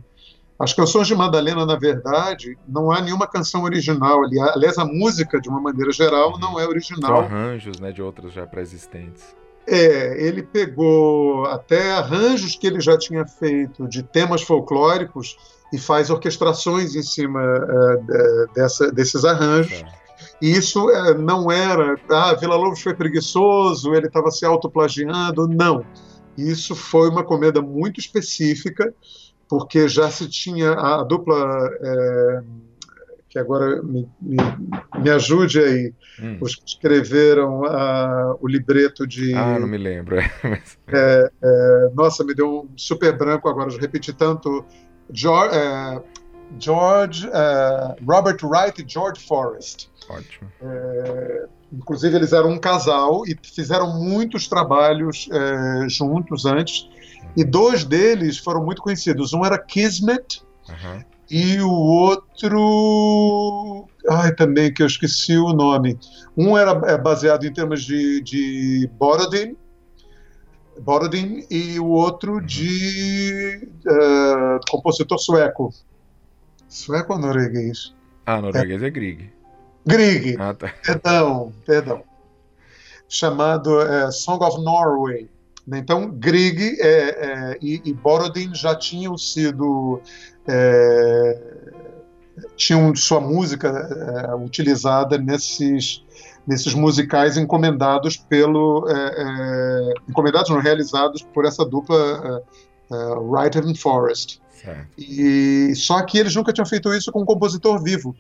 As 0.59 0.73
canções 0.73 1.07
de 1.07 1.15
Madalena, 1.15 1.65
na 1.65 1.77
verdade, 1.77 2.57
não 2.67 2.91
há 2.91 2.99
nenhuma 2.99 3.25
canção 3.25 3.63
original. 3.63 4.21
Aliás, 4.53 4.77
a 4.77 4.83
música, 4.83 5.39
de 5.39 5.47
uma 5.47 5.61
maneira 5.61 5.91
geral, 5.91 6.37
não 6.37 6.59
é 6.59 6.67
original. 6.67 7.15
São 7.15 7.25
arranjos 7.25 7.79
né, 7.79 7.93
de 7.93 8.01
outras 8.01 8.33
já 8.33 8.45
pré-existentes. 8.45 9.23
É, 9.65 10.21
ele 10.21 10.43
pegou 10.43 11.45
até 11.45 11.93
arranjos 11.93 12.55
que 12.55 12.67
ele 12.67 12.81
já 12.81 12.97
tinha 12.97 13.25
feito 13.25 13.87
de 13.87 14.03
temas 14.03 14.41
folclóricos 14.41 15.37
e 15.71 15.77
faz 15.77 16.09
orquestrações 16.09 16.95
em 16.95 17.03
cima 17.03 17.39
uh, 17.41 18.53
dessa, 18.53 18.91
desses 18.91 19.23
arranjos. 19.23 19.81
É. 19.81 19.98
E 20.41 20.51
isso 20.51 20.89
é, 20.89 21.13
não 21.13 21.51
era, 21.51 21.99
ah, 22.09 22.33
Vila 22.33 22.55
Lobos 22.55 22.81
foi 22.81 22.93
preguiçoso, 22.93 23.93
ele 23.93 24.07
estava 24.07 24.31
se 24.31 24.45
autoplagiando, 24.45 25.47
não. 25.47 25.85
Isso 26.37 26.75
foi 26.75 27.09
uma 27.09 27.23
comenda 27.23 27.61
muito 27.61 27.99
específica, 27.99 28.93
porque 29.49 29.87
já 29.89 30.09
se 30.09 30.29
tinha 30.29 30.71
a, 30.71 31.03
dupla, 31.03 31.69
é, 31.81 32.43
que 33.27 33.37
agora 33.37 33.83
me, 33.83 34.07
me, 34.21 34.37
me 34.97 35.09
ajude 35.09 35.59
aí, 35.59 35.93
hum. 36.22 36.38
os 36.39 36.55
que 36.55 36.64
escreveram 36.65 37.65
a, 37.65 38.38
o 38.39 38.47
libreto 38.47 39.05
de... 39.05 39.34
Ah, 39.34 39.59
não 39.59 39.68
me 39.68 39.77
lembro. 39.77 40.18
é, 40.19 40.30
é, 41.43 41.89
nossa, 41.93 42.23
me 42.23 42.34
deu 42.34 42.61
um 42.61 42.77
super 42.77 43.18
branco 43.18 43.49
agora, 43.49 43.69
já 43.69 43.80
repeti 43.80 44.14
tanto... 44.14 44.65
George, 45.11 45.55
é, 45.55 46.03
George 46.57 47.30
é, 47.31 47.95
Robert 48.07 48.38
Wright 48.43 48.81
e 48.81 48.85
George 48.88 49.21
Forrest. 49.21 49.89
Ótimo. 50.09 50.49
É, 50.61 51.45
inclusive, 51.71 52.15
eles 52.15 52.34
eram 52.34 52.49
um 52.49 52.57
casal 52.57 53.23
e 53.27 53.38
fizeram 53.43 53.99
muitos 53.99 54.47
trabalhos 54.47 55.30
é, 55.31 55.89
juntos 55.89 56.45
antes. 56.45 56.89
E 57.35 57.43
dois 57.43 57.84
deles 57.84 58.38
foram 58.38 58.65
muito 58.65 58.81
conhecidos. 58.81 59.34
Um 59.34 59.45
era 59.45 59.57
Kismet 59.57 60.41
uhum. 60.67 61.03
e 61.30 61.59
o 61.61 61.69
outro. 61.71 62.27
Ai, 64.09 64.34
também 64.34 64.73
que 64.73 64.81
eu 64.81 64.88
esqueci 64.88 65.38
o 65.38 65.53
nome. 65.53 65.99
Um 66.35 66.57
era 66.57 66.71
é, 66.91 66.97
baseado 66.97 67.45
em 67.45 67.53
termos 67.53 67.84
de, 67.84 68.21
de 68.21 68.89
Borodin, 68.97 69.55
Borodin 70.80 71.45
e 71.49 71.80
o 71.80 71.88
outro 71.88 72.35
uhum. 72.35 72.45
de 72.45 73.69
uh, 73.85 74.59
compositor 74.69 75.19
sueco. 75.19 75.71
Sueco 76.69 77.13
ou 77.13 77.19
norueguês? 77.19 77.95
Ah, 78.25 78.39
norueguês 78.39 78.83
é, 78.83 78.87
é 78.87 78.89
Grieg. 78.91 79.33
Grieg. 79.85 80.37
Ah, 80.39 80.53
tá. 80.53 80.71
Perdão, 80.85 81.51
perdão. 81.65 82.03
chamado 83.09 83.81
é, 83.81 84.11
Song 84.11 84.43
of 84.45 84.61
Norway. 84.61 85.27
Então, 85.67 86.09
Grieg 86.11 86.79
é, 86.79 86.87
é, 86.87 87.57
e, 87.61 87.81
e, 87.83 87.93
Borodin 87.93 88.53
já 88.53 88.75
tinham 88.75 89.17
sido. 89.17 89.99
É, 90.47 91.41
tinham 92.55 92.95
sua 92.95 93.19
música 93.19 93.67
é, 93.67 94.35
utilizada 94.35 95.17
nesses, 95.17 96.03
nesses 96.47 96.73
musicais 96.73 97.35
encomendados 97.35 98.15
pelo. 98.15 98.85
Encomendados, 100.07 100.49
não 100.49 100.59
realizados 100.59 101.21
por 101.21 101.45
essa 101.45 101.65
dupla 101.65 102.43
Wright 102.91 103.57
and 103.57 103.75
Forrest. 104.64 104.88
E, 104.98 105.73
só 105.76 106.02
que 106.03 106.18
eles 106.18 106.36
nunca 106.36 106.53
tinham 106.53 106.65
feito 106.65 106.94
isso 106.94 107.11
com 107.11 107.22
um 107.22 107.26
compositor 107.26 107.81
vivo. 107.81 108.15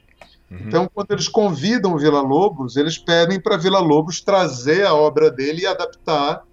Uhum. 0.49 0.57
Então, 0.65 0.89
quando 0.93 1.11
eles 1.11 1.27
convidam 1.27 1.97
Vila 1.97 2.21
Lobos, 2.21 2.75
eles 2.75 2.97
pedem 2.97 3.39
para 3.39 3.57
Vila 3.57 3.79
Lobos 3.79 4.21
trazer 4.21 4.85
a 4.85 4.93
obra 4.93 5.29
dele 5.29 5.61
e 5.61 5.67
adaptar 5.67 6.43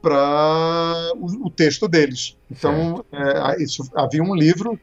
para 0.00 1.12
o, 1.16 1.46
o, 1.46 1.50
texto 1.50 1.86
deles. 1.86 2.36
Então, 2.50 3.04
é, 3.12 3.62
isso, 3.62 3.82
havia 3.94 4.22
um 4.22 4.34
livro 4.34 4.78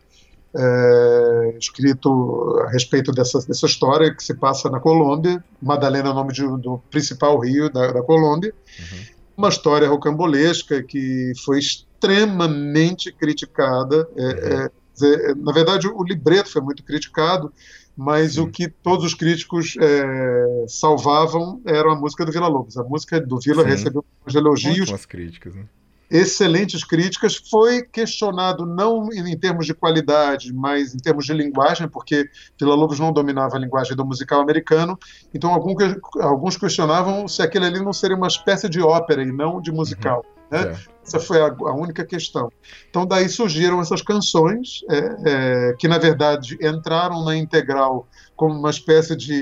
é, 0.55 1.55
escrito 1.57 2.61
a 2.65 2.69
respeito 2.69 3.11
dessa, 3.11 3.39
dessa 3.45 3.65
história 3.65 4.13
que 4.13 4.23
se 4.23 4.33
passa 4.33 4.69
na 4.69 4.79
Colômbia. 4.79 5.43
Madalena 5.61 6.09
é 6.09 6.11
o 6.11 6.15
nome 6.15 6.33
de, 6.33 6.41
do 6.41 6.79
principal 6.91 7.39
rio 7.39 7.69
da, 7.69 7.91
da 7.91 8.03
Colômbia. 8.03 8.53
Uhum. 8.79 9.16
Uma 9.37 9.49
história 9.49 9.87
rocambolesca 9.87 10.81
que 10.81 11.31
foi 11.45 11.59
extremamente 11.59 13.11
criticada. 13.11 14.09
É, 14.17 14.23
uhum. 14.23 14.69
É, 15.03 15.35
na 15.35 15.51
verdade, 15.51 15.87
o 15.87 16.03
libreto 16.03 16.51
foi 16.51 16.61
muito 16.61 16.83
criticado, 16.83 17.53
mas 17.95 18.33
Sim. 18.33 18.41
o 18.41 18.47
que 18.51 18.67
todos 18.67 19.05
os 19.05 19.13
críticos 19.13 19.75
é, 19.79 20.65
salvavam 20.67 21.61
era 21.65 21.93
a 21.93 21.95
música 21.95 22.25
do 22.25 22.31
Vila 22.31 22.47
Lobos. 22.47 22.77
A 22.77 22.83
música 22.83 23.21
do 23.21 23.39
Vila 23.39 23.63
Sim. 23.63 23.69
recebeu 23.69 24.05
elogios. 24.33 24.81
Ótimas 24.81 25.05
críticas, 25.05 25.55
né? 25.55 25.65
Excelentes 26.09 26.83
críticas. 26.83 27.35
Foi 27.35 27.83
questionado 27.83 28.65
não 28.65 29.11
em, 29.11 29.37
termos 29.37 29.65
de 29.65 29.73
qualidade, 29.73 30.53
mas 30.53 30.95
em 30.95 30.97
termos 30.97 31.25
de 31.25 31.33
linguagem, 31.33 31.87
porque 31.87 32.29
Vila 32.59 32.75
Lobos 32.75 32.99
não 32.99 33.11
dominava 33.11 33.57
a 33.57 33.59
linguagem 33.59 33.95
do 33.95 34.05
musical 34.05 34.41
americano. 34.41 34.97
Então, 35.33 35.53
alguns 35.53 36.57
questionavam 36.57 37.27
se 37.27 37.41
aquele 37.41 37.65
ali 37.65 37.83
não 37.83 37.93
seria 37.93 38.15
uma 38.15 38.27
espécie 38.27 38.69
de 38.69 38.81
ópera 38.81 39.21
e 39.21 39.31
não 39.31 39.61
de 39.61 39.71
musical. 39.71 40.25
Uhum. 40.25 40.37
Né? 40.49 40.71
É. 40.71 40.97
Essa 41.05 41.19
foi 41.19 41.41
a, 41.41 41.47
a, 41.47 41.73
única 41.73 42.05
questão. 42.05 42.49
Então, 42.89 43.05
daí 43.05 43.27
surgiram 43.27 43.81
essas 43.81 44.01
canções, 44.01 44.81
é, 44.89 45.15
é, 45.25 45.73
que 45.77 45.87
na 45.87 45.97
verdade 45.97 46.57
entraram 46.61 47.23
na 47.23 47.35
integral 47.35 48.07
como 48.35 48.53
uma 48.53 48.69
espécie 48.69 49.15
de, 49.15 49.41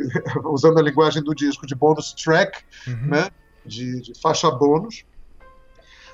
usando 0.44 0.78
a 0.78 0.82
linguagem 0.82 1.22
do 1.22 1.34
disco, 1.34 1.66
de 1.66 1.74
bonus 1.74 2.12
track, 2.12 2.58
uhum. 2.86 3.08
né? 3.08 3.28
de, 3.66 4.00
de 4.00 4.12
faixa 4.20 4.50
bônus 4.50 5.04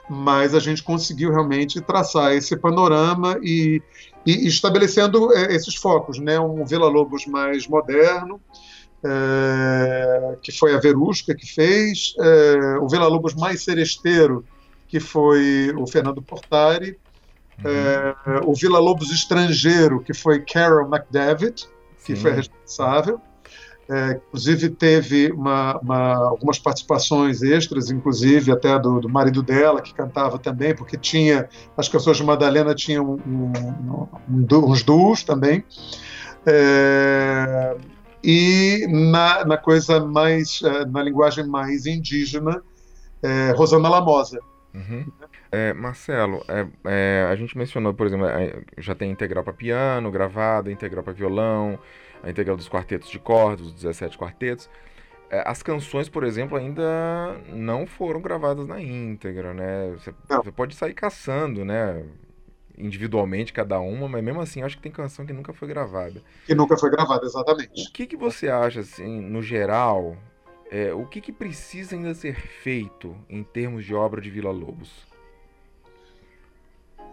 mas 0.08 0.54
a 0.54 0.58
gente 0.58 0.82
conseguiu 0.82 1.30
realmente 1.30 1.80
traçar 1.80 2.32
esse 2.32 2.56
panorama 2.56 3.38
e, 3.42 3.80
e 4.26 4.46
estabelecendo 4.46 5.32
é, 5.32 5.54
esses 5.54 5.74
focos, 5.76 6.18
né? 6.18 6.38
Um 6.38 6.64
Vila 6.64 6.88
Lobos 6.88 7.26
mais 7.26 7.66
moderno, 7.66 8.40
é, 9.04 10.36
que 10.42 10.52
foi 10.52 10.74
a 10.74 10.80
Verusca 10.80 11.34
que 11.34 11.46
fez, 11.46 12.14
é, 12.18 12.78
o 12.78 12.88
Vila 12.88 13.06
Lobos 13.06 13.34
mais 13.34 13.62
seresteiro, 13.62 14.44
que 14.88 15.00
foi 15.00 15.72
o 15.76 15.86
Fernando 15.86 16.20
Portari, 16.20 16.98
uhum. 17.64 17.70
é, 17.70 18.40
o 18.44 18.54
Vila 18.54 18.78
Lobos 18.78 19.10
estrangeiro, 19.10 20.00
que 20.00 20.12
foi 20.12 20.40
Carol 20.40 20.88
McDavid, 20.88 21.66
que 22.04 22.14
Sim. 22.14 22.22
foi 22.22 22.32
responsável. 22.32 23.20
É, 23.94 24.12
inclusive 24.12 24.70
teve 24.70 25.30
uma, 25.32 25.78
uma, 25.80 26.14
algumas 26.14 26.58
participações 26.58 27.42
extras, 27.42 27.90
inclusive 27.90 28.50
até 28.50 28.78
do, 28.78 29.00
do, 29.00 29.08
marido 29.08 29.42
dela, 29.42 29.82
que 29.82 29.92
cantava 29.92 30.38
também, 30.38 30.74
porque 30.74 30.96
tinha 30.96 31.46
as 31.76 31.90
canções 31.90 32.16
de 32.16 32.24
Madalena 32.24 32.74
tinham 32.74 33.04
um, 33.26 33.52
um, 33.52 34.08
um, 34.30 34.70
uns 34.70 34.82
duos 34.82 35.22
também. 35.22 35.62
É, 36.46 37.76
e 38.24 38.86
na, 38.88 39.44
na 39.44 39.58
coisa 39.58 40.00
mais, 40.00 40.62
eh, 40.64 40.86
na 40.86 41.02
linguagem 41.02 41.46
mais 41.46 41.84
indígena, 41.84 42.62
é, 43.22 43.50
Rosana 43.50 43.90
Lamosa. 43.90 44.40
Uhum. 44.72 45.04
É, 45.50 45.74
Marcelo, 45.74 46.42
é, 46.48 46.66
é, 46.86 47.28
a 47.30 47.36
gente 47.36 47.58
mencionou, 47.58 47.92
por 47.92 48.06
exemplo, 48.06 48.26
já 48.78 48.94
tem 48.94 49.10
integral 49.10 49.44
para 49.44 49.52
piano, 49.52 50.10
gravada, 50.10 50.72
integral 50.72 51.04
para 51.04 51.12
violão, 51.12 51.78
a 52.22 52.30
integral 52.30 52.56
dos 52.56 52.68
quartetos 52.68 53.10
de 53.10 53.18
cordas, 53.18 53.66
os 53.66 53.74
17 53.74 54.16
quartetos. 54.16 54.68
É, 55.30 55.42
as 55.46 55.62
canções, 55.62 56.08
por 56.08 56.24
exemplo, 56.24 56.56
ainda 56.56 57.40
não 57.48 57.86
foram 57.86 58.20
gravadas 58.20 58.66
na 58.66 58.80
íntegra, 58.80 59.54
né? 59.54 59.90
Você, 59.92 60.14
você 60.28 60.52
pode 60.52 60.74
sair 60.74 60.94
caçando, 60.94 61.64
né? 61.64 62.04
individualmente 62.76 63.52
cada 63.52 63.78
uma, 63.80 64.08
mas 64.08 64.24
mesmo 64.24 64.40
assim 64.40 64.62
acho 64.62 64.76
que 64.76 64.82
tem 64.82 64.90
canção 64.90 65.26
que 65.26 65.32
nunca 65.32 65.52
foi 65.52 65.68
gravada. 65.68 66.22
Que 66.46 66.54
nunca 66.54 66.76
foi 66.76 66.90
gravada, 66.90 67.24
exatamente. 67.24 67.88
O 67.88 67.92
que, 67.92 68.06
que 68.06 68.16
você 68.16 68.48
acha, 68.48 68.80
assim, 68.80 69.20
no 69.20 69.42
geral, 69.42 70.16
é, 70.70 70.92
o 70.92 71.06
que, 71.06 71.20
que 71.20 71.32
precisa 71.32 71.94
ainda 71.94 72.14
ser 72.14 72.34
feito 72.34 73.16
em 73.28 73.42
termos 73.42 73.84
de 73.84 73.94
obra 73.94 74.20
de 74.20 74.30
Vila 74.30 74.50
Lobos? 74.50 75.06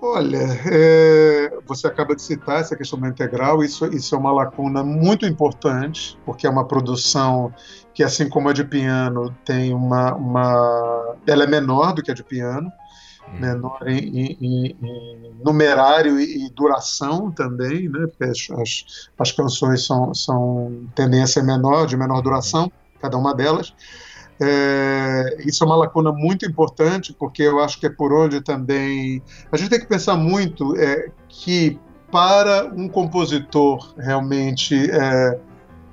Olha, 0.02 0.38
é, 0.72 1.60
você 1.68 1.86
acaba 1.86 2.16
de 2.16 2.22
citar 2.22 2.62
essa 2.62 2.74
questão 2.74 2.98
da 2.98 3.10
integral, 3.10 3.62
isso, 3.62 3.86
isso 3.88 4.16
é 4.16 4.18
uma 4.18 4.32
lacuna 4.32 4.82
muito 4.82 5.26
importante, 5.26 6.18
porque 6.26 6.48
é 6.48 6.50
uma 6.50 6.66
produção 6.66 7.54
que, 7.94 8.02
assim 8.02 8.30
como 8.30 8.48
a 8.48 8.54
de 8.54 8.64
piano, 8.64 9.36
tem 9.44 9.74
uma, 9.74 10.16
uma. 10.16 11.16
Ela 11.28 11.44
é 11.44 11.48
menor 11.48 11.94
do 11.94 12.02
que 12.02 12.10
a 12.10 12.14
de 12.14 12.24
piano, 12.24 12.72
menor 13.38 13.88
em, 13.88 14.38
em, 14.40 14.78
em 14.82 15.36
numerário 15.44 16.18
e, 16.18 16.50
duração 16.50 17.30
também, 17.30 17.90
né? 17.90 18.08
As, 18.22 19.06
as, 19.20 19.32
canções 19.34 19.86
são, 19.86 20.14
são 20.14 20.88
tendência 20.96 21.44
menor, 21.44 21.86
de 21.86 21.98
menor 21.98 22.22
duração, 22.22 22.72
cada 23.02 23.18
uma 23.18 23.36
delas. 23.36 23.74
É, 24.42 25.38
isso 25.46 25.64
é 25.64 25.68
uma 25.68 25.76
lacuna 25.76 26.12
muito 26.12 26.46
importante, 26.46 27.14
porque 27.14 27.44
eu 27.44 27.60
acho 27.60 27.80
que 27.80 27.86
é 27.86 27.90
por 27.90 28.14
onde 28.14 28.42
também. 28.42 29.22
A 29.52 29.58
gente 29.58 29.70
tem 29.70 29.80
que 29.80 29.86
pensar 29.86 30.16
muito 30.16 30.76
é, 30.78 31.10
que 31.28 31.78
para 32.12 32.66
um 32.76 32.88
compositor 32.88 33.94
realmente 33.98 34.90
é, 34.90 35.40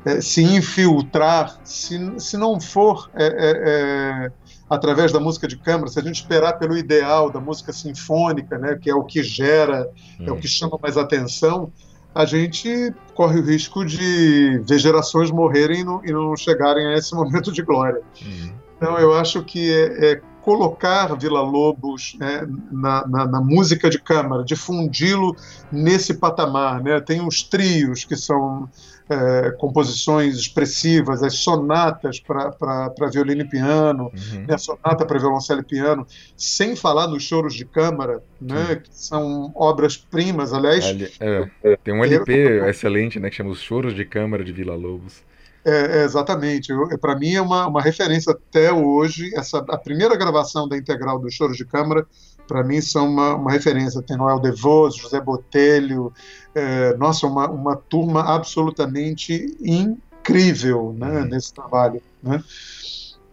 é 0.04 0.20
se 0.20 0.42
infiltrar, 0.42 1.58
se, 1.64 1.98
se 2.18 2.36
não 2.36 2.60
for 2.60 3.10
é, 3.14 3.26
é, 3.26 4.32
através 4.70 5.12
da 5.12 5.20
música 5.20 5.48
de 5.48 5.56
câmara, 5.56 5.88
se 5.88 5.98
a 5.98 6.02
gente 6.02 6.20
esperar 6.20 6.54
pelo 6.54 6.76
ideal 6.76 7.30
da 7.30 7.40
música 7.40 7.72
sinfônica, 7.72 8.56
né, 8.58 8.78
que 8.80 8.88
é 8.88 8.94
o 8.94 9.04
que 9.04 9.22
gera, 9.22 9.90
hum. 10.20 10.26
é 10.26 10.32
o 10.32 10.36
que 10.36 10.48
chama 10.48 10.78
mais 10.80 10.96
atenção, 10.96 11.72
a 12.16 12.24
gente 12.24 12.94
corre 13.14 13.38
o 13.38 13.44
risco 13.44 13.84
de 13.84 14.58
ver 14.64 14.78
gerações 14.78 15.30
morrerem 15.30 15.80
e 15.80 15.84
não, 15.84 16.02
e 16.02 16.10
não 16.10 16.34
chegarem 16.34 16.86
a 16.86 16.94
esse 16.94 17.12
momento 17.14 17.52
de 17.52 17.60
glória. 17.60 18.00
Hum. 18.24 18.52
Então, 18.78 18.98
eu 18.98 19.14
acho 19.14 19.42
que 19.44 19.70
é, 19.70 20.12
é 20.12 20.20
colocar 20.40 21.14
Vila 21.14 21.42
Lobos 21.42 22.16
né, 22.18 22.46
na, 22.70 23.06
na, 23.06 23.26
na, 23.26 23.40
música 23.40 23.90
de 23.90 23.98
câmara, 23.98 24.44
difundi-lo 24.44 25.36
nesse 25.70 26.14
patamar. 26.14 26.82
Né? 26.82 27.00
Tem 27.00 27.20
os 27.20 27.42
trios 27.42 28.04
que 28.04 28.16
são 28.16 28.66
é, 29.08 29.50
composições 29.52 30.36
expressivas, 30.36 31.22
as 31.22 31.34
sonatas 31.34 32.18
para 32.20 33.10
violino 33.12 33.42
e 33.42 33.48
piano, 33.48 34.04
uhum. 34.04 34.44
né, 34.46 34.54
a 34.54 34.58
sonata 34.58 35.06
para 35.06 35.18
violoncelo 35.18 35.60
e 35.60 35.64
piano, 35.64 36.06
sem 36.36 36.74
falar 36.74 37.06
nos 37.06 37.22
choros 37.22 37.54
de 37.54 37.64
câmara, 37.64 38.22
né, 38.40 38.76
que 38.76 38.88
são 38.90 39.52
obras-primas, 39.54 40.52
aliás. 40.52 40.84
Ali, 40.84 41.10
é, 41.20 41.76
tem 41.84 41.94
um 41.94 42.04
LP 42.04 42.68
excelente 42.68 43.20
né, 43.20 43.30
que 43.30 43.36
chama 43.36 43.50
Os 43.50 43.60
Choros 43.60 43.94
de 43.94 44.04
Câmara 44.04 44.44
de 44.44 44.52
Vila 44.52 44.74
Lobos. 44.74 45.24
É, 45.64 45.98
é, 45.98 46.04
exatamente. 46.04 46.72
Para 47.00 47.16
mim 47.16 47.34
é 47.34 47.40
uma, 47.40 47.66
uma 47.66 47.82
referência 47.82 48.32
até 48.32 48.72
hoje. 48.72 49.34
Essa, 49.34 49.58
a 49.68 49.76
primeira 49.76 50.16
gravação 50.16 50.68
da 50.68 50.76
integral 50.76 51.18
dos 51.18 51.34
Choros 51.34 51.56
de 51.56 51.64
Câmara, 51.64 52.06
para 52.46 52.62
mim, 52.62 52.80
são 52.80 53.08
uma, 53.08 53.34
uma 53.34 53.50
referência. 53.50 54.02
Tem 54.02 54.16
Noel 54.16 54.38
Devos, 54.38 54.96
José 54.96 55.20
Botelho, 55.20 56.12
é, 56.54 56.96
nossa, 56.96 57.26
uma, 57.26 57.48
uma 57.50 57.76
turma 57.76 58.22
absolutamente 58.22 59.56
incrível 59.60 60.94
né, 60.96 61.20
uhum. 61.20 61.26
nesse 61.26 61.52
trabalho. 61.52 62.02
Né? 62.22 62.42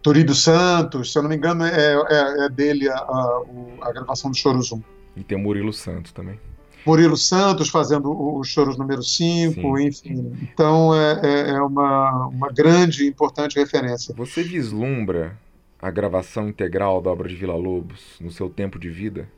Turíbio 0.02 0.34
Santos, 0.34 1.12
se 1.12 1.18
eu 1.18 1.22
não 1.22 1.30
me 1.30 1.36
engano, 1.36 1.64
é, 1.64 1.94
é, 1.94 2.44
é 2.44 2.48
dele 2.48 2.88
a, 2.88 2.96
a, 2.96 3.42
a, 3.82 3.92
gravação 3.92 4.30
do 4.30 4.36
Choros 4.36 4.70
1. 4.70 4.82
E 5.16 5.24
tem 5.24 5.38
o 5.38 5.40
Murilo 5.40 5.72
Santos 5.72 6.12
também. 6.12 6.38
Murilo 6.86 7.16
Santos 7.16 7.70
fazendo 7.70 8.12
os 8.38 8.46
choros 8.46 8.76
número 8.76 9.02
5, 9.02 9.78
enfim. 9.80 10.32
Então 10.42 10.94
é, 10.94 11.20
é, 11.22 11.50
é 11.52 11.62
uma, 11.62 12.26
uma 12.26 12.52
grande 12.52 13.04
e 13.04 13.08
importante 13.08 13.58
referência. 13.58 14.14
Você 14.14 14.42
vislumbra 14.42 15.38
a 15.84 15.90
gravação 15.90 16.48
integral 16.48 17.02
da 17.02 17.10
obra 17.10 17.28
de 17.28 17.34
Vila 17.34 17.54
Lobos 17.54 18.00
no 18.18 18.30
seu 18.30 18.48
tempo 18.48 18.78
de 18.78 18.88
vida? 18.88 19.28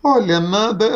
Olha, 0.00 0.38
nada. 0.38 0.86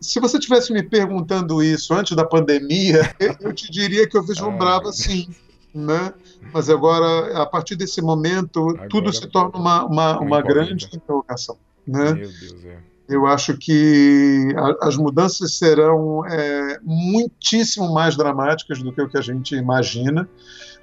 Se 0.00 0.20
você 0.20 0.38
tivesse 0.38 0.72
me 0.72 0.84
perguntando 0.84 1.60
isso 1.60 1.92
antes 1.92 2.14
da 2.14 2.24
pandemia, 2.24 3.12
eu 3.40 3.52
te 3.52 3.68
diria 3.72 4.08
que 4.08 4.16
eu 4.16 4.22
vislumbrava 4.22 4.90
ah, 4.90 4.92
sim. 4.92 5.28
né? 5.74 6.14
mas 6.54 6.70
agora, 6.70 7.42
a 7.42 7.44
partir 7.44 7.74
desse 7.74 8.00
momento, 8.00 8.70
agora, 8.70 8.88
tudo 8.88 9.12
se 9.12 9.26
torna 9.26 9.58
uma, 9.58 9.84
uma, 9.84 10.20
uma 10.20 10.40
grande 10.40 10.86
interrogação. 10.86 11.58
Né? 11.84 12.12
Meu 12.12 12.28
Deus, 12.28 12.64
é. 12.64 12.78
Eu 13.08 13.26
acho 13.26 13.56
que 13.56 14.54
a, 14.56 14.86
as 14.86 14.96
mudanças 14.96 15.56
serão 15.56 16.24
é, 16.24 16.78
muitíssimo 16.84 17.92
mais 17.92 18.16
dramáticas 18.16 18.80
do 18.80 18.92
que 18.92 19.02
o 19.02 19.08
que 19.08 19.18
a 19.18 19.22
gente 19.22 19.56
imagina, 19.56 20.28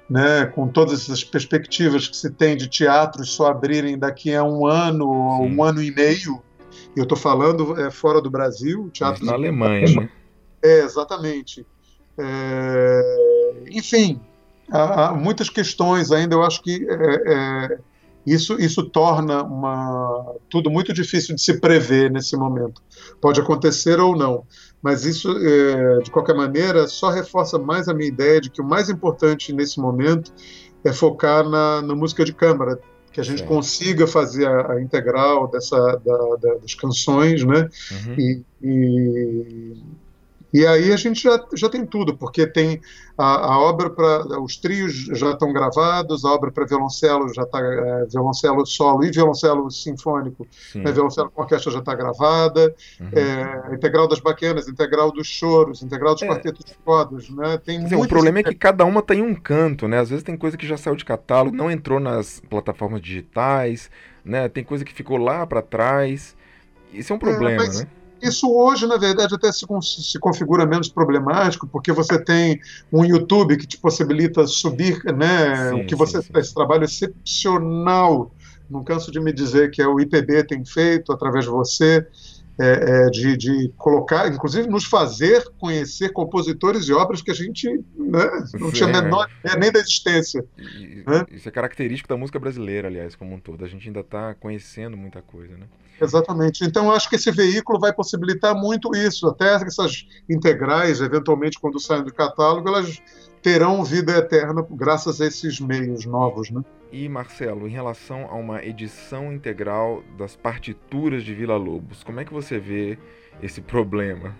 né? 0.08 0.46
com 0.46 0.68
todas 0.68 1.02
essas 1.02 1.24
perspectivas 1.24 2.08
que 2.08 2.16
se 2.16 2.30
tem 2.30 2.56
de 2.56 2.68
teatros 2.68 3.30
só 3.30 3.46
abrirem 3.48 3.98
daqui 3.98 4.34
a 4.34 4.44
um 4.44 4.66
ano 4.66 5.08
ou 5.08 5.42
um 5.42 5.62
ano 5.62 5.82
e 5.82 5.90
meio. 5.90 6.42
Eu 6.94 7.02
estou 7.02 7.16
falando 7.16 7.78
é, 7.80 7.90
fora 7.90 8.20
do 8.20 8.30
Brasil, 8.30 8.90
teatros 8.92 9.26
na 9.26 9.34
Alemanha, 9.34 9.86
né? 9.94 10.10
É, 10.62 10.80
exatamente. 10.80 11.66
É, 12.18 13.64
enfim, 13.70 14.20
há, 14.70 15.08
há, 15.08 15.14
muitas 15.14 15.50
questões 15.50 16.10
ainda. 16.10 16.34
Eu 16.34 16.42
acho 16.42 16.62
que 16.62 16.86
é, 16.88 17.34
é, 17.34 17.78
isso, 18.26 18.60
isso 18.60 18.82
torna 18.88 19.42
uma, 19.42 20.34
tudo 20.48 20.70
muito 20.70 20.92
difícil 20.92 21.34
de 21.34 21.42
se 21.42 21.60
prever 21.60 22.10
nesse 22.10 22.36
momento. 22.36 22.82
Pode 23.20 23.40
acontecer 23.40 24.00
ou 24.00 24.16
não, 24.16 24.44
mas 24.86 25.04
isso, 25.04 25.36
é, 25.36 25.98
de 25.98 26.12
qualquer 26.12 26.36
maneira, 26.36 26.86
só 26.86 27.10
reforça 27.10 27.58
mais 27.58 27.88
a 27.88 27.92
minha 27.92 28.06
ideia 28.08 28.40
de 28.40 28.48
que 28.48 28.60
o 28.60 28.64
mais 28.64 28.88
importante 28.88 29.52
nesse 29.52 29.80
momento 29.80 30.32
é 30.84 30.92
focar 30.92 31.42
na, 31.42 31.82
na 31.82 31.92
música 31.92 32.24
de 32.24 32.32
câmara, 32.32 32.78
que 33.10 33.20
a 33.20 33.24
gente 33.24 33.42
consiga 33.42 34.06
fazer 34.06 34.46
a, 34.46 34.74
a 34.74 34.80
integral 34.80 35.50
dessa, 35.50 35.76
da, 35.76 36.16
da, 36.40 36.54
das 36.62 36.76
canções, 36.76 37.42
né? 37.42 37.68
Uhum. 37.90 38.14
E, 38.16 38.42
e, 38.62 39.82
e 40.56 40.66
aí 40.66 40.90
a 40.90 40.96
gente 40.96 41.22
já, 41.22 41.44
já 41.54 41.68
tem 41.68 41.84
tudo, 41.84 42.16
porque 42.16 42.46
tem 42.46 42.80
a, 43.18 43.52
a 43.52 43.58
obra 43.58 43.90
para. 43.90 44.40
Os 44.40 44.56
trios 44.56 44.94
já 44.94 45.32
estão 45.32 45.52
gravados, 45.52 46.24
a 46.24 46.30
obra 46.30 46.50
para 46.50 46.64
violoncelo 46.64 47.32
já 47.34 47.42
está. 47.42 47.60
É, 47.60 48.06
violoncelo 48.06 48.64
solo 48.64 49.04
e 49.04 49.10
violoncelo 49.10 49.70
sinfônico, 49.70 50.48
né, 50.74 50.90
violoncelo 50.90 51.30
com 51.30 51.42
orquestra 51.42 51.70
já 51.70 51.80
está 51.80 51.94
gravada, 51.94 52.74
uhum. 52.98 53.10
é, 53.12 53.74
integral 53.74 54.08
das 54.08 54.18
baquenas, 54.18 54.66
integral 54.66 55.12
dos 55.12 55.26
choros, 55.26 55.82
integral 55.82 56.14
dos 56.14 56.22
é. 56.22 56.26
quartetos 56.26 56.64
de 56.64 56.74
cordas. 56.82 57.28
Né, 57.28 57.58
tem 57.58 57.84
dizer, 57.84 57.96
o 57.96 58.08
problema 58.08 58.38
é 58.38 58.42
que 58.42 58.54
cada 58.54 58.86
uma 58.86 59.02
tem 59.02 59.20
um 59.20 59.34
canto, 59.34 59.86
né? 59.86 59.98
Às 59.98 60.08
vezes 60.08 60.24
tem 60.24 60.38
coisa 60.38 60.56
que 60.56 60.66
já 60.66 60.78
saiu 60.78 60.96
de 60.96 61.04
catálogo, 61.04 61.54
não 61.54 61.70
entrou 61.70 62.00
nas 62.00 62.40
plataformas 62.48 63.02
digitais, 63.02 63.90
né? 64.24 64.48
Tem 64.48 64.64
coisa 64.64 64.86
que 64.86 64.94
ficou 64.94 65.18
lá 65.18 65.46
para 65.46 65.60
trás. 65.60 66.34
Isso 66.94 67.12
é 67.12 67.14
um 67.14 67.18
é, 67.18 67.20
problema, 67.20 67.58
mas... 67.58 67.80
né? 67.80 67.88
Isso 68.22 68.50
hoje, 68.50 68.86
na 68.86 68.96
verdade, 68.96 69.34
até 69.34 69.52
se, 69.52 69.66
se, 69.82 70.18
configura 70.18 70.66
menos 70.66 70.88
problemático, 70.88 71.66
porque 71.66 71.92
você 71.92 72.18
tem 72.18 72.60
um 72.92 73.04
YouTube 73.04 73.56
que 73.56 73.66
te 73.66 73.78
possibilita 73.78 74.46
subir, 74.46 75.02
né? 75.04 75.70
Sim, 75.70 75.82
o 75.82 75.86
que 75.86 75.94
você 75.94 76.22
sim, 76.22 76.28
sim. 76.32 76.40
esse 76.40 76.54
trabalho 76.54 76.84
excepcional, 76.84 78.34
não 78.70 78.82
canso 78.82 79.10
de 79.10 79.20
me 79.20 79.32
dizer 79.32 79.70
que 79.70 79.82
é 79.82 79.86
o 79.86 80.00
IPB 80.00 80.44
tem 80.44 80.64
feito 80.64 81.12
através 81.12 81.44
de 81.44 81.50
você. 81.50 82.06
É, 82.58 83.04
é, 83.04 83.10
de, 83.10 83.36
de, 83.36 83.70
colocar, 83.76 84.32
inclusive 84.32 84.66
nos 84.66 84.86
fazer 84.86 85.46
conhecer 85.58 86.10
compositores 86.14 86.88
e 86.88 86.92
obras 86.94 87.20
que 87.20 87.30
a 87.30 87.34
gente 87.34 87.68
né, 87.94 88.30
não 88.54 88.72
tinha 88.72 88.88
é. 88.88 88.92
menor 88.92 89.28
ideia 89.40 89.58
nem 89.58 89.70
da 89.70 89.78
existência. 89.78 90.42
E, 90.56 91.04
né? 91.06 91.26
Isso 91.30 91.46
é 91.46 91.52
característico 91.52 92.08
da 92.08 92.16
música 92.16 92.38
brasileira, 92.38 92.88
aliás, 92.88 93.14
como 93.14 93.34
um 93.34 93.38
todo. 93.38 93.62
A 93.62 93.68
gente 93.68 93.86
ainda 93.86 94.00
está 94.00 94.34
conhecendo 94.36 94.96
muita 94.96 95.20
coisa, 95.20 95.54
né? 95.54 95.66
Exatamente. 96.00 96.64
Então, 96.64 96.90
acho 96.90 97.08
que 97.08 97.16
esse 97.16 97.30
veículo 97.30 97.78
vai 97.78 97.92
possibilitar 97.92 98.54
muito 98.54 98.94
isso. 98.94 99.26
Até 99.28 99.54
essas 99.54 100.06
integrais, 100.28 101.00
eventualmente, 101.00 101.58
quando 101.58 101.80
saem 101.80 102.04
do 102.04 102.12
catálogo, 102.12 102.68
elas 102.68 103.00
terão 103.42 103.84
vida 103.84 104.16
eterna 104.16 104.66
graças 104.70 105.20
a 105.20 105.26
esses 105.26 105.60
meios 105.60 106.04
novos, 106.04 106.50
né? 106.50 106.62
E 106.90 107.08
Marcelo, 107.08 107.68
em 107.68 107.70
relação 107.70 108.26
a 108.30 108.34
uma 108.34 108.64
edição 108.64 109.32
integral 109.32 110.02
das 110.18 110.36
partituras 110.36 111.22
de 111.22 111.34
Vila 111.34 111.56
Lobos, 111.56 112.02
como 112.02 112.20
é 112.20 112.24
que 112.24 112.32
você 112.32 112.58
vê 112.58 112.98
esse 113.42 113.60
problema? 113.60 114.34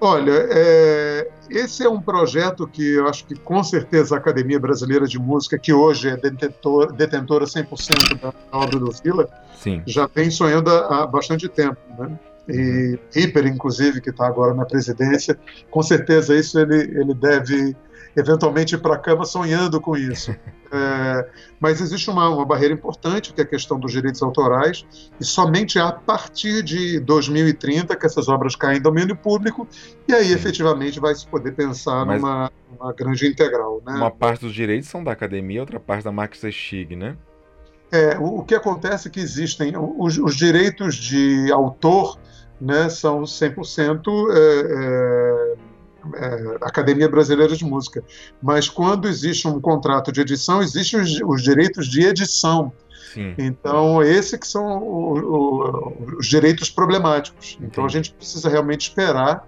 Olha, 0.00 0.46
é, 0.50 1.28
esse 1.50 1.84
é 1.84 1.88
um 1.88 2.00
projeto 2.00 2.68
que 2.68 2.94
eu 2.94 3.08
acho 3.08 3.24
que 3.26 3.34
com 3.34 3.62
certeza 3.64 4.14
a 4.14 4.18
Academia 4.18 4.58
Brasileira 4.58 5.06
de 5.06 5.18
Música, 5.18 5.58
que 5.58 5.72
hoje 5.72 6.08
é 6.08 6.16
detentor, 6.16 6.92
detentora 6.92 7.44
100% 7.46 8.20
da 8.20 8.32
obra 8.52 8.78
do 8.78 8.92
Vila, 8.92 9.28
Sim. 9.56 9.82
já 9.86 10.06
vem 10.06 10.30
sonhando 10.30 10.70
há 10.70 11.04
bastante 11.06 11.48
tempo. 11.48 11.78
Né? 11.98 12.18
E 12.48 12.98
Ripper, 13.12 13.46
inclusive, 13.46 14.00
que 14.00 14.10
está 14.10 14.26
agora 14.26 14.54
na 14.54 14.64
presidência, 14.64 15.38
com 15.70 15.82
certeza 15.82 16.34
isso 16.34 16.58
ele, 16.58 16.76
ele 16.76 17.14
deve 17.14 17.76
eventualmente 18.18 18.74
ir 18.74 18.78
para 18.78 18.94
a 18.94 18.98
cama 18.98 19.24
sonhando 19.24 19.80
com 19.80 19.96
isso. 19.96 20.34
É, 20.70 21.26
mas 21.58 21.80
existe 21.80 22.10
uma, 22.10 22.28
uma, 22.28 22.44
barreira 22.44 22.74
importante, 22.74 23.32
que 23.32 23.40
é 23.40 23.44
a 23.44 23.46
questão 23.46 23.80
dos 23.80 23.90
direitos 23.90 24.22
autorais, 24.22 24.84
e 25.18 25.24
somente 25.24 25.78
a 25.78 25.90
partir 25.90 26.62
de 26.62 27.00
2030 27.00 27.96
que 27.96 28.04
essas 28.04 28.28
obras 28.28 28.54
caem 28.54 28.76
em 28.76 28.82
domínio 28.82 29.16
público, 29.16 29.66
e 30.06 30.12
aí 30.12 30.30
efetivamente 30.30 31.00
vai 31.00 31.14
se 31.14 31.26
poder 31.26 31.52
pensar 31.52 32.04
mas 32.04 32.20
numa, 32.20 32.52
numa 32.70 32.92
grande 32.92 33.26
integral. 33.26 33.80
Né? 33.82 33.94
Uma 33.94 34.10
parte 34.10 34.42
dos 34.42 34.52
direitos 34.52 34.90
são 34.90 35.02
da 35.02 35.10
academia, 35.10 35.62
outra 35.62 35.80
parte 35.80 36.04
da 36.04 36.12
Max 36.12 36.38
Stig, 36.38 36.94
né? 36.94 37.16
É, 37.90 38.18
o, 38.18 38.40
o, 38.40 38.44
que 38.44 38.54
acontece 38.54 39.08
é 39.08 39.10
que 39.10 39.20
existem 39.20 39.72
os, 39.74 40.18
os 40.18 40.36
direitos 40.36 40.96
de 40.96 41.50
autor 41.50 42.18
né, 42.60 42.88
são 42.88 43.22
100% 43.22 44.02
é, 44.30 44.36
é, 44.36 45.54
é, 46.14 46.58
Academia 46.62 47.08
Brasileira 47.08 47.56
de 47.56 47.64
Música. 47.64 48.02
Mas 48.42 48.68
quando 48.68 49.08
existe 49.08 49.46
um 49.46 49.60
contrato 49.60 50.12
de 50.12 50.20
edição, 50.20 50.62
existem 50.62 51.00
os, 51.00 51.20
os 51.22 51.42
direitos 51.42 51.88
de 51.88 52.02
edição. 52.02 52.72
Sim. 53.12 53.34
Então, 53.38 54.02
esses 54.02 54.38
que 54.38 54.46
são 54.46 54.78
o, 54.78 55.18
o, 55.18 56.16
os 56.18 56.26
direitos 56.26 56.70
problemáticos. 56.70 57.52
Entendi. 57.54 57.66
Então, 57.66 57.84
a 57.84 57.88
gente 57.88 58.12
precisa 58.12 58.48
realmente 58.48 58.82
esperar 58.82 59.46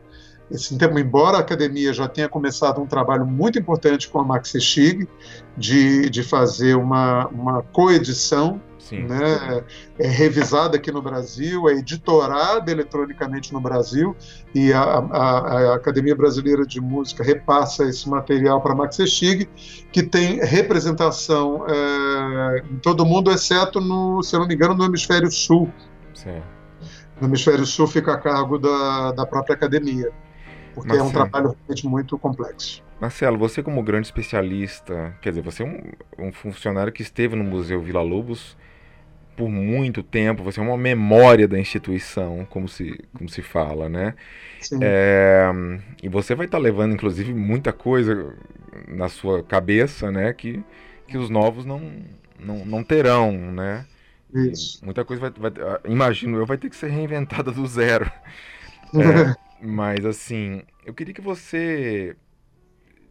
esse 0.50 0.76
tempo, 0.76 0.98
embora 0.98 1.36
a 1.36 1.40
academia 1.40 1.92
já 1.92 2.08
tenha 2.08 2.28
começado 2.28 2.80
um 2.80 2.86
trabalho 2.86 3.24
muito 3.24 3.58
importante 3.58 4.08
com 4.08 4.18
a 4.18 4.24
Maxi 4.24 4.60
Stig, 4.60 5.08
de, 5.56 6.10
de 6.10 6.22
fazer 6.24 6.76
uma, 6.76 7.28
uma 7.28 7.62
coedição 7.62 8.60
né, 8.92 9.64
é 9.98 10.08
revisada 10.08 10.76
aqui 10.76 10.90
no 10.90 11.02
Brasil, 11.02 11.68
é 11.68 11.72
editorada 11.74 12.70
eletronicamente 12.70 13.52
no 13.52 13.60
Brasil, 13.60 14.16
e 14.54 14.72
a, 14.72 14.82
a, 14.82 15.38
a 15.72 15.74
Academia 15.74 16.14
Brasileira 16.14 16.66
de 16.66 16.80
Música 16.80 17.22
repassa 17.22 17.84
esse 17.84 18.08
material 18.08 18.60
para 18.60 18.74
Max 18.74 18.96
Stig, 18.96 19.48
que 19.92 20.02
tem 20.02 20.38
representação 20.44 21.64
é, 21.68 22.64
em 22.70 22.76
todo 22.78 23.04
mundo, 23.04 23.30
exceto, 23.30 23.80
no, 23.80 24.22
se 24.22 24.36
não 24.36 24.46
me 24.46 24.54
engano, 24.54 24.74
no 24.74 24.84
Hemisfério 24.84 25.30
Sul. 25.30 25.70
Sim. 26.14 26.42
No 27.20 27.28
Hemisfério 27.28 27.66
Sul 27.66 27.86
fica 27.86 28.14
a 28.14 28.18
cargo 28.18 28.58
da, 28.58 29.12
da 29.12 29.26
própria 29.26 29.54
academia, 29.54 30.10
porque 30.74 30.88
Marcelo, 30.88 31.08
é 31.08 31.10
um 31.10 31.12
trabalho 31.12 31.56
realmente 31.56 31.86
muito 31.86 32.18
complexo. 32.18 32.82
Marcelo, 33.00 33.38
você 33.38 33.62
como 33.62 33.82
grande 33.82 34.06
especialista, 34.06 35.14
quer 35.22 35.30
dizer, 35.30 35.42
você 35.42 35.62
é 35.62 35.66
um, 35.66 36.26
um 36.28 36.32
funcionário 36.32 36.92
que 36.92 37.02
esteve 37.02 37.34
no 37.34 37.42
Museu 37.42 37.80
Vila 37.80 38.02
Lobos 38.02 38.56
por 39.40 39.48
muito 39.48 40.02
tempo, 40.02 40.42
você 40.42 40.60
é 40.60 40.62
uma 40.62 40.76
memória 40.76 41.48
da 41.48 41.58
instituição, 41.58 42.46
como 42.50 42.68
se, 42.68 43.02
como 43.14 43.26
se 43.26 43.40
fala, 43.40 43.88
né? 43.88 44.14
É, 44.82 45.50
e 46.02 46.10
você 46.10 46.34
vai 46.34 46.44
estar 46.44 46.58
tá 46.58 46.62
levando, 46.62 46.92
inclusive, 46.92 47.32
muita 47.32 47.72
coisa 47.72 48.36
na 48.86 49.08
sua 49.08 49.42
cabeça, 49.42 50.10
né? 50.10 50.30
Que, 50.34 50.62
que 51.08 51.16
os 51.16 51.30
novos 51.30 51.64
não, 51.64 51.80
não, 52.38 52.66
não 52.66 52.84
terão, 52.84 53.32
né? 53.32 53.86
Isso. 54.34 54.84
Muita 54.84 55.06
coisa 55.06 55.22
vai, 55.22 55.50
vai, 55.50 55.52
imagino 55.86 56.36
eu, 56.36 56.44
vai 56.44 56.58
ter 56.58 56.68
que 56.68 56.76
ser 56.76 56.90
reinventada 56.90 57.50
do 57.50 57.66
zero. 57.66 58.10
É, 58.92 59.36
mas 59.64 60.04
assim, 60.04 60.62
eu 60.84 60.92
queria 60.92 61.14
que 61.14 61.20
você 61.20 62.16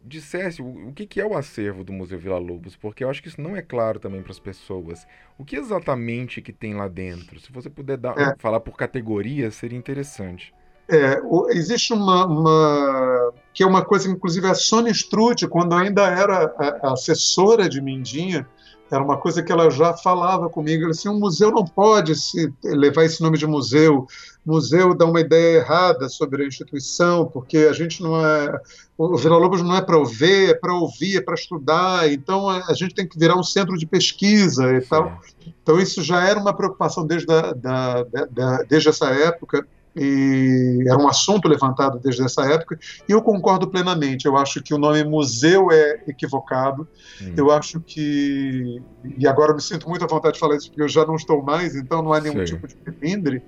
dissesse 0.04 0.62
o, 0.62 0.88
o 0.88 0.92
que, 0.92 1.06
que, 1.06 1.20
é 1.20 1.26
o 1.26 1.36
acervo 1.36 1.84
do 1.84 1.92
Museu 1.92 2.18
Vila 2.18 2.38
Lobos, 2.38 2.76
porque 2.76 3.04
eu 3.04 3.10
acho 3.10 3.22
que 3.22 3.28
isso 3.28 3.40
não 3.40 3.56
é 3.56 3.62
claro 3.62 3.98
também 3.98 4.22
para 4.22 4.32
as 4.32 4.38
pessoas. 4.38 5.06
O 5.38 5.44
que 5.44 5.56
exatamente 5.56 6.42
que 6.42 6.52
tem 6.52 6.74
lá 6.74 6.88
dentro? 6.88 7.38
Se 7.40 7.52
você 7.52 7.68
puder 7.68 7.96
dar, 7.96 8.18
é. 8.18 8.34
falar 8.38 8.60
por 8.60 8.76
categoria, 8.76 9.50
seria 9.50 9.78
interessante. 9.78 10.54
É, 10.88 11.20
existe 11.50 11.92
uma, 11.92 12.26
uma, 12.26 13.32
que 13.54 13.62
é 13.62 13.66
uma 13.66 13.84
coisa, 13.84 14.10
inclusive 14.10 14.48
a 14.48 14.54
Sônia 14.54 14.90
Struth, 14.90 15.46
quando 15.48 15.74
ainda 15.74 16.02
era 16.02 16.52
a, 16.58 16.88
a 16.88 16.92
assessora 16.94 17.68
de 17.68 17.80
Mindinha, 17.80 18.46
era 18.90 19.02
uma 19.02 19.16
coisa 19.16 19.40
que 19.42 19.52
ela 19.52 19.70
já 19.70 19.94
falava 19.96 20.50
comigo. 20.50 20.82
Ela 20.82 20.90
assim, 20.90 21.08
um 21.08 21.18
museu 21.18 21.52
não 21.52 21.64
pode 21.64 22.16
se 22.16 22.52
levar 22.64 23.04
esse 23.04 23.22
nome 23.22 23.38
de 23.38 23.46
museu. 23.46 24.06
Museu 24.44 24.94
dá 24.94 25.04
uma 25.04 25.20
ideia 25.20 25.58
errada 25.58 26.08
sobre 26.08 26.42
a 26.42 26.46
instituição, 26.46 27.26
porque 27.26 27.58
a 27.58 27.72
gente 27.72 28.02
não 28.02 28.24
é. 28.24 28.60
O 28.96 29.16
Vila 29.16 29.36
Lobos 29.36 29.62
não 29.62 29.76
é 29.76 29.82
para 29.82 30.02
ver, 30.04 30.50
é 30.50 30.54
para 30.54 30.74
ouvir, 30.74 31.18
é 31.18 31.20
para 31.20 31.34
estudar. 31.34 32.10
Então 32.10 32.48
a, 32.48 32.72
gente 32.74 32.94
tem 32.94 33.06
que 33.06 33.18
virar 33.18 33.36
um 33.36 33.42
centro 33.42 33.76
de 33.76 33.86
pesquisa 33.86 34.72
e 34.74 34.80
tal. 34.80 35.20
Então 35.62 35.78
isso 35.78 36.02
já 36.02 36.26
era 36.26 36.38
uma 36.38 36.54
preocupação 36.54 37.06
desde, 37.06 37.30
a, 37.32 37.52
da, 37.52 38.02
da, 38.30 38.62
desde 38.62 38.88
essa 38.88 39.08
época. 39.08 39.66
e 39.94 40.84
era 40.86 40.96
um 40.96 41.08
assunto 41.08 41.48
levantado 41.48 41.98
desde 41.98 42.22
essa 42.22 42.42
época, 42.44 42.78
e 43.08 43.12
eu 43.12 43.20
concordo 43.20 43.68
plenamente. 43.68 44.24
Eu 44.24 44.36
acho 44.36 44.62
que 44.62 44.72
o 44.72 44.78
nome 44.78 45.02
museu 45.04 45.70
é 45.70 46.02
equivocado. 46.06 46.88
Hum. 47.20 47.34
Eu 47.36 47.50
acho 47.50 47.80
que. 47.80 48.80
E 49.18 49.26
agora 49.26 49.50
eu 49.50 49.56
me 49.56 49.62
sinto 49.62 49.88
muito 49.88 50.04
à 50.04 50.08
vontade 50.08 50.34
de 50.34 50.40
falar 50.40 50.56
isso, 50.56 50.68
porque 50.68 50.82
eu 50.82 50.88
já 50.88 51.04
não 51.04 51.16
estou 51.16 51.42
mais, 51.42 51.74
então 51.74 52.02
não 52.02 52.12
há 52.12 52.20
nenhum 52.20 52.46
Sei. 52.46 52.56
tipo 52.56 52.66
de 52.66 52.76
melindre. 52.86 53.42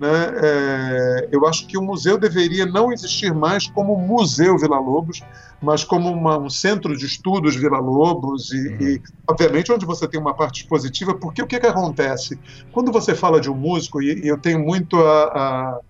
Né? 0.00 0.34
É, 0.42 1.28
eu 1.30 1.46
acho 1.46 1.66
que 1.66 1.78
o 1.78 1.82
museu 1.82 2.18
deveria 2.18 2.66
não 2.66 2.92
existir 2.92 3.32
mais 3.32 3.66
como 3.66 3.96
Museu 3.96 4.58
Vila 4.58 4.78
Lobos, 4.78 5.22
mas 5.62 5.84
como 5.84 6.10
uma, 6.10 6.38
um 6.38 6.50
centro 6.50 6.96
de 6.96 7.06
estudos 7.06 7.56
Vila 7.56 7.78
Lobos 7.78 8.52
e, 8.52 8.68
uhum. 8.68 8.82
e, 8.82 9.02
obviamente, 9.26 9.72
onde 9.72 9.86
você 9.86 10.06
tem 10.08 10.20
uma 10.20 10.34
parte 10.34 10.62
expositiva, 10.62 11.14
porque 11.14 11.42
o 11.42 11.46
que, 11.46 11.60
que 11.60 11.66
acontece? 11.66 12.38
Quando 12.72 12.90
você 12.90 13.14
fala 13.14 13.40
de 13.40 13.50
um 13.50 13.54
músico, 13.54 14.02
e, 14.02 14.24
e 14.24 14.28
eu 14.28 14.38
tenho 14.38 14.58
muito 14.58 14.98
a, 14.98 15.24
a 15.24 15.80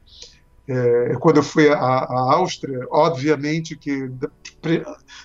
é, 0.67 1.15
quando 1.21 1.37
eu 1.37 1.43
fui 1.43 1.69
à, 1.69 1.77
à 1.77 2.35
Áustria, 2.35 2.87
obviamente 2.91 3.77
que 3.77 4.11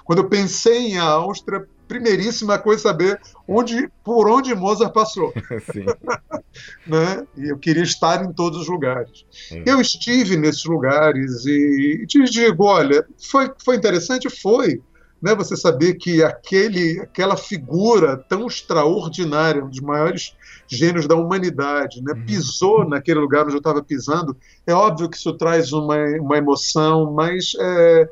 quando 0.03 0.19
eu 0.19 0.27
pensei 0.27 0.87
em 0.87 0.97
a 0.97 1.05
Áustria, 1.05 1.65
primeiríssima 1.89 2.59
coisa 2.59 2.83
saber 2.83 3.19
onde, 3.47 3.89
por 4.03 4.29
onde 4.29 4.55
Mozart 4.55 4.93
passou. 4.93 5.33
né? 6.87 7.25
E 7.35 7.49
eu 7.49 7.57
queria 7.57 7.83
estar 7.83 8.23
em 8.23 8.31
todos 8.31 8.61
os 8.61 8.67
lugares. 8.67 9.25
É. 9.51 9.63
Eu 9.65 9.81
estive 9.81 10.37
nesses 10.37 10.63
lugares 10.63 11.45
e 11.45 12.05
te 12.07 12.23
digo, 12.25 12.63
olha, 12.63 13.05
foi, 13.17 13.51
foi 13.63 13.75
interessante? 13.75 14.29
Foi. 14.29 14.81
Né, 15.21 15.35
você 15.35 15.57
saber 15.57 15.95
que 15.95 16.23
aquele, 16.23 17.01
aquela 17.01 17.35
figura 17.35 18.15
tão 18.15 18.47
extraordinária, 18.47 19.61
um 19.61 19.67
dos 19.69 19.81
maiores 19.81 20.33
gênios 20.65 21.09
da 21.09 21.15
humanidade, 21.15 22.01
né, 22.01 22.13
uhum. 22.13 22.25
pisou 22.25 22.87
naquele 22.87 23.19
lugar 23.19 23.43
onde 23.43 23.55
eu 23.55 23.57
estava 23.57 23.83
pisando, 23.83 24.37
é 24.65 24.73
óbvio 24.73 25.09
que 25.09 25.17
isso 25.17 25.33
traz 25.33 25.73
uma, 25.73 25.97
uma 26.21 26.37
emoção, 26.37 27.11
mas 27.11 27.51
é, 27.59 28.09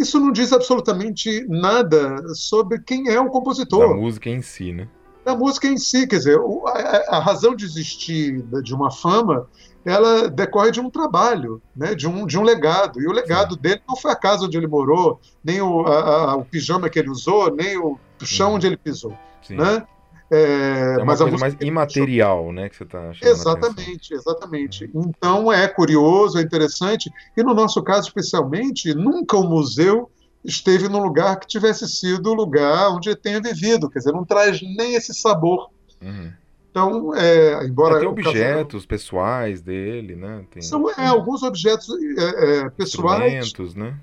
isso 0.00 0.18
não 0.18 0.32
diz 0.32 0.52
absolutamente 0.52 1.44
nada 1.48 2.16
sobre 2.34 2.80
quem 2.80 3.08
é 3.08 3.20
o 3.20 3.28
compositor. 3.28 3.88
Da 3.88 3.94
música 3.94 4.28
em 4.28 4.42
si, 4.42 4.72
né? 4.72 4.88
Da 5.24 5.36
música 5.36 5.66
em 5.66 5.76
si, 5.76 6.06
quer 6.06 6.16
dizer, 6.16 6.40
a, 6.66 7.16
a 7.16 7.20
razão 7.20 7.54
de 7.54 7.64
existir 7.64 8.42
de 8.62 8.74
uma 8.74 8.90
fama 8.90 9.46
ela 9.84 10.28
decorre 10.28 10.70
de 10.70 10.80
um 10.80 10.90
trabalho, 10.90 11.62
né, 11.74 11.94
de, 11.94 12.06
um, 12.06 12.26
de 12.26 12.38
um 12.38 12.42
legado. 12.42 13.00
E 13.00 13.06
o 13.06 13.12
legado 13.12 13.54
Sim. 13.54 13.60
dele 13.60 13.80
não 13.88 13.96
foi 13.96 14.10
a 14.10 14.16
casa 14.16 14.44
onde 14.44 14.56
ele 14.56 14.66
morou, 14.66 15.20
nem 15.42 15.60
o, 15.60 15.86
a, 15.86 16.32
a, 16.32 16.36
o 16.36 16.44
pijama 16.44 16.88
que 16.90 16.98
ele 16.98 17.08
usou, 17.08 17.54
nem 17.54 17.78
o 17.78 17.98
chão 18.22 18.50
uhum. 18.50 18.56
onde 18.56 18.66
ele 18.66 18.76
pisou. 18.76 19.16
Sim. 19.42 19.56
Né? 19.56 19.86
É, 20.30 20.94
é 20.98 21.02
uma 21.02 21.16
coisa 21.16 21.38
mais 21.38 21.56
imaterial, 21.60 22.52
né, 22.52 22.68
que 22.68 22.76
você 22.76 22.84
está 22.84 23.10
Exatamente, 23.20 24.14
exatamente. 24.14 24.90
Então 24.94 25.52
é 25.52 25.66
curioso, 25.66 26.38
é 26.38 26.42
interessante, 26.42 27.10
e 27.36 27.42
no 27.42 27.52
nosso 27.52 27.82
caso 27.82 28.06
especialmente, 28.06 28.94
nunca 28.94 29.36
o 29.36 29.42
museu 29.42 30.08
esteve 30.44 30.88
num 30.88 31.02
lugar 31.02 31.38
que 31.40 31.48
tivesse 31.48 31.88
sido 31.88 32.30
o 32.30 32.34
lugar 32.34 32.90
onde 32.90 33.08
ele 33.08 33.16
tenha 33.16 33.40
vivido, 33.40 33.90
quer 33.90 33.98
dizer, 33.98 34.12
não 34.12 34.24
traz 34.24 34.60
nem 34.62 34.94
esse 34.94 35.12
sabor. 35.12 35.68
Uhum. 36.00 36.32
Então, 36.70 37.14
é, 37.16 37.66
embora. 37.66 37.96
É, 37.96 37.98
tem 37.98 38.08
objetos 38.08 38.86
pessoais 38.86 39.60
dele, 39.60 40.14
né? 40.14 40.44
Tem... 40.52 40.62
São 40.62 40.88
é, 40.90 41.08
alguns 41.08 41.42
objetos 41.42 41.88
é, 41.90 42.60
é 42.60 42.70
pessoais. 42.70 43.44
Instrumentos, 43.44 43.74
né? 43.74 43.98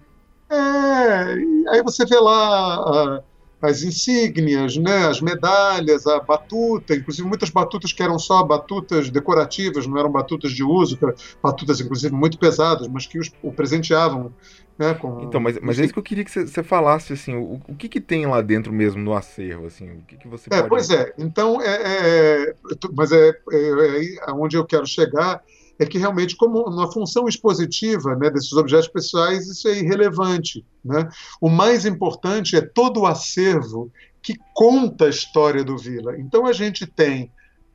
É, 0.49 1.69
aí 1.69 1.81
você 1.81 2.05
vê 2.05 2.19
lá 2.19 3.23
as 3.61 3.81
insígnias, 3.81 4.77
né, 4.77 5.07
as 5.07 5.19
medalhas, 5.19 6.05
a 6.05 6.19
batuta, 6.19 6.95
inclusive 6.95 7.27
muitas 7.27 7.49
batutas 7.49 7.91
que 7.91 8.03
eram 8.03 8.19
só 8.19 8.43
batutas 8.43 9.09
decorativas, 9.09 9.87
não 9.87 9.97
eram 9.97 10.11
batutas 10.11 10.51
de 10.51 10.63
uso, 10.63 10.97
batutas 11.41 11.81
inclusive 11.81 12.13
muito 12.13 12.37
pesadas, 12.37 12.87
mas 12.87 13.07
que 13.07 13.19
os, 13.19 13.31
o 13.41 13.51
presenteavam. 13.51 14.31
Né, 14.77 14.93
com, 14.93 15.23
então, 15.23 15.41
mas, 15.41 15.59
mas 15.59 15.79
é 15.79 15.85
isso 15.85 15.93
que 15.93 15.97
eu 15.97 16.03
queria 16.03 16.23
que 16.23 16.29
você 16.29 16.61
falasse, 16.61 17.11
assim, 17.11 17.33
o, 17.33 17.59
o 17.67 17.75
que, 17.75 17.89
que 17.89 17.99
tem 17.99 18.27
lá 18.27 18.41
dentro 18.41 18.71
mesmo 18.71 19.01
no 19.01 19.15
acervo, 19.15 19.65
assim, 19.65 19.89
o 19.89 20.01
que, 20.07 20.17
que 20.17 20.27
você 20.27 20.47
é, 20.51 20.57
pode... 20.57 20.69
Pois 20.69 20.91
é, 20.91 21.15
então, 21.17 21.59
é, 21.59 21.65
é, 21.67 22.49
é 22.49 22.53
mas 22.95 23.11
é, 23.11 23.29
é, 23.29 24.15
é 24.27 24.31
onde 24.33 24.55
eu 24.55 24.63
quero 24.63 24.85
chegar, 24.85 25.41
é 25.79 25.85
que 25.85 25.97
realmente, 25.97 26.35
como 26.35 26.61
uma 26.63 26.91
função 26.91 27.27
expositiva 27.27 28.15
né, 28.15 28.29
desses 28.29 28.53
objetos 28.53 28.87
pessoais, 28.87 29.47
isso 29.47 29.67
é 29.67 29.79
irrelevante. 29.79 30.65
Né? 30.83 31.07
O 31.39 31.49
mais 31.49 31.85
importante 31.85 32.55
é 32.55 32.61
todo 32.61 33.01
o 33.01 33.05
acervo 33.05 33.91
que 34.21 34.35
conta 34.53 35.05
a 35.05 35.09
história 35.09 35.63
do 35.63 35.77
Vila. 35.77 36.17
Então 36.19 36.45
a 36.45 36.53
gente 36.53 36.85
tem 36.85 37.31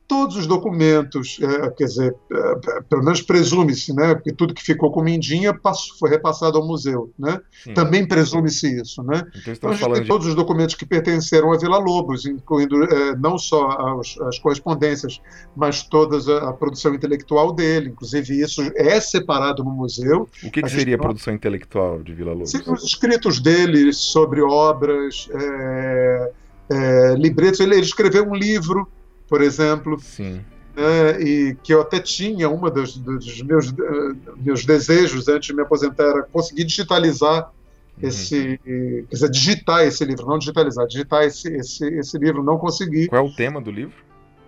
todos 0.07 0.35
os 0.35 0.47
documentos, 0.47 1.39
é, 1.41 1.69
quer 1.71 1.85
dizer, 1.85 2.15
é, 2.31 2.81
pelo 2.89 3.03
menos 3.03 3.21
presume-se, 3.21 3.93
né, 3.93 4.13
porque 4.13 4.33
tudo 4.33 4.53
que 4.53 4.63
ficou 4.63 4.91
com 4.91 5.01
Mindinha 5.01 5.53
passou, 5.53 5.97
foi 5.97 6.09
repassado 6.09 6.57
ao 6.57 6.65
museu, 6.65 7.11
né? 7.17 7.39
Também 7.73 8.07
presume-se 8.07 8.81
isso, 8.81 9.01
né? 9.03 9.23
Então, 9.35 9.53
então 9.53 9.69
a 9.69 9.73
gente 9.73 9.91
tem 9.93 10.01
de... 10.01 10.07
todos 10.07 10.27
os 10.27 10.35
documentos 10.35 10.75
que 10.75 10.85
pertenceram 10.85 11.51
a 11.53 11.57
Vila 11.57 11.77
Lobos, 11.77 12.25
incluindo 12.25 12.83
é, 12.83 13.15
não 13.15 13.37
só 13.37 13.69
as, 13.99 14.19
as, 14.21 14.39
correspondências, 14.39 15.21
mas 15.55 15.83
toda 15.83 16.17
a, 16.17 16.49
a, 16.49 16.53
produção 16.53 16.93
intelectual 16.93 17.53
dele. 17.53 17.89
Inclusive 17.89 18.39
isso 18.39 18.61
é 18.75 18.99
separado 18.99 19.63
no 19.63 19.71
museu. 19.71 20.27
O 20.43 20.51
que, 20.51 20.61
que 20.61 20.69
seria 20.69 20.95
a 20.95 20.99
produção 20.99 21.33
intelectual 21.33 22.03
de 22.03 22.13
Vila 22.13 22.33
Lobos? 22.33 22.53
Os 22.53 22.83
escritos 22.83 23.39
dele 23.39 23.93
sobre 23.93 24.41
obras, 24.41 25.29
é, 25.33 26.31
é, 26.69 27.15
libretos. 27.15 27.59
Ele, 27.59 27.75
ele 27.75 27.81
escreveu 27.81 28.27
um 28.27 28.35
livro 28.35 28.87
por 29.33 29.41
exemplo. 29.41 29.99
Sim. 29.99 30.41
Né, 30.75 31.21
e 31.21 31.57
que 31.63 31.73
eu 31.73 31.81
até 31.81 31.99
tinha, 31.99 32.47
uma 32.47 32.69
dos, 32.69 32.95
dos 32.97 33.41
meus, 33.41 33.69
uh, 33.69 34.15
meus 34.37 34.63
desejos 34.63 35.27
antes 35.27 35.47
de 35.47 35.55
me 35.55 35.63
aposentar 35.63 36.03
era 36.03 36.21
conseguir 36.21 36.63
digitalizar 36.65 37.51
uhum. 37.99 38.07
esse, 38.07 38.59
quer 38.63 39.07
dizer, 39.09 39.29
digitar 39.31 39.81
esse 39.81 40.05
livro, 40.05 40.27
não 40.27 40.37
digitalizar, 40.37 40.85
digitar 40.85 41.23
esse, 41.23 41.47
esse, 41.51 41.83
esse 41.95 42.17
livro, 42.19 42.43
não 42.43 42.59
consegui. 42.59 43.07
Qual 43.07 43.25
é 43.25 43.27
o 43.27 43.33
tema 43.33 43.59
do 43.59 43.71
livro? 43.71 43.95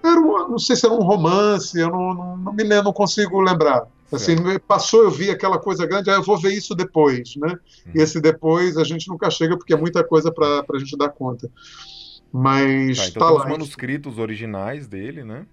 Era 0.03 0.19
um, 0.19 0.49
não 0.49 0.59
sei 0.59 0.75
se 0.75 0.85
era 0.85 0.93
um 0.93 1.01
romance, 1.01 1.79
eu 1.79 1.89
não, 1.89 2.13
não, 2.13 2.37
não 2.37 2.53
me 2.53 2.63
lembro, 2.63 2.85
não 2.85 2.93
consigo 2.93 3.41
lembrar. 3.41 3.87
Assim, 4.11 4.35
passou, 4.67 5.03
eu 5.03 5.09
vi 5.09 5.31
aquela 5.31 5.57
coisa 5.57 5.85
grande, 5.87 6.11
aí 6.11 6.15
eu 6.15 6.23
vou 6.23 6.37
ver 6.37 6.53
isso 6.53 6.75
depois, 6.75 7.35
né? 7.37 7.49
Uhum. 7.87 7.91
E 7.95 8.01
esse 8.01 8.21
depois 8.21 8.77
a 8.77 8.83
gente 8.83 9.07
nunca 9.07 9.31
chega 9.31 9.57
porque 9.57 9.73
é 9.73 9.77
muita 9.77 10.03
coisa 10.03 10.31
para 10.31 10.63
a 10.71 10.79
gente 10.79 10.95
dar 10.95 11.09
conta. 11.09 11.49
Mas 12.37 12.97
tá, 12.97 13.07
então 13.07 13.27
tá 13.27 13.29
lá. 13.29 13.43
os 13.43 13.49
manuscritos 13.49 14.19
originais 14.19 14.87
dele, 14.87 15.23
né? 15.23 15.45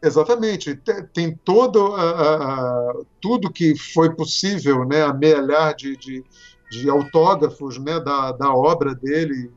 Exatamente. 0.00 0.80
Tem 1.12 1.34
todo 1.44 1.94
a, 1.96 2.10
a, 2.10 2.94
tudo 3.20 3.50
que 3.50 3.76
foi 3.76 4.14
possível, 4.14 4.84
né, 4.84 5.02
amealhar 5.02 5.74
de, 5.74 5.96
de, 5.96 6.24
de 6.70 6.88
autógrafos 6.88 7.78
né, 7.78 7.98
da, 7.98 8.30
da 8.30 8.54
obra 8.54 8.94
dele, 8.94 9.50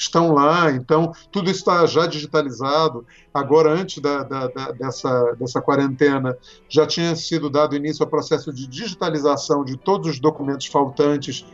estão 0.00 0.32
lá, 0.32 0.70
então 0.70 1.12
tudo 1.30 1.50
está 1.50 1.84
já 1.86 2.06
digitalizado. 2.06 3.04
Agora, 3.34 3.70
antes 3.70 4.00
da, 4.00 4.22
da, 4.22 4.46
da, 4.46 4.72
dessa, 4.72 5.36
dessa 5.38 5.60
quarentena, 5.60 6.36
já 6.68 6.86
tinha 6.86 7.14
sido 7.14 7.50
dado 7.50 7.76
início 7.76 8.02
ao 8.02 8.08
processo 8.08 8.52
de 8.52 8.66
digitalização 8.66 9.62
de 9.62 9.76
todos 9.76 10.08
os 10.08 10.18
documentos 10.18 10.66
faltantes, 10.66 11.44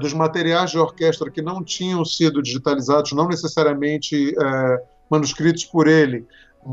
dos 0.00 0.12
materiais 0.12 0.70
de 0.70 0.78
orquestra 0.78 1.30
que 1.30 1.42
não 1.42 1.62
tinham 1.62 2.04
sido 2.04 2.40
digitalizados, 2.40 3.12
não 3.12 3.26
necessariamente 3.26 4.34
é, 4.38 4.82
manuscritos 5.10 5.64
por 5.64 5.88
ele, 5.88 6.24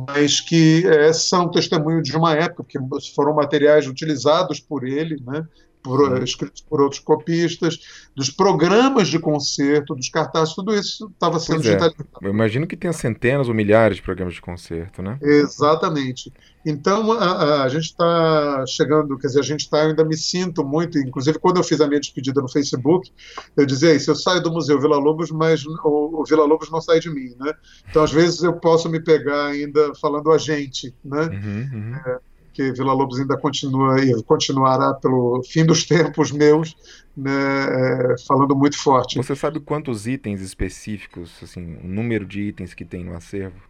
mas 0.07 0.39
que 0.39 0.85
é, 0.85 1.11
são 1.11 1.49
testemunho 1.49 2.01
de 2.01 2.15
uma 2.15 2.33
época, 2.33 2.63
porque 2.63 2.79
foram 3.13 3.33
materiais 3.33 3.87
utilizados 3.87 4.59
por 4.59 4.87
ele, 4.87 5.21
né? 5.25 5.45
Por, 5.81 6.21
escritos 6.23 6.61
por 6.61 6.81
outros 6.81 6.99
copistas, 6.99 7.79
dos 8.15 8.29
programas 8.29 9.07
de 9.07 9.19
concerto, 9.19 9.95
dos 9.95 10.09
cartazes, 10.09 10.53
tudo 10.53 10.73
isso 10.75 11.09
estava 11.13 11.39
sendo 11.39 11.55
pois 11.55 11.63
digitalizado. 11.63 12.07
É. 12.21 12.25
Eu 12.27 12.29
imagino 12.31 12.67
que 12.67 12.77
tenha 12.77 12.93
centenas 12.93 13.47
ou 13.47 13.53
milhares 13.53 13.97
de 13.97 14.03
programas 14.03 14.33
de 14.33 14.41
concerto, 14.41 15.01
né? 15.01 15.17
Exatamente. 15.21 16.31
Então, 16.65 17.11
a, 17.13 17.63
a 17.63 17.69
gente 17.69 17.85
está 17.85 18.63
chegando, 18.67 19.17
quer 19.17 19.27
dizer, 19.27 19.39
a 19.39 19.43
gente 19.43 19.61
está, 19.61 19.79
eu 19.79 19.89
ainda 19.89 20.05
me 20.05 20.15
sinto 20.15 20.63
muito, 20.63 20.99
inclusive 20.99 21.39
quando 21.39 21.57
eu 21.57 21.63
fiz 21.63 21.81
a 21.81 21.87
minha 21.87 21.99
despedida 21.99 22.39
no 22.41 22.47
Facebook, 22.47 23.11
eu 23.57 23.65
dizia 23.65 23.93
isso, 23.95 24.11
eu 24.11 24.15
saio 24.15 24.43
do 24.43 24.51
Museu 24.51 24.79
Vila 24.79 24.97
Lobos, 24.97 25.31
mas 25.31 25.65
o, 25.65 26.21
o 26.21 26.23
Vila 26.23 26.45
Lobos 26.45 26.69
não 26.69 26.79
sai 26.79 26.99
de 26.99 27.09
mim, 27.09 27.33
né? 27.39 27.53
Então, 27.89 28.03
às 28.03 28.11
vezes, 28.11 28.43
eu 28.43 28.53
posso 28.53 28.89
me 28.89 28.99
pegar 28.99 29.47
ainda 29.47 29.93
falando 29.95 30.31
a 30.31 30.37
gente, 30.37 30.93
né? 31.03 31.21
Uhum, 31.21 31.69
uhum. 31.73 31.95
É, 32.05 32.19
que 32.61 32.71
Vila 32.73 32.93
Lobos 32.93 33.19
ainda 33.19 33.37
continua 33.37 33.99
e 33.99 34.21
continuará 34.23 34.93
pelo 34.93 35.41
fim 35.43 35.65
dos 35.65 35.85
tempos 35.87 36.31
meus, 36.31 36.75
né, 37.17 37.31
é, 37.31 38.15
falando 38.27 38.55
muito 38.55 38.77
forte. 38.77 39.17
Você 39.17 39.35
sabe 39.35 39.59
quantos 39.59 40.07
itens 40.07 40.41
específicos, 40.41 41.31
assim, 41.41 41.77
o 41.83 41.87
número 41.87 42.25
de 42.25 42.41
itens 42.41 42.73
que 42.73 42.85
tem 42.85 43.03
no 43.03 43.15
acervo? 43.15 43.61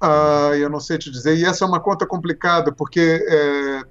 Ah, 0.00 0.52
eu 0.54 0.70
não 0.70 0.80
sei 0.80 0.96
te 0.96 1.10
dizer. 1.10 1.36
E 1.36 1.44
essa 1.44 1.64
é 1.64 1.68
uma 1.68 1.80
conta 1.80 2.06
complicada, 2.06 2.72
porque 2.72 3.22
é, 3.28 3.82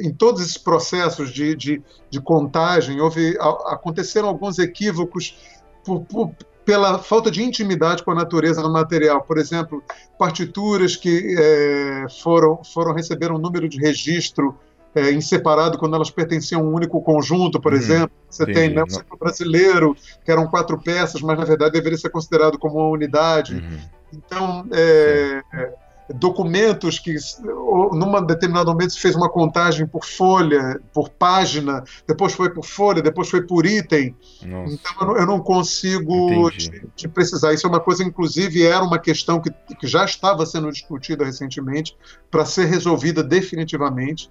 em 0.00 0.12
todos 0.12 0.42
esses 0.42 0.58
processos 0.58 1.30
de, 1.32 1.54
de, 1.54 1.82
de 2.10 2.20
contagem 2.20 3.00
houve, 3.00 3.36
aconteceram 3.66 4.28
alguns 4.28 4.58
equívocos 4.58 5.38
por, 5.84 6.04
por, 6.04 6.34
pela 6.68 6.98
falta 6.98 7.30
de 7.30 7.42
intimidade 7.42 8.02
com 8.02 8.10
a 8.10 8.14
natureza 8.14 8.60
do 8.60 8.70
material. 8.70 9.22
Por 9.22 9.38
exemplo, 9.38 9.82
partituras 10.18 10.96
que 10.96 11.34
é, 11.38 12.04
foram, 12.22 12.62
foram 12.62 12.92
receber 12.92 13.32
um 13.32 13.38
número 13.38 13.66
de 13.66 13.78
registro 13.78 14.54
é, 14.94 15.10
em 15.10 15.18
separado 15.18 15.78
quando 15.78 15.96
elas 15.96 16.10
pertenciam 16.10 16.60
a 16.60 16.64
um 16.64 16.74
único 16.74 17.00
conjunto, 17.00 17.58
por 17.58 17.72
hum, 17.72 17.76
exemplo. 17.76 18.10
Você 18.28 18.42
entendi. 18.42 18.58
tem 18.58 18.74
né, 18.74 18.82
o 18.82 18.90
ciclo 18.90 19.16
brasileiro, 19.18 19.96
que 20.22 20.30
eram 20.30 20.46
quatro 20.46 20.78
peças, 20.78 21.22
mas 21.22 21.38
na 21.38 21.46
verdade 21.46 21.72
deveria 21.72 21.96
ser 21.96 22.10
considerado 22.10 22.58
como 22.58 22.74
uma 22.74 22.90
unidade. 22.90 23.54
Uhum. 23.54 23.78
Então, 24.12 24.66
é, 24.70 25.42
documentos 26.14 26.98
que, 26.98 27.16
num 27.92 28.24
determinado 28.24 28.70
momento, 28.70 28.92
se 28.92 29.00
fez 29.00 29.14
uma 29.14 29.28
contagem 29.28 29.86
por 29.86 30.04
folha, 30.04 30.80
por 30.92 31.10
página, 31.10 31.84
depois 32.06 32.32
foi 32.32 32.50
por 32.50 32.64
folha, 32.64 33.02
depois 33.02 33.28
foi 33.28 33.42
por 33.42 33.66
item. 33.66 34.16
Nossa. 34.42 34.74
Então, 34.74 35.16
eu 35.16 35.26
não 35.26 35.40
consigo 35.40 36.50
te, 36.50 36.88
te, 36.96 37.08
precisar. 37.08 37.52
Isso 37.52 37.66
é 37.66 37.70
uma 37.70 37.80
coisa, 37.80 38.02
inclusive, 38.02 38.62
era 38.64 38.82
uma 38.82 38.98
questão 38.98 39.40
que, 39.40 39.50
que 39.74 39.86
já 39.86 40.04
estava 40.04 40.46
sendo 40.46 40.70
discutida 40.70 41.24
recentemente 41.24 41.96
para 42.30 42.44
ser 42.44 42.66
resolvida 42.66 43.22
definitivamente. 43.22 44.30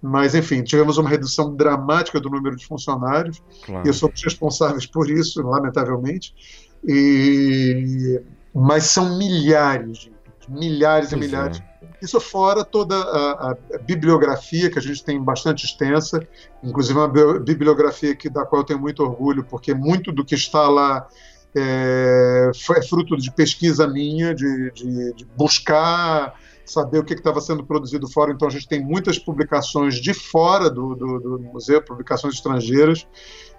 Mas, 0.00 0.34
enfim, 0.34 0.62
tivemos 0.62 0.96
uma 0.96 1.10
redução 1.10 1.54
dramática 1.54 2.20
do 2.20 2.30
número 2.30 2.56
de 2.56 2.64
funcionários 2.64 3.42
claro. 3.66 3.88
e 3.88 3.92
somos 3.92 4.22
responsáveis 4.22 4.86
por 4.86 5.10
isso, 5.10 5.42
lamentavelmente. 5.42 6.34
E... 6.86 8.20
Mas 8.54 8.84
são 8.84 9.18
milhares 9.18 9.98
de 9.98 10.10
milhares 10.48 11.10
pois 11.10 11.22
e 11.22 11.26
milhares. 11.26 11.58
É. 11.58 11.78
Isso 12.02 12.20
fora 12.20 12.64
toda 12.64 12.96
a, 12.96 13.50
a, 13.50 13.78
bibliografia 13.84 14.70
que 14.70 14.78
a 14.78 14.82
gente 14.82 15.04
tem 15.04 15.22
bastante 15.22 15.64
extensa, 15.64 16.26
inclusive 16.62 16.98
uma 16.98 17.08
bibliografia 17.38 18.14
que, 18.14 18.28
da 18.28 18.44
qual 18.44 18.62
eu 18.62 18.66
tenho 18.66 18.80
muito 18.80 19.02
orgulho, 19.02 19.44
porque 19.44 19.74
muito 19.74 20.12
do 20.12 20.24
que 20.24 20.34
está 20.34 20.68
lá 20.68 21.06
é, 21.54 22.50
é 22.76 22.82
fruto 22.82 23.16
de 23.16 23.30
pesquisa 23.32 23.86
minha, 23.86 24.34
de, 24.34 24.70
de, 24.72 25.14
de 25.14 25.24
buscar 25.36 26.34
saber 26.64 26.98
o 26.98 27.04
que 27.04 27.14
estava 27.14 27.40
sendo 27.40 27.64
produzido 27.64 28.08
fora. 28.08 28.32
Então 28.32 28.46
a 28.46 28.50
gente 28.50 28.68
tem 28.68 28.84
muitas 28.84 29.18
publicações 29.18 29.96
de 29.96 30.12
fora 30.12 30.68
do, 30.68 30.94
do, 30.94 31.18
do 31.18 31.38
museu, 31.40 31.82
publicações 31.82 32.34
estrangeiras 32.34 33.06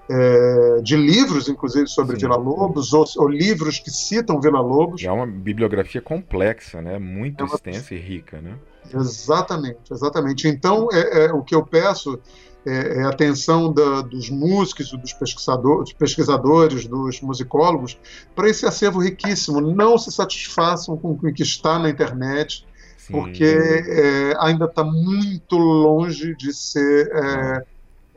é, 0.09 0.81
de 0.81 0.95
livros, 0.95 1.47
inclusive, 1.47 1.87
sobre 1.87 2.15
Sim. 2.15 2.21
Vila 2.21 2.35
Lobos, 2.35 2.93
ou, 2.93 3.05
ou, 3.17 3.27
livros 3.27 3.77
que 3.77 3.91
citam 3.91 4.41
Vila 4.41 4.59
Lobos. 4.59 5.03
É 5.03 5.11
uma 5.11 5.27
bibliografia 5.27 6.01
complexa, 6.01 6.81
né? 6.81 6.97
muito 6.97 7.43
é 7.43 7.45
uma... 7.45 7.55
extensa 7.55 7.93
e 7.93 7.99
rica. 7.99 8.41
Né? 8.41 8.55
Exatamente, 8.93 9.91
exatamente. 9.91 10.47
Então, 10.47 10.87
é, 10.91 11.25
é 11.25 11.33
o 11.33 11.43
que 11.43 11.53
eu 11.53 11.63
peço 11.63 12.19
é, 12.65 12.99
é 12.99 13.03
a 13.03 13.09
atenção 13.09 13.71
da, 13.71 14.01
dos 14.01 14.29
músicos, 14.29 14.91
dos 14.91 15.13
pesquisadores, 15.13 15.89
dos 15.89 15.93
pesquisadores, 15.93 16.85
dos 16.87 17.21
musicólogos, 17.21 17.99
para 18.35 18.49
esse 18.49 18.65
acervo 18.65 18.99
riquíssimo. 18.99 19.61
Não 19.61 19.97
se 19.97 20.11
satisfaçam 20.11 20.97
com 20.97 21.11
o 21.11 21.33
que 21.33 21.43
está 21.43 21.77
na 21.77 21.89
internet, 21.89 22.65
Sim. 22.97 23.13
porque 23.13 23.43
é, 23.43 24.33
ainda 24.39 24.65
está 24.65 24.83
muito 24.83 25.55
longe 25.55 26.35
de 26.35 26.51
ser 26.51 27.11
é, 27.13 27.65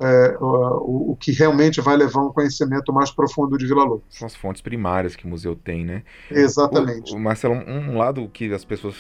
é, 0.03 0.37
o, 0.41 1.13
o, 1.13 1.17
que 1.17 1.31
realmente 1.33 1.81
vai 1.81 1.97
levar 1.97 2.23
um 2.23 2.33
conhecimento 2.33 2.93
mais 2.93 3.11
profundo 3.11 3.57
de 3.57 3.67
Vila 3.67 3.85
Lobos. 3.85 4.05
São 4.11 4.27
as 4.27 4.35
fontes 4.35 4.61
primárias 4.61 5.15
que 5.15 5.25
o 5.25 5.29
museu 5.29 5.55
tem, 5.55 5.85
né? 5.85 6.03
Exatamente. 6.31 7.13
O, 7.13 7.17
o 7.17 7.21
Marcelo, 7.21 7.55
um 7.55 7.97
lado 7.97 8.29
que 8.33 8.53
as 8.53 8.65
pessoas 8.65 8.97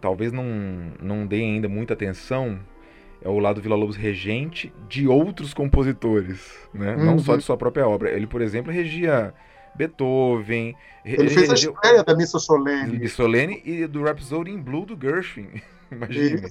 talvez 0.00 0.32
não, 0.32 0.44
não 1.00 1.26
deem 1.26 1.54
ainda 1.54 1.68
muita 1.68 1.94
atenção 1.94 2.58
é 3.22 3.28
o 3.28 3.38
lado 3.38 3.60
Vila 3.60 3.76
Lobos 3.76 3.96
regente 3.96 4.72
de 4.88 5.06
outros 5.06 5.52
compositores, 5.52 6.40
né? 6.72 6.96
Uhum. 6.96 7.04
Não 7.04 7.18
só 7.18 7.36
de 7.36 7.42
sua 7.42 7.56
própria 7.56 7.86
obra. 7.86 8.10
Ele, 8.10 8.26
por 8.26 8.40
exemplo, 8.40 8.72
regia 8.72 9.34
Beethoven. 9.74 10.74
Ele, 11.04 11.22
ele 11.22 11.30
fez 11.30 11.48
regeu... 11.50 11.72
a 11.72 11.74
estreia 11.74 12.04
da 12.04 12.16
Missa 12.16 12.38
Solene. 12.38 12.98
Missa 12.98 13.16
Solene 13.16 13.62
e 13.64 13.86
do 13.86 14.02
Rhapsody 14.02 14.50
in 14.50 14.62
Blue 14.62 14.86
do 14.86 14.98
Gershwin. 14.98 15.48
Imagina. 15.92 16.48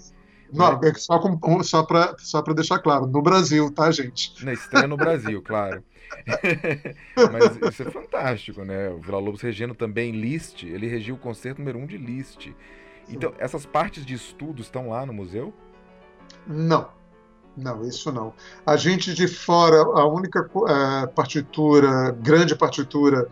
Não, 0.52 0.80
é 0.84 0.94
só, 0.96 1.20
com, 1.20 1.64
só 1.64 1.84
para 1.84 2.16
só 2.18 2.42
deixar 2.42 2.80
claro, 2.80 3.06
no 3.06 3.22
Brasil, 3.22 3.72
tá, 3.72 3.92
gente? 3.92 4.44
Na 4.44 4.54
estreia 4.54 4.88
no 4.88 4.98
Brasil, 4.98 5.42
claro. 5.42 5.84
Mas 7.32 7.74
isso 7.74 7.84
é 7.84 7.92
fantástico, 7.92 8.64
né? 8.64 8.90
O 8.90 9.00
Vila 9.00 9.20
Lobos 9.20 9.42
regendo 9.42 9.76
também 9.76 10.12
Liszt, 10.12 10.64
ele 10.64 10.88
regiu 10.88 11.16
o 11.16 11.20
concerto 11.20 11.60
número 11.60 11.78
1 11.80 11.82
um 11.84 11.86
de 11.86 11.98
Liszt. 11.98 12.54
Então, 13.08 13.34
essas 13.38 13.66
partes 13.66 14.06
de 14.06 14.14
estudo 14.14 14.62
estão 14.62 14.90
lá 14.90 15.06
no 15.06 15.14
museu? 15.14 15.54
Não, 16.48 16.90
não, 17.58 17.84
isso 17.84 18.12
não. 18.12 18.34
A 18.66 18.78
gente 18.78 19.14
de 19.14 19.28
fora, 19.28 19.78
a 19.78 20.08
única 20.08 20.50
uh, 20.54 21.08
partitura, 21.14 22.12
grande 22.12 22.56
partitura 22.56 23.28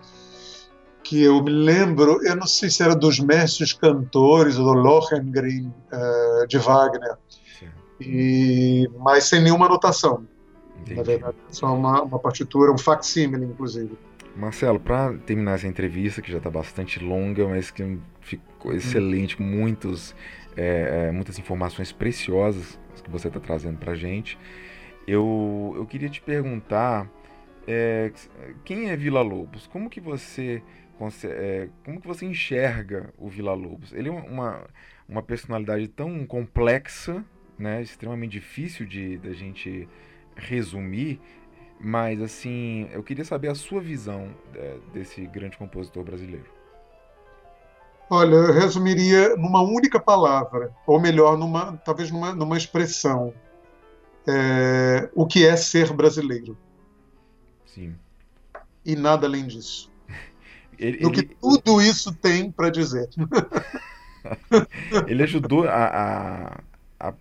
que 1.07 1.23
eu 1.23 1.41
me 1.41 1.49
lembro, 1.49 2.19
eu 2.25 2.35
não 2.35 2.45
sei 2.45 2.69
se 2.69 2.83
era 2.83 2.93
dos 2.93 3.17
mestres 3.17 3.71
cantores, 3.71 4.57
ou 4.57 4.65
do 4.65 4.73
Lohengrin 4.73 5.71
uh, 5.93 6.47
de 6.47 6.57
Wagner, 6.57 7.15
e, 7.99 8.89
mas 8.99 9.23
sem 9.23 9.41
nenhuma 9.41 9.67
anotação. 9.67 10.27
Entendi. 10.81 10.97
Na 10.97 11.03
verdade, 11.03 11.37
só 11.49 11.73
uma, 11.73 12.01
uma 12.01 12.19
partitura, 12.19 12.73
um 12.73 12.77
facsímile, 12.77 13.45
inclusive. 13.45 13.97
Marcelo, 14.35 14.81
para 14.81 15.13
terminar 15.19 15.53
essa 15.53 15.67
entrevista, 15.67 16.21
que 16.21 16.29
já 16.29 16.39
está 16.39 16.49
bastante 16.49 17.01
longa, 17.01 17.47
mas 17.47 17.71
que 17.71 17.97
ficou 18.19 18.73
excelente, 18.73 19.37
com 19.37 19.43
muitos, 19.43 20.13
é, 20.57 21.09
muitas 21.11 21.39
informações 21.39 21.91
preciosas 21.93 22.77
que 23.01 23.09
você 23.09 23.29
está 23.29 23.39
trazendo 23.39 23.77
para 23.77 23.93
a 23.93 23.95
gente, 23.95 24.37
eu, 25.07 25.73
eu 25.77 25.85
queria 25.85 26.09
te 26.09 26.21
perguntar 26.21 27.09
é, 27.65 28.11
quem 28.65 28.89
é 28.89 28.97
Vila 28.97 29.21
Lobos? 29.21 29.67
Como 29.67 29.89
que 29.89 30.01
você 30.01 30.61
é, 30.61 30.61
como 30.97 32.01
que 32.01 32.07
você 32.07 32.25
enxerga 32.25 33.13
o 33.17 33.29
Vila 33.29 33.53
Lobos? 33.53 33.93
Ele 33.93 34.09
é 34.09 34.11
uma, 34.11 34.65
uma 35.07 35.21
personalidade 35.21 35.87
tão 35.87 36.25
complexa, 36.25 37.23
né, 37.57 37.81
extremamente 37.81 38.31
difícil 38.31 38.85
de 38.85 39.17
da 39.17 39.31
gente 39.31 39.87
resumir, 40.35 41.19
mas 41.79 42.21
assim, 42.21 42.89
eu 42.91 43.03
queria 43.03 43.23
saber 43.23 43.49
a 43.49 43.55
sua 43.55 43.79
visão 43.79 44.33
é, 44.55 44.77
desse 44.93 45.25
grande 45.27 45.57
compositor 45.57 46.03
brasileiro. 46.03 46.45
Olha, 48.09 48.35
eu 48.35 48.53
resumiria 48.53 49.35
numa 49.35 49.61
única 49.61 49.99
palavra, 49.99 50.73
ou 50.85 50.99
melhor, 50.99 51.37
numa, 51.37 51.77
talvez 51.77 52.09
numa, 52.09 52.33
numa 52.33 52.57
expressão. 52.57 53.33
É, 54.27 55.09
o 55.13 55.25
que 55.25 55.45
é 55.45 55.55
ser 55.55 55.91
brasileiro? 55.93 56.57
Sim. 57.65 57.95
E 58.85 58.95
nada 58.95 59.27
além 59.27 59.45
disso. 59.45 59.91
Ele, 60.77 60.99
do 60.99 61.11
que 61.11 61.21
ele... 61.21 61.37
tudo 61.41 61.81
isso 61.81 62.13
tem 62.13 62.51
para 62.51 62.69
dizer. 62.69 63.09
ele 65.07 65.23
ajudou 65.23 65.63
a, 65.67 65.85
a, 65.85 66.61
a, 66.99 67.13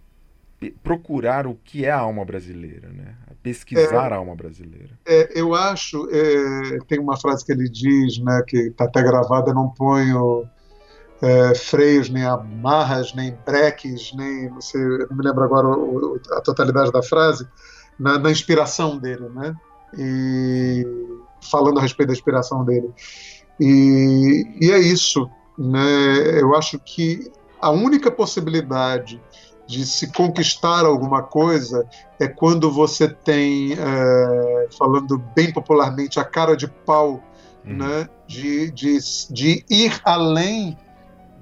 procurar 0.83 1.47
o 1.47 1.55
que 1.65 1.85
é 1.85 1.91
a 1.91 2.01
alma 2.01 2.25
brasileira, 2.25 2.89
né? 2.89 3.15
a 3.31 3.35
pesquisar 3.43 4.11
é, 4.11 4.15
a 4.15 4.17
alma 4.17 4.35
brasileira. 4.35 4.91
É, 5.07 5.41
eu 5.41 5.55
acho, 5.55 6.09
é, 6.11 6.79
tem 6.87 6.99
uma 6.99 7.17
frase 7.17 7.45
que 7.45 7.53
ele 7.53 7.69
diz, 7.69 8.19
né, 8.19 8.43
que 8.47 8.59
está 8.59 8.85
até 8.85 9.03
gravada, 9.03 9.55
não 9.55 9.69
ponho 9.69 10.49
é, 11.23 11.55
freios, 11.55 12.09
nem 12.09 12.25
amarras, 12.25 13.15
nem 13.15 13.37
breques, 13.47 14.13
nem, 14.15 14.51
não, 14.51 14.61
sei, 14.61 14.81
não 14.81 15.17
me 15.17 15.25
lembro 15.25 15.45
agora 15.45 15.69
o, 15.69 16.21
a 16.33 16.41
totalidade 16.41 16.93
da 16.93 17.03
frase, 17.03 17.47
na, 17.99 18.19
na 18.19 18.31
inspiração 18.31 18.99
dele, 18.99 19.29
né? 19.31 19.55
E 19.97 20.87
falando 21.51 21.79
a 21.79 21.83
respeito 21.83 22.09
da 22.09 22.15
inspiração 22.15 22.65
dele. 22.65 22.93
E, 23.61 24.47
e 24.61 24.71
é 24.71 24.79
isso. 24.79 25.31
Né? 25.59 26.41
Eu 26.41 26.55
acho 26.55 26.79
que 26.79 27.31
a 27.61 27.71
única 27.71 28.11
possibilidade 28.11 29.21
de 29.67 29.85
se 29.85 30.13
conquistar 30.13 30.85
alguma 30.85 31.23
coisa 31.23 31.87
é 32.21 32.29
quando 32.29 32.71
você 32.71 33.09
tem, 33.09 33.73
é, 33.73 34.69
falando 34.79 35.19
bem 35.35 35.53
popularmente, 35.53 36.21
a 36.21 36.25
cara 36.25 36.57
de 36.57 36.69
pau, 36.69 37.23
uhum. 37.65 37.77
né? 37.77 38.09
de, 38.27 38.71
de, 38.71 38.99
de 39.31 39.65
ir 39.69 40.01
além 40.05 40.77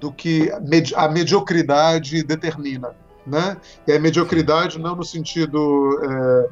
do 0.01 0.13
que 0.13 0.51
a 0.97 1.09
mediocridade 1.09 2.23
determina. 2.23 2.95
Né? 3.27 3.57
E 3.87 3.93
a 3.93 3.99
mediocridade 3.99 4.79
não 4.79 4.95
no 4.97 5.05
sentido 5.05 5.99
é, 6.03 6.49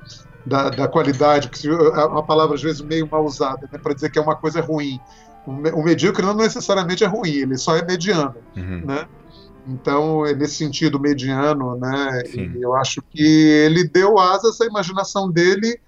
da, 0.47 0.71
da, 0.71 0.89
qualidade, 0.89 1.49
que 1.49 1.69
é 1.69 2.05
uma 2.05 2.23
palavra 2.23 2.55
às 2.55 2.63
vezes 2.63 2.81
meio 2.81 3.09
mal 3.11 3.25
usada, 3.25 3.69
né? 3.71 3.79
para 3.79 3.95
dizer 3.95 4.11
que 4.11 4.19
é 4.19 4.23
uma 4.23 4.37
coisa 4.37 4.61
ruim, 4.61 4.99
o 5.47 5.83
medíocre 5.83 6.25
não 6.25 6.35
necessariamente 6.35 7.03
é 7.03 7.07
ruim, 7.07 7.31
ele 7.31 7.57
só 7.57 7.77
é 7.77 7.85
mediano, 7.85 8.35
uhum. 8.57 8.85
né? 8.87 9.07
Então, 9.67 10.27
é 10.27 10.35
nesse 10.35 10.57
sentido 10.57 10.99
mediano, 10.99 11.77
né? 11.77 12.23
eu 12.61 12.75
acho 12.75 13.01
que 13.11 13.23
ele 13.23 13.85
deu 13.85 14.19
asas 14.19 14.61
à 14.61 14.67
imaginação 14.67 15.31
dele 15.31 15.79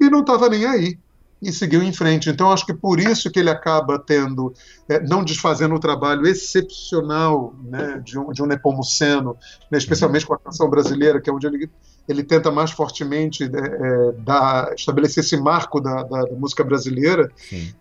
e 0.00 0.08
não 0.08 0.20
estava 0.20 0.48
nem 0.48 0.64
aí. 0.66 0.98
E 1.40 1.52
seguiu 1.52 1.82
em 1.82 1.92
frente. 1.92 2.30
Então, 2.30 2.50
acho 2.50 2.64
que 2.64 2.74
por 2.74 2.98
isso 2.98 3.30
que 3.30 3.38
ele 3.38 3.50
acaba 3.50 3.98
tendo, 3.98 4.52
é, 4.88 5.00
não 5.00 5.22
desfazendo 5.22 5.74
o 5.74 5.80
trabalho 5.80 6.26
excepcional 6.26 7.54
né, 7.62 8.00
de, 8.04 8.18
um, 8.18 8.32
de 8.32 8.42
um 8.42 8.46
Nepomuceno, 8.46 9.36
né, 9.70 9.78
especialmente 9.78 10.26
com 10.26 10.34
a 10.34 10.38
canção 10.38 10.68
brasileira, 10.70 11.20
que 11.20 11.28
é 11.28 11.32
onde 11.32 11.46
ele, 11.46 11.70
ele 12.08 12.22
tenta 12.22 12.50
mais 12.50 12.70
fortemente 12.70 13.48
né, 13.48 13.60
é, 13.60 14.12
dar, 14.22 14.72
estabelecer 14.74 15.22
esse 15.22 15.36
marco 15.36 15.80
da, 15.80 16.02
da, 16.02 16.22
da 16.22 16.36
música 16.36 16.64
brasileira, 16.64 17.30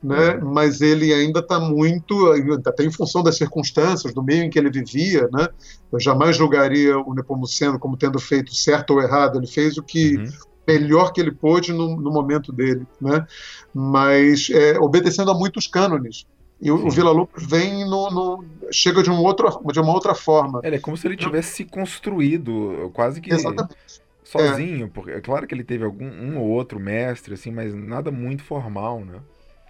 né, 0.04 0.36
mas 0.42 0.82
ele 0.82 1.14
ainda 1.14 1.40
está 1.40 1.60
muito, 1.60 2.34
até 2.66 2.84
em 2.84 2.92
função 2.92 3.24
das 3.24 3.38
circunstâncias, 3.38 4.14
do 4.14 4.22
meio 4.22 4.44
em 4.44 4.50
que 4.50 4.60
ele 4.60 4.70
vivia, 4.70 5.30
né, 5.32 5.48
eu 5.92 6.00
jamais 6.00 6.36
julgaria 6.36 6.98
o 6.98 7.14
Nepomuceno 7.14 7.80
como 7.80 7.96
tendo 7.96 8.20
feito 8.20 8.54
certo 8.54 8.92
ou 8.92 9.02
errado, 9.02 9.38
ele 9.38 9.48
fez 9.48 9.78
o 9.78 9.84
que 9.84 10.18
uhum 10.18 10.53
melhor 10.68 11.12
que 11.12 11.22
ele 11.22 11.32
pôde 11.32 11.74
no, 11.74 11.96
no 11.96 12.12
momento 12.12 12.52
dele, 12.52 12.86
né? 13.00 13.26
Mas 13.74 14.50
é, 14.50 14.80
obedecendo 14.80 15.32
a 15.32 15.34
muitos 15.34 15.68
cânones. 15.68 16.26
E 16.62 16.72
o, 16.72 16.88
o 16.88 16.90
Vila 16.90 17.12
Lobos 17.12 17.46
vem 17.46 17.84
no, 17.84 18.10
no, 18.10 18.46
chega 18.72 19.04
de, 19.04 19.10
um 19.10 19.20
outro, 19.20 19.50
de 19.72 19.80
uma 19.80 19.92
outra 19.92 20.16
forma. 20.16 20.62
É, 20.64 20.74
é 20.74 20.80
como 20.80 20.96
se 20.96 21.06
ele 21.06 21.18
tivesse 21.18 21.56
se 21.56 21.66
construído 21.66 22.90
quase 22.94 23.20
que 23.20 23.34
Exatamente. 23.34 23.76
sozinho. 24.24 24.86
É. 24.86 24.90
Porque 24.90 25.12
é 25.12 25.20
claro 25.20 25.46
que 25.46 25.54
ele 25.54 25.64
teve 25.64 25.84
algum 25.84 26.06
um 26.06 26.40
ou 26.40 26.48
outro 26.48 26.80
mestre, 26.80 27.34
assim, 27.34 27.52
mas 27.52 27.74
nada 27.74 28.12
muito 28.12 28.44
formal, 28.44 29.04
né? 29.04 29.20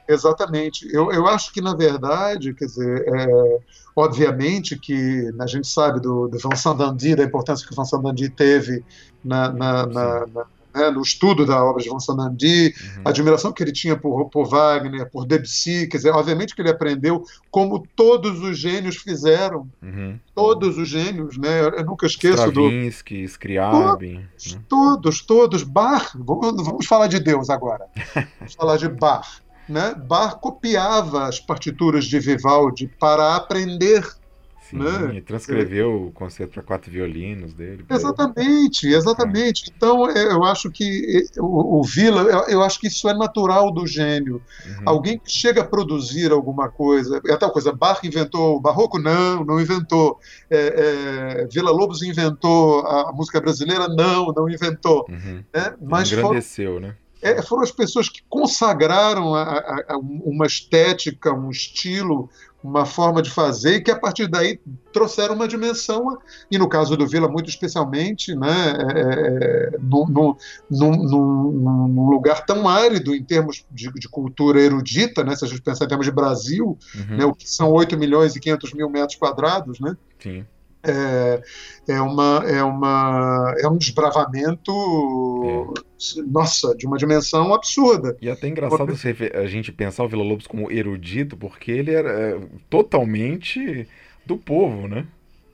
Exatamente. 0.07 0.87
Eu, 0.93 1.11
eu 1.11 1.27
acho 1.27 1.51
que, 1.53 1.61
na 1.61 1.73
verdade, 1.73 2.53
quer 2.53 2.65
dizer, 2.65 3.05
é, 3.07 3.59
obviamente 3.95 4.77
que 4.77 5.31
a 5.39 5.47
gente 5.47 5.67
sabe 5.67 5.99
do, 5.99 6.27
do 6.27 6.37
Vincent 6.37 6.77
Dandy, 6.77 7.15
da 7.15 7.23
importância 7.23 7.65
que 7.65 7.73
o 7.73 7.75
Vincent 7.75 8.01
Dandy 8.01 8.29
teve 8.29 8.83
na, 9.23 9.49
na, 9.51 9.85
na, 9.87 10.27
na 10.27 10.45
né, 10.73 10.89
no 10.89 11.01
estudo 11.01 11.45
da 11.45 11.63
obra 11.63 11.83
de 11.83 11.89
Vincent 11.89 12.15
Nandy, 12.15 12.67
uhum. 12.67 13.01
a 13.05 13.09
admiração 13.09 13.51
que 13.51 13.63
ele 13.63 13.71
tinha 13.71 13.95
por, 13.95 14.29
por 14.29 14.47
Wagner, 14.47 15.09
por 15.09 15.25
Debussy, 15.25 15.87
quer 15.87 15.97
dizer, 15.97 16.11
obviamente 16.11 16.55
que 16.55 16.61
ele 16.61 16.69
aprendeu 16.69 17.23
como 17.51 17.85
todos 17.95 18.41
os 18.41 18.57
gênios 18.57 18.97
fizeram, 18.97 19.69
uhum. 19.81 20.19
todos 20.33 20.77
os 20.77 20.87
gênios, 20.87 21.37
né, 21.37 21.61
eu 21.61 21.85
nunca 21.85 22.07
esqueço 22.07 22.47
Stravinsky, 22.47 23.21
do... 23.21 23.29
Scriabin. 23.29 24.15
Todos, 24.15 24.53
né? 24.53 24.61
todos, 24.67 25.21
todos, 25.21 25.63
Bach, 25.63 26.11
vamos, 26.15 26.65
vamos 26.65 26.85
falar 26.85 27.07
de 27.07 27.19
Deus 27.19 27.49
agora, 27.49 27.85
vamos 28.39 28.53
falar 28.53 28.77
de 28.77 28.89
Bach. 28.89 29.41
Né? 29.67 29.95
Bach 29.95 30.39
copiava 30.41 31.27
as 31.27 31.39
partituras 31.39 32.03
de 32.05 32.19
Vivaldi 32.19 32.91
para 32.99 33.35
aprender 33.35 34.05
Sim, 34.69 34.77
né? 34.77 35.21
transcreveu 35.25 36.05
o 36.07 36.11
concerto 36.11 36.53
para 36.53 36.63
quatro 36.63 36.89
violinos 36.89 37.53
dele. 37.53 37.85
Exatamente, 37.89 38.87
exatamente. 38.87 39.69
É. 39.69 39.73
Então, 39.75 40.09
é, 40.09 40.31
eu 40.31 40.43
acho 40.43 40.71
que 40.71 41.25
o, 41.37 41.79
o 41.79 41.83
Vila, 41.83 42.23
eu 42.47 42.63
acho 42.63 42.79
que 42.79 42.87
isso 42.87 43.09
é 43.09 43.13
natural 43.13 43.71
do 43.71 43.85
gênio. 43.85 44.41
Uhum. 44.65 44.83
Alguém 44.85 45.19
que 45.19 45.29
chega 45.29 45.61
a 45.61 45.65
produzir 45.65 46.31
alguma 46.31 46.69
coisa, 46.69 47.21
é 47.27 47.35
tal 47.35 47.51
coisa, 47.51 47.73
Bach 47.73 48.01
inventou 48.03 48.55
o 48.55 48.59
barroco? 48.59 48.97
Não, 48.97 49.43
não 49.43 49.59
inventou. 49.59 50.19
É, 50.49 51.41
é, 51.41 51.47
Vila 51.51 51.71
Lobos 51.71 52.01
inventou 52.01 52.85
a 52.87 53.11
música 53.11 53.41
brasileira? 53.41 53.89
Não, 53.89 54.27
não 54.27 54.49
inventou. 54.49 55.05
Uhum. 55.09 55.43
Né? 55.53 55.75
Mas 55.81 56.11
Engrandeceu, 56.11 56.79
né? 56.79 56.95
É, 57.21 57.41
foram 57.41 57.63
as 57.63 57.71
pessoas 57.71 58.09
que 58.09 58.21
consagraram 58.27 59.33
a, 59.33 59.83
a 59.87 59.97
uma 59.97 60.45
estética, 60.45 61.33
um 61.33 61.49
estilo, 61.49 62.29
uma 62.63 62.85
forma 62.85 63.21
de 63.21 63.29
fazer, 63.29 63.75
e 63.75 63.81
que 63.81 63.91
a 63.91 63.99
partir 63.99 64.27
daí 64.27 64.59
trouxeram 64.93 65.35
uma 65.35 65.47
dimensão, 65.47 66.17
e 66.49 66.57
no 66.57 66.69
caso 66.69 66.95
do 66.95 67.05
Vila, 67.05 67.27
muito 67.27 67.49
especialmente, 67.49 68.33
né, 68.33 68.77
é, 68.95 69.77
num, 69.81 70.35
num, 70.69 72.09
lugar 72.09 72.45
tão 72.45 72.67
árido 72.69 73.13
em 73.13 73.23
termos 73.23 73.65
de, 73.69 73.91
de, 73.91 74.07
cultura 74.07 74.61
erudita, 74.61 75.23
né, 75.23 75.35
se 75.35 75.43
a 75.43 75.47
gente 75.47 75.61
pensar 75.61 75.85
em 75.85 75.89
termos 75.89 76.05
de 76.05 76.11
Brasil, 76.11 76.77
uhum. 76.95 77.17
né, 77.17 77.25
o 77.25 77.33
que 77.33 77.49
são 77.49 77.71
8 77.71 77.97
milhões 77.97 78.35
e 78.35 78.39
500 78.39 78.73
mil 78.73 78.89
metros 78.89 79.17
quadrados, 79.17 79.79
né? 79.79 79.97
Sim 80.19 80.45
é, 80.83 81.41
é, 81.87 82.01
uma, 82.01 82.43
é, 82.45 82.61
uma, 82.61 83.55
é 83.57 83.67
um 83.67 83.77
desbravamento, 83.77 84.71
é. 85.77 86.21
nossa, 86.27 86.75
de 86.75 86.85
uma 86.85 86.97
dimensão 86.97 87.53
absurda. 87.53 88.17
E 88.21 88.29
até 88.29 88.47
engraçado 88.47 88.93
a 89.33 89.45
gente 89.47 89.71
pensar 89.71 90.03
o 90.03 90.09
Vila 90.09 90.23
Lobos 90.23 90.45
como 90.45 90.69
erudito, 90.71 91.37
porque 91.37 91.71
ele 91.71 91.91
era 91.91 92.09
é, 92.09 92.41
totalmente 92.69 93.87
do 94.25 94.37
povo, 94.37 94.87
né? 94.87 95.07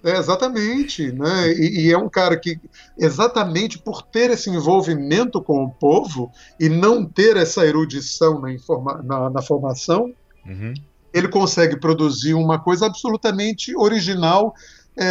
É, 0.04 0.18
exatamente, 0.18 1.12
né? 1.12 1.52
E, 1.52 1.88
e, 1.88 1.92
é 1.92 1.98
um 1.98 2.10
cara 2.10 2.38
que, 2.38 2.58
exatamente 2.98 3.78
por 3.78 4.02
ter 4.02 4.30
esse 4.30 4.50
envolvimento 4.50 5.42
com 5.42 5.64
o 5.64 5.70
povo 5.70 6.32
e 6.60 6.70
não 6.70 7.06
ter 7.06 7.36
essa 7.36 7.66
erudição 7.66 8.40
na, 8.40 8.52
informa 8.52 9.02
na, 9.04 9.30
na 9.30 9.42
formação, 9.42 10.14
uhum. 10.46 10.74
ele 11.14 11.28
consegue 11.28 11.78
produzir 11.78 12.34
uma 12.34 12.58
coisa 12.58 12.86
absolutamente 12.86 13.76
original 13.76 14.54
é, 15.00 15.06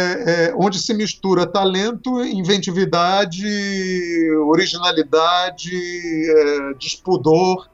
é, 0.49 0.53
onde 0.55 0.77
se 0.79 0.93
mistura 0.93 1.47
talento, 1.47 2.23
inventividade, 2.23 3.43
originalidade, 4.45 5.71
é, 5.73 6.73
despudor, 6.75 7.67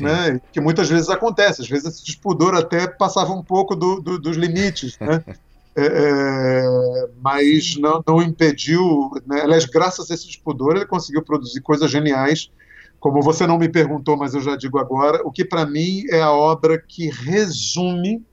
né, 0.00 0.40
que 0.50 0.60
muitas 0.60 0.88
vezes 0.88 1.10
acontece. 1.10 1.60
Às 1.60 1.68
vezes 1.68 1.86
esse 1.86 2.04
despudor 2.04 2.54
até 2.54 2.86
passava 2.86 3.32
um 3.32 3.42
pouco 3.42 3.76
do, 3.76 4.00
do, 4.00 4.18
dos 4.18 4.36
limites, 4.36 4.98
né? 4.98 5.22
É, 5.80 5.86
é, 5.86 7.08
mas 7.22 7.76
não, 7.76 8.02
não 8.04 8.20
impediu. 8.20 9.12
Né? 9.24 9.42
Aliás, 9.42 9.64
graças 9.64 10.10
a 10.10 10.14
esse 10.14 10.26
despudor, 10.26 10.74
ele 10.74 10.84
conseguiu 10.84 11.22
produzir 11.22 11.60
coisas 11.60 11.88
geniais. 11.88 12.50
Como 12.98 13.22
você 13.22 13.46
não 13.46 13.56
me 13.56 13.68
perguntou, 13.68 14.16
mas 14.16 14.34
eu 14.34 14.40
já 14.40 14.56
digo 14.56 14.76
agora, 14.76 15.20
o 15.24 15.30
que 15.30 15.44
para 15.44 15.64
mim 15.64 16.02
é 16.10 16.20
a 16.20 16.32
obra 16.32 16.82
que 16.84 17.08
resume 17.08 18.26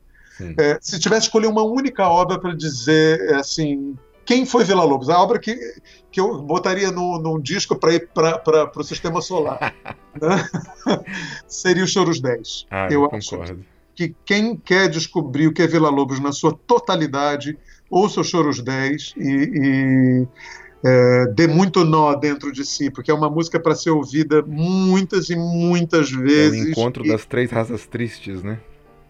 é, 0.58 0.78
se 0.82 1.00
tivesse 1.00 1.22
que 1.22 1.28
escolher 1.28 1.48
uma 1.48 1.64
única 1.64 2.08
obra 2.08 2.40
para 2.40 2.56
dizer 2.56 3.20
é, 3.30 3.36
assim, 3.36 3.96
quem 4.26 4.46
foi 4.46 4.64
Vila 4.64 4.84
Lobos? 4.84 5.10
A 5.10 5.22
obra 5.22 5.40
que, 5.40 5.56
que 6.12 6.20
eu 6.20 6.42
botaria 6.42 6.92
no, 6.92 7.20
num 7.20 7.40
disco 7.40 7.76
para 7.76 7.94
ir 7.94 8.10
para 8.10 8.72
o 8.76 8.84
sistema 8.84 9.22
solar 9.22 9.74
né? 10.20 10.50
seria 11.48 11.84
o 11.84 11.88
Choros 11.88 12.20
10. 12.20 12.68
Ah, 12.72 12.88
eu, 12.90 13.04
eu 13.04 13.10
concordo. 13.10 13.64
Que 13.94 14.14
quem 14.26 14.58
quer 14.58 14.90
descobrir 14.90 15.48
o 15.48 15.54
que 15.54 15.62
é 15.62 15.68
Vila 15.68 15.90
Lobos 15.90 16.20
na 16.20 16.34
sua 16.34 16.54
totalidade, 16.54 17.58
ouça 17.90 18.20
o 18.20 18.24
Choros 18.24 18.62
10 18.62 19.14
e, 19.16 19.22
e 19.24 20.28
é, 20.84 21.26
dê 21.34 21.48
muito 21.48 21.84
nó 21.84 22.14
dentro 22.14 22.52
de 22.52 22.66
si, 22.66 22.92
porque 22.92 23.10
é 23.10 23.14
uma 23.14 23.30
música 23.30 23.60
para 23.60 23.74
ser 23.74 23.92
ouvida 23.92 24.44
muitas 24.44 25.30
e 25.30 25.36
muitas 25.36 26.12
vezes. 26.12 26.62
É 26.62 26.66
o 26.66 26.70
encontro 26.70 27.06
e... 27.06 27.10
das 27.10 27.26
três 27.26 27.50
raças 27.50 27.88
tristes, 27.88 28.44
né? 28.44 28.60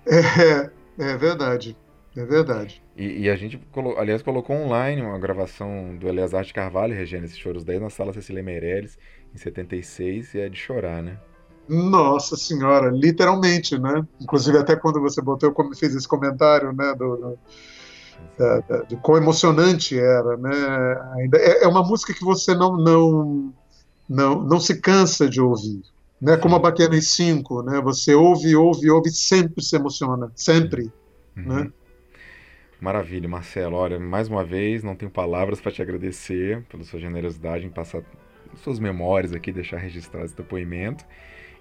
É, 0.08 0.70
é 0.98 1.18
verdade. 1.18 1.78
É 2.16 2.24
verdade. 2.24 2.82
E, 2.96 3.24
e, 3.24 3.30
a 3.30 3.36
gente, 3.36 3.58
colo 3.74 3.98
aliás, 3.98 4.22
colocou 4.22 4.56
online 4.56 5.02
uma 5.02 5.20
gravação 5.20 5.98
do 5.98 6.08
Eleazar 6.08 6.46
de 6.46 6.54
Carvalho 6.54 6.96
regendo 6.96 7.26
esses 7.26 7.38
choros 7.38 7.66
10 7.66 7.82
na 7.82 7.90
sala 7.90 8.14
Cecília 8.14 8.42
Meirelles, 8.42 8.98
em 9.34 9.38
76, 9.38 10.34
e 10.34 10.40
é 10.40 10.48
de 10.48 10.58
chorar, 10.58 11.04
né? 11.04 11.20
Nossa 11.68 12.38
senhora, 12.38 12.90
literalmente, 12.90 13.78
né? 13.78 14.08
Inclusive, 14.22 14.58
até 14.58 14.78
quando 14.78 15.02
você 15.02 15.22
botou, 15.22 15.54
eu 15.58 15.76
fiz 15.76 15.94
esse 15.94 16.08
comentário, 16.08 16.72
né, 16.72 16.94
do, 16.94 17.18
do 17.18 17.40
da, 18.38 18.60
da, 18.62 18.82
de 18.84 18.96
quão 18.98 19.18
emocionante 19.18 19.98
era, 19.98 20.38
né? 20.38 20.52
Ainda 21.16 21.38
é, 21.38 21.64
é, 21.64 21.68
uma 21.68 21.84
música 21.84 22.14
que 22.14 22.24
você 22.24 22.54
não 22.54 22.78
não 22.78 23.54
não, 24.08 24.42
não 24.42 24.60
se 24.60 24.80
cansa 24.80 25.28
de 25.28 25.42
ouvir, 25.42 25.82
né? 26.22 26.38
Como 26.38 26.56
a 26.56 26.60
Baquiana 26.60 27.00
5, 27.00 27.64
né? 27.64 27.82
Você 27.82 28.14
ouve, 28.14 28.56
ouve, 28.56 28.90
ouve, 28.90 29.10
sempre 29.12 29.64
se 29.64 29.76
emociona, 29.76 30.32
sempre, 30.36 30.92
uhum. 31.36 31.44
né? 31.64 31.72
Maravilha, 32.80 33.28
Marcelo. 33.28 33.76
Olha, 33.76 34.00
mais 34.00 34.28
uma 34.28 34.44
vez, 34.44 34.84
não 34.84 34.96
tenho 34.96 35.12
palavras 35.12 35.62
para 35.62 35.72
te 35.72 35.82
agradecer 35.82 36.64
pela 36.70 36.84
sua 36.84 37.00
generosidade 37.00 37.66
em 37.66 37.70
passar 37.70 38.04
suas 38.62 38.80
memórias 38.80 39.34
aqui, 39.34 39.52
deixar 39.52 39.78
registrado 39.78 40.26
esse 40.26 40.36
depoimento. 40.36 41.06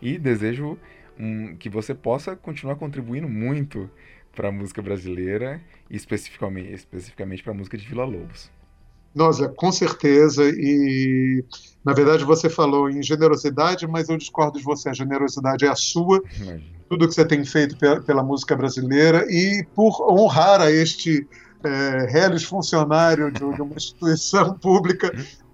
E 0.02 0.18
desejo 0.18 0.78
um, 1.18 1.56
que 1.56 1.68
você 1.68 1.94
possa 1.94 2.36
continuar 2.36 2.76
contribuindo 2.76 3.28
muito 3.28 3.88
para 4.34 4.48
a 4.48 4.52
música 4.52 4.82
brasileira 4.82 5.62
e 5.88 5.96
especificamente, 5.96 6.72
especificamente 6.72 7.42
para 7.42 7.52
a 7.52 7.56
música 7.56 7.78
de 7.78 7.86
Vila 7.86 8.04
Lobos. 8.04 8.50
Nossa, 9.14 9.48
com 9.48 9.70
certeza. 9.70 10.42
E, 10.44 11.44
na 11.84 11.92
verdade, 11.92 12.24
você 12.24 12.48
falou 12.48 12.88
em 12.88 13.02
generosidade, 13.02 13.86
mas 13.86 14.08
eu 14.08 14.16
discordo 14.16 14.58
de 14.58 14.64
você. 14.64 14.88
A 14.88 14.94
generosidade 14.94 15.66
é 15.66 15.68
a 15.68 15.74
sua, 15.74 16.22
tudo 16.88 17.06
que 17.06 17.14
você 17.14 17.26
tem 17.26 17.44
feito 17.44 17.76
pela, 17.76 18.00
pela, 18.00 18.22
música 18.22 18.56
brasileira 18.56 19.26
e 19.28 19.66
por 19.74 20.00
honrar 20.10 20.62
a 20.62 20.70
este 20.70 21.28
é, 21.62 22.06
reles 22.10 22.44
funcionário 22.44 23.30
de, 23.30 23.38
de, 23.38 23.62
uma 23.62 23.74
instituição 23.76 24.54
pública 24.54 25.12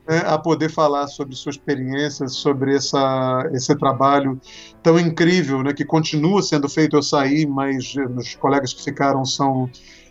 né, 0.08 0.22
a 0.24 0.38
poder 0.38 0.70
falar 0.70 1.08
sobre 1.08 1.34
sua 1.34 1.50
experiência, 1.50 2.28
sobre 2.28 2.76
essa, 2.76 3.48
esse 3.52 3.74
trabalho 3.74 4.40
tão 4.84 5.00
incrível, 5.00 5.64
né, 5.64 5.72
que 5.72 5.84
continua 5.84 6.42
sendo 6.42 6.68
feito. 6.68 6.96
Eu 6.96 7.02
saí, 7.02 7.44
mas 7.44 7.94
os 8.16 8.36
colegas 8.36 8.72
que 8.72 8.84
ficaram 8.84 9.24
são 9.24 9.68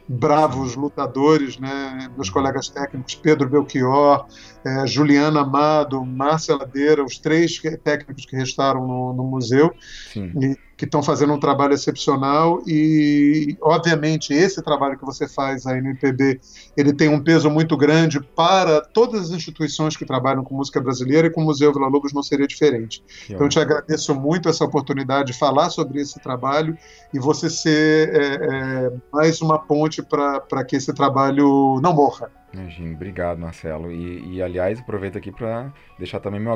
bravos 0.10 0.76
lutadores, 0.76 1.60
né? 1.60 2.10
meus 2.16 2.32
colegas 2.32 2.68
técnicos 2.68 3.14
Pedro 3.14 3.48
Belchior, 3.48 4.26
é, 4.66 4.88
Juliana 4.88 5.42
Amado, 5.42 6.04
Márcia 6.04 6.56
Ladeira, 6.56 7.06
os 7.06 7.20
três 7.20 7.62
técnicos 7.84 8.26
que 8.26 8.36
restaram 8.36 8.88
no, 8.88 9.14
no 9.14 9.24
museu, 9.24 9.72
e, 10.16 10.58
que 10.80 10.86
estão 10.86 11.04
fazendo 11.04 11.34
um 11.34 11.40
trabalho 11.40 11.74
excepcional 11.74 12.62
e, 12.66 13.58
obviamente, 13.62 14.34
esse 14.34 14.64
trabalho 14.64 14.98
que 14.98 15.04
você 15.04 15.28
faz 15.28 15.68
aí 15.68 15.82
no 15.82 15.90
IPB, 15.90 16.40
ele 16.78 16.94
tem 16.94 17.10
um 17.10 17.22
peso 17.22 17.50
muito 17.50 17.76
grande 17.76 18.22
para 18.22 18.80
todas 18.80 19.24
as 19.24 19.32
instituições 19.32 19.98
que 19.98 20.06
trabalham 20.06 20.42
com 20.42 20.56
música 20.56 20.80
brasileira 20.80 21.28
e 21.28 21.30
com 21.30 21.42
o 21.42 21.44
Museu 21.44 21.74
Vila 21.74 21.90
Lobos 21.90 22.14
não 22.14 22.24
seria 22.24 22.48
diferente. 22.48 23.04
Que 23.28 23.34
então, 23.34 23.46
eu 23.46 23.50
te 23.50 23.60
agradeço 23.60 24.16
muito 24.16 24.48
essa 24.48 24.64
oportunidade 24.64 25.34
de 25.34 25.38
falar 25.38 25.70
sobre 25.70 26.00
esse 26.00 26.18
trabalho 26.22 26.78
e 27.14 27.20
você 27.20 27.50
ser 27.50 28.16
é, 28.16 28.36
é, 28.36 28.92
mais 29.12 29.42
uma 29.42 29.60
ponte 29.60 30.02
para 30.02 30.64
que 30.64 30.78
esse 30.78 30.94
trabalho 30.94 31.82
não 31.84 31.94
morra. 31.94 32.32
Imagina, 32.54 32.96
obrigado, 32.96 33.38
Marcelo. 33.38 33.92
E, 33.92 34.36
e 34.36 34.42
aliás, 34.42 34.80
aproveito 34.80 35.18
aqui 35.18 35.32
para 35.32 35.72
deixar 35.98 36.20
também 36.20 36.40
meu 36.40 36.52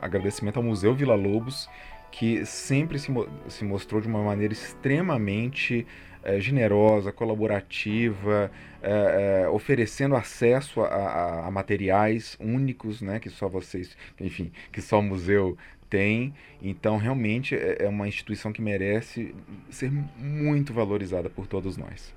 agradecimento 0.00 0.56
ao 0.56 0.62
Museu 0.62 0.94
Vila 0.94 1.14
Lobos, 1.14 1.68
que 2.10 2.44
sempre 2.46 2.98
se, 2.98 3.12
se 3.48 3.64
mostrou 3.64 4.00
de 4.00 4.08
uma 4.08 4.22
maneira 4.22 4.52
extremamente 4.52 5.86
é, 6.22 6.40
generosa, 6.40 7.12
colaborativa, 7.12 8.50
é, 8.82 9.44
é, 9.44 9.48
oferecendo 9.48 10.16
acesso 10.16 10.80
a, 10.80 10.86
a, 10.86 11.46
a, 11.46 11.50
materiais 11.50 12.36
únicos, 12.40 13.00
né, 13.00 13.20
que 13.20 13.30
só 13.30 13.48
vocês, 13.48 13.96
enfim, 14.20 14.50
que 14.72 14.82
só 14.82 14.98
o 14.98 15.02
museu 15.02 15.56
tem. 15.88 16.34
Então, 16.60 16.96
realmente 16.96 17.54
é 17.54 17.88
uma 17.88 18.08
instituição 18.08 18.52
que 18.52 18.60
merece 18.60 19.34
ser 19.70 19.90
muito 20.18 20.72
valorizada 20.72 21.30
por 21.30 21.46
todos 21.46 21.76
nós. 21.76 22.12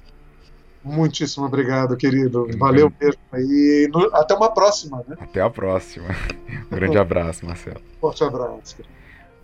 Muitíssimo 0.84 1.46
obrigado, 1.46 1.96
querido. 1.98 2.48
Valeu 2.58 2.92
mesmo. 3.00 3.22
E 3.34 3.90
no, 3.94 4.10
até 4.16 4.34
uma 4.34 4.52
próxima, 4.52 5.04
né? 5.08 5.18
Até 5.20 5.42
a 5.42 5.50
próxima. 5.50 6.08
Um 6.72 6.76
grande 6.76 7.00
abraço, 7.00 7.48
Marcelo. 7.48 7.82
Forte 8.00 8.24
abraço. 8.24 8.78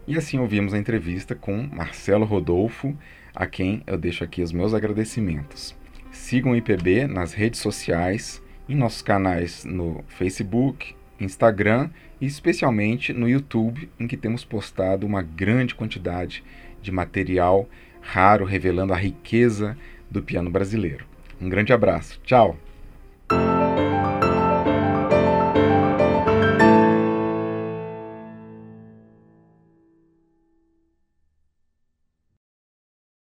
E 0.07 0.17
assim 0.17 0.37
ouvimos 0.37 0.73
a 0.73 0.77
entrevista 0.77 1.33
com 1.33 1.67
Marcelo 1.71 2.25
Rodolfo, 2.25 2.95
a 3.33 3.47
quem 3.47 3.81
eu 3.87 3.97
deixo 3.97 4.23
aqui 4.23 4.41
os 4.43 4.51
meus 4.51 4.73
agradecimentos. 4.73 5.75
Sigam 6.11 6.51
o 6.51 6.55
IPB 6.55 7.07
nas 7.07 7.33
redes 7.33 7.59
sociais, 7.59 8.41
em 8.69 8.75
nossos 8.75 9.01
canais 9.01 9.65
no 9.65 10.03
Facebook, 10.07 10.95
Instagram 11.19 11.89
e 12.21 12.25
especialmente 12.25 13.13
no 13.13 13.27
YouTube, 13.27 13.89
em 13.99 14.07
que 14.07 14.17
temos 14.17 14.45
postado 14.45 15.05
uma 15.05 15.21
grande 15.21 15.75
quantidade 15.75 16.43
de 16.81 16.91
material 16.91 17.67
raro 17.99 18.45
revelando 18.45 18.93
a 18.93 18.97
riqueza 18.97 19.75
do 20.09 20.21
piano 20.21 20.49
brasileiro. 20.49 21.05
Um 21.41 21.49
grande 21.49 21.73
abraço. 21.73 22.19
Tchau! 22.23 22.64